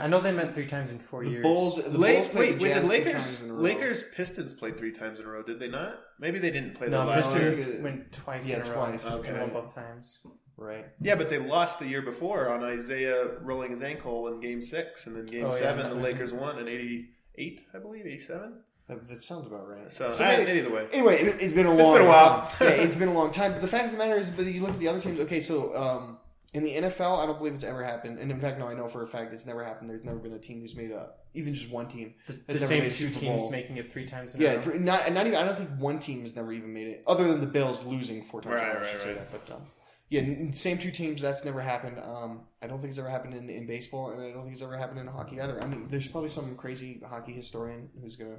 I 0.00 0.06
know 0.06 0.20
they 0.20 0.32
met 0.32 0.54
three 0.54 0.66
times 0.66 0.90
in 0.90 0.98
four 0.98 1.24
the 1.24 1.30
years. 1.30 1.42
Bulls, 1.42 1.76
the 1.82 1.90
La- 1.98 2.12
Bulls 2.12 2.28
played 2.28 2.50
wait, 2.52 2.58
the 2.58 2.64
wait, 2.64 2.72
Jazz 2.74 2.74
did 2.74 2.82
two 2.82 2.88
Lakers 2.88 3.12
times 3.12 3.42
in 3.42 3.50
a 3.50 3.54
row. 3.54 3.60
Lakers 3.60 4.04
Pistons 4.14 4.54
played 4.54 4.76
three 4.76 4.92
times 4.92 5.18
in 5.20 5.26
a 5.26 5.28
row? 5.28 5.42
Did 5.42 5.58
they 5.58 5.68
not? 5.68 5.98
Maybe 6.20 6.38
they 6.38 6.50
didn't 6.50 6.74
play 6.74 6.86
the 6.88 6.92
No, 6.98 7.04
last. 7.06 7.26
I 7.26 7.32
think 7.38 7.56
Pistons 7.56 7.82
went 7.82 8.12
twice 8.12 8.46
yeah, 8.46 8.56
in 8.56 8.62
a 8.62 8.64
twice. 8.64 9.10
row. 9.10 9.16
Okay. 9.18 9.28
And 9.30 9.40
won 9.40 9.50
both 9.50 9.74
times. 9.74 10.18
right? 10.56 10.86
Yeah, 11.00 11.16
but 11.16 11.28
they 11.28 11.38
lost 11.38 11.78
the 11.80 11.86
year 11.86 12.02
before 12.02 12.48
on 12.48 12.62
Isaiah 12.62 13.38
rolling 13.40 13.70
his 13.72 13.82
ankle 13.82 14.28
in 14.28 14.40
Game 14.40 14.62
Six, 14.62 15.06
and 15.06 15.16
then 15.16 15.26
Game 15.26 15.44
Oh, 15.46 15.48
yeah, 15.52 15.58
Seven, 15.58 15.88
the 15.88 15.96
was- 15.96 16.04
Lakers 16.04 16.32
won 16.32 16.58
in 16.58 16.68
'88, 16.68 17.60
I 17.74 17.78
believe, 17.78 18.06
'87. 18.06 18.52
That, 18.86 19.08
that 19.08 19.22
sounds 19.22 19.46
about 19.46 19.66
right. 19.66 19.90
So, 19.92 20.10
So 20.10 20.22
I- 20.24 20.40
either 20.42 20.70
way, 20.70 20.86
Anyway, 20.92 21.14
it, 21.20 21.40
it's 21.40 21.52
been 21.54 21.66
a 21.66 21.72
It's 21.72 21.82
long 21.82 21.94
been 21.94 22.02
a 22.02 22.08
while. 22.08 22.40
time. 22.46 22.68
yeah, 22.68 22.74
it's 22.74 22.96
been 23.02 23.08
a 23.08 23.14
long 23.14 23.30
time. 23.32 23.52
But 23.52 23.62
the 23.62 23.68
fact 23.68 23.86
of 23.86 23.92
the 23.92 23.98
matter 23.98 24.16
is, 24.18 24.30
but 24.30 24.44
you 24.46 24.60
look 24.60 24.70
at 24.72 24.78
the 24.78 24.88
other 24.88 25.00
teams. 25.00 25.18
Okay, 25.20 25.40
so 25.40 25.74
um, 25.76 26.18
in 26.54 26.62
the 26.62 26.70
NFL, 26.74 27.18
I 27.22 27.26
don't 27.26 27.36
believe 27.36 27.54
it's 27.54 27.64
ever 27.64 27.82
happened. 27.82 28.18
And 28.20 28.30
in 28.30 28.40
fact, 28.40 28.58
no, 28.60 28.68
I 28.68 28.74
know 28.74 28.86
for 28.86 29.02
a 29.02 29.08
fact 29.08 29.34
it's 29.34 29.44
never 29.44 29.62
happened. 29.64 29.90
There's 29.90 30.04
never 30.04 30.18
been 30.18 30.32
a 30.32 30.38
team 30.38 30.60
who's 30.60 30.76
made 30.76 30.92
a 30.92 31.10
even 31.34 31.52
just 31.52 31.70
one 31.70 31.88
team. 31.88 32.14
The, 32.28 32.38
never 32.54 32.66
same 32.66 32.82
made 32.84 32.92
two 32.92 33.10
teams 33.10 33.42
Bowl. 33.42 33.50
making 33.50 33.76
it 33.76 33.92
three 33.92 34.06
times 34.06 34.32
in 34.34 34.40
a 34.40 34.44
Yeah, 34.44 34.54
row. 34.54 34.60
three, 34.60 34.78
not 34.78 35.12
not 35.12 35.26
even. 35.26 35.38
I 35.38 35.44
don't 35.44 35.56
think 35.58 35.70
one 35.78 35.98
team 35.98 36.20
has 36.20 36.34
never 36.36 36.52
even 36.52 36.72
made 36.72 36.86
it, 36.86 37.02
other 37.08 37.26
than 37.26 37.40
the 37.40 37.46
Bills 37.46 37.82
losing 37.84 38.22
four 38.22 38.40
times. 38.40 38.54
Right, 38.54 38.62
in 38.70 38.76
a 38.76 38.80
row, 38.80 38.86
I 38.88 38.92
right, 38.92 39.00
say 39.02 39.08
right. 39.14 39.30
that. 39.30 39.46
But 39.46 39.54
um, 39.54 39.62
yeah, 40.10 40.52
same 40.52 40.78
two 40.78 40.92
teams. 40.92 41.20
That's 41.20 41.44
never 41.44 41.60
happened. 41.60 41.98
Um, 41.98 42.42
I 42.62 42.68
don't 42.68 42.78
think 42.78 42.90
it's 42.90 43.00
ever 43.00 43.08
happened 43.08 43.34
in, 43.34 43.50
in 43.50 43.66
baseball, 43.66 44.10
and 44.10 44.22
I 44.22 44.30
don't 44.30 44.42
think 44.42 44.52
it's 44.52 44.62
ever 44.62 44.76
happened 44.76 45.00
in 45.00 45.08
hockey 45.08 45.40
either. 45.40 45.60
I 45.60 45.66
mean, 45.66 45.88
there's 45.90 46.06
probably 46.06 46.30
some 46.30 46.54
crazy 46.54 47.00
hockey 47.04 47.32
historian 47.32 47.88
who's 48.00 48.14
gonna 48.14 48.36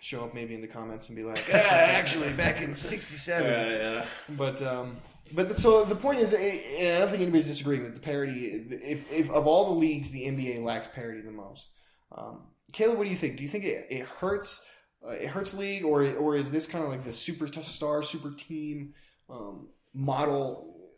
show 0.00 0.24
up 0.24 0.34
maybe 0.34 0.54
in 0.54 0.60
the 0.60 0.66
comments 0.66 1.08
and 1.08 1.16
be 1.16 1.22
like, 1.22 1.42
ah, 1.54 1.56
actually, 1.56 2.32
back 2.34 2.60
in 2.60 2.74
'67. 2.74 3.50
yeah, 3.50 3.68
yeah. 3.70 4.04
But 4.36 4.60
um, 4.62 4.98
but 5.32 5.48
the, 5.48 5.54
so 5.54 5.84
the 5.84 5.94
point 5.94 6.20
is, 6.20 6.34
eh, 6.34 6.58
and 6.78 6.96
I 6.96 6.98
don't 7.00 7.08
think 7.08 7.22
anybody's 7.22 7.46
disagreeing 7.46 7.84
that 7.84 7.94
the 7.94 8.00
parity, 8.00 8.66
if, 8.70 9.10
if 9.12 9.30
of 9.30 9.46
all 9.46 9.74
the 9.74 9.80
leagues, 9.80 10.10
the 10.10 10.26
NBA 10.26 10.62
lacks 10.62 10.88
parity 10.88 11.20
the 11.20 11.30
most. 11.30 11.68
Um, 12.16 12.42
Kayla, 12.72 12.96
what 12.96 13.04
do 13.04 13.10
you 13.10 13.16
think? 13.16 13.36
Do 13.36 13.42
you 13.42 13.48
think 13.48 13.64
it, 13.64 13.86
it 13.90 14.06
hurts? 14.06 14.66
Uh, 15.04 15.10
it 15.10 15.28
hurts 15.28 15.54
league, 15.54 15.84
or 15.84 16.04
or 16.16 16.36
is 16.36 16.50
this 16.50 16.66
kind 16.66 16.84
of 16.84 16.90
like 16.90 17.04
the 17.04 17.10
superstar, 17.10 18.04
super 18.04 18.30
team 18.32 18.94
um, 19.28 19.68
model? 19.94 20.90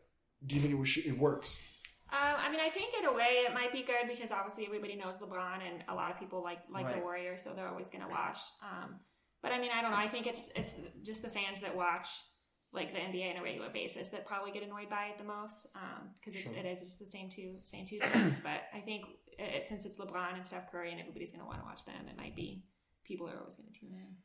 Do 0.45 0.55
you 0.55 0.61
think 0.61 0.75
it, 0.75 0.79
was, 0.79 0.97
it 0.97 1.17
works? 1.17 1.57
Um, 2.11 2.19
I 2.19 2.51
mean, 2.51 2.61
I 2.61 2.69
think 2.69 2.93
in 2.99 3.07
a 3.07 3.13
way 3.13 3.45
it 3.47 3.55
might 3.55 3.73
be 3.73 3.83
good 3.83 4.09
because 4.09 4.33
obviously 4.33 4.67
everybody 4.67 4.97
knows 4.97 5.17
LeBron 5.19 5.61
and 5.67 5.85
a 5.89 5.95
lot 5.95 6.11
of 6.11 6.19
people 6.19 6.43
like 6.43 6.59
like 6.71 6.85
Right. 6.87 6.97
the 6.97 7.01
Warriors, 7.01 7.43
so 7.43 7.53
they're 7.55 7.69
always 7.69 7.91
going 7.91 8.03
to 8.05 8.11
watch. 8.11 8.39
Um, 8.63 8.97
but 9.43 9.53
I 9.53 9.59
mean, 9.59 9.71
I 9.75 9.81
don't 9.83 9.93
know. 9.93 9.97
I 9.97 10.09
think 10.09 10.27
it's 10.27 10.41
it's 10.55 10.73
just 11.03 11.23
the 11.23 11.31
fans 11.31 11.61
that 11.63 11.75
watch 11.77 12.09
like 12.73 12.93
the 12.93 12.99
NBA 12.99 13.33
on 13.33 13.37
a 13.37 13.43
regular 13.43 13.69
basis 13.71 14.09
that 14.09 14.27
probably 14.27 14.51
get 14.51 14.63
annoyed 14.63 14.89
by 14.89 15.07
it 15.07 15.19
the 15.19 15.25
most 15.25 15.67
because 16.19 16.41
it's 16.41 16.51
Sure. 16.51 16.59
it 16.59 16.67
is 16.67 16.81
just 16.81 16.99
the 16.99 17.07
same 17.07 17.29
two 17.29 17.57
same 17.63 17.87
two 17.87 17.99
things. 17.99 18.41
but 18.43 18.63
I 18.75 18.81
think 18.81 19.05
it, 19.39 19.65
since 19.65 19.85
it's 19.85 19.99
LeBron 19.99 20.37
and 20.37 20.47
Steph 20.47 20.71
Curry 20.71 20.91
and 20.91 21.01
everybody's 21.01 21.33
going 21.33 21.41
to 21.41 21.47
want 21.47 21.59
to 21.61 21.65
watch 21.65 21.85
them, 21.85 22.07
it 22.09 22.17
might 22.17 22.35
be 22.35 22.65
people 23.05 23.29
are 23.29 23.39
always 23.39 23.57
going 23.57 23.69
to 23.73 23.79
tune 23.79 23.93
in. 23.93 24.17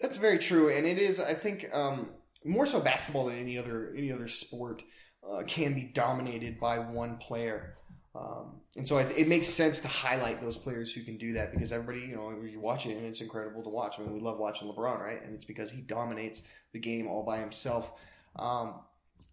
That's 0.00 0.16
very 0.16 0.38
true, 0.38 0.70
and 0.70 0.86
it 0.86 0.98
is. 0.98 1.20
I 1.20 1.34
think 1.34 1.68
um, 1.74 2.08
more 2.44 2.66
so 2.66 2.80
basketball 2.80 3.26
than 3.26 3.38
any 3.38 3.58
other 3.58 3.92
any 3.96 4.10
other 4.10 4.28
sport 4.28 4.82
uh, 5.28 5.42
can 5.46 5.74
be 5.74 5.82
dominated 5.82 6.58
by 6.58 6.78
one 6.78 7.18
player, 7.18 7.76
um, 8.14 8.60
and 8.76 8.88
so 8.88 8.98
I 8.98 9.04
th- 9.04 9.16
it 9.18 9.28
makes 9.28 9.46
sense 9.46 9.80
to 9.80 9.88
highlight 9.88 10.42
those 10.42 10.58
players 10.58 10.92
who 10.92 11.02
can 11.02 11.16
do 11.16 11.34
that 11.34 11.52
because 11.52 11.72
everybody, 11.72 12.06
you 12.08 12.16
know, 12.16 12.30
you 12.42 12.58
watch 12.60 12.86
it 12.86 12.96
and 12.96 13.06
it's 13.06 13.20
incredible 13.20 13.62
to 13.62 13.68
watch. 13.68 13.98
I 13.98 14.02
mean, 14.02 14.12
we 14.12 14.20
love 14.20 14.38
watching 14.38 14.68
LeBron, 14.68 14.98
right? 15.00 15.22
And 15.24 15.34
it's 15.34 15.44
because 15.44 15.70
he 15.70 15.80
dominates 15.80 16.42
the 16.72 16.80
game 16.80 17.06
all 17.06 17.22
by 17.22 17.38
himself. 17.38 17.92
Um, 18.36 18.74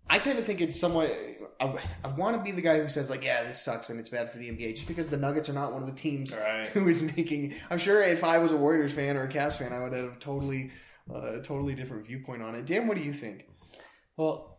I 0.10 0.20
tend 0.20 0.38
to 0.38 0.44
think 0.44 0.62
it's 0.62 0.80
somewhat. 0.80 1.12
I, 1.60 1.76
I 2.04 2.08
want 2.10 2.38
to 2.38 2.42
be 2.44 2.52
the 2.52 2.62
guy 2.62 2.80
who 2.80 2.88
says 2.88 3.10
like, 3.10 3.24
"Yeah, 3.24 3.44
this 3.44 3.62
sucks 3.62 3.90
and 3.90 4.00
it's 4.00 4.10
bad 4.10 4.32
for 4.32 4.38
the 4.38 4.48
NBA," 4.48 4.76
just 4.76 4.88
because 4.88 5.10
the 5.10 5.18
Nuggets 5.18 5.50
are 5.50 5.54
not 5.54 5.74
one 5.74 5.82
of 5.82 5.88
the 5.88 5.96
teams 5.96 6.38
Right. 6.38 6.68
who 6.74 6.88
is 6.88 7.04
making. 7.04 7.56
I'm 7.70 7.78
sure 7.78 8.02
if 8.04 8.24
I 8.24 8.38
was 8.38 8.52
a 8.54 8.58
Warriors 8.58 8.94
fan 8.94 9.18
or 9.18 9.24
a 9.24 9.28
Cavs 9.30 9.58
fan, 9.58 9.74
I 9.74 9.82
would 9.82 9.92
have 9.94 10.18
totally, 10.20 10.72
uh, 11.14 11.40
totally 11.44 11.76
different 11.76 12.06
viewpoint 12.08 12.42
on 12.42 12.56
it. 12.56 12.66
Dan, 12.66 12.88
what 12.88 12.96
do 12.96 13.04
you 13.04 13.12
think? 13.12 13.48
Well, 14.16 14.57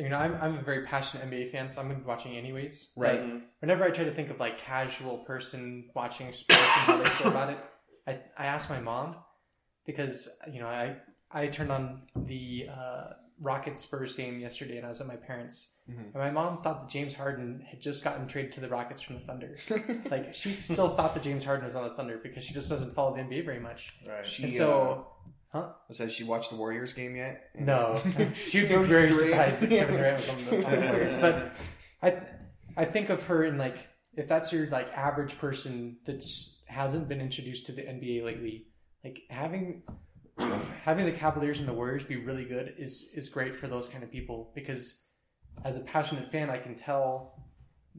you 0.00 0.08
know, 0.08 0.16
I'm, 0.16 0.34
I'm 0.40 0.58
a 0.58 0.62
very 0.62 0.86
passionate 0.86 1.28
NBA 1.28 1.52
fan, 1.52 1.68
so 1.68 1.80
I'm 1.80 1.86
going 1.86 1.98
to 1.98 2.04
be 2.04 2.08
watching 2.08 2.36
anyways. 2.36 2.90
Right. 2.96 3.20
But 3.20 3.42
whenever 3.60 3.84
I 3.84 3.90
try 3.90 4.04
to 4.04 4.12
think 4.12 4.30
of 4.30 4.40
like 4.40 4.58
casual 4.58 5.18
person 5.18 5.90
watching 5.94 6.32
sports 6.32 6.62
and 6.62 6.86
how 6.86 6.96
they 7.02 7.08
feel 7.10 7.28
about 7.28 7.50
it, 7.50 7.58
I, 8.06 8.18
I 8.36 8.46
ask 8.46 8.70
my 8.70 8.80
mom 8.80 9.16
because 9.86 10.28
you 10.52 10.60
know 10.60 10.66
I 10.66 10.96
I 11.30 11.46
turned 11.48 11.70
on 11.70 12.02
the 12.16 12.66
uh, 12.72 13.04
Rockets 13.40 13.82
Spurs 13.82 14.14
game 14.14 14.40
yesterday 14.40 14.78
and 14.78 14.86
I 14.86 14.88
was 14.88 15.00
at 15.00 15.06
my 15.06 15.16
parents, 15.16 15.72
and 15.86 16.14
my 16.14 16.30
mom 16.30 16.62
thought 16.62 16.82
that 16.82 16.90
James 16.90 17.14
Harden 17.14 17.64
had 17.68 17.80
just 17.80 18.02
gotten 18.02 18.26
traded 18.26 18.52
to 18.52 18.60
the 18.60 18.68
Rockets 18.68 19.02
from 19.02 19.16
the 19.16 19.22
Thunder. 19.22 19.56
like 20.10 20.34
she 20.34 20.52
still 20.52 20.96
thought 20.96 21.14
that 21.14 21.22
James 21.22 21.44
Harden 21.44 21.66
was 21.66 21.74
on 21.74 21.88
the 21.88 21.94
Thunder 21.94 22.18
because 22.22 22.44
she 22.44 22.54
just 22.54 22.68
doesn't 22.68 22.94
follow 22.94 23.14
the 23.14 23.22
NBA 23.22 23.44
very 23.44 23.60
much. 23.60 23.92
Right. 24.08 24.26
She 24.26 24.44
And 24.44 24.54
so, 24.54 25.06
huh? 25.52 25.58
uh, 25.88 25.92
says 25.92 26.12
she 26.12 26.24
watched 26.24 26.50
the 26.50 26.56
Warriors 26.56 26.92
game 26.92 27.16
yet? 27.16 27.50
And- 27.54 27.66
No, 27.66 27.96
she'd 28.34 28.68
be 28.68 28.76
very 28.76 29.12
surprised 29.12 29.60
that 29.60 29.70
Kevin 29.70 29.96
Durant 29.96 30.16
was 30.18 30.28
on 30.28 30.44
the, 30.44 30.66
on 30.66 30.72
the 30.72 30.86
Warriors. 30.86 31.18
But 31.18 31.52
I, 32.02 32.22
I 32.76 32.84
think 32.84 33.10
of 33.10 33.22
her 33.24 33.44
in 33.44 33.58
like 33.58 33.76
if 34.16 34.28
that's 34.28 34.52
your 34.52 34.66
like 34.68 34.88
average 34.96 35.38
person 35.38 35.96
that's 36.06 36.62
hasn't 36.66 37.08
been 37.08 37.20
introduced 37.20 37.66
to 37.66 37.72
the 37.72 37.82
NBA 37.82 38.24
lately, 38.24 38.66
like 39.04 39.20
having 39.30 39.82
having 40.84 41.06
the 41.06 41.12
Cavaliers 41.12 41.58
and 41.60 41.68
the 41.68 41.72
Warriors 41.72 42.04
be 42.04 42.16
really 42.16 42.44
good 42.44 42.74
is 42.78 43.08
is 43.14 43.28
great 43.28 43.56
for 43.56 43.66
those 43.66 43.88
kind 43.88 44.02
of 44.02 44.10
people 44.10 44.52
because 44.54 45.04
as 45.64 45.76
a 45.76 45.80
passionate 45.80 46.30
fan, 46.30 46.48
I 46.48 46.58
can 46.58 46.74
tell 46.74 47.34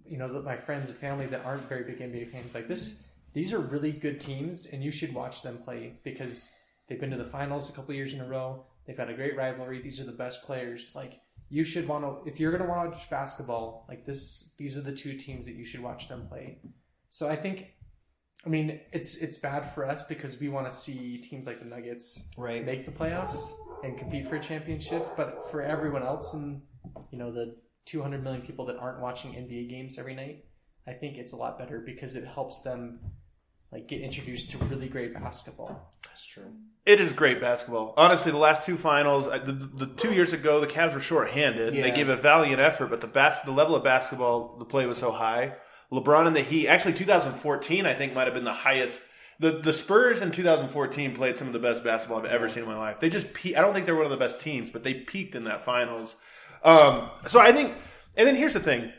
you 0.05 0.17
know 0.17 0.31
that 0.33 0.43
my 0.43 0.57
friends 0.57 0.89
and 0.89 0.97
family 0.97 1.27
that 1.27 1.45
aren't 1.45 1.67
very 1.69 1.83
big 1.83 1.99
NBA 1.99 2.31
fans 2.31 2.53
like 2.53 2.67
this. 2.67 3.03
These 3.33 3.53
are 3.53 3.59
really 3.59 3.93
good 3.93 4.19
teams, 4.19 4.65
and 4.65 4.83
you 4.83 4.91
should 4.91 5.13
watch 5.13 5.41
them 5.41 5.59
play 5.63 5.93
because 6.03 6.49
they've 6.91 6.99
been 6.99 7.11
to 7.11 7.17
the 7.17 7.23
finals 7.23 7.69
a 7.69 7.71
couple 7.71 7.95
years 7.95 8.13
in 8.13 8.19
a 8.19 8.27
row. 8.27 8.65
They've 8.85 8.97
had 8.97 9.09
a 9.09 9.13
great 9.13 9.37
rivalry. 9.37 9.81
These 9.81 10.01
are 10.01 10.03
the 10.03 10.11
best 10.11 10.43
players. 10.43 10.91
Like 10.93 11.21
you 11.49 11.63
should 11.63 11.87
want 11.87 12.03
to, 12.03 12.29
if 12.29 12.37
you're 12.37 12.51
going 12.51 12.63
to 12.63 12.67
want 12.67 12.91
to 12.91 12.97
watch 12.97 13.09
basketball, 13.09 13.85
like 13.87 14.05
this, 14.05 14.51
these 14.57 14.77
are 14.77 14.81
the 14.81 14.91
two 14.91 15.13
teams 15.17 15.45
that 15.45 15.55
you 15.55 15.65
should 15.65 15.79
watch 15.79 16.09
them 16.09 16.27
play. 16.27 16.59
So 17.09 17.29
I 17.29 17.37
think, 17.37 17.67
I 18.45 18.49
mean, 18.49 18.81
it's 18.91 19.15
it's 19.15 19.37
bad 19.37 19.73
for 19.73 19.87
us 19.87 20.03
because 20.03 20.37
we 20.37 20.49
want 20.49 20.69
to 20.69 20.75
see 20.75 21.19
teams 21.19 21.47
like 21.47 21.59
the 21.59 21.65
Nuggets 21.65 22.21
Right. 22.37 22.65
make 22.65 22.85
the 22.85 22.91
playoffs 22.91 23.51
and 23.85 23.97
compete 23.97 24.27
for 24.27 24.35
a 24.35 24.43
championship. 24.43 25.15
But 25.15 25.49
for 25.49 25.61
everyone 25.61 26.03
else, 26.03 26.33
and 26.33 26.61
you 27.11 27.19
know 27.19 27.31
the 27.31 27.55
200 27.85 28.21
million 28.21 28.41
people 28.41 28.65
that 28.65 28.75
aren't 28.77 28.99
watching 28.99 29.31
NBA 29.31 29.69
games 29.69 29.97
every 29.97 30.15
night, 30.15 30.43
I 30.87 30.91
think 30.91 31.17
it's 31.17 31.31
a 31.31 31.37
lot 31.37 31.57
better 31.57 31.79
because 31.79 32.15
it 32.17 32.25
helps 32.25 32.63
them 32.63 32.99
like 33.71 33.87
get 33.87 34.01
introduced 34.01 34.51
to 34.51 34.57
really 34.57 34.89
great 34.89 35.13
basketball. 35.13 35.91
That's 36.11 36.25
true. 36.25 36.51
It 36.85 36.99
is 36.99 37.13
great 37.13 37.39
basketball. 37.39 37.93
Honestly, 37.95 38.31
the 38.31 38.37
last 38.37 38.63
two 38.63 38.75
finals, 38.75 39.27
uh, 39.27 39.37
the, 39.37 39.51
the 39.51 39.85
two 39.85 40.13
years 40.13 40.33
ago, 40.33 40.59
the 40.59 40.67
Cavs 40.67 40.93
were 40.93 40.99
shorthanded. 40.99 41.73
They 41.73 41.91
gave 41.95 42.09
a 42.09 42.17
valiant 42.17 42.59
effort, 42.59 42.87
but 42.87 42.99
the 43.01 43.07
bas- 43.07 43.39
the 43.45 43.51
level 43.51 43.75
of 43.75 43.83
basketball, 43.83 44.57
the 44.57 44.65
play 44.65 44.85
was 44.87 44.97
so 44.97 45.11
high. 45.11 45.55
LeBron 45.91 46.27
and 46.27 46.35
the 46.35 46.41
Heat, 46.41 46.67
actually 46.67 46.93
2014, 46.93 47.85
I 47.85 47.93
think 47.93 48.13
might 48.13 48.25
have 48.25 48.33
been 48.33 48.43
the 48.43 48.51
highest. 48.53 49.01
The 49.39 49.51
the 49.51 49.73
Spurs 49.73 50.21
in 50.21 50.31
2014 50.31 51.15
played 51.15 51.37
some 51.37 51.47
of 51.47 51.53
the 51.53 51.59
best 51.59 51.83
basketball 51.83 52.19
I've 52.19 52.25
ever 52.25 52.49
seen 52.49 52.63
in 52.63 52.69
my 52.69 52.77
life. 52.77 52.99
They 52.99 53.09
just, 53.09 53.33
pe- 53.33 53.55
I 53.55 53.61
don't 53.61 53.73
think 53.73 53.85
they're 53.85 53.95
one 53.95 54.05
of 54.05 54.11
the 54.11 54.17
best 54.17 54.39
teams, 54.39 54.69
but 54.69 54.83
they 54.83 54.93
peaked 54.93 55.35
in 55.35 55.45
that 55.45 55.63
finals. 55.63 56.15
Um, 56.63 57.09
so 57.27 57.39
I 57.39 57.51
think, 57.51 57.73
and 58.17 58.27
then 58.27 58.35
here's 58.35 58.53
the 58.53 58.59
thing: 58.59 58.91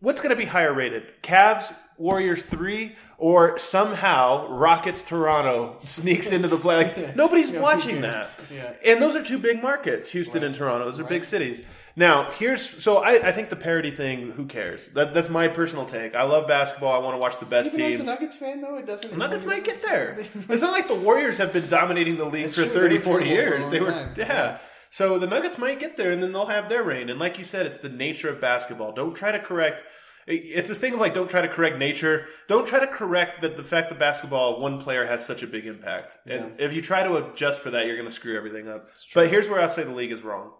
what's 0.00 0.20
going 0.20 0.30
to 0.30 0.36
be 0.36 0.44
higher 0.46 0.72
rated? 0.72 1.04
Cavs, 1.22 1.74
Warriors 1.98 2.42
three, 2.42 2.96
or 3.18 3.58
somehow 3.58 4.48
Rockets, 4.48 5.02
Toronto 5.02 5.78
sneaks 5.84 6.30
into 6.32 6.48
the 6.48 6.58
play? 6.58 6.84
Like 6.84 7.16
nobody's 7.16 7.50
who 7.50 7.60
watching 7.60 8.00
that. 8.02 8.30
Yeah. 8.52 8.72
And 8.84 9.00
those 9.00 9.16
are 9.16 9.22
two 9.22 9.38
big 9.38 9.62
markets, 9.62 10.10
Houston 10.10 10.44
and 10.44 10.54
Toronto. 10.54 10.84
Those 10.86 11.00
are 11.00 11.04
big 11.04 11.24
cities. 11.24 11.62
Now, 11.98 12.30
here's 12.32 12.82
so 12.82 12.98
I, 12.98 13.28
I 13.28 13.32
think 13.32 13.48
the 13.48 13.56
parity 13.56 13.90
thing. 13.90 14.32
Who 14.32 14.44
cares? 14.44 14.86
That, 14.88 15.14
that's 15.14 15.30
my 15.30 15.48
personal 15.48 15.86
take. 15.86 16.14
I 16.14 16.24
love 16.24 16.46
basketball. 16.46 16.92
I 16.92 16.98
want 16.98 17.14
to 17.14 17.18
watch 17.18 17.38
the 17.40 17.46
best 17.46 17.68
Even 17.72 17.80
as 17.80 17.88
teams. 17.88 18.00
a 18.00 18.04
Nuggets 18.04 18.36
fan, 18.36 18.60
though, 18.60 18.76
it 18.76 18.86
doesn't. 18.86 19.10
The 19.12 19.16
Nuggets 19.16 19.44
it 19.44 19.46
might 19.46 19.64
get 19.64 19.82
there. 19.82 20.18
It's 20.50 20.60
not 20.62 20.72
like 20.72 20.88
the 20.88 20.94
Warriors 20.94 21.38
have 21.38 21.54
been 21.54 21.68
dominating 21.68 22.18
the 22.18 22.26
league 22.26 22.44
That's 22.44 22.56
for 22.56 22.64
true. 22.64 22.72
They 22.72 22.80
30, 22.80 22.96
were 22.96 23.00
40 23.02 23.24
terrible 23.24 23.50
for 23.56 23.60
years. 23.62 23.72
They 23.72 23.80
were, 23.80 23.90
time. 23.90 24.14
yeah. 24.16 24.26
Yeah. 24.26 24.58
So 24.90 25.18
the 25.18 25.26
Nuggets 25.26 25.56
might 25.58 25.80
get 25.80 25.96
there, 25.96 26.10
and 26.10 26.22
then 26.22 26.32
they'll 26.32 26.46
have 26.46 26.68
their 26.68 26.82
reign. 26.82 27.08
And 27.08 27.18
like 27.18 27.38
you 27.38 27.44
said, 27.44 27.64
it's 27.66 27.78
the 27.78 27.88
nature 27.88 28.28
of 28.28 28.40
basketball. 28.42 28.92
Don't 28.92 29.14
try 29.14 29.32
to 29.32 29.38
correct. 29.40 29.82
It's 30.26 30.68
this 30.68 30.78
thing 30.80 30.92
of 30.94 31.00
like, 31.00 31.14
don't 31.14 31.30
try 31.30 31.40
to 31.42 31.48
correct 31.48 31.78
nature. 31.78 32.26
Don't 32.48 32.66
try 32.66 32.80
to 32.80 32.86
correct 32.88 33.42
that 33.42 33.56
the 33.56 33.62
fact 33.62 33.90
that 33.90 33.98
basketball, 33.98 34.60
one 34.60 34.80
player 34.80 35.06
has 35.06 35.24
such 35.24 35.42
a 35.42 35.46
big 35.46 35.66
impact. 35.66 36.16
And 36.26 36.58
if 36.60 36.72
you 36.74 36.82
try 36.82 37.02
to 37.04 37.16
adjust 37.16 37.62
for 37.62 37.70
that, 37.70 37.86
you're 37.86 37.96
going 37.96 38.08
to 38.08 38.12
screw 38.14 38.36
everything 38.36 38.68
up. 38.68 38.88
But 39.14 39.28
here's 39.30 39.48
where 39.48 39.60
I'll 39.60 39.70
say 39.70 39.84
the 39.84 39.92
league 39.92 40.10
is 40.12 40.22
wrong. 40.22 40.52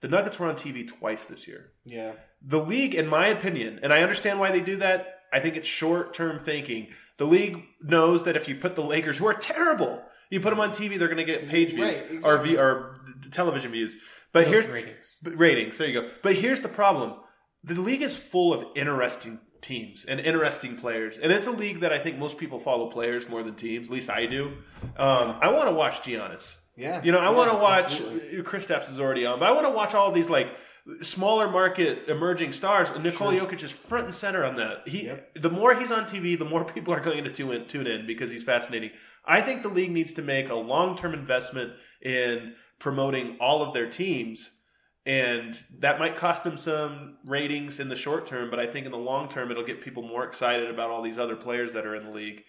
The 0.00 0.08
Nuggets 0.08 0.40
were 0.40 0.48
on 0.48 0.56
TV 0.56 0.86
twice 0.88 1.26
this 1.26 1.46
year 1.46 1.70
Yeah. 1.86 2.12
the 2.44 2.58
league, 2.58 2.92
in 2.96 3.06
my 3.06 3.28
opinion, 3.28 3.78
and 3.84 3.92
I 3.92 4.02
understand 4.02 4.40
why 4.40 4.50
they 4.50 4.60
do 4.60 4.76
that. 4.78 5.20
I 5.32 5.38
think 5.38 5.56
it's 5.56 5.68
short 5.68 6.12
term 6.12 6.40
thinking. 6.40 6.88
The 7.18 7.24
league 7.24 7.62
knows 7.80 8.24
that 8.24 8.34
if 8.36 8.48
you 8.48 8.56
put 8.56 8.74
the 8.74 8.82
Lakers, 8.82 9.18
who 9.18 9.26
are 9.26 9.34
terrible, 9.34 10.02
you 10.30 10.40
put 10.40 10.50
them 10.50 10.58
on 10.58 10.70
TV, 10.70 10.98
they're 10.98 11.06
going 11.06 11.24
to 11.24 11.24
get 11.24 11.48
page 11.48 11.70
views 11.74 12.00
Right, 12.10 12.24
or, 12.24 12.38
v, 12.38 12.56
or 12.56 12.96
t- 13.22 13.30
television 13.30 13.70
views. 13.70 13.94
But 14.32 14.46
Those 14.46 14.52
here's 14.54 14.66
ratings. 14.66 15.16
ratings. 15.24 15.78
There 15.78 15.86
you 15.86 16.00
go. 16.00 16.10
But 16.24 16.34
here's 16.34 16.62
the 16.62 16.68
problem: 16.68 17.14
the 17.64 17.80
league 17.80 18.02
is 18.02 18.16
full 18.16 18.52
of 18.52 18.64
interesting 18.74 19.38
teams 19.60 20.04
and 20.04 20.18
interesting 20.20 20.76
players, 20.76 21.18
and 21.18 21.30
it's 21.32 21.46
a 21.46 21.50
league 21.50 21.80
that 21.80 21.92
I 21.92 21.98
think 21.98 22.18
most 22.18 22.36
people 22.38 22.58
follow 22.58 22.90
players 22.90 23.28
more 23.28 23.42
than 23.42 23.54
teams. 23.54 23.88
At 23.88 23.92
least 23.92 24.10
I 24.10 24.26
do. 24.26 24.52
Um, 24.96 25.36
I 25.40 25.50
want 25.52 25.68
to 25.68 25.74
watch 25.74 26.02
Giannis. 26.02 26.56
Yeah. 26.76 27.02
You 27.04 27.12
know, 27.12 27.18
I 27.20 27.30
Yeah, 27.30 27.36
want 27.36 27.50
to 27.52 27.56
watch. 27.58 27.84
absolutely. 27.84 28.42
Chris 28.42 28.66
Stapps 28.66 28.90
is 28.90 28.98
already 28.98 29.24
on, 29.26 29.38
but 29.38 29.48
I 29.48 29.52
want 29.52 29.66
to 29.66 29.70
watch 29.72 29.94
all 29.94 30.10
these 30.10 30.28
like 30.30 30.48
smaller 31.02 31.48
market 31.48 32.08
emerging 32.08 32.52
stars. 32.52 32.90
And 32.90 33.04
Nikola 33.04 33.34
Jokic 33.38 33.62
is 33.62 33.70
front 33.70 34.06
and 34.06 34.14
center 34.14 34.42
on 34.44 34.56
that. 34.56 34.88
He, 34.88 35.10
the 35.36 35.50
more 35.50 35.74
he's 35.74 35.92
on 35.92 36.06
TV, 36.06 36.36
the 36.38 36.44
more 36.46 36.64
people 36.74 36.92
are 36.94 37.00
going 37.00 37.22
to 37.24 37.30
tune 37.30 37.52
in, 37.52 37.68
tune 37.68 37.86
in 37.86 38.06
because 38.06 38.30
he's 38.30 38.42
fascinating. 38.42 38.90
I 39.24 39.40
think 39.42 39.62
the 39.62 39.68
league 39.68 39.92
needs 39.92 40.12
to 40.14 40.22
make 40.22 40.48
a 40.48 40.54
long 40.56 40.96
term 40.96 41.14
investment 41.14 41.72
in 42.00 42.54
promoting 42.80 43.36
all 43.38 43.62
of 43.62 43.72
their 43.74 43.88
teams. 43.88 44.50
And 45.04 45.58
that 45.78 45.98
might 45.98 46.14
cost 46.14 46.44
them 46.44 46.56
some 46.56 47.16
ratings 47.24 47.80
in 47.80 47.88
the 47.88 47.96
short 47.96 48.26
term, 48.26 48.50
but 48.50 48.60
I 48.60 48.66
think 48.66 48.86
in 48.86 48.92
the 48.92 48.98
long 48.98 49.28
term, 49.28 49.50
it'll 49.50 49.64
get 49.64 49.82
people 49.82 50.04
more 50.04 50.24
excited 50.24 50.70
about 50.70 50.90
all 50.90 51.02
these 51.02 51.18
other 51.18 51.34
players 51.34 51.72
that 51.72 51.86
are 51.86 51.96
in 51.96 52.04
the 52.04 52.10
league 52.10 52.42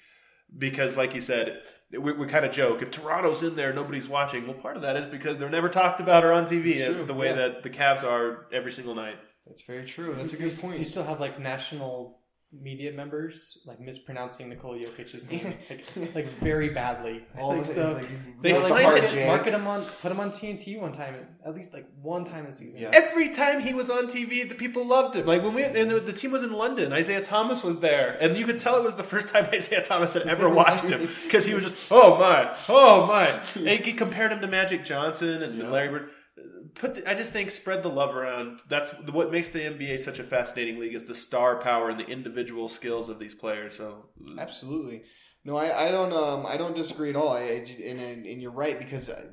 because 0.55 0.95
like 0.95 1.15
you 1.15 1.21
said 1.21 1.63
we, 1.91 2.11
we 2.11 2.27
kind 2.27 2.45
of 2.45 2.53
joke 2.53 2.83
if 2.83 2.91
toronto's 2.91 3.41
in 3.41 3.55
there 3.55 3.73
nobody's 3.73 4.07
watching 4.07 4.45
well 4.45 4.53
part 4.53 4.75
of 4.75 4.83
that 4.83 4.95
is 4.95 5.07
because 5.07 5.39
they're 5.39 5.49
never 5.49 5.67
talked 5.67 5.99
about 5.99 6.23
or 6.23 6.31
on 6.31 6.45
tv 6.45 7.07
the 7.07 7.13
way 7.13 7.27
yeah. 7.27 7.33
that 7.33 7.63
the 7.63 7.71
Cavs 7.71 8.03
are 8.03 8.45
every 8.51 8.71
single 8.71 8.93
night 8.93 9.15
That's 9.45 9.63
very 9.63 9.85
true. 9.85 10.13
That's 10.13 10.33
a 10.33 10.37
good 10.37 10.57
point. 10.57 10.79
You 10.79 10.85
still 10.85 11.03
have 11.03 11.19
like 11.19 11.39
national 11.39 12.19
media 12.61 12.91
members 12.91 13.59
like 13.65 13.79
mispronouncing 13.79 14.49
Nikola 14.49 14.77
Jokic's 14.77 15.29
name 15.29 15.55
like, 15.69 16.15
like 16.15 16.39
very 16.39 16.69
badly. 16.69 17.23
All 17.39 17.49
like, 17.49 17.61
of 17.61 17.69
it, 17.69 17.73
so 17.73 17.93
like, 17.93 18.41
They 18.41 18.53
like, 18.59 18.83
market, 18.83 19.03
it- 19.05 19.13
it, 19.15 19.27
market 19.27 19.53
him 19.53 19.67
on, 19.67 19.83
put 20.01 20.11
him 20.11 20.19
on 20.19 20.31
TNT 20.31 20.79
one 20.79 20.91
time, 20.93 21.15
at 21.45 21.55
least 21.55 21.73
like 21.73 21.87
one 22.01 22.25
time 22.25 22.45
a 22.45 22.53
season. 22.53 22.79
Yeah. 22.79 22.91
every 22.93 23.29
time 23.29 23.61
he 23.61 23.73
was 23.73 23.89
on 23.89 24.07
tv 24.07 24.47
the 24.47 24.55
people 24.55 24.85
loved 24.85 25.15
him 25.15 25.25
like 25.25 25.41
when 25.43 25.53
we 25.53 25.63
and 25.63 25.89
the, 25.89 25.99
the 25.99 26.13
team 26.13 26.31
was 26.31 26.43
in 26.43 26.51
london 26.51 26.91
isaiah 26.93 27.21
thomas 27.21 27.63
was 27.63 27.79
there 27.79 28.17
and 28.19 28.35
you 28.37 28.45
could 28.45 28.59
tell 28.59 28.75
it 28.77 28.83
was 28.83 28.95
the 28.95 29.03
first 29.03 29.27
time 29.29 29.45
isaiah 29.53 29.83
thomas 29.83 30.13
had 30.13 30.23
ever 30.23 30.49
watched 30.61 30.83
him 30.83 31.07
because 31.23 31.45
he 31.45 31.53
was 31.53 31.63
just 31.63 31.75
oh 31.91 32.17
my 32.17 32.55
oh 32.69 33.05
my 33.07 33.39
and 33.55 33.85
he 33.85 33.93
compared 33.93 34.31
him 34.31 34.41
to 34.41 34.47
magic 34.47 34.83
johnson 34.85 35.41
and 35.43 35.71
larry 35.71 35.89
bird 35.89 36.09
put 36.75 36.95
the, 36.95 37.09
I 37.09 37.13
just 37.13 37.31
think 37.33 37.51
spread 37.51 37.83
the 37.83 37.89
love 37.89 38.15
around. 38.15 38.61
That's 38.69 38.91
what 39.11 39.31
makes 39.31 39.49
the 39.49 39.59
NBA 39.59 39.99
such 39.99 40.19
a 40.19 40.23
fascinating 40.23 40.79
league 40.79 40.95
is 40.95 41.03
the 41.03 41.15
star 41.15 41.57
power 41.61 41.89
and 41.89 41.99
the 41.99 42.07
individual 42.07 42.67
skills 42.69 43.09
of 43.09 43.19
these 43.19 43.35
players. 43.35 43.75
So 43.77 44.05
Absolutely. 44.37 45.03
No, 45.45 45.57
I, 45.57 45.87
I 45.87 45.91
don't 45.91 46.13
um 46.13 46.45
I 46.45 46.55
don't 46.57 46.75
disagree 46.75 47.09
at 47.09 47.15
all. 47.15 47.29
I, 47.33 47.41
I 47.41 47.65
and, 47.85 47.99
and 47.99 48.25
and 48.25 48.41
you're 48.41 48.51
right 48.51 48.79
because 48.79 49.09
uh, 49.09 49.25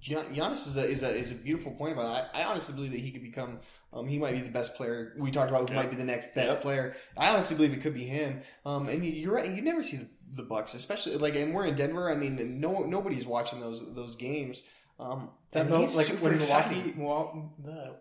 Gian- 0.00 0.34
Giannis 0.34 0.66
is 0.66 0.76
a 0.76 0.84
is 0.84 1.02
a 1.02 1.10
is 1.10 1.30
a 1.30 1.34
beautiful 1.34 1.72
point 1.72 1.92
about 1.94 2.24
it. 2.24 2.30
I, 2.34 2.42
I 2.42 2.44
honestly 2.44 2.74
believe 2.74 2.90
that 2.92 3.00
he 3.00 3.10
could 3.10 3.22
become 3.22 3.60
um 3.92 4.06
he 4.06 4.18
might 4.18 4.32
be 4.32 4.40
the 4.42 4.50
best 4.50 4.74
player 4.74 5.14
we 5.18 5.30
talked 5.30 5.50
about 5.50 5.68
who 5.68 5.74
Yeah. 5.74 5.82
might 5.82 5.90
be 5.90 5.96
the 5.96 6.04
next 6.04 6.34
best 6.34 6.60
player. 6.60 6.94
I 7.16 7.28
honestly 7.30 7.56
believe 7.56 7.72
it 7.72 7.80
could 7.80 7.94
be 7.94 8.04
him. 8.04 8.42
Um 8.66 8.88
and 8.88 9.04
you- 9.04 9.12
you're 9.12 9.32
right. 9.32 9.50
You 9.50 9.62
never 9.62 9.82
see 9.82 9.96
the, 9.96 10.08
the 10.36 10.42
Bucks, 10.42 10.74
especially 10.74 11.16
like 11.16 11.36
and 11.36 11.54
we're 11.54 11.66
in 11.66 11.74
Denver. 11.74 12.10
I 12.10 12.14
mean, 12.16 12.60
no 12.60 12.80
nobody's 12.84 13.24
watching 13.26 13.60
those 13.60 13.82
those 13.94 14.16
games. 14.16 14.62
Um, 14.98 15.30
That 15.52 15.66
and 15.66 15.76
he's 15.76 15.96
like 15.96 16.06
super 16.06 16.24
when. 16.28 16.38
Milwaukee, 16.38 16.94
Milwaukee, 16.96 17.38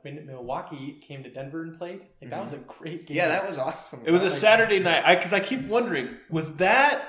when 0.04 0.26
Milwaukee 0.28 1.00
came 1.08 1.24
to 1.24 1.30
Denver 1.32 1.64
and 1.64 1.78
played, 1.78 2.02
like 2.22 2.30
that 2.32 2.44
was 2.44 2.54
a 2.54 2.58
great 2.58 3.08
game. 3.08 3.18
Yeah, 3.18 3.28
that 3.30 3.48
was 3.48 3.58
awesome. 3.58 4.02
it 4.06 4.12
was 4.12 4.22
a 4.22 4.26
Like, 4.26 4.34
Saturday 4.34 4.80
night 4.80 5.18
because 5.18 5.34
I, 5.34 5.40
keep 5.40 5.66
wondering 5.68 6.10
was 6.30 6.58
that 6.58 7.02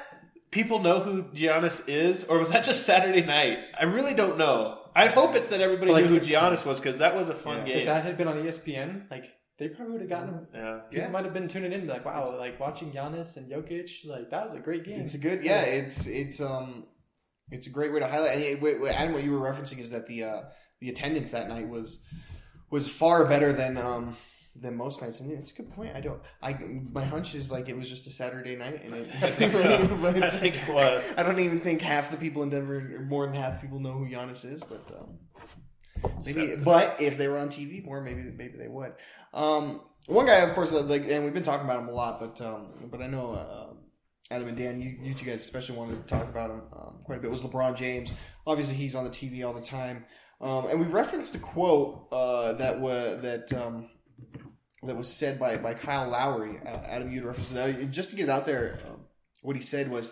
people 0.50 0.78
know 0.78 1.00
who 1.00 1.24
Giannis 1.24 1.86
is 1.88 2.24
or 2.24 2.38
was 2.38 2.50
that 2.50 2.64
just 2.64 2.84
Saturday 2.86 3.22
night? 3.22 3.58
I 3.78 3.84
really 3.84 4.14
don't 4.14 4.38
know. 4.38 4.78
I 4.96 5.06
hope 5.08 5.34
it's 5.34 5.48
that 5.48 5.60
everybody 5.60 5.92
Like- 5.92 6.04
knew 6.04 6.10
who 6.12 6.20
Giannis 6.20 6.64
was 6.64 6.78
because 6.80 6.98
that 6.98 7.14
was 7.14 7.28
a 7.28 7.34
fun 7.34 7.58
Yeah. 7.66 7.72
If 7.72 7.76
game. 7.78 7.86
that 7.86 8.04
had 8.04 8.16
been 8.16 8.28
on 8.28 8.36
ESPN, 8.38 9.10
like 9.10 9.24
they 9.58 9.68
probably 9.68 9.92
would 9.92 10.00
have 10.02 10.10
gotten 10.10 10.28
him. 10.34 10.46
yeah. 10.54 10.78
People 10.90 11.04
Yeah. 11.04 11.10
might 11.10 11.24
have 11.24 11.34
been 11.34 11.46
tuning 11.48 11.72
in, 11.72 11.86
like, 11.86 12.04
"Wow, 12.04 12.24
like 12.38 12.58
watching 12.58 12.90
Giannis 12.90 13.36
and 13.36 13.50
Jokic, 13.50 14.04
like 14.06 14.30
that 14.30 14.44
was 14.44 14.54
a 14.54 14.60
great 14.60 14.84
game." 14.84 15.00
It's 15.00 15.14
a 15.14 15.18
good, 15.18 15.44
yeah. 15.44 15.62
It's 15.62 16.06
it's 16.06 16.40
um, 16.40 16.86
it's 17.50 17.66
a 17.66 17.70
great 17.70 17.92
way 17.92 18.00
to 18.00 18.06
highlight. 18.06 18.38
And 18.38 18.62
wait, 18.62 18.80
wait, 18.80 18.94
Adam, 18.94 19.12
what 19.12 19.22
you 19.24 19.32
were 19.32 19.40
referencing 19.50 19.78
is 19.78 19.90
that 19.90 20.06
the 20.06 20.24
uh, 20.24 20.42
the 20.80 20.88
attendance 20.90 21.30
that 21.32 21.48
night 21.48 21.68
was 21.68 22.00
was 22.70 22.88
far 22.88 23.24
better 23.26 23.52
than 23.52 23.76
um 23.76 24.16
than 24.56 24.76
most 24.76 25.02
nights. 25.02 25.20
And 25.20 25.30
it's 25.32 25.50
a 25.50 25.54
good 25.54 25.72
point. 25.72 25.94
I 25.96 26.00
don't. 26.00 26.20
I 26.42 26.56
my 26.92 27.04
hunch 27.04 27.34
is 27.34 27.50
like 27.50 27.68
it 27.68 27.76
was 27.76 27.88
just 27.88 28.06
a 28.06 28.10
Saturday 28.10 28.56
night, 28.56 28.82
and 28.84 28.94
it, 28.94 29.08
I 29.22 29.30
think 29.30 29.52
so. 29.52 29.86
but- 30.02 30.22
I 30.22 30.30
think 30.30 30.56
it 30.56 30.72
was. 30.72 31.12
I 31.16 31.22
don't 31.22 31.40
even 31.40 31.60
think 31.60 31.82
half 31.82 32.10
the 32.10 32.16
people 32.16 32.42
in 32.42 32.50
Denver, 32.50 32.76
or 32.96 33.00
more 33.04 33.26
than 33.26 33.34
half 33.34 33.54
the 33.54 33.60
people, 33.66 33.80
know 33.80 33.92
who 33.92 34.06
Giannis 34.06 34.44
is. 34.44 34.62
But 34.62 34.90
um, 34.98 35.18
maybe, 36.24 36.48
So- 36.48 36.56
but 36.64 37.00
if 37.00 37.18
they 37.18 37.28
were 37.28 37.38
on 37.38 37.48
TV 37.48 37.84
more, 37.84 38.00
maybe 38.00 38.22
maybe 38.22 38.56
they 38.58 38.68
would. 38.68 38.92
Um, 39.32 39.80
one 40.06 40.26
guy, 40.26 40.36
of 40.40 40.54
course, 40.54 40.70
like, 40.70 41.08
and 41.08 41.24
we've 41.24 41.32
been 41.32 41.42
talking 41.42 41.64
about 41.64 41.80
him 41.80 41.88
a 41.88 41.92
lot, 41.92 42.20
but 42.20 42.40
um, 42.44 42.74
but 42.90 43.00
I 43.00 43.06
know 43.06 43.32
uh, 43.32 43.73
Adam 44.34 44.48
and 44.48 44.56
Dan, 44.56 44.80
you, 44.80 44.96
you 45.00 45.14
two 45.14 45.24
guys 45.24 45.40
especially 45.40 45.76
wanted 45.76 46.06
to 46.06 46.14
talk 46.14 46.28
about 46.28 46.50
him 46.50 46.62
um, 46.76 46.94
quite 47.04 47.18
a 47.18 47.22
bit. 47.22 47.30
Was 47.30 47.42
LeBron 47.42 47.76
James? 47.76 48.12
Obviously, 48.46 48.74
he's 48.74 48.94
on 48.96 49.04
the 49.04 49.10
TV 49.10 49.46
all 49.46 49.52
the 49.52 49.60
time, 49.60 50.04
um, 50.40 50.66
and 50.66 50.80
we 50.80 50.86
referenced 50.86 51.34
a 51.36 51.38
quote 51.38 52.08
uh, 52.10 52.54
that 52.54 52.80
was 52.80 53.22
that. 53.22 53.52
Um, 53.52 53.90
that 54.82 54.96
was 54.96 55.08
said 55.08 55.38
by, 55.38 55.56
by 55.56 55.72
Kyle 55.72 56.10
Lowry. 56.10 56.58
Uh, 56.62 56.76
Adam, 56.86 57.10
you'd 57.10 57.24
reference 57.24 57.52
it. 57.52 57.56
Uh, 57.56 57.84
Just 57.84 58.10
to 58.10 58.16
get 58.16 58.24
it 58.24 58.28
out 58.28 58.44
there, 58.44 58.78
um, 58.86 59.00
what 59.40 59.56
he 59.56 59.62
said 59.62 59.90
was 59.90 60.10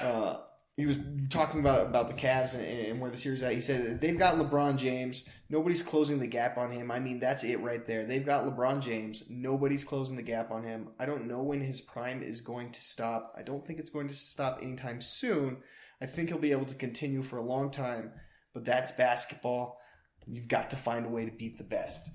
uh, 0.00 0.38
he 0.76 0.84
was 0.84 0.98
talking 1.30 1.60
about 1.60 1.86
about 1.86 2.08
the 2.08 2.14
Cavs 2.14 2.54
and, 2.54 2.62
and 2.62 3.00
where 3.00 3.10
the 3.10 3.16
series 3.16 3.42
at. 3.42 3.54
He 3.54 3.60
said 3.62 4.00
they've 4.00 4.18
got 4.18 4.34
LeBron 4.36 4.76
James. 4.76 5.24
Nobody's 5.48 5.82
closing 5.82 6.18
the 6.18 6.26
gap 6.26 6.58
on 6.58 6.70
him. 6.70 6.90
I 6.90 7.00
mean, 7.00 7.18
that's 7.18 7.44
it 7.44 7.60
right 7.60 7.86
there. 7.86 8.04
They've 8.04 8.24
got 8.24 8.44
LeBron 8.44 8.82
James. 8.82 9.22
Nobody's 9.30 9.84
closing 9.84 10.16
the 10.16 10.22
gap 10.22 10.50
on 10.50 10.64
him. 10.64 10.88
I 10.98 11.06
don't 11.06 11.26
know 11.26 11.42
when 11.42 11.62
his 11.62 11.80
prime 11.80 12.22
is 12.22 12.42
going 12.42 12.72
to 12.72 12.80
stop. 12.80 13.34
I 13.38 13.42
don't 13.42 13.66
think 13.66 13.78
it's 13.78 13.90
going 13.90 14.08
to 14.08 14.14
stop 14.14 14.58
anytime 14.60 15.00
soon. 15.00 15.58
I 16.02 16.06
think 16.06 16.28
he'll 16.28 16.38
be 16.38 16.52
able 16.52 16.66
to 16.66 16.74
continue 16.74 17.22
for 17.22 17.38
a 17.38 17.44
long 17.44 17.70
time. 17.70 18.12
But 18.52 18.66
that's 18.66 18.92
basketball. 18.92 19.78
You've 20.26 20.48
got 20.48 20.70
to 20.70 20.76
find 20.76 21.06
a 21.06 21.10
way 21.10 21.24
to 21.24 21.30
beat 21.30 21.56
the 21.56 21.64
best. 21.64 22.10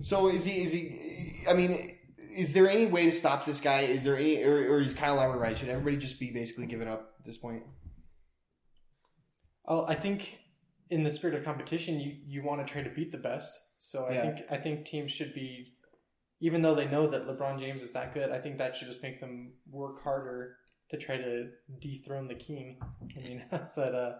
So 0.00 0.28
is 0.28 0.44
he? 0.44 0.62
Is 0.62 0.72
he? 0.72 1.44
I 1.48 1.54
mean, 1.54 1.93
is 2.34 2.52
there 2.52 2.68
any 2.68 2.86
way 2.86 3.04
to 3.04 3.12
stop 3.12 3.44
this 3.44 3.60
guy? 3.60 3.80
Is 3.82 4.04
there 4.04 4.16
any, 4.16 4.42
or, 4.42 4.74
or 4.74 4.80
is 4.80 4.94
Kyle 4.94 5.16
Lowry 5.16 5.38
right? 5.38 5.56
Should 5.56 5.68
everybody 5.68 5.96
just 5.96 6.18
be 6.18 6.30
basically 6.30 6.66
giving 6.66 6.88
up 6.88 7.14
at 7.18 7.24
this 7.24 7.36
point? 7.38 7.62
Oh, 9.66 9.86
I 9.86 9.94
think 9.94 10.38
in 10.90 11.02
the 11.02 11.12
spirit 11.12 11.36
of 11.36 11.44
competition, 11.44 11.98
you 12.00 12.16
you 12.26 12.42
want 12.44 12.66
to 12.66 12.70
try 12.70 12.82
to 12.82 12.90
beat 12.90 13.12
the 13.12 13.18
best. 13.18 13.52
So 13.78 14.04
I 14.04 14.12
Yeah. 14.14 14.22
think 14.22 14.46
I 14.50 14.56
think 14.58 14.86
teams 14.86 15.10
should 15.10 15.34
be 15.34 15.72
even 16.40 16.60
though 16.60 16.74
they 16.74 16.86
know 16.86 17.08
that 17.08 17.26
LeBron 17.26 17.58
James 17.58 17.82
is 17.82 17.92
that 17.92 18.12
good, 18.12 18.30
I 18.30 18.38
think 18.40 18.58
that 18.58 18.76
should 18.76 18.88
just 18.88 19.02
make 19.02 19.20
them 19.20 19.54
work 19.70 20.02
harder 20.02 20.56
to 20.90 20.98
try 20.98 21.16
to 21.16 21.48
dethrone 21.80 22.28
the 22.28 22.34
king. 22.34 22.78
I 23.16 23.20
mean, 23.20 23.42
but 23.50 23.94
uh, 23.94 24.12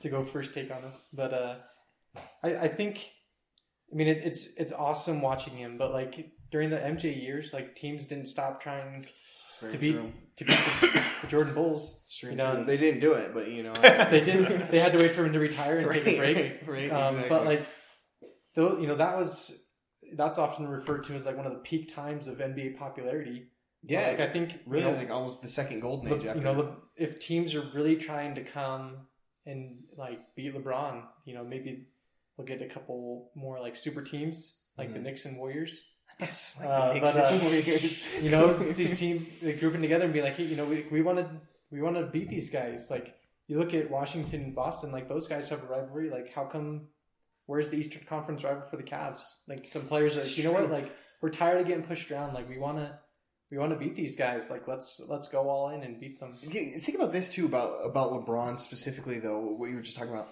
to 0.00 0.08
go 0.08 0.24
first 0.24 0.54
take 0.54 0.70
on 0.70 0.82
this, 0.82 1.08
but 1.12 1.34
uh, 1.34 1.56
I, 2.44 2.56
I 2.56 2.68
think, 2.68 3.10
I 3.92 3.96
mean, 3.96 4.06
it, 4.06 4.18
it's 4.24 4.54
it's 4.56 4.72
awesome 4.72 5.20
watching 5.20 5.56
him, 5.56 5.76
but 5.76 5.92
like 5.92 6.30
during 6.52 6.70
the 6.70 6.76
MJ 6.76 7.20
years, 7.20 7.52
like 7.52 7.74
teams 7.74 8.04
didn't 8.06 8.26
stop 8.28 8.62
trying 8.62 9.06
to 9.70 9.78
beat 9.78 9.92
true. 9.92 10.12
to 10.36 10.44
beat 10.44 10.56
the, 10.80 11.04
the 11.22 11.26
Jordan 11.28 11.54
Bulls. 11.54 12.04
You 12.22 12.36
know, 12.36 12.54
true. 12.56 12.64
They 12.64 12.76
didn't 12.76 13.00
do 13.00 13.14
it, 13.14 13.32
but 13.34 13.48
you 13.48 13.62
know, 13.64 13.72
they 13.82 14.22
didn't. 14.24 14.70
They 14.70 14.78
had 14.78 14.92
to 14.92 14.98
wait 14.98 15.12
for 15.12 15.24
him 15.24 15.32
to 15.32 15.38
retire 15.40 15.78
and 15.78 15.90
take 15.90 16.06
a 16.06 16.16
break. 16.18 16.36
right, 16.36 16.62
right, 16.68 16.92
um, 16.92 17.14
exactly. 17.14 17.28
But 17.28 17.44
like, 17.46 17.66
though, 18.54 18.78
you 18.78 18.86
know, 18.86 18.96
that 18.96 19.16
was 19.16 19.58
that's 20.14 20.38
often 20.38 20.68
referred 20.68 21.04
to 21.04 21.14
as 21.14 21.26
like 21.26 21.36
one 21.36 21.46
of 21.46 21.52
the 21.52 21.60
peak 21.60 21.92
times 21.92 22.28
of 22.28 22.36
NBA 22.38 22.76
popularity. 22.78 23.48
Yeah, 23.84 24.08
like 24.10 24.20
I 24.20 24.28
think 24.32 24.52
really 24.66 24.84
you 24.84 24.92
know, 24.92 24.96
like 24.96 25.10
almost 25.10 25.42
the 25.42 25.48
second 25.48 25.80
golden 25.80 26.10
Le- 26.10 26.16
age. 26.18 26.26
After 26.26 26.38
you 26.38 26.44
know, 26.44 26.52
Le- 26.60 26.76
if 26.96 27.18
teams 27.18 27.54
are 27.54 27.64
really 27.74 27.96
trying 27.96 28.34
to 28.36 28.44
come 28.44 28.98
and 29.46 29.78
like 29.96 30.20
beat 30.36 30.54
LeBron, 30.54 31.02
you 31.24 31.34
know, 31.34 31.42
maybe 31.44 31.88
we'll 32.36 32.46
get 32.46 32.62
a 32.62 32.68
couple 32.72 33.30
more 33.34 33.58
like 33.60 33.76
super 33.76 34.02
teams 34.02 34.60
like 34.78 34.92
the 34.92 34.98
Mhm. 34.98 35.02
Knicks 35.02 35.24
and 35.24 35.36
Warriors. 35.36 35.91
Yes, 36.20 36.56
like 36.60 36.68
Uh, 36.68 37.00
but, 37.00 37.16
uh, 37.16 37.38
Warriors. 37.42 38.04
You 38.22 38.30
know, 38.30 38.54
these 38.72 38.98
teams 38.98 39.26
like 39.42 39.60
grouping 39.60 39.82
together 39.82 40.04
and 40.04 40.12
be 40.12 40.22
like, 40.22 40.36
hey, 40.36 40.44
you 40.44 40.56
know, 40.56 40.64
we 40.64 40.86
we 40.90 41.02
want 41.02 41.18
to 41.18 41.28
we 41.70 41.80
want 41.82 41.96
to 41.96 42.06
beat 42.06 42.28
these 42.28 42.50
guys. 42.50 42.88
Like 42.90 43.14
you 43.46 43.58
look 43.58 43.74
at 43.74 43.90
Washington 43.90 44.42
and 44.42 44.54
Boston, 44.54 44.92
like 44.92 45.08
those 45.08 45.28
guys 45.28 45.48
have 45.48 45.62
a 45.62 45.66
rivalry. 45.66 46.10
Like 46.10 46.32
how 46.32 46.44
come? 46.44 46.88
Where's 47.46 47.68
the 47.68 47.76
Eastern 47.76 48.02
Conference 48.08 48.44
rival 48.44 48.62
for 48.70 48.76
the 48.76 48.84
Cavs? 48.84 49.20
Like 49.48 49.68
some 49.68 49.82
players 49.82 50.16
are, 50.16 50.22
like, 50.22 50.38
you 50.38 50.44
know 50.44 50.52
what? 50.52 50.70
Like 50.70 50.92
we're 51.20 51.30
tired 51.30 51.60
of 51.60 51.66
getting 51.66 51.84
pushed 51.84 52.10
around. 52.10 52.34
Like 52.34 52.48
we 52.48 52.58
want 52.58 52.78
to. 52.78 52.98
We 53.50 53.58
want 53.58 53.72
to 53.72 53.78
beat 53.78 53.94
these 53.94 54.16
guys. 54.16 54.48
Like 54.48 54.66
let's 54.66 54.98
let's 55.08 55.28
go 55.28 55.50
all 55.50 55.68
in 55.68 55.82
and 55.82 56.00
beat 56.00 56.18
them. 56.18 56.34
Think 56.34 56.96
about 56.96 57.12
this 57.12 57.28
too 57.28 57.44
about 57.44 57.84
about 57.84 58.10
LeBron 58.12 58.58
specifically, 58.58 59.18
though. 59.18 59.40
What 59.58 59.68
you 59.68 59.76
were 59.76 59.82
just 59.82 59.98
talking 59.98 60.14
about. 60.14 60.28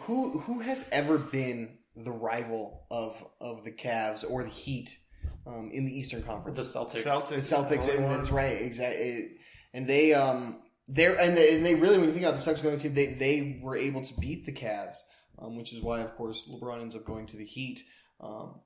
Who 0.00 0.38
who 0.40 0.60
has 0.60 0.86
ever 0.92 1.16
been 1.16 1.78
the 1.96 2.12
rival 2.12 2.86
of 2.90 3.24
of 3.40 3.64
the 3.64 3.70
Cavs 3.72 4.22
or 4.28 4.42
the 4.42 4.50
Heat 4.50 4.98
um, 5.46 5.70
in 5.72 5.84
the 5.84 5.96
Eastern 5.96 6.22
Conference? 6.22 6.72
The 6.72 6.78
Celtics. 6.78 6.92
The 6.92 7.36
Celtics, 7.36 7.94
and 7.94 8.04
that's 8.04 8.30
right, 8.30 8.60
exactly. 8.60 9.30
And 9.74 9.86
they, 9.86 10.12
um, 10.14 10.62
they're 10.88 11.18
and 11.18 11.36
they, 11.36 11.56
and 11.56 11.64
they 11.64 11.74
really, 11.74 11.98
when 11.98 12.06
you 12.06 12.12
think 12.12 12.24
about 12.24 12.38
the 12.38 12.50
Celtics 12.50 12.62
going 12.62 12.78
team, 12.78 12.94
they 12.94 13.06
they 13.14 13.60
were 13.62 13.76
able 13.76 14.04
to 14.04 14.14
beat 14.20 14.46
the 14.46 14.52
Cavs, 14.52 14.98
um, 15.38 15.56
which 15.56 15.72
is 15.72 15.82
why, 15.82 16.00
of 16.00 16.14
course, 16.16 16.48
LeBron 16.50 16.82
ends 16.82 16.96
up 16.96 17.04
going 17.04 17.26
to 17.26 17.36
the 17.36 17.44
Heat. 17.44 17.82
Um, 18.20 18.60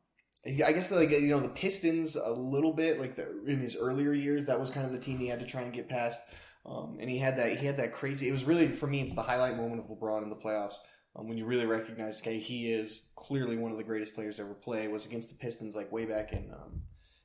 I 0.47 0.73
guess 0.73 0.91
like 0.91 1.11
you 1.11 1.29
know 1.29 1.41
the 1.41 1.49
Pistons 1.49 2.15
a 2.17 2.31
little 2.31 2.73
bit 2.73 3.01
like 3.01 3.17
the, 3.17 3.27
in 3.47 3.59
his 3.59 3.77
earlier 3.77 4.13
years, 4.13 4.47
that 4.47 4.61
was 4.61 4.71
kind 4.71 4.87
of 4.87 4.93
the 4.93 4.99
team 4.99 5.19
he 5.19 5.29
had 5.29 5.41
to 5.41 5.47
try 5.47 5.63
and 5.63 5.73
get 5.73 5.89
past. 5.89 6.23
Um, 6.65 6.99
and 7.01 7.09
he 7.09 7.19
had 7.19 7.37
that 7.39 7.59
he 7.59 7.67
had 7.67 7.77
that 7.79 7.93
crazy. 7.93 8.29
It 8.29 8.33
was 8.33 8.45
really 8.45 8.69
for 8.69 8.87
me, 8.87 9.01
it's 9.01 9.15
the 9.15 9.23
highlight 9.23 9.57
moment 9.57 9.81
of 9.81 9.87
LeBron 9.87 10.23
in 10.23 10.31
the 10.31 10.37
playoffs. 10.37 10.77
Um, 11.19 11.29
when 11.29 11.39
you 11.39 11.47
really 11.47 11.67
recognize, 11.67 12.21
okay, 12.21 12.39
he 12.39 12.71
is 12.71 13.09
clearly 13.17 13.57
one 13.57 13.73
of 13.73 13.79
the 13.79 13.85
greatest 13.85 14.15
players 14.15 14.37
to 14.37 14.43
ever 14.43 14.55
play. 14.55 14.87
Was 14.89 15.07
against 15.07 15.29
the 15.31 15.35
Pistons 15.35 15.75
like 15.75 15.91
way 15.91 16.05
back 16.05 16.33
in, 16.33 16.51
um, 16.53 16.83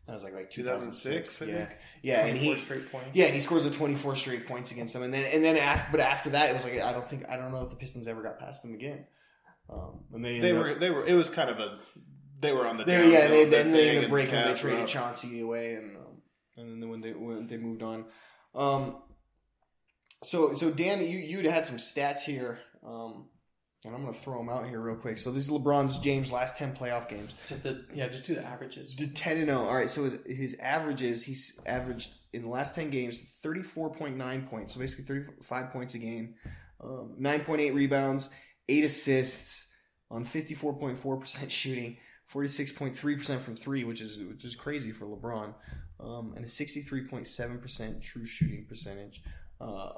I 0.08 0.14
was 0.14 0.24
like 0.24 0.34
like 0.34 0.50
2006. 0.50 1.38
2006, 1.38 1.42
I 1.42 1.46
yeah, 1.46 1.66
think. 1.66 1.80
yeah, 2.02 2.26
and 2.26 2.38
he 2.38 2.46
24 2.54 2.64
straight 2.64 2.92
points. 2.92 3.10
yeah, 3.14 3.26
and 3.26 3.34
he 3.36 3.42
scores 3.42 3.66
a 3.66 3.72
24 3.72 4.16
straight 4.16 4.48
points 4.48 4.72
against 4.72 4.94
them, 4.94 5.04
and 5.04 5.14
then 5.14 5.26
and 5.34 5.44
then 5.44 5.58
after, 5.58 5.92
but 5.92 6.00
after 6.00 6.30
that, 6.32 6.50
it 6.50 6.54
was 6.54 6.64
like 6.64 6.80
I 6.80 6.92
don't 6.94 7.06
think 7.08 7.30
I 7.30 7.36
don't 7.38 7.52
know 7.52 7.62
if 7.62 7.70
the 7.70 7.76
Pistons 7.76 8.08
ever 8.08 8.22
got 8.22 8.40
past 8.40 8.62
them 8.62 8.74
again. 8.74 9.06
Um, 9.70 10.00
and 10.14 10.24
they 10.24 10.40
They 10.40 10.54
were 10.54 10.72
up- 10.72 10.80
they 10.80 10.90
were 10.90 11.06
it 11.06 11.14
was 11.16 11.30
kind 11.30 11.50
of 11.50 11.60
a 11.60 11.80
they 12.40 12.52
were 12.54 12.66
on 12.68 12.78
the 12.78 12.84
they 12.84 13.12
yeah, 13.12 13.28
they, 13.28 13.46
then 13.46 13.72
they 13.72 13.90
ended 13.90 13.98
up 13.98 14.04
and 14.06 14.12
breaking. 14.12 14.34
They 14.36 14.54
traded. 14.56 14.88
Chauncey 14.88 15.42
away, 15.42 15.76
and 15.76 15.96
um, 15.98 16.22
and 16.58 16.82
then 16.82 16.90
when 16.90 17.02
they 17.02 17.12
when 17.12 17.48
they 17.48 17.58
moved 17.58 17.84
on. 17.84 18.06
Um, 18.56 18.98
so 20.24 20.56
so 20.56 20.72
Dan, 20.72 21.02
you 21.02 21.20
you'd 21.20 21.46
had 21.46 21.66
some 21.68 21.78
stats 21.78 22.22
here, 22.22 22.60
um, 22.86 23.28
and 23.84 23.96
I'm 23.96 24.02
gonna 24.02 24.14
throw 24.14 24.38
them 24.38 24.50
out 24.50 24.68
here 24.68 24.80
real 24.80 24.96
quick. 24.96 25.18
So 25.18 25.32
this 25.32 25.46
is 25.46 25.52
LeBron's 25.52 25.98
James 26.00 26.32
last 26.32 26.58
ten 26.58 26.76
playoff 26.76 27.10
games. 27.10 27.34
Just 27.50 27.64
the 27.64 27.86
yeah, 27.94 28.08
just 28.08 28.26
do 28.26 28.36
the 28.36 28.46
averages. 28.46 28.94
Did 28.94 29.16
ten 29.16 29.38
and 29.38 29.48
zero. 29.48 29.66
All 29.66 29.76
right. 29.76 29.90
So 29.90 30.04
his, 30.04 30.18
his 30.26 30.58
averages, 30.60 31.24
he's 31.24 31.60
averaged 31.66 32.14
in 32.34 32.44
the 32.44 32.50
last 32.50 32.76
ten 32.76 32.90
games 32.90 33.22
thirty 33.42 33.64
four 33.64 33.94
point 33.94 34.18
nine 34.18 34.48
points. 34.48 34.74
So 34.74 34.80
basically 34.80 35.06
thirty 35.06 35.26
five 35.44 35.72
points 35.72 35.96
a 35.96 36.00
game, 36.00 36.36
um, 36.84 37.16
nine 37.18 37.42
point 37.42 37.62
eight 37.62 37.74
rebounds, 37.74 38.30
eight 38.70 38.84
assists 38.84 39.68
on 40.10 40.26
fifty 40.26 40.54
four 40.54 40.74
point 40.78 40.98
four 40.98 41.18
percent 41.18 41.52
shooting, 41.52 41.98
forty 42.28 42.50
six 42.50 42.72
point 42.72 42.96
three 42.98 43.16
percent 43.16 43.42
from 43.42 43.56
three, 43.56 43.84
which 43.84 44.02
is 44.02 44.20
which 44.20 44.46
is 44.46 44.56
crazy 44.56 44.92
for 44.92 45.06
LeBron, 45.06 45.56
um, 46.00 46.34
and 46.36 46.46
a 46.46 46.48
sixty 46.48 46.82
three 46.82 47.08
point 47.08 47.26
seven 47.26 47.58
percent 47.58 48.02
true 48.04 48.26
shooting 48.26 48.66
percentage. 48.70 49.24
Uh, 49.60 49.92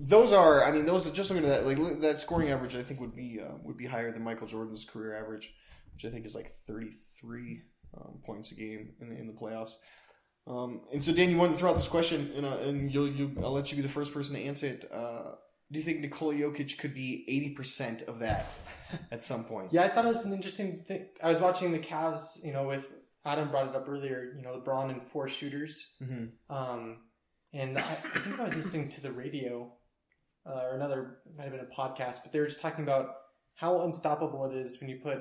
those 0.00 0.32
are, 0.32 0.64
I 0.64 0.70
mean, 0.72 0.86
those 0.86 1.06
are 1.06 1.10
just 1.10 1.30
looking 1.30 1.48
at 1.48 1.64
that, 1.64 1.66
like 1.66 2.00
that 2.00 2.18
scoring 2.18 2.50
average. 2.50 2.74
I 2.74 2.82
think 2.82 3.00
would 3.00 3.16
be 3.16 3.40
uh, 3.40 3.54
would 3.62 3.76
be 3.76 3.86
higher 3.86 4.12
than 4.12 4.22
Michael 4.22 4.46
Jordan's 4.46 4.84
career 4.84 5.16
average, 5.16 5.52
which 5.94 6.04
I 6.04 6.10
think 6.10 6.26
is 6.26 6.34
like 6.34 6.52
thirty 6.66 6.90
three 7.20 7.62
um, 7.96 8.20
points 8.24 8.52
a 8.52 8.54
game 8.54 8.94
in 9.00 9.10
the 9.10 9.16
in 9.16 9.26
the 9.26 9.32
playoffs. 9.32 9.74
Um, 10.46 10.82
and 10.92 11.02
so, 11.02 11.12
Dan, 11.12 11.30
you 11.30 11.38
wanted 11.38 11.52
to 11.54 11.58
throw 11.58 11.70
out 11.70 11.76
this 11.76 11.88
question, 11.88 12.32
and, 12.36 12.46
uh, 12.46 12.58
and 12.58 12.92
you'll, 12.92 13.08
you 13.08 13.36
I'll 13.42 13.50
let 13.50 13.70
you 13.72 13.76
be 13.76 13.82
the 13.82 13.88
first 13.88 14.14
person 14.14 14.36
to 14.36 14.40
answer 14.40 14.66
it. 14.66 14.84
Uh, 14.92 15.32
do 15.72 15.78
you 15.78 15.82
think 15.84 15.98
Nikola 15.98 16.34
Jokic 16.34 16.78
could 16.78 16.94
be 16.94 17.24
eighty 17.26 17.50
percent 17.50 18.02
of 18.02 18.20
that 18.20 18.46
at 19.10 19.24
some 19.24 19.44
point? 19.44 19.72
Yeah, 19.72 19.82
I 19.82 19.88
thought 19.88 20.04
it 20.04 20.08
was 20.08 20.24
an 20.24 20.32
interesting 20.32 20.84
thing. 20.86 21.06
I 21.20 21.28
was 21.28 21.40
watching 21.40 21.72
the 21.72 21.80
Cavs, 21.80 22.22
you 22.44 22.52
know, 22.52 22.68
with 22.68 22.84
Adam 23.24 23.50
brought 23.50 23.70
it 23.70 23.74
up 23.74 23.88
earlier. 23.88 24.34
You 24.36 24.42
know, 24.42 24.60
LeBron 24.60 24.90
and 24.90 25.02
four 25.10 25.28
shooters. 25.28 25.94
Mhm. 26.00 26.30
Um, 26.48 26.98
and 27.56 27.78
I, 27.78 27.82
I 27.82 28.18
think 28.20 28.38
I 28.40 28.44
was 28.44 28.56
listening 28.56 28.88
to 28.90 29.00
the 29.00 29.12
radio 29.12 29.70
uh, 30.48 30.60
or 30.62 30.76
another 30.76 31.18
it 31.26 31.36
might 31.36 31.44
have 31.44 31.52
been 31.52 31.60
a 31.60 31.74
podcast, 31.80 32.18
but 32.22 32.32
they 32.32 32.40
were 32.40 32.46
just 32.48 32.60
talking 32.60 32.84
about 32.84 33.06
how 33.54 33.82
unstoppable 33.82 34.44
it 34.50 34.54
is 34.54 34.80
when 34.80 34.90
you 34.90 34.98
put 35.02 35.18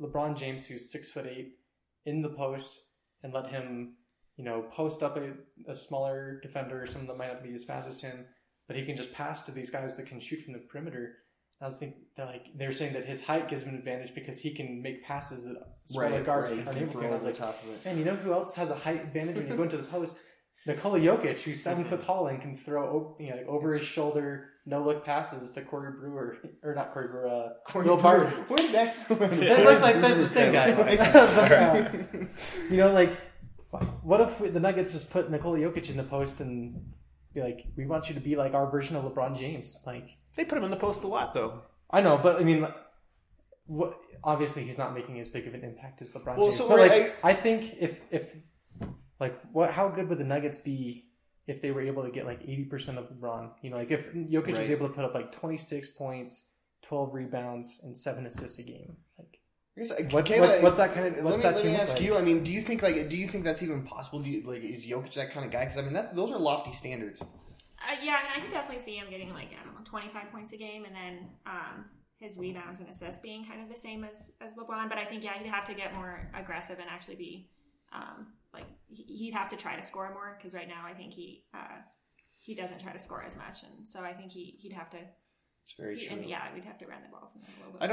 LeBron 0.00 0.36
James, 0.38 0.66
who's 0.66 0.92
six 0.92 1.10
foot 1.10 1.26
eight, 1.26 1.54
in 2.06 2.22
the 2.22 2.28
post 2.28 2.72
and 3.22 3.32
let 3.32 3.48
him, 3.50 3.94
you 4.36 4.44
know, 4.44 4.62
post 4.72 5.02
up 5.02 5.16
a, 5.16 5.32
a 5.70 5.74
smaller 5.74 6.38
defender, 6.42 6.86
someone 6.86 7.08
that 7.08 7.16
might 7.18 7.32
not 7.32 7.42
be 7.42 7.54
as 7.54 7.64
fast 7.64 7.88
as 7.88 8.00
him, 8.00 8.24
but 8.66 8.76
he 8.76 8.84
can 8.84 8.96
just 8.96 9.12
pass 9.12 9.42
to 9.44 9.50
these 9.50 9.70
guys 9.70 9.96
that 9.96 10.06
can 10.06 10.20
shoot 10.20 10.42
from 10.44 10.52
the 10.52 10.60
perimeter. 10.60 11.16
And 11.60 11.66
I 11.66 11.66
was 11.66 11.78
thinking, 11.78 12.02
they're 12.16 12.26
like 12.26 12.46
they 12.56 12.66
were 12.66 12.72
saying 12.72 12.92
that 12.92 13.04
his 13.06 13.22
height 13.22 13.48
gives 13.48 13.62
him 13.62 13.70
an 13.70 13.74
advantage 13.76 14.14
because 14.14 14.38
he 14.38 14.54
can 14.54 14.80
make 14.80 15.04
passes 15.04 15.44
that 15.44 15.56
smaller 15.86 16.10
Right, 16.10 16.24
guards 16.24 16.52
right, 16.52 16.66
aren't 16.66 16.78
able 16.78 16.92
to. 16.92 16.98
And 16.98 17.06
I 17.08 17.14
was 17.14 17.24
like, 17.24 17.34
top 17.34 17.60
of 17.64 17.70
it. 17.70 17.84
man, 17.84 17.98
you 17.98 18.04
know 18.04 18.14
who 18.14 18.32
else 18.32 18.54
has 18.54 18.70
a 18.70 18.76
height 18.76 19.02
advantage 19.02 19.36
when 19.36 19.48
you 19.48 19.56
go 19.56 19.64
into 19.64 19.76
the 19.78 19.82
post? 19.82 20.20
Nikola 20.68 21.00
Jokic, 21.00 21.40
who's 21.40 21.62
seven 21.62 21.84
foot 21.84 22.04
tall 22.04 22.26
and 22.28 22.40
can 22.40 22.56
throw 22.56 23.16
you 23.18 23.30
know, 23.30 23.36
like 23.36 23.46
over 23.48 23.72
his 23.72 23.82
shoulder, 23.82 24.50
no 24.66 24.84
look 24.84 25.04
passes 25.04 25.50
to 25.52 25.62
Corey 25.62 25.92
Brewer 25.92 26.36
or 26.62 26.74
not 26.74 26.92
Corey 26.92 27.08
Brewer, 27.08 27.28
uh, 27.28 27.48
Corey 27.66 27.86
Will 27.86 27.96
Brewer. 27.96 28.24
Barton. 28.24 28.44
Where 28.48 28.58
did 28.58 28.72
that? 28.72 29.08
They 29.08 29.64
look 29.64 29.80
like 29.80 30.00
they're 30.00 30.14
the 30.14 30.26
same 30.26 30.52
guy. 30.52 30.74
But, 30.74 31.00
uh, 31.00 31.90
you 32.70 32.76
know, 32.76 32.92
like 32.92 33.18
what 34.02 34.20
if 34.20 34.40
we, 34.40 34.48
the 34.48 34.60
Nuggets 34.60 34.92
just 34.92 35.10
put 35.10 35.30
Nikola 35.30 35.58
Jokic 35.58 35.90
in 35.90 35.96
the 35.96 36.02
post 36.02 36.40
and 36.40 36.92
be 37.34 37.40
like, 37.40 37.66
we 37.76 37.86
want 37.86 38.08
you 38.08 38.14
to 38.14 38.20
be 38.20 38.36
like 38.36 38.54
our 38.54 38.70
version 38.70 38.96
of 38.96 39.04
LeBron 39.04 39.38
James, 39.38 39.78
like. 39.86 40.08
They 40.36 40.44
put 40.44 40.56
him 40.56 40.64
in 40.64 40.70
the 40.70 40.76
post 40.76 41.02
a 41.02 41.06
lot 41.08 41.34
though. 41.34 41.62
I 41.90 42.00
know, 42.00 42.18
but 42.18 42.36
I 42.36 42.44
mean, 42.44 42.66
what? 43.66 43.98
Obviously, 44.22 44.64
he's 44.64 44.78
not 44.78 44.94
making 44.94 45.20
as 45.20 45.28
big 45.28 45.46
of 45.46 45.54
an 45.54 45.62
impact 45.62 46.02
as 46.02 46.12
LeBron 46.12 46.36
Well, 46.36 46.46
James. 46.46 46.56
so 46.56 46.68
but 46.68 46.78
like, 46.78 47.16
I, 47.22 47.34
think 47.34 47.76
if 47.78 48.00
if 48.10 48.34
like 49.20 49.38
what, 49.52 49.70
how 49.72 49.88
good 49.88 50.08
would 50.08 50.18
the 50.18 50.24
Nuggets 50.24 50.58
be 50.58 51.06
if 51.46 51.60
they 51.62 51.70
were 51.70 51.80
able 51.80 52.04
to 52.04 52.10
get 52.10 52.26
like 52.26 52.42
eighty 52.42 52.64
percent 52.64 52.98
of 52.98 53.10
LeBron? 53.10 53.50
You 53.62 53.70
know, 53.70 53.76
like 53.76 53.90
if 53.90 54.12
Jokic 54.12 54.48
was 54.58 54.70
able 54.70 54.88
to 54.88 54.94
put 54.94 55.04
up 55.04 55.14
like 55.14 55.32
twenty 55.32 55.58
six 55.58 55.88
points, 55.88 56.48
twelve 56.82 57.14
rebounds, 57.14 57.80
and 57.82 57.96
seven 57.96 58.26
assists 58.26 58.58
a 58.58 58.62
game. 58.62 58.96
Like, 59.18 59.38
I 59.76 59.80
guess, 59.80 59.90
uh, 59.92 60.02
What- 60.10 60.24
Kayla, 60.26 60.40
what- 60.40 60.62
what 60.62 60.76
that 60.76 60.94
kinda- 60.94 61.22
let 61.22 61.36
me, 61.36 61.42
that 61.42 61.56
let 61.56 61.64
me 61.64 61.74
ask 61.76 61.94
like? 61.96 62.04
you. 62.04 62.16
I 62.16 62.22
mean, 62.22 62.42
do 62.44 62.52
you 62.52 62.60
think 62.60 62.82
like 62.82 63.08
do 63.08 63.16
you 63.16 63.26
think 63.28 63.44
that's 63.44 63.62
even 63.62 63.82
possible? 63.84 64.20
Do 64.20 64.30
you 64.30 64.42
like 64.46 64.62
is 64.62 64.84
Jokic 64.86 65.14
that 65.14 65.30
kind 65.30 65.44
of 65.46 65.52
guy? 65.52 65.64
Because 65.64 65.78
I 65.78 65.82
mean, 65.82 65.92
that's 65.92 66.10
those 66.12 66.30
are 66.32 66.38
lofty 66.38 66.72
standards. 66.72 67.22
Uh, 67.22 67.94
yeah, 68.02 68.16
I 68.16 68.22
mean, 68.24 68.32
I 68.36 68.40
could 68.40 68.50
definitely 68.52 68.82
see 68.84 68.96
him 68.96 69.06
getting 69.08 69.30
like 69.32 69.48
I 69.60 69.64
don't 69.64 69.74
know, 69.74 69.84
twenty 69.84 70.08
five 70.08 70.30
points 70.32 70.52
a 70.52 70.56
game, 70.56 70.84
and 70.84 70.94
then 70.94 71.28
um, 71.46 71.84
his 72.18 72.36
rebounds 72.36 72.80
and 72.80 72.88
assists 72.88 73.20
being 73.20 73.44
kind 73.46 73.62
of 73.62 73.68
the 73.68 73.76
same 73.80 74.02
as 74.04 74.32
as 74.40 74.54
LeBron. 74.54 74.88
But 74.88 74.98
I 74.98 75.04
think 75.04 75.22
yeah, 75.22 75.38
he'd 75.38 75.48
have 75.48 75.64
to 75.66 75.74
get 75.74 75.94
more 75.94 76.28
aggressive 76.34 76.78
and 76.80 76.88
actually 76.90 77.14
be 77.16 77.48
um, 77.92 78.26
like 78.54 78.66
he- 78.88 79.02
he'd 79.18 79.34
have 79.34 79.48
to 79.50 79.56
try 79.56 79.76
to 79.76 79.82
score 79.82 80.10
more 80.12 80.36
because 80.38 80.54
right 80.54 80.68
now 80.68 80.84
I 80.86 80.94
think 80.94 81.12
he 81.12 81.44
uh, 81.54 81.78
he 82.38 82.54
doesn't 82.54 82.80
try 82.80 82.92
to 82.92 82.98
score 82.98 83.22
as 83.22 83.36
much, 83.36 83.62
and 83.62 83.88
so 83.88 84.00
I 84.00 84.12
think 84.12 84.32
he 84.32 84.56
he'd 84.60 84.72
have 84.72 84.90
to. 84.90 84.98
It's 84.98 85.74
very 85.78 85.98
he- 85.98 86.06
true. 86.06 86.16
And 86.16 86.28
yeah, 86.28 86.42
we'd 86.54 86.64
have 86.64 86.78
to 86.78 86.86
run 86.86 86.98
the 87.02 87.08
ball 87.10 87.30
from 87.32 87.42
him 87.42 87.50
a 87.56 87.66
little 87.66 87.78
bit. 87.78 87.82
I 87.82 87.86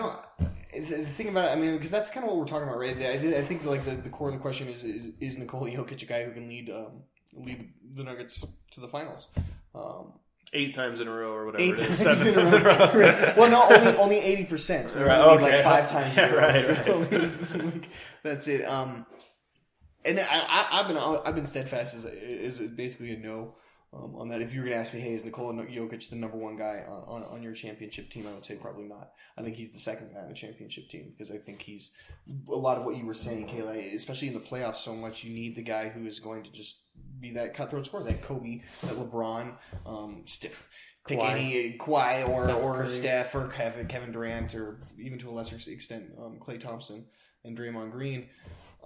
don't. 0.79 0.87
The 0.89 0.97
the 0.97 1.05
thing 1.05 1.29
about 1.29 1.45
it, 1.45 1.51
I 1.51 1.55
mean, 1.55 1.73
because 1.73 1.91
that's 1.91 2.09
kind 2.09 2.23
of 2.25 2.29
what 2.31 2.39
we're 2.39 2.45
talking 2.45 2.67
about, 2.67 2.79
right? 2.79 2.95
I, 3.01 3.37
I 3.39 3.43
think 3.43 3.65
like 3.65 3.83
the, 3.85 3.91
the 3.95 4.09
core 4.09 4.27
of 4.29 4.33
the 4.33 4.39
question 4.39 4.67
is 4.69 4.83
is, 4.83 5.11
is 5.19 5.37
Nikola 5.37 5.69
Jokic 5.71 6.01
a 6.03 6.05
guy 6.05 6.23
who 6.23 6.31
can 6.31 6.47
lead 6.47 6.69
um, 6.69 7.03
lead 7.33 7.69
the 7.95 8.03
Nuggets 8.03 8.43
to 8.71 8.79
the 8.79 8.87
finals? 8.87 9.27
Um, 9.73 10.13
Eight 10.53 10.73
times 10.73 11.01
in 11.01 11.07
a 11.09 11.11
row 11.11 11.33
or 11.33 11.45
whatever. 11.47 11.61
eight 11.63 11.73
it 11.73 11.81
is. 11.81 12.01
times 12.01 12.21
Seven 12.21 12.27
in 12.27 12.33
times 12.35 12.53
a 12.53 12.55
in 12.57 12.61
a 12.61 12.65
row. 12.65 12.91
row. 12.93 13.33
well, 13.37 13.51
no, 13.51 13.75
only 13.77 13.97
only 13.97 14.19
eighty 14.19 14.45
percent. 14.45 14.89
So 14.89 15.01
Right, 15.01 15.07
right, 15.19 15.19
okay. 15.41 15.55
like 15.55 15.63
five 15.63 15.89
times. 15.89 16.15
Yeah, 16.17 16.27
in 16.27 16.33
a 16.33 16.37
row. 16.37 16.41
right, 16.47 16.59
So 16.61 16.99
right. 16.99 17.13
it's 17.13 17.51
like- 17.55 17.89
that's 18.23 18.47
it. 18.47 18.63
Um, 18.63 19.05
and 20.05 20.19
I, 20.19 20.23
I, 20.23 20.67
I've 20.79 20.87
been 20.87 20.97
I've 20.97 21.35
been 21.35 21.47
steadfast 21.47 21.95
as 21.95 22.05
is 22.05 22.59
basically 22.59 23.13
a 23.13 23.17
no 23.17 23.55
um, 23.93 24.15
on 24.15 24.29
that. 24.29 24.41
If 24.41 24.53
you 24.53 24.59
were 24.59 24.65
going 24.65 24.75
to 24.75 24.79
ask 24.79 24.93
me, 24.93 24.99
hey, 24.99 25.13
is 25.13 25.23
Nikola 25.23 25.53
Jokic 25.53 26.09
the 26.09 26.15
number 26.15 26.37
one 26.37 26.57
guy 26.57 26.83
on, 26.87 27.23
on, 27.23 27.23
on 27.23 27.43
your 27.43 27.53
championship 27.53 28.09
team? 28.09 28.27
I 28.27 28.33
would 28.33 28.45
say 28.45 28.55
probably 28.55 28.85
not. 28.85 29.11
I 29.37 29.41
think 29.41 29.55
he's 29.55 29.71
the 29.71 29.79
second 29.79 30.13
guy 30.13 30.21
on 30.21 30.27
the 30.27 30.33
championship 30.33 30.89
team 30.89 31.13
because 31.15 31.31
I 31.31 31.37
think 31.37 31.61
he's 31.61 31.91
a 32.49 32.55
lot 32.55 32.77
of 32.77 32.85
what 32.85 32.97
you 32.97 33.05
were 33.05 33.13
saying, 33.13 33.47
Kayla. 33.47 33.93
Especially 33.93 34.27
in 34.27 34.33
the 34.33 34.39
playoffs, 34.39 34.77
so 34.77 34.95
much 34.95 35.23
you 35.23 35.33
need 35.33 35.55
the 35.55 35.61
guy 35.61 35.89
who 35.89 36.05
is 36.05 36.19
going 36.19 36.43
to 36.43 36.51
just 36.51 36.79
be 37.19 37.31
that 37.31 37.53
cutthroat 37.53 37.85
scorer, 37.85 38.03
that 38.03 38.21
Kobe, 38.21 38.61
that 38.83 38.95
LeBron, 38.95 39.53
um, 39.85 40.23
Steph. 40.25 40.67
Pick 41.07 41.19
Kawhi. 41.19 41.29
any 41.29 41.77
Kawhi 41.77 42.27
or 42.27 42.45
Steph 42.47 42.55
or 42.63 42.73
Curry. 42.73 42.87
Steph 42.87 43.35
or 43.35 43.47
Kevin 43.49 43.87
Kevin 43.87 44.11
Durant 44.11 44.55
or 44.55 44.79
even 44.99 45.19
to 45.19 45.29
a 45.29 45.31
lesser 45.31 45.55
extent 45.71 46.05
um, 46.19 46.39
Clay 46.39 46.57
Thompson 46.57 47.05
and 47.43 47.55
Draymond 47.55 47.91
Green. 47.91 48.27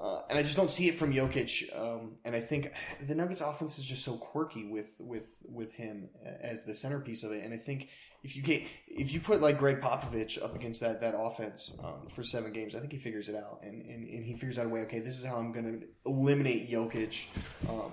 Uh, 0.01 0.21
and 0.29 0.39
I 0.39 0.43
just 0.43 0.55
don't 0.55 0.71
see 0.71 0.87
it 0.87 0.95
from 0.95 1.13
Jokic. 1.13 1.77
Um, 1.77 2.15
and 2.23 2.35
I 2.35 2.39
think 2.39 2.71
the 3.05 3.15
Nuggets 3.15 3.41
offense 3.41 3.77
is 3.77 3.85
just 3.85 4.05
so 4.05 4.13
quirky 4.13 4.65
with 4.65 4.91
with 4.99 5.27
with 5.43 5.73
him 5.73 6.09
as 6.41 6.63
the 6.63 6.73
centerpiece 6.73 7.23
of 7.23 7.31
it. 7.31 7.43
And 7.43 7.53
I 7.53 7.57
think 7.57 7.89
if 8.23 8.35
you 8.35 8.41
get 8.41 8.63
if 8.87 9.11
you 9.11 9.19
put 9.19 9.41
like 9.41 9.57
Gregg 9.57 9.81
Popovich 9.81 10.41
up 10.41 10.55
against 10.55 10.79
that 10.81 11.01
that 11.01 11.15
offense 11.17 11.77
um, 11.83 12.07
for 12.07 12.23
seven 12.23 12.53
games, 12.53 12.75
I 12.75 12.79
think 12.79 12.93
he 12.93 12.97
figures 12.97 13.27
it 13.27 13.35
out 13.35 13.59
and, 13.63 13.81
and, 13.85 14.07
and 14.07 14.25
he 14.25 14.33
figures 14.33 14.57
out 14.57 14.67
a 14.67 14.69
way. 14.69 14.81
Okay, 14.81 14.99
this 14.99 15.17
is 15.17 15.25
how 15.25 15.35
I'm 15.35 15.51
going 15.51 15.81
to 15.81 15.87
eliminate 16.05 16.71
Jokic 16.71 17.25
um, 17.67 17.91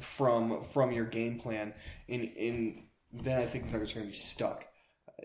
from 0.00 0.64
from 0.64 0.90
your 0.90 1.04
game 1.04 1.38
plan. 1.38 1.74
And 2.08 2.22
and 2.36 2.82
then 3.12 3.38
I 3.38 3.46
think 3.46 3.66
the 3.66 3.72
Nuggets 3.74 3.92
are 3.92 3.96
going 3.96 4.06
to 4.06 4.12
be 4.12 4.18
stuck. 4.18 4.64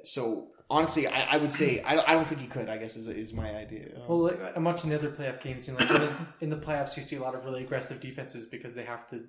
So 0.04 0.50
honestly, 0.70 1.08
I, 1.08 1.22
I 1.36 1.38
would 1.38 1.52
say 1.52 1.82
I, 1.82 2.12
I 2.12 2.14
don't 2.14 2.28
think 2.28 2.42
he 2.42 2.48
could. 2.48 2.70
I 2.70 2.78
guess 2.78 2.96
is 2.96 3.08
is 3.08 3.34
my 3.34 3.56
idea. 3.56 3.96
Um, 3.96 4.02
Well, 4.08 4.20
like, 4.24 4.40
I'm 4.56 4.64
watching 4.64 4.90
the 4.90 4.96
other 4.98 5.10
playoff 5.12 5.42
games, 5.42 5.68
and 5.68 5.80
like 5.80 5.90
in 5.90 5.96
the, 6.02 6.14
in 6.42 6.50
the 6.50 6.58
playoffs, 6.58 6.96
you 6.98 7.04
see 7.04 7.16
a 7.18 7.22
lot 7.22 7.36
of 7.36 7.46
really 7.46 7.64
aggressive 7.64 8.00
defenses 8.02 8.46
because 8.46 8.74
they 8.76 8.84
have 8.86 9.10
to 9.10 9.24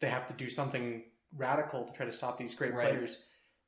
they 0.00 0.08
have 0.08 0.26
to 0.28 0.34
do 0.34 0.48
something 0.50 1.04
radical 1.36 1.84
to 1.84 1.92
try 1.92 2.06
to 2.06 2.12
stop 2.12 2.38
these 2.38 2.54
great 2.54 2.74
Right. 2.74 2.88
players. 2.90 3.18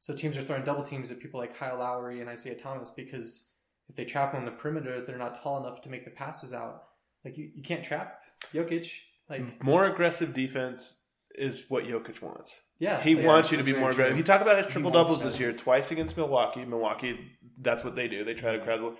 So 0.00 0.14
teams 0.14 0.36
are 0.36 0.42
throwing 0.44 0.64
double 0.64 0.84
teams 0.84 1.10
at 1.10 1.18
people 1.18 1.40
like 1.40 1.56
Kyle 1.56 1.78
Lowry 1.78 2.20
and 2.20 2.28
Isaiah 2.28 2.54
Thomas 2.54 2.90
because 2.90 3.48
if 3.88 3.96
they 3.96 4.04
trap 4.04 4.32
them 4.32 4.40
on 4.40 4.44
the 4.44 4.52
perimeter, 4.52 5.04
they're 5.04 5.18
not 5.18 5.42
tall 5.42 5.58
enough 5.64 5.82
to 5.82 5.88
make 5.88 6.04
the 6.04 6.10
passes 6.10 6.52
out. 6.54 6.84
Like 7.24 7.36
you, 7.36 7.50
you 7.54 7.62
can't 7.62 7.82
trap 7.82 8.20
Jokic. 8.54 8.90
Like 9.28 9.62
More 9.62 9.86
aggressive 9.86 10.32
defense 10.34 10.94
is 11.34 11.64
what 11.68 11.84
Jokic 11.84 12.22
wants. 12.22 12.54
Yeah, 12.78 13.00
He 13.00 13.12
Yeah, 13.12 13.26
wants 13.26 13.50
you 13.50 13.56
to 13.58 13.64
be 13.64 13.72
very 13.72 13.80
more 13.82 13.90
true. 13.92 14.04
aggressive. 14.04 14.18
You 14.18 14.24
talk 14.24 14.40
about 14.40 14.58
his 14.58 14.66
triple 14.66 14.90
doubles 14.90 15.22
this 15.22 15.38
year, 15.40 15.52
twice 15.52 15.90
against 15.90 16.16
Milwaukee. 16.16 16.64
Milwaukee, 16.64 17.18
that's 17.60 17.82
what 17.84 17.94
they 17.96 18.08
do. 18.08 18.24
They 18.24 18.34
try 18.34 18.52
to 18.52 18.60
crowd 18.60 18.96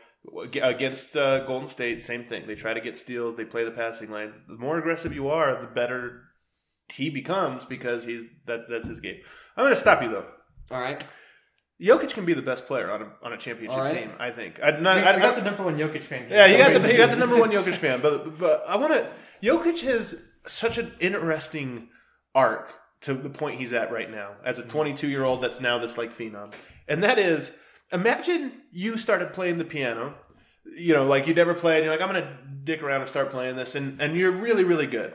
against 0.62 1.16
uh, 1.16 1.44
Golden 1.44 1.68
State. 1.68 2.02
Same 2.02 2.24
thing. 2.24 2.46
They 2.46 2.54
try 2.54 2.74
to 2.74 2.80
get 2.80 2.96
steals. 2.96 3.36
They 3.36 3.44
play 3.44 3.64
the 3.64 3.70
passing 3.70 4.10
lanes. 4.10 4.36
The 4.48 4.56
more 4.56 4.78
aggressive 4.78 5.14
you 5.14 5.28
are, 5.28 5.60
the 5.60 5.66
better 5.68 6.22
he 6.92 7.10
becomes 7.10 7.64
because 7.64 8.04
he's 8.04 8.24
that. 8.46 8.60
That's 8.68 8.86
his 8.86 9.00
game. 9.00 9.16
I'm 9.56 9.64
going 9.64 9.74
to 9.74 9.80
stop 9.80 10.02
you 10.02 10.08
though. 10.08 10.26
all 10.70 10.80
right. 10.80 11.04
Jokic 11.80 12.10
can 12.10 12.24
be 12.24 12.34
the 12.34 12.42
best 12.42 12.66
player 12.66 12.90
on 12.90 13.02
a 13.02 13.12
on 13.22 13.32
a 13.32 13.36
championship 13.38 13.78
All 13.78 13.84
right. 13.84 13.96
team. 13.96 14.10
I 14.18 14.30
think. 14.32 14.58
I, 14.60 14.72
not, 14.72 14.96
we, 14.96 15.02
I, 15.02 15.16
we 15.16 15.22
I- 15.22 15.26
got 15.26 15.36
the 15.36 15.42
number 15.42 15.62
one 15.62 15.76
Jokic 15.76 16.02
fan. 16.02 16.26
Here. 16.28 16.36
yeah, 16.38 16.46
you 16.46 16.58
got 16.58 16.82
the 16.82 16.90
you 16.90 16.96
got 16.98 17.10
the 17.10 17.16
number 17.24 17.38
one 17.38 17.50
Jokic 17.50 17.76
fan, 17.76 18.00
but 18.00 18.36
but 18.38 18.64
I 18.68 18.76
want 18.76 18.92
to. 18.94 19.08
Jokic 19.42 19.80
has 19.82 20.16
such 20.48 20.76
an 20.78 20.92
interesting 20.98 21.88
arc 22.34 22.74
to 23.02 23.14
the 23.14 23.30
point 23.30 23.60
he's 23.60 23.72
at 23.72 23.92
right 23.92 24.10
now 24.10 24.32
as 24.44 24.58
a 24.58 24.62
mm-hmm. 24.62 24.70
22 24.70 25.08
year 25.08 25.24
old 25.24 25.42
that's 25.42 25.60
now 25.60 25.78
this 25.78 25.98
like 25.98 26.16
phenom, 26.16 26.52
and 26.86 27.02
that 27.02 27.18
is 27.18 27.50
imagine 27.92 28.52
you 28.70 28.98
started 28.98 29.32
playing 29.32 29.58
the 29.58 29.64
piano, 29.64 30.14
you 30.76 30.94
know, 30.94 31.06
like 31.06 31.26
you 31.26 31.34
never 31.34 31.54
played, 31.54 31.78
and 31.78 31.84
you're 31.84 31.94
like 31.94 32.02
I'm 32.02 32.08
gonna 32.08 32.38
dick 32.64 32.82
around 32.82 33.00
and 33.00 33.10
start 33.10 33.30
playing 33.30 33.56
this, 33.56 33.74
and 33.74 34.00
and 34.00 34.16
you're 34.16 34.32
really 34.32 34.64
really 34.64 34.86
good. 34.86 35.14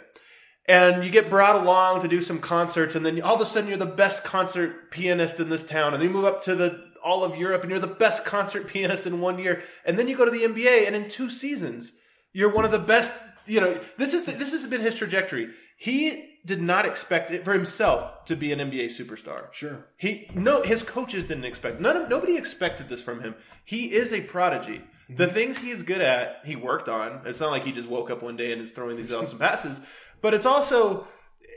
And 0.66 1.04
you 1.04 1.12
get 1.12 1.30
brought 1.30 1.58
along 1.58 2.02
to 2.04 2.08
do 2.08 2.22
some 2.22 2.40
concerts, 2.40 2.96
and 2.96 3.06
then 3.06 3.22
all 3.22 3.36
of 3.36 3.42
a 3.42 3.46
sudden 3.46 3.68
you're 3.68 3.78
the 3.78 3.86
best 3.86 4.24
concert 4.24 4.92
pianist 4.92 5.40
in 5.40 5.50
this 5.50 5.66
town, 5.66 5.94
and 5.94 6.02
then 6.02 6.10
you 6.10 6.16
move 6.16 6.26
up 6.26 6.42
to 6.44 6.56
the 6.56 6.92
all 7.04 7.26
of 7.26 7.36
Europe, 7.36 7.64
and 7.64 7.70
you're 7.70 7.80
the 7.80 7.88
best 7.88 8.24
concert 8.24 8.68
pianist 8.74 9.06
in 9.06 9.20
one 9.20 9.40
year, 9.40 9.62
and 9.86 10.00
then 10.00 10.08
you 10.08 10.16
go 10.16 10.26
to 10.26 10.32
the 10.32 10.44
NBA, 10.44 10.88
and 10.88 10.96
in 10.96 11.10
two 11.10 11.30
seasons 11.30 11.92
you're 12.34 12.52
one 12.52 12.66
of 12.66 12.72
the 12.72 12.80
best. 12.80 13.14
You 13.46 13.62
know, 13.62 13.80
this 13.98 14.14
is 14.14 14.26
this 14.26 14.52
has 14.52 14.66
been 14.66 14.82
his 14.82 14.96
trajectory. 14.96 15.50
He 15.78 16.40
did 16.46 16.62
not 16.62 16.86
expect 16.86 17.32
it 17.32 17.44
for 17.44 17.54
himself 17.54 18.26
to 18.26 18.36
be 18.36 18.52
an 18.52 18.60
NBA 18.60 18.98
superstar. 18.98 19.52
Sure. 19.54 19.86
He 19.98 20.30
no, 20.34 20.62
his 20.62 20.84
coaches 20.84 21.26
didn't 21.26 21.46
expect. 21.46 21.80
None 21.80 21.98
of 21.98 22.10
nobody 22.10 22.38
expected 22.38 22.90
this 22.90 23.02
from 23.02 23.22
him. 23.22 23.36
He 23.64 23.94
is 23.94 24.14
a 24.14 24.22
prodigy. 24.22 24.82
Mm-hmm. 24.82 25.16
The 25.16 25.28
things 25.28 25.60
he 25.60 25.72
is 25.72 25.84
good 25.84 26.02
at, 26.02 26.42
he 26.46 26.56
worked 26.56 26.88
on. 26.88 27.22
It's 27.26 27.40
not 27.40 27.52
like 27.52 27.66
he 27.66 27.72
just 27.72 27.90
woke 27.90 28.10
up 28.10 28.24
one 28.24 28.38
day 28.38 28.52
and 28.52 28.62
is 28.62 28.72
throwing 28.72 28.96
these 28.96 29.14
awesome 29.14 29.40
passes. 29.40 29.82
But 30.22 30.34
it's 30.34 30.46
also, 30.46 31.08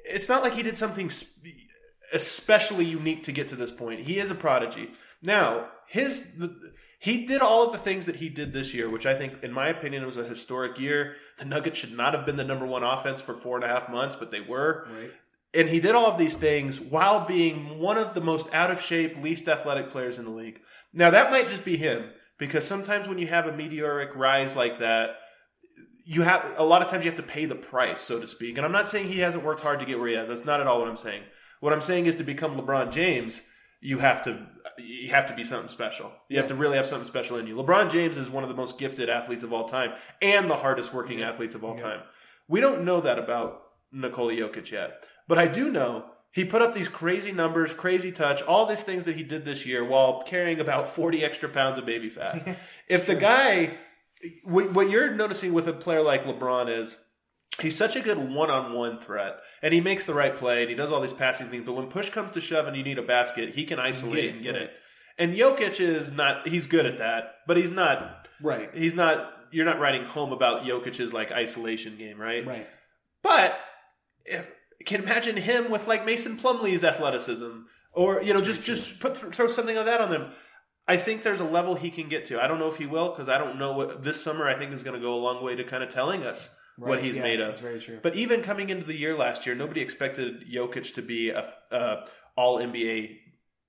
it's 0.05 0.29
not 0.29 0.43
like 0.43 0.55
he 0.55 0.63
did 0.65 0.77
something 0.77 1.11
especially 2.13 2.85
unique 2.85 3.25
to 3.25 3.33
get 3.33 3.49
to 3.49 3.57
this 3.57 3.71
point. 3.71 4.01
He 4.01 4.19
is 4.19 4.31
a 4.31 4.35
prodigy. 4.35 4.91
Now, 5.23 5.69
his 5.87 6.35
the, 6.35 6.73
he 6.99 7.27
did 7.27 7.41
all 7.41 7.65
of 7.65 7.73
the 7.73 7.79
things 7.79 8.07
that 8.07 8.17
he 8.17 8.29
did 8.29 8.53
this 8.53 8.75
year, 8.75 8.89
which 8.89 9.07
I 9.07 9.15
think, 9.15 9.43
in 9.43 9.53
my 9.53 9.69
opinion, 9.69 10.05
was 10.07 10.17
a 10.17 10.25
historic 10.25 10.79
year. 10.79 11.17
The 11.39 11.45
Nuggets 11.45 11.79
should 11.79 11.97
not 11.97 12.15
have 12.15 12.25
been 12.25 12.37
the 12.37 12.45
number 12.45 12.67
one 12.67 12.83
offense 12.83 13.21
for 13.21 13.35
four 13.35 13.57
and 13.57 13.65
a 13.65 13.69
half 13.69 13.89
months, 13.91 14.17
but 14.19 14.31
they 14.31 14.41
were 14.41 14.87
Right. 14.91 15.13
and 15.55 15.69
he 15.69 15.81
did 15.81 15.95
all 15.95 16.07
of 16.07 16.19
these 16.19 16.37
things 16.37 16.81
while 16.81 17.27
being 17.27 17.79
one 17.79 17.99
of 17.99 18.15
the 18.15 18.21
most 18.21 18.47
out 18.53 18.71
of 18.71 18.81
shape, 18.81 19.17
least 19.23 19.49
athletic 19.49 19.91
players 19.91 20.19
in 20.19 20.25
the 20.25 20.31
league. 20.31 20.61
Now 20.93 21.11
that 21.11 21.31
might 21.31 21.49
just 21.49 21.65
be 21.65 21.77
him 21.77 22.11
because 22.39 22.65
sometimes 22.67 23.07
when 23.09 23.19
you 23.19 23.27
have 23.27 23.47
a 23.47 23.53
meteoric 23.57 24.11
rise 24.15 24.57
like 24.57 24.79
that, 24.81 25.17
you 26.05 26.23
have 26.23 26.45
a 26.57 26.65
lot 26.65 26.83
of 26.83 26.89
times 26.89 27.05
you 27.05 27.11
have 27.11 27.19
to 27.21 27.23
pay 27.27 27.47
the 27.47 27.55
price, 27.57 28.01
so 28.01 28.21
to 28.21 28.29
speak. 28.29 28.57
And 28.57 28.65
I'm 28.65 28.73
not 28.73 28.89
saying 28.89 29.09
he 29.09 29.19
hasn't 29.21 29.45
worked 29.45 29.63
hard 29.63 29.81
to 29.81 29.87
get 29.87 29.99
where 29.99 30.09
he 30.09 30.15
is. 30.15 30.29
That's 30.29 30.45
not 30.45 30.61
at 30.61 30.67
all 30.67 30.79
what 30.79 30.89
I'm 30.89 30.97
saying. 30.97 31.23
What 31.61 31.73
I'm 31.73 31.83
saying 31.83 32.07
is 32.07 32.15
to 32.17 32.25
become 32.25 32.57
LeBron 32.57 32.93
James, 32.93 33.41
you 33.81 33.99
have 33.99 34.23
to 34.25 34.47
you 34.79 35.11
have 35.11 35.27
to 35.27 35.35
be 35.35 35.45
something 35.45 35.71
special. 35.71 36.13
You 36.29 36.39
have 36.39 36.49
to 36.49 36.55
really 36.55 36.77
have 36.77 36.87
something 36.87 37.07
special 37.07 37.39
in 37.39 37.47
you. 37.47 37.57
LeBron 37.57 37.91
James 37.91 38.19
is 38.19 38.29
one 38.29 38.43
of 38.43 38.49
the 38.49 38.55
most 38.55 38.79
gifted 38.79 39.09
athletes 39.09 39.45
of 39.45 39.53
all 39.53 39.69
time 39.69 39.93
and 40.21 40.51
the 40.51 40.57
hardest 40.57 40.93
working 40.93 41.23
athletes 41.23 41.55
of 41.55 41.65
all 41.65 41.77
time. 41.77 42.01
We 42.49 42.61
don't 42.61 42.85
know 42.85 43.01
that 43.01 43.19
about 43.19 43.63
Nikola 43.93 44.33
Jokic 44.33 44.71
yet. 44.71 45.07
But 45.29 45.39
I 45.39 45.47
do 45.47 45.71
know 45.71 46.07
he 46.31 46.45
put 46.45 46.63
up 46.63 46.75
these 46.75 46.89
crazy 46.89 47.33
numbers, 47.33 47.75
crazy 47.75 48.13
touch, 48.13 48.43
all 48.43 48.67
these 48.67 48.83
things 48.83 49.05
that 49.05 49.17
he 49.17 49.23
did 49.23 49.45
this 49.45 49.65
year 49.65 49.85
while 49.85 50.23
carrying 50.23 50.61
about 50.61 50.89
40 50.95 51.25
extra 51.25 51.49
pounds 51.49 51.79
of 51.79 51.87
baby 51.87 52.11
fat. 52.11 52.59
if 52.89 53.07
the 53.07 53.15
guy, 53.15 53.79
what 54.45 54.91
you're 54.91 55.15
noticing 55.15 55.53
with 55.53 55.67
a 55.69 55.73
player 55.73 56.03
like 56.03 56.25
LeBron 56.25 56.69
is 56.81 56.97
he's 57.61 57.77
such 57.77 57.97
a 57.97 58.01
good 58.01 58.19
one-on-one 58.19 59.01
threat 59.01 59.39
and 59.63 59.73
he 59.73 59.81
makes 59.81 60.05
the 60.05 60.15
right 60.15 60.37
play 60.37 60.63
and 60.63 60.71
he 60.71 60.77
does 60.77 60.91
all 60.91 61.01
these 61.01 61.13
passing 61.13 61.49
things 61.49 61.65
but 61.65 61.73
when 61.75 61.87
push 61.87 62.09
comes 62.11 62.31
to 62.33 62.41
shove 62.41 62.67
and 62.67 62.77
you 62.77 62.83
need 62.83 62.99
a 62.99 63.03
basket 63.03 63.55
he 63.55 63.65
can 63.65 63.79
isolate 63.79 64.35
and 64.35 64.43
get 64.43 64.55
right. 64.55 64.63
it 64.63 64.71
and 65.19 65.35
Jokic 65.35 65.81
is 65.81 66.13
not 66.13 66.47
he's 66.49 66.67
good 66.67 66.87
at 66.87 66.99
that 66.99 67.37
but 67.47 67.57
he's 67.57 67.71
not 67.71 68.29
Right. 68.43 68.69
he's 68.75 68.95
not 68.95 69.33
you're 69.51 69.65
not 69.65 69.81
writing 69.81 70.05
home 70.05 70.33
about 70.33 70.65
Jokic's 70.65 71.13
like 71.13 71.33
isolation 71.33 71.97
game 71.97 72.21
right 72.21 72.47
Right. 72.47 72.67
but 73.23 73.59
if, 74.27 74.47
can 74.85 75.03
imagine 75.03 75.37
him 75.37 75.71
with 75.71 75.87
like 75.87 76.05
Mason 76.05 76.37
Plumlee's 76.37 76.85
athleticism, 76.85 77.51
or 77.93 78.23
you 78.23 78.35
know, 78.35 78.41
just 78.41 78.63
just 78.63 79.01
put 79.01 79.17
throw 79.17 79.49
something 79.49 79.77
like 79.77 79.87
that 79.87 80.01
on 80.01 80.11
them. 80.11 80.33
I 80.89 80.97
think 80.97 81.23
there's 81.23 81.41
a 81.41 81.45
level 81.45 81.75
he 81.75 81.91
can 81.91 82.09
get 82.09 82.27
to. 82.27 82.41
I 82.41 82.47
don't 82.47 82.61
know 82.61 82.69
if 82.69 82.77
he 82.77 82.87
will 82.87 83.09
because 83.09 83.29
I 83.29 83.39
don't 83.39 83.59
know 83.59 83.73
what 83.73 84.03
this 84.05 84.23
summer. 84.23 84.49
I 84.49 84.55
think 84.57 84.73
is 84.73 84.83
going 84.83 84.95
to 84.95 85.01
go 85.01 85.15
a 85.15 85.17
long 85.17 85.43
way 85.43 85.57
to 85.57 85.65
kind 85.65 85.83
of 85.83 85.89
telling 85.89 86.23
us 86.23 86.49
what 86.79 87.03
he's 87.03 87.17
yeah, 87.17 87.23
made 87.23 87.41
of. 87.41 87.49
that's 87.49 87.61
very 87.61 87.81
true. 87.81 87.99
But 88.03 88.15
even 88.17 88.43
coming 88.43 88.71
into 88.71 88.85
the 88.87 88.97
year 88.97 89.15
last 89.17 89.47
year, 89.47 89.55
nobody 89.55 89.81
expected 89.81 90.45
Jokic 90.51 90.95
to 90.95 91.03
be 91.03 91.31
a, 91.31 91.53
a 91.71 92.05
All 92.37 92.59
NBA 92.59 93.17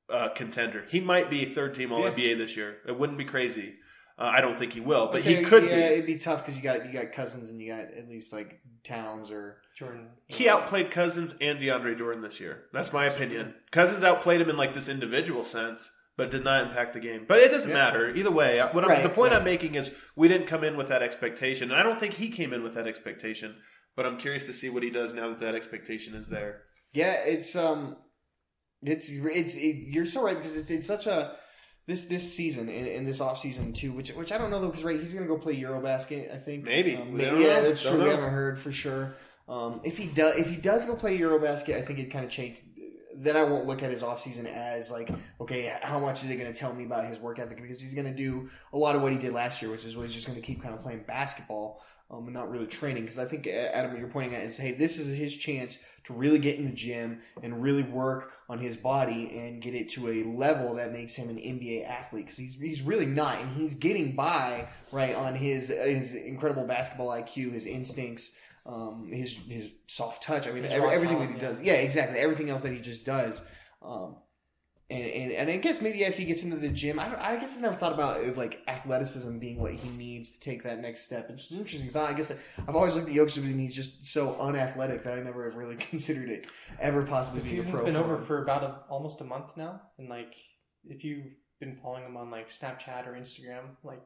uh, 0.10 0.30
contender. 0.30 0.86
He 0.90 1.00
might 1.00 1.30
be 1.30 1.46
third 1.46 1.76
team 1.76 1.92
All 1.92 2.02
Yeah. 2.02 2.12
NBA 2.12 2.38
this 2.38 2.56
year. 2.58 2.78
It 2.88 2.98
wouldn't 2.98 3.18
be 3.18 3.26
crazy. 3.26 3.76
Uh, 4.20 4.32
I 4.36 4.42
don't 4.42 4.58
think 4.58 4.74
he 4.74 4.80
will, 4.80 5.10
but 5.12 5.22
Say, 5.22 5.36
he 5.36 5.44
could 5.44 5.64
yeah, 5.64 5.76
be. 5.90 5.94
it'd 5.94 6.06
be 6.08 6.18
tough 6.18 6.44
because 6.44 6.58
you 6.58 6.64
got 6.64 6.86
you 6.88 6.92
got 6.92 7.12
cousins 7.12 7.52
and 7.52 7.62
you 7.62 7.72
got 7.72 7.94
at 7.94 8.10
least 8.10 8.34
like 8.34 8.60
Towns 8.84 9.30
or 9.30 9.58
Jordan. 9.78 10.08
He 10.26 10.50
outplayed 10.50 10.90
Cousins 10.90 11.36
and 11.40 11.60
DeAndre 11.60 11.96
Jordan 11.96 12.24
this 12.24 12.40
year. 12.40 12.64
That's 12.74 12.92
my 12.92 13.06
opinion. 13.06 13.54
Cousins 13.70 14.04
outplayed 14.04 14.42
him 14.42 14.50
in 14.50 14.58
like 14.58 14.74
this 14.74 14.90
individual 14.90 15.44
sense, 15.44 15.92
but 16.18 16.32
did 16.32 16.44
not 16.44 16.66
impact 16.68 16.94
the 16.94 17.00
game. 17.00 17.26
But 17.28 17.40
it 17.40 17.52
doesn't 17.52 17.70
Yeah. 17.70 17.76
matter 17.78 18.14
either 18.16 18.32
way. 18.32 18.60
What 18.60 18.86
Right, 18.88 19.04
the 19.04 19.10
point 19.10 19.32
right. 19.32 19.38
I'm 19.40 19.46
making 19.46 19.76
is 19.76 19.92
we 20.16 20.28
didn't 20.28 20.48
come 20.48 20.64
in 20.64 20.76
with 20.76 20.88
that 20.90 21.02
expectation, 21.04 21.72
and 21.72 21.80
I 21.80 21.84
don't 21.84 22.00
think 22.00 22.16
he 22.16 22.30
came 22.30 22.52
in 22.54 22.64
with 22.64 22.74
that 22.74 22.88
expectation. 22.88 23.56
But 23.96 24.06
I'm 24.06 24.18
curious 24.18 24.46
to 24.48 24.54
see 24.54 24.70
what 24.70 24.84
he 24.84 24.90
does 24.90 25.14
now 25.14 25.30
that 25.30 25.40
that 25.40 25.56
expectation 25.56 26.14
is 26.16 26.28
there. 26.28 26.64
yeah, 26.94 27.14
it's 27.26 27.56
um, 27.56 27.98
it's 28.84 29.10
it's 29.12 29.56
it, 29.56 29.88
you're 29.88 30.06
so 30.06 30.24
right 30.24 30.36
because 30.36 30.56
it's 30.58 30.70
it's 30.70 30.88
such 30.88 31.08
a 31.08 31.36
this 31.88 32.04
this 32.04 32.32
season 32.34 32.70
and, 32.70 32.88
and 32.88 33.08
this 33.08 33.22
off 33.22 33.40
season 33.40 33.74
too, 33.74 33.92
which 33.92 34.10
which 34.12 34.32
I 34.32 34.38
don't 34.38 34.52
know 34.52 34.60
though 34.60 34.68
because 34.68 34.84
right 34.84 35.00
he's 35.00 35.14
gonna 35.14 35.26
go 35.28 35.38
play 35.38 35.56
Eurobasket 35.60 36.34
I 36.34 36.38
think 36.38 36.64
Maybe. 36.66 36.96
um, 36.96 37.18
don't 37.18 37.40
yeah 37.42 37.56
know. 37.58 37.64
that's 37.64 37.82
true 37.84 38.04
we 38.04 38.10
haven't 38.10 38.30
heard 38.32 38.60
for 38.60 38.72
sure 38.72 39.16
um, 39.48 39.82
if 39.84 39.98
he 39.98 40.06
does 40.08 40.38
if 40.38 40.50
he 40.50 40.58
does 40.58 40.86
go 40.86 40.96
play 40.96 41.18
Eurobasket 41.18 41.76
I 41.76 41.82
think 41.82 41.98
it 42.00 42.12
kind 42.12 42.26
of 42.26 42.30
changed 42.32 42.62
then 43.20 43.36
I 43.36 43.44
won't 43.44 43.66
look 43.66 43.84
at 43.84 43.92
his 43.92 44.04
offseason 44.04 44.46
as 44.46 44.92
like, 44.92 45.10
okay, 45.42 45.76
how 45.82 46.00
much 46.00 46.24
is 46.24 46.30
it 46.30 46.36
going 46.38 46.52
to 46.52 46.58
tell 46.58 46.74
me 46.74 46.86
about 46.86 47.06
his 47.06 47.20
work 47.20 47.40
ethic? 47.40 47.62
Because 47.62 47.82
he's 47.82 47.94
going 47.94 48.06
to 48.06 48.14
do 48.14 48.50
a 48.74 48.78
lot 48.78 48.96
of 48.96 49.02
what 49.02 49.12
he 49.12 49.18
did 49.18 49.34
last 49.34 49.62
year, 49.62 49.72
which 49.72 49.84
is 49.86 49.94
he's 49.94 50.14
just 50.14 50.28
going 50.28 50.40
to 50.40 50.46
keep 50.46 50.62
kind 50.62 50.74
of 50.74 50.82
playing 50.82 51.04
basketball 51.08 51.82
um, 52.12 52.26
and 52.26 52.34
not 52.34 52.50
really 52.50 52.68
training. 52.68 53.04
Because 53.04 53.20
I 53.20 53.26
think 53.26 53.48
Adam, 53.48 53.92
what 53.92 54.00
you're 54.00 54.10
pointing 54.10 54.36
at 54.36 54.44
is, 54.44 54.58
hey, 54.58 54.72
this 54.72 55.00
is 55.00 55.18
his 55.18 55.36
chance 55.36 55.80
to 56.06 56.14
really 56.14 56.40
get 56.40 56.58
in 56.58 56.66
the 56.66 56.72
gym 56.72 57.22
and 57.44 57.62
really 57.62 57.84
work 57.84 58.34
on 58.50 58.60
his 58.60 58.78
body 58.78 59.38
and 59.38 59.62
get 59.62 59.74
it 59.74 59.90
to 59.90 60.08
a 60.10 60.24
level 60.24 60.76
that 60.76 60.94
makes 60.94 61.16
him 61.16 61.30
an 61.30 61.38
NBA 61.38 61.88
athlete. 61.88 62.26
Because 62.26 62.38
he's 62.38 62.56
he's 62.56 62.82
really 62.82 63.06
not, 63.06 63.40
and 63.40 63.50
he's 63.50 63.76
getting 63.76 64.16
by 64.16 64.68
right 64.92 65.16
on 65.16 65.36
his 65.36 65.70
his 65.70 66.14
incredible 66.14 66.66
basketball 66.66 67.10
IQ, 67.10 67.54
his 67.54 67.66
instincts 67.66 68.32
um, 68.68 69.10
his 69.12 69.34
his 69.48 69.72
soft 69.88 70.24
touch. 70.24 70.48
I 70.48 70.52
mean, 70.52 70.66
every, 70.66 70.90
everything 70.90 71.20
that 71.20 71.30
he 71.30 71.36
yeah. 71.36 71.40
does. 71.40 71.62
Yeah, 71.62 71.74
exactly. 71.74 72.20
Everything 72.20 72.50
else 72.50 72.62
that 72.64 72.74
he 72.74 72.80
just 72.80 73.06
does. 73.06 73.42
Um, 73.82 74.18
and, 74.90 75.04
and 75.04 75.32
and 75.34 75.50
I 75.50 75.58
guess 75.58 75.82
maybe 75.82 76.04
if 76.04 76.18
he 76.18 76.26
gets 76.26 76.44
into 76.44 76.58
the 76.58 76.70
gym, 76.70 77.00
I, 77.00 77.10
don't, 77.10 77.20
I 77.20 77.36
guess 77.38 77.56
I've 77.56 77.62
never 77.62 77.76
thought 77.76 77.94
about 77.94 78.24
it, 78.24 78.38
like 78.38 78.62
athleticism 78.68 79.38
being 79.38 79.60
what 79.60 79.74
he 79.74 79.90
needs 79.90 80.32
to 80.32 80.40
take 80.40 80.64
that 80.64 80.82
next 80.82 81.02
step. 81.02 81.30
It's 81.30 81.52
an 81.52 81.60
interesting 81.60 81.90
thought. 81.90 82.10
I 82.10 82.14
guess 82.14 82.32
I've 82.68 82.76
always 82.76 82.96
looked 82.96 83.10
at 83.10 83.16
Jokic 83.16 83.38
and 83.38 83.60
he's 83.60 83.76
just 83.76 84.06
so 84.06 84.40
unathletic 84.40 85.04
that 85.04 85.18
I 85.18 85.22
never 85.22 85.46
have 85.50 85.58
really 85.58 85.76
considered 85.90 86.30
it 86.30 86.48
ever 86.80 87.04
possibly 87.04 87.42
The 87.42 87.50
being 87.50 87.68
a 87.68 87.72
pro. 87.72 87.86
been 87.86 87.98
over 87.98 88.22
for 88.22 88.44
about 88.44 88.64
a, 88.64 88.80
almost 88.90 89.20
a 89.20 89.26
month 89.26 89.58
now, 89.58 89.82
and 89.98 90.08
like 90.08 90.34
if 90.86 91.04
you've 91.04 91.34
been 91.60 91.78
following 91.82 92.06
him 92.06 92.16
on 92.16 92.32
like 92.32 92.50
Snapchat 92.50 93.08
or 93.08 93.14
Instagram, 93.14 93.64
like 93.84 94.02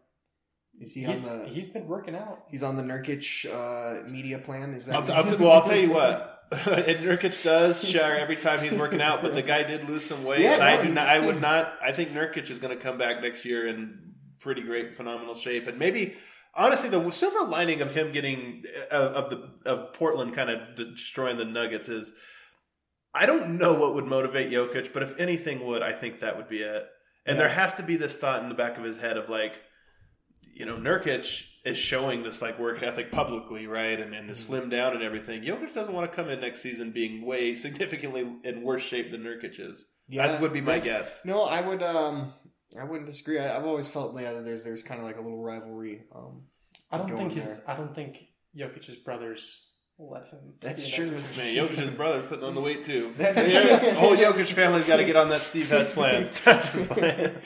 Is 0.79 0.93
he 0.93 1.03
he's, 1.03 1.23
on 1.23 1.43
the? 1.43 1.49
he's 1.49 1.67
been 1.69 1.87
working 1.87 2.15
out. 2.15 2.43
He's 2.49 2.63
on 2.63 2.75
the 2.75 2.83
Nurkic 2.83 3.45
uh, 3.45 4.07
media 4.09 4.39
plan. 4.39 4.73
Is 4.73 4.85
that? 4.87 4.95
I'll, 4.95 5.03
t- 5.05 5.13
I'll 5.13 5.23
t- 5.25 5.35
well, 5.35 5.51
I'll 5.51 5.63
tell 5.63 5.77
you 5.77 5.91
what. 5.91 6.39
and 6.51 6.97
Nurkic 6.99 7.43
does 7.43 7.87
share 7.87 8.19
every 8.19 8.35
time 8.35 8.59
he's 8.59 8.73
working 8.73 9.01
out, 9.01 9.21
but 9.21 9.33
the 9.33 9.41
guy 9.41 9.63
did 9.63 9.87
lose 9.87 10.03
some 10.03 10.23
weight, 10.25 10.41
Yeah, 10.41 10.55
and 10.55 10.63
I 10.63 10.83
do 10.83 10.89
not. 10.91 11.07
I 11.07 11.19
would 11.19 11.39
not. 11.39 11.77
I 11.81 11.91
think 11.93 12.11
Nurkic 12.11 12.49
is 12.49 12.59
going 12.59 12.75
to 12.77 12.83
come 12.83 12.97
back 12.97 13.21
next 13.21 13.45
year 13.45 13.67
in 13.67 14.13
pretty 14.39 14.61
great, 14.61 14.95
phenomenal 14.97 15.35
shape, 15.35 15.67
and 15.67 15.77
maybe. 15.79 16.15
Honestly, 16.53 16.89
the 16.89 17.09
silver 17.11 17.45
lining 17.45 17.79
of 17.79 17.91
him 17.95 18.11
getting 18.11 18.65
uh, 18.91 18.95
of 18.95 19.29
the 19.29 19.49
of 19.65 19.93
Portland 19.93 20.33
kind 20.33 20.49
of 20.49 20.75
destroying 20.75 21.37
the 21.37 21.45
Nuggets 21.45 21.87
is, 21.87 22.11
I 23.13 23.25
don't 23.25 23.57
know 23.57 23.73
what 23.75 23.95
would 23.95 24.05
motivate 24.05 24.51
Jokic, 24.51 24.91
but 24.91 25.01
if 25.01 25.17
anything 25.17 25.65
would, 25.65 25.81
I 25.81 25.93
think 25.93 26.19
that 26.19 26.35
would 26.35 26.49
be 26.49 26.57
it. 26.61 26.83
And 27.25 27.37
Yeah. 27.37 27.43
there 27.43 27.49
has 27.53 27.73
to 27.75 27.83
be 27.83 27.95
this 27.95 28.17
thought 28.17 28.43
in 28.43 28.49
the 28.49 28.55
back 28.55 28.77
of 28.77 28.83
his 28.83 28.97
head 28.97 29.15
of 29.15 29.29
like, 29.29 29.61
you 30.61 30.67
know, 30.67 30.77
Nurkic 30.77 31.45
is 31.65 31.75
showing 31.79 32.21
this 32.21 32.39
like 32.39 32.59
work 32.59 32.83
ethic 32.83 33.11
publicly, 33.11 33.65
right? 33.65 33.99
And 33.99 34.13
and 34.13 34.27
to 34.27 34.33
Mm-hmm. 34.33 34.41
slim 34.43 34.69
down 34.69 34.93
and 34.93 35.01
everything. 35.01 35.41
Jokic 35.41 35.73
doesn't 35.73 35.91
want 35.91 36.09
to 36.09 36.15
come 36.15 36.29
in 36.29 36.39
next 36.39 36.61
season 36.61 36.91
being 36.91 37.25
way 37.25 37.55
significantly 37.65 38.31
in 38.43 38.61
worse 38.61 38.83
shape 38.83 39.09
than 39.09 39.23
Nurkic 39.23 39.59
is. 39.59 39.85
Yeah, 40.07 40.27
that 40.27 40.39
would 40.39 40.53
be 40.53 40.61
my 40.61 40.77
guess. 40.77 41.19
No, 41.25 41.41
I 41.41 41.61
would. 41.67 41.81
Um, 41.81 42.33
I 42.79 42.83
wouldn't 42.83 43.07
disagree. 43.07 43.39
I, 43.39 43.57
I've 43.57 43.65
always 43.65 43.87
felt 43.87 44.19
yeah, 44.21 44.33
that 44.33 44.45
there's 44.45 44.63
there's 44.63 44.83
kind 44.83 44.99
of 44.99 45.05
like 45.07 45.17
a 45.17 45.21
little 45.21 45.41
rivalry. 45.41 46.03
Um, 46.15 46.43
I 46.91 46.99
don't 46.99 47.17
think 47.17 47.33
his 47.33 47.45
there. 47.45 47.63
I 47.67 47.75
don't 47.75 47.95
think 47.95 48.27
Jokic's 48.55 48.95
brothers 48.97 49.67
will 49.70 49.70
let 50.09 50.27
him. 50.27 50.39
That's 50.59 50.87
true. 50.87 51.09
that 51.09 51.37
Man, 51.37 51.55
Jokic's 51.55 51.89
brother 51.91 52.21
putting 52.21 52.43
on 52.43 52.55
the 52.55 52.61
weight 52.61 52.83
too. 52.83 53.13
That's- 53.17 53.35
the 53.83 53.93
whole 53.95 54.15
Jokic 54.15 54.51
family's 54.53 54.85
got 54.85 54.97
to 54.97 55.03
get 55.03 55.15
on 55.15 55.29
that 55.29 55.41
Steve 55.41 55.69
Hess 55.69 55.93
plan. 55.95 56.29
That's 56.45 56.69
the 56.69 56.85
plan. 56.85 57.41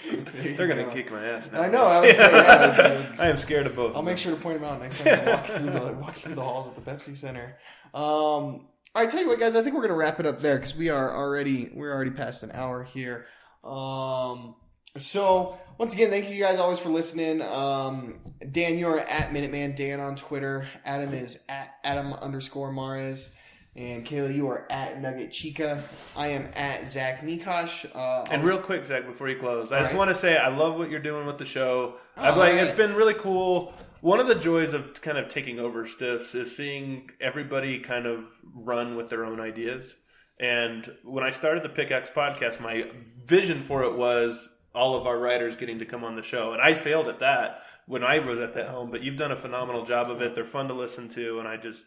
They're 0.55 0.67
gonna 0.67 0.85
go. 0.85 0.91
kick 0.91 1.11
my 1.11 1.25
ass 1.25 1.51
now. 1.51 1.61
I 1.61 1.69
know, 1.69 1.83
I 1.83 1.99
was 2.01 2.15
saying, 2.17 2.31
yeah, 2.33 3.15
I 3.19 3.27
am 3.27 3.37
scared 3.37 3.65
of 3.67 3.75
both. 3.75 3.93
I'll 3.93 3.99
of 3.99 4.05
make 4.05 4.13
them. 4.15 4.17
sure 4.17 4.35
to 4.35 4.41
point 4.41 4.59
them 4.61 4.69
out 4.69 4.81
next 4.81 5.01
time 5.03 5.19
I 5.27 5.31
walk 5.31 5.45
through 5.47 5.69
the 5.71 5.93
walk 6.01 6.13
through 6.15 6.35
the 6.35 6.43
halls 6.43 6.67
at 6.67 6.75
the 6.75 6.81
Pepsi 6.81 7.15
Center. 7.15 7.57
Um, 7.93 8.01
all 8.03 8.67
right, 8.95 9.09
tell 9.09 9.21
you 9.21 9.27
what, 9.27 9.39
guys. 9.39 9.55
I 9.55 9.61
think 9.61 9.75
we're 9.75 9.81
gonna 9.81 9.95
wrap 9.95 10.19
it 10.19 10.25
up 10.25 10.39
there 10.39 10.55
because 10.57 10.75
we 10.75 10.89
are 10.89 11.15
already 11.15 11.69
we're 11.73 11.93
already 11.93 12.11
past 12.11 12.43
an 12.43 12.51
hour 12.53 12.83
here. 12.83 13.25
Um, 13.63 14.55
so 14.97 15.57
once 15.77 15.93
again, 15.93 16.09
thank 16.09 16.29
you 16.31 16.41
guys 16.41 16.57
always 16.59 16.79
for 16.79 16.89
listening. 16.89 17.41
Um, 17.41 18.19
Dan, 18.51 18.77
you're 18.77 18.99
at 18.99 19.29
Minuteman 19.29 19.75
Dan 19.75 19.99
on 19.99 20.15
Twitter. 20.15 20.67
Adam 20.85 21.13
is 21.13 21.39
at 21.49 21.75
Adam 21.83 22.13
underscore 22.13 22.71
Mares. 22.71 23.31
And 23.77 24.05
Kayla, 24.05 24.33
you 24.33 24.47
are 24.47 24.65
at 24.71 25.01
Nugget 25.01 25.33
Chica. 25.33 25.83
I 26.15 26.27
am 26.27 26.49
at 26.55 26.87
Zach 26.87 27.21
Mikosh. 27.21 27.85
Uh, 27.93 28.25
And 28.31 28.41
real 28.45 28.57
quick, 28.57 28.85
Zach, 28.85 29.05
before 29.05 29.27
you 29.27 29.37
close, 29.37 29.73
I 29.73 29.81
just 29.81 29.91
right. 29.91 29.97
want 29.97 30.09
to 30.11 30.15
say 30.15 30.37
I 30.37 30.47
love 30.47 30.77
what 30.77 30.89
you're 30.89 31.01
doing 31.01 31.27
with 31.27 31.37
the 31.37 31.45
show. 31.45 31.95
Oh, 32.15 32.23
I've 32.23 32.37
like 32.37 32.53
all 32.53 32.59
it's 32.59 32.69
right. 32.69 32.77
been 32.77 32.95
really 32.95 33.15
cool. 33.15 33.73
One 33.99 34.21
of 34.21 34.27
the 34.27 34.35
joys 34.35 34.71
of 34.71 35.01
kind 35.01 35.17
of 35.17 35.27
taking 35.27 35.59
over 35.59 35.85
Stiffs 35.87 36.33
is 36.35 36.55
seeing 36.55 37.09
everybody 37.19 37.79
kind 37.79 38.05
of 38.05 38.29
run 38.53 38.95
with 38.95 39.09
their 39.09 39.25
own 39.25 39.41
ideas. 39.41 39.93
And 40.39 40.89
when 41.03 41.25
I 41.25 41.31
started 41.31 41.63
the 41.63 41.69
Pickaxe 41.69 42.09
podcast, 42.09 42.61
my 42.61 42.89
vision 43.25 43.63
for 43.63 43.83
it 43.83 43.97
was 43.97 44.47
all 44.75 44.95
of 44.95 45.07
our 45.07 45.17
writers 45.17 45.55
getting 45.55 45.79
to 45.79 45.85
come 45.85 46.03
on 46.03 46.15
the 46.15 46.21
show, 46.23 46.53
and 46.53 46.61
I 46.61 46.73
failed 46.73 47.07
at 47.07 47.19
that 47.19 47.61
when 47.87 48.03
I 48.03 48.19
was 48.19 48.39
at 48.39 48.53
that 48.55 48.69
home. 48.69 48.91
But 48.91 49.03
you've 49.03 49.17
done 49.17 49.31
a 49.31 49.37
phenomenal 49.37 49.85
job 49.85 50.11
of 50.11 50.21
it. 50.21 50.35
They're 50.35 50.45
fun 50.45 50.67
to 50.67 50.73
listen 50.73 51.07
to, 51.09 51.39
and 51.39 51.47
I 51.47 51.57
just 51.57 51.85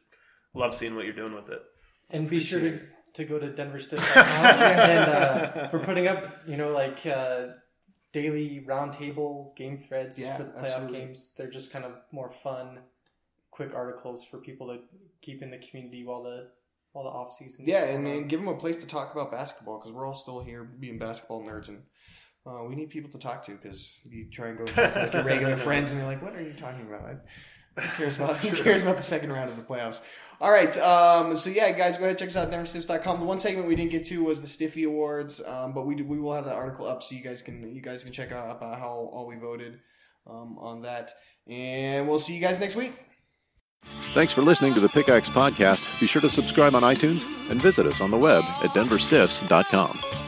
love 0.54 0.74
seeing 0.74 0.94
what 0.96 1.04
you're 1.04 1.14
doing 1.14 1.34
with 1.34 1.50
it. 1.50 1.62
And 2.10 2.28
be 2.28 2.40
sure 2.40 2.60
to, 2.60 2.80
to 3.14 3.24
go 3.24 3.38
to 3.38 3.48
denverstiff.com 3.48 4.44
and 4.60 5.10
uh, 5.10 5.68
we're 5.72 5.84
putting 5.84 6.08
up, 6.08 6.42
you 6.46 6.56
know, 6.56 6.70
like 6.72 7.04
uh, 7.06 7.48
daily 8.12 8.64
roundtable 8.66 9.54
game 9.56 9.78
threads 9.78 10.18
Yeah, 10.18 10.36
for 10.36 10.44
the 10.44 10.50
playoff 10.50 10.64
absolutely. 10.76 10.98
games. 11.00 11.32
They're 11.36 11.50
just 11.50 11.70
kind 11.72 11.84
of 11.84 11.92
more 12.12 12.30
fun, 12.30 12.78
quick 13.50 13.72
articles 13.74 14.24
for 14.24 14.38
people 14.38 14.68
to 14.68 14.78
keep 15.20 15.42
in 15.42 15.50
the 15.50 15.58
community 15.58 16.04
while 16.04 16.22
the 16.22 16.48
while 16.92 17.04
the 17.04 17.10
off 17.10 17.34
season. 17.36 17.64
Yeah, 17.66 17.84
and, 17.84 18.06
and 18.06 18.28
give 18.28 18.40
them 18.40 18.48
a 18.48 18.56
place 18.56 18.78
to 18.78 18.86
talk 18.86 19.12
about 19.12 19.30
basketball 19.30 19.78
because 19.78 19.92
we're 19.92 20.06
all 20.06 20.14
still 20.14 20.40
here 20.40 20.64
being 20.64 20.98
basketball 20.98 21.42
nerds, 21.42 21.68
and 21.68 21.82
uh, 22.48 22.64
we 22.64 22.74
need 22.74 22.90
people 22.90 23.10
to 23.10 23.18
talk 23.18 23.44
to 23.44 23.52
because 23.52 24.00
you 24.08 24.26
try 24.30 24.48
and 24.48 24.58
go 24.58 24.64
talk 24.64 24.94
to 24.94 25.00
like 25.00 25.12
your 25.12 25.24
regular 25.24 25.56
friends, 25.68 25.92
and 25.92 26.00
they're 26.00 26.08
like, 26.08 26.22
"What 26.22 26.34
are 26.34 26.42
you 26.42 26.54
talking 26.54 26.86
about?" 26.86 27.20
Who 27.76 27.82
cares 27.96 28.16
about 28.16 28.36
Who 28.38 28.62
cares 28.62 28.82
about 28.82 28.96
the 28.96 29.02
second 29.02 29.32
round 29.32 29.50
of 29.50 29.56
the 29.56 29.62
playoffs? 29.62 30.00
All 30.40 30.50
right, 30.52 30.76
um, 30.78 31.34
so 31.34 31.50
yeah, 31.50 31.72
guys, 31.72 31.98
go 31.98 32.04
ahead 32.04 32.18
check 32.18 32.28
us 32.28 32.36
out 32.36 32.50
denverstiffs.com. 32.50 33.18
The 33.18 33.26
one 33.26 33.40
segment 33.40 33.66
we 33.66 33.74
didn't 33.74 33.90
get 33.90 34.04
to 34.06 34.22
was 34.22 34.40
the 34.40 34.46
Stiffy 34.46 34.84
Awards, 34.84 35.40
um, 35.44 35.72
but 35.72 35.84
we 35.84 35.96
do, 35.96 36.04
we 36.04 36.20
will 36.20 36.32
have 36.32 36.44
that 36.44 36.54
article 36.54 36.86
up 36.86 37.02
so 37.02 37.16
you 37.16 37.22
guys 37.22 37.42
can 37.42 37.74
you 37.74 37.82
guys 37.82 38.04
can 38.04 38.12
check 38.12 38.30
out 38.30 38.56
about 38.56 38.78
how 38.78 39.10
all 39.12 39.26
we 39.26 39.36
voted 39.36 39.80
um, 40.28 40.56
on 40.58 40.82
that, 40.82 41.12
and 41.48 42.08
we'll 42.08 42.20
see 42.20 42.34
you 42.34 42.40
guys 42.40 42.60
next 42.60 42.76
week. 42.76 42.92
Thanks 44.12 44.32
for 44.32 44.42
listening 44.42 44.74
to 44.74 44.80
the 44.80 44.88
Pickaxe 44.88 45.28
Podcast. 45.28 46.00
Be 46.00 46.06
sure 46.06 46.22
to 46.22 46.28
subscribe 46.28 46.74
on 46.74 46.82
iTunes 46.82 47.24
and 47.50 47.60
visit 47.60 47.86
us 47.86 48.00
on 48.00 48.10
the 48.10 48.18
web 48.18 48.44
at 48.44 48.70
denverstiffs.com. 48.74 50.27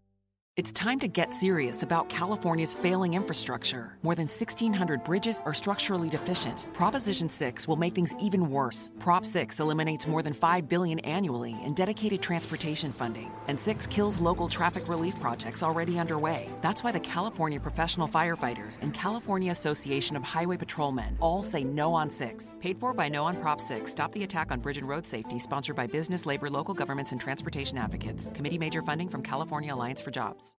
It's 0.57 0.73
time 0.73 0.99
to 0.99 1.07
get 1.07 1.33
serious 1.33 1.81
about 1.81 2.09
California's 2.09 2.75
failing 2.75 3.13
infrastructure. 3.13 3.97
More 4.03 4.15
than 4.15 4.27
1,600 4.27 5.01
bridges 5.05 5.41
are 5.45 5.53
structurally 5.53 6.09
deficient. 6.09 6.67
Proposition 6.73 7.29
6 7.29 7.69
will 7.69 7.77
make 7.77 7.95
things 7.95 8.13
even 8.19 8.49
worse. 8.49 8.91
Prop 8.99 9.25
6 9.25 9.61
eliminates 9.61 10.07
more 10.07 10.21
than 10.21 10.33
5 10.33 10.67
billion 10.67 10.99
annually 10.99 11.55
in 11.63 11.73
dedicated 11.73 12.21
transportation 12.21 12.91
funding, 12.91 13.31
and 13.47 13.57
6 13.57 13.87
kills 13.87 14.19
local 14.19 14.49
traffic 14.49 14.89
relief 14.89 15.17
projects 15.21 15.63
already 15.63 15.97
underway. 15.97 16.49
That's 16.61 16.83
why 16.83 16.91
the 16.91 16.99
California 16.99 17.57
Professional 17.57 18.09
Firefighters 18.09 18.77
and 18.81 18.93
California 18.93 19.53
Association 19.53 20.17
of 20.17 20.23
Highway 20.23 20.57
Patrolmen 20.57 21.15
all 21.21 21.43
say 21.43 21.63
no 21.63 21.93
on 21.93 22.09
6. 22.09 22.57
Paid 22.59 22.77
for 22.77 22.93
by 22.93 23.07
No 23.07 23.23
on 23.23 23.37
Prop 23.37 23.61
6. 23.61 23.89
Stop 23.89 24.11
the 24.11 24.23
attack 24.23 24.51
on 24.51 24.59
bridge 24.59 24.77
and 24.77 24.89
road 24.89 25.07
safety, 25.07 25.39
sponsored 25.39 25.77
by 25.77 25.87
business, 25.87 26.25
labor, 26.25 26.49
local 26.49 26.73
governments, 26.73 27.13
and 27.13 27.21
transportation 27.21 27.77
advocates. 27.77 28.29
Committee 28.33 28.57
major 28.57 28.81
funding 28.81 29.07
from 29.07 29.23
California 29.23 29.73
Alliance 29.73 30.01
for 30.01 30.11
Jobs. 30.11 30.41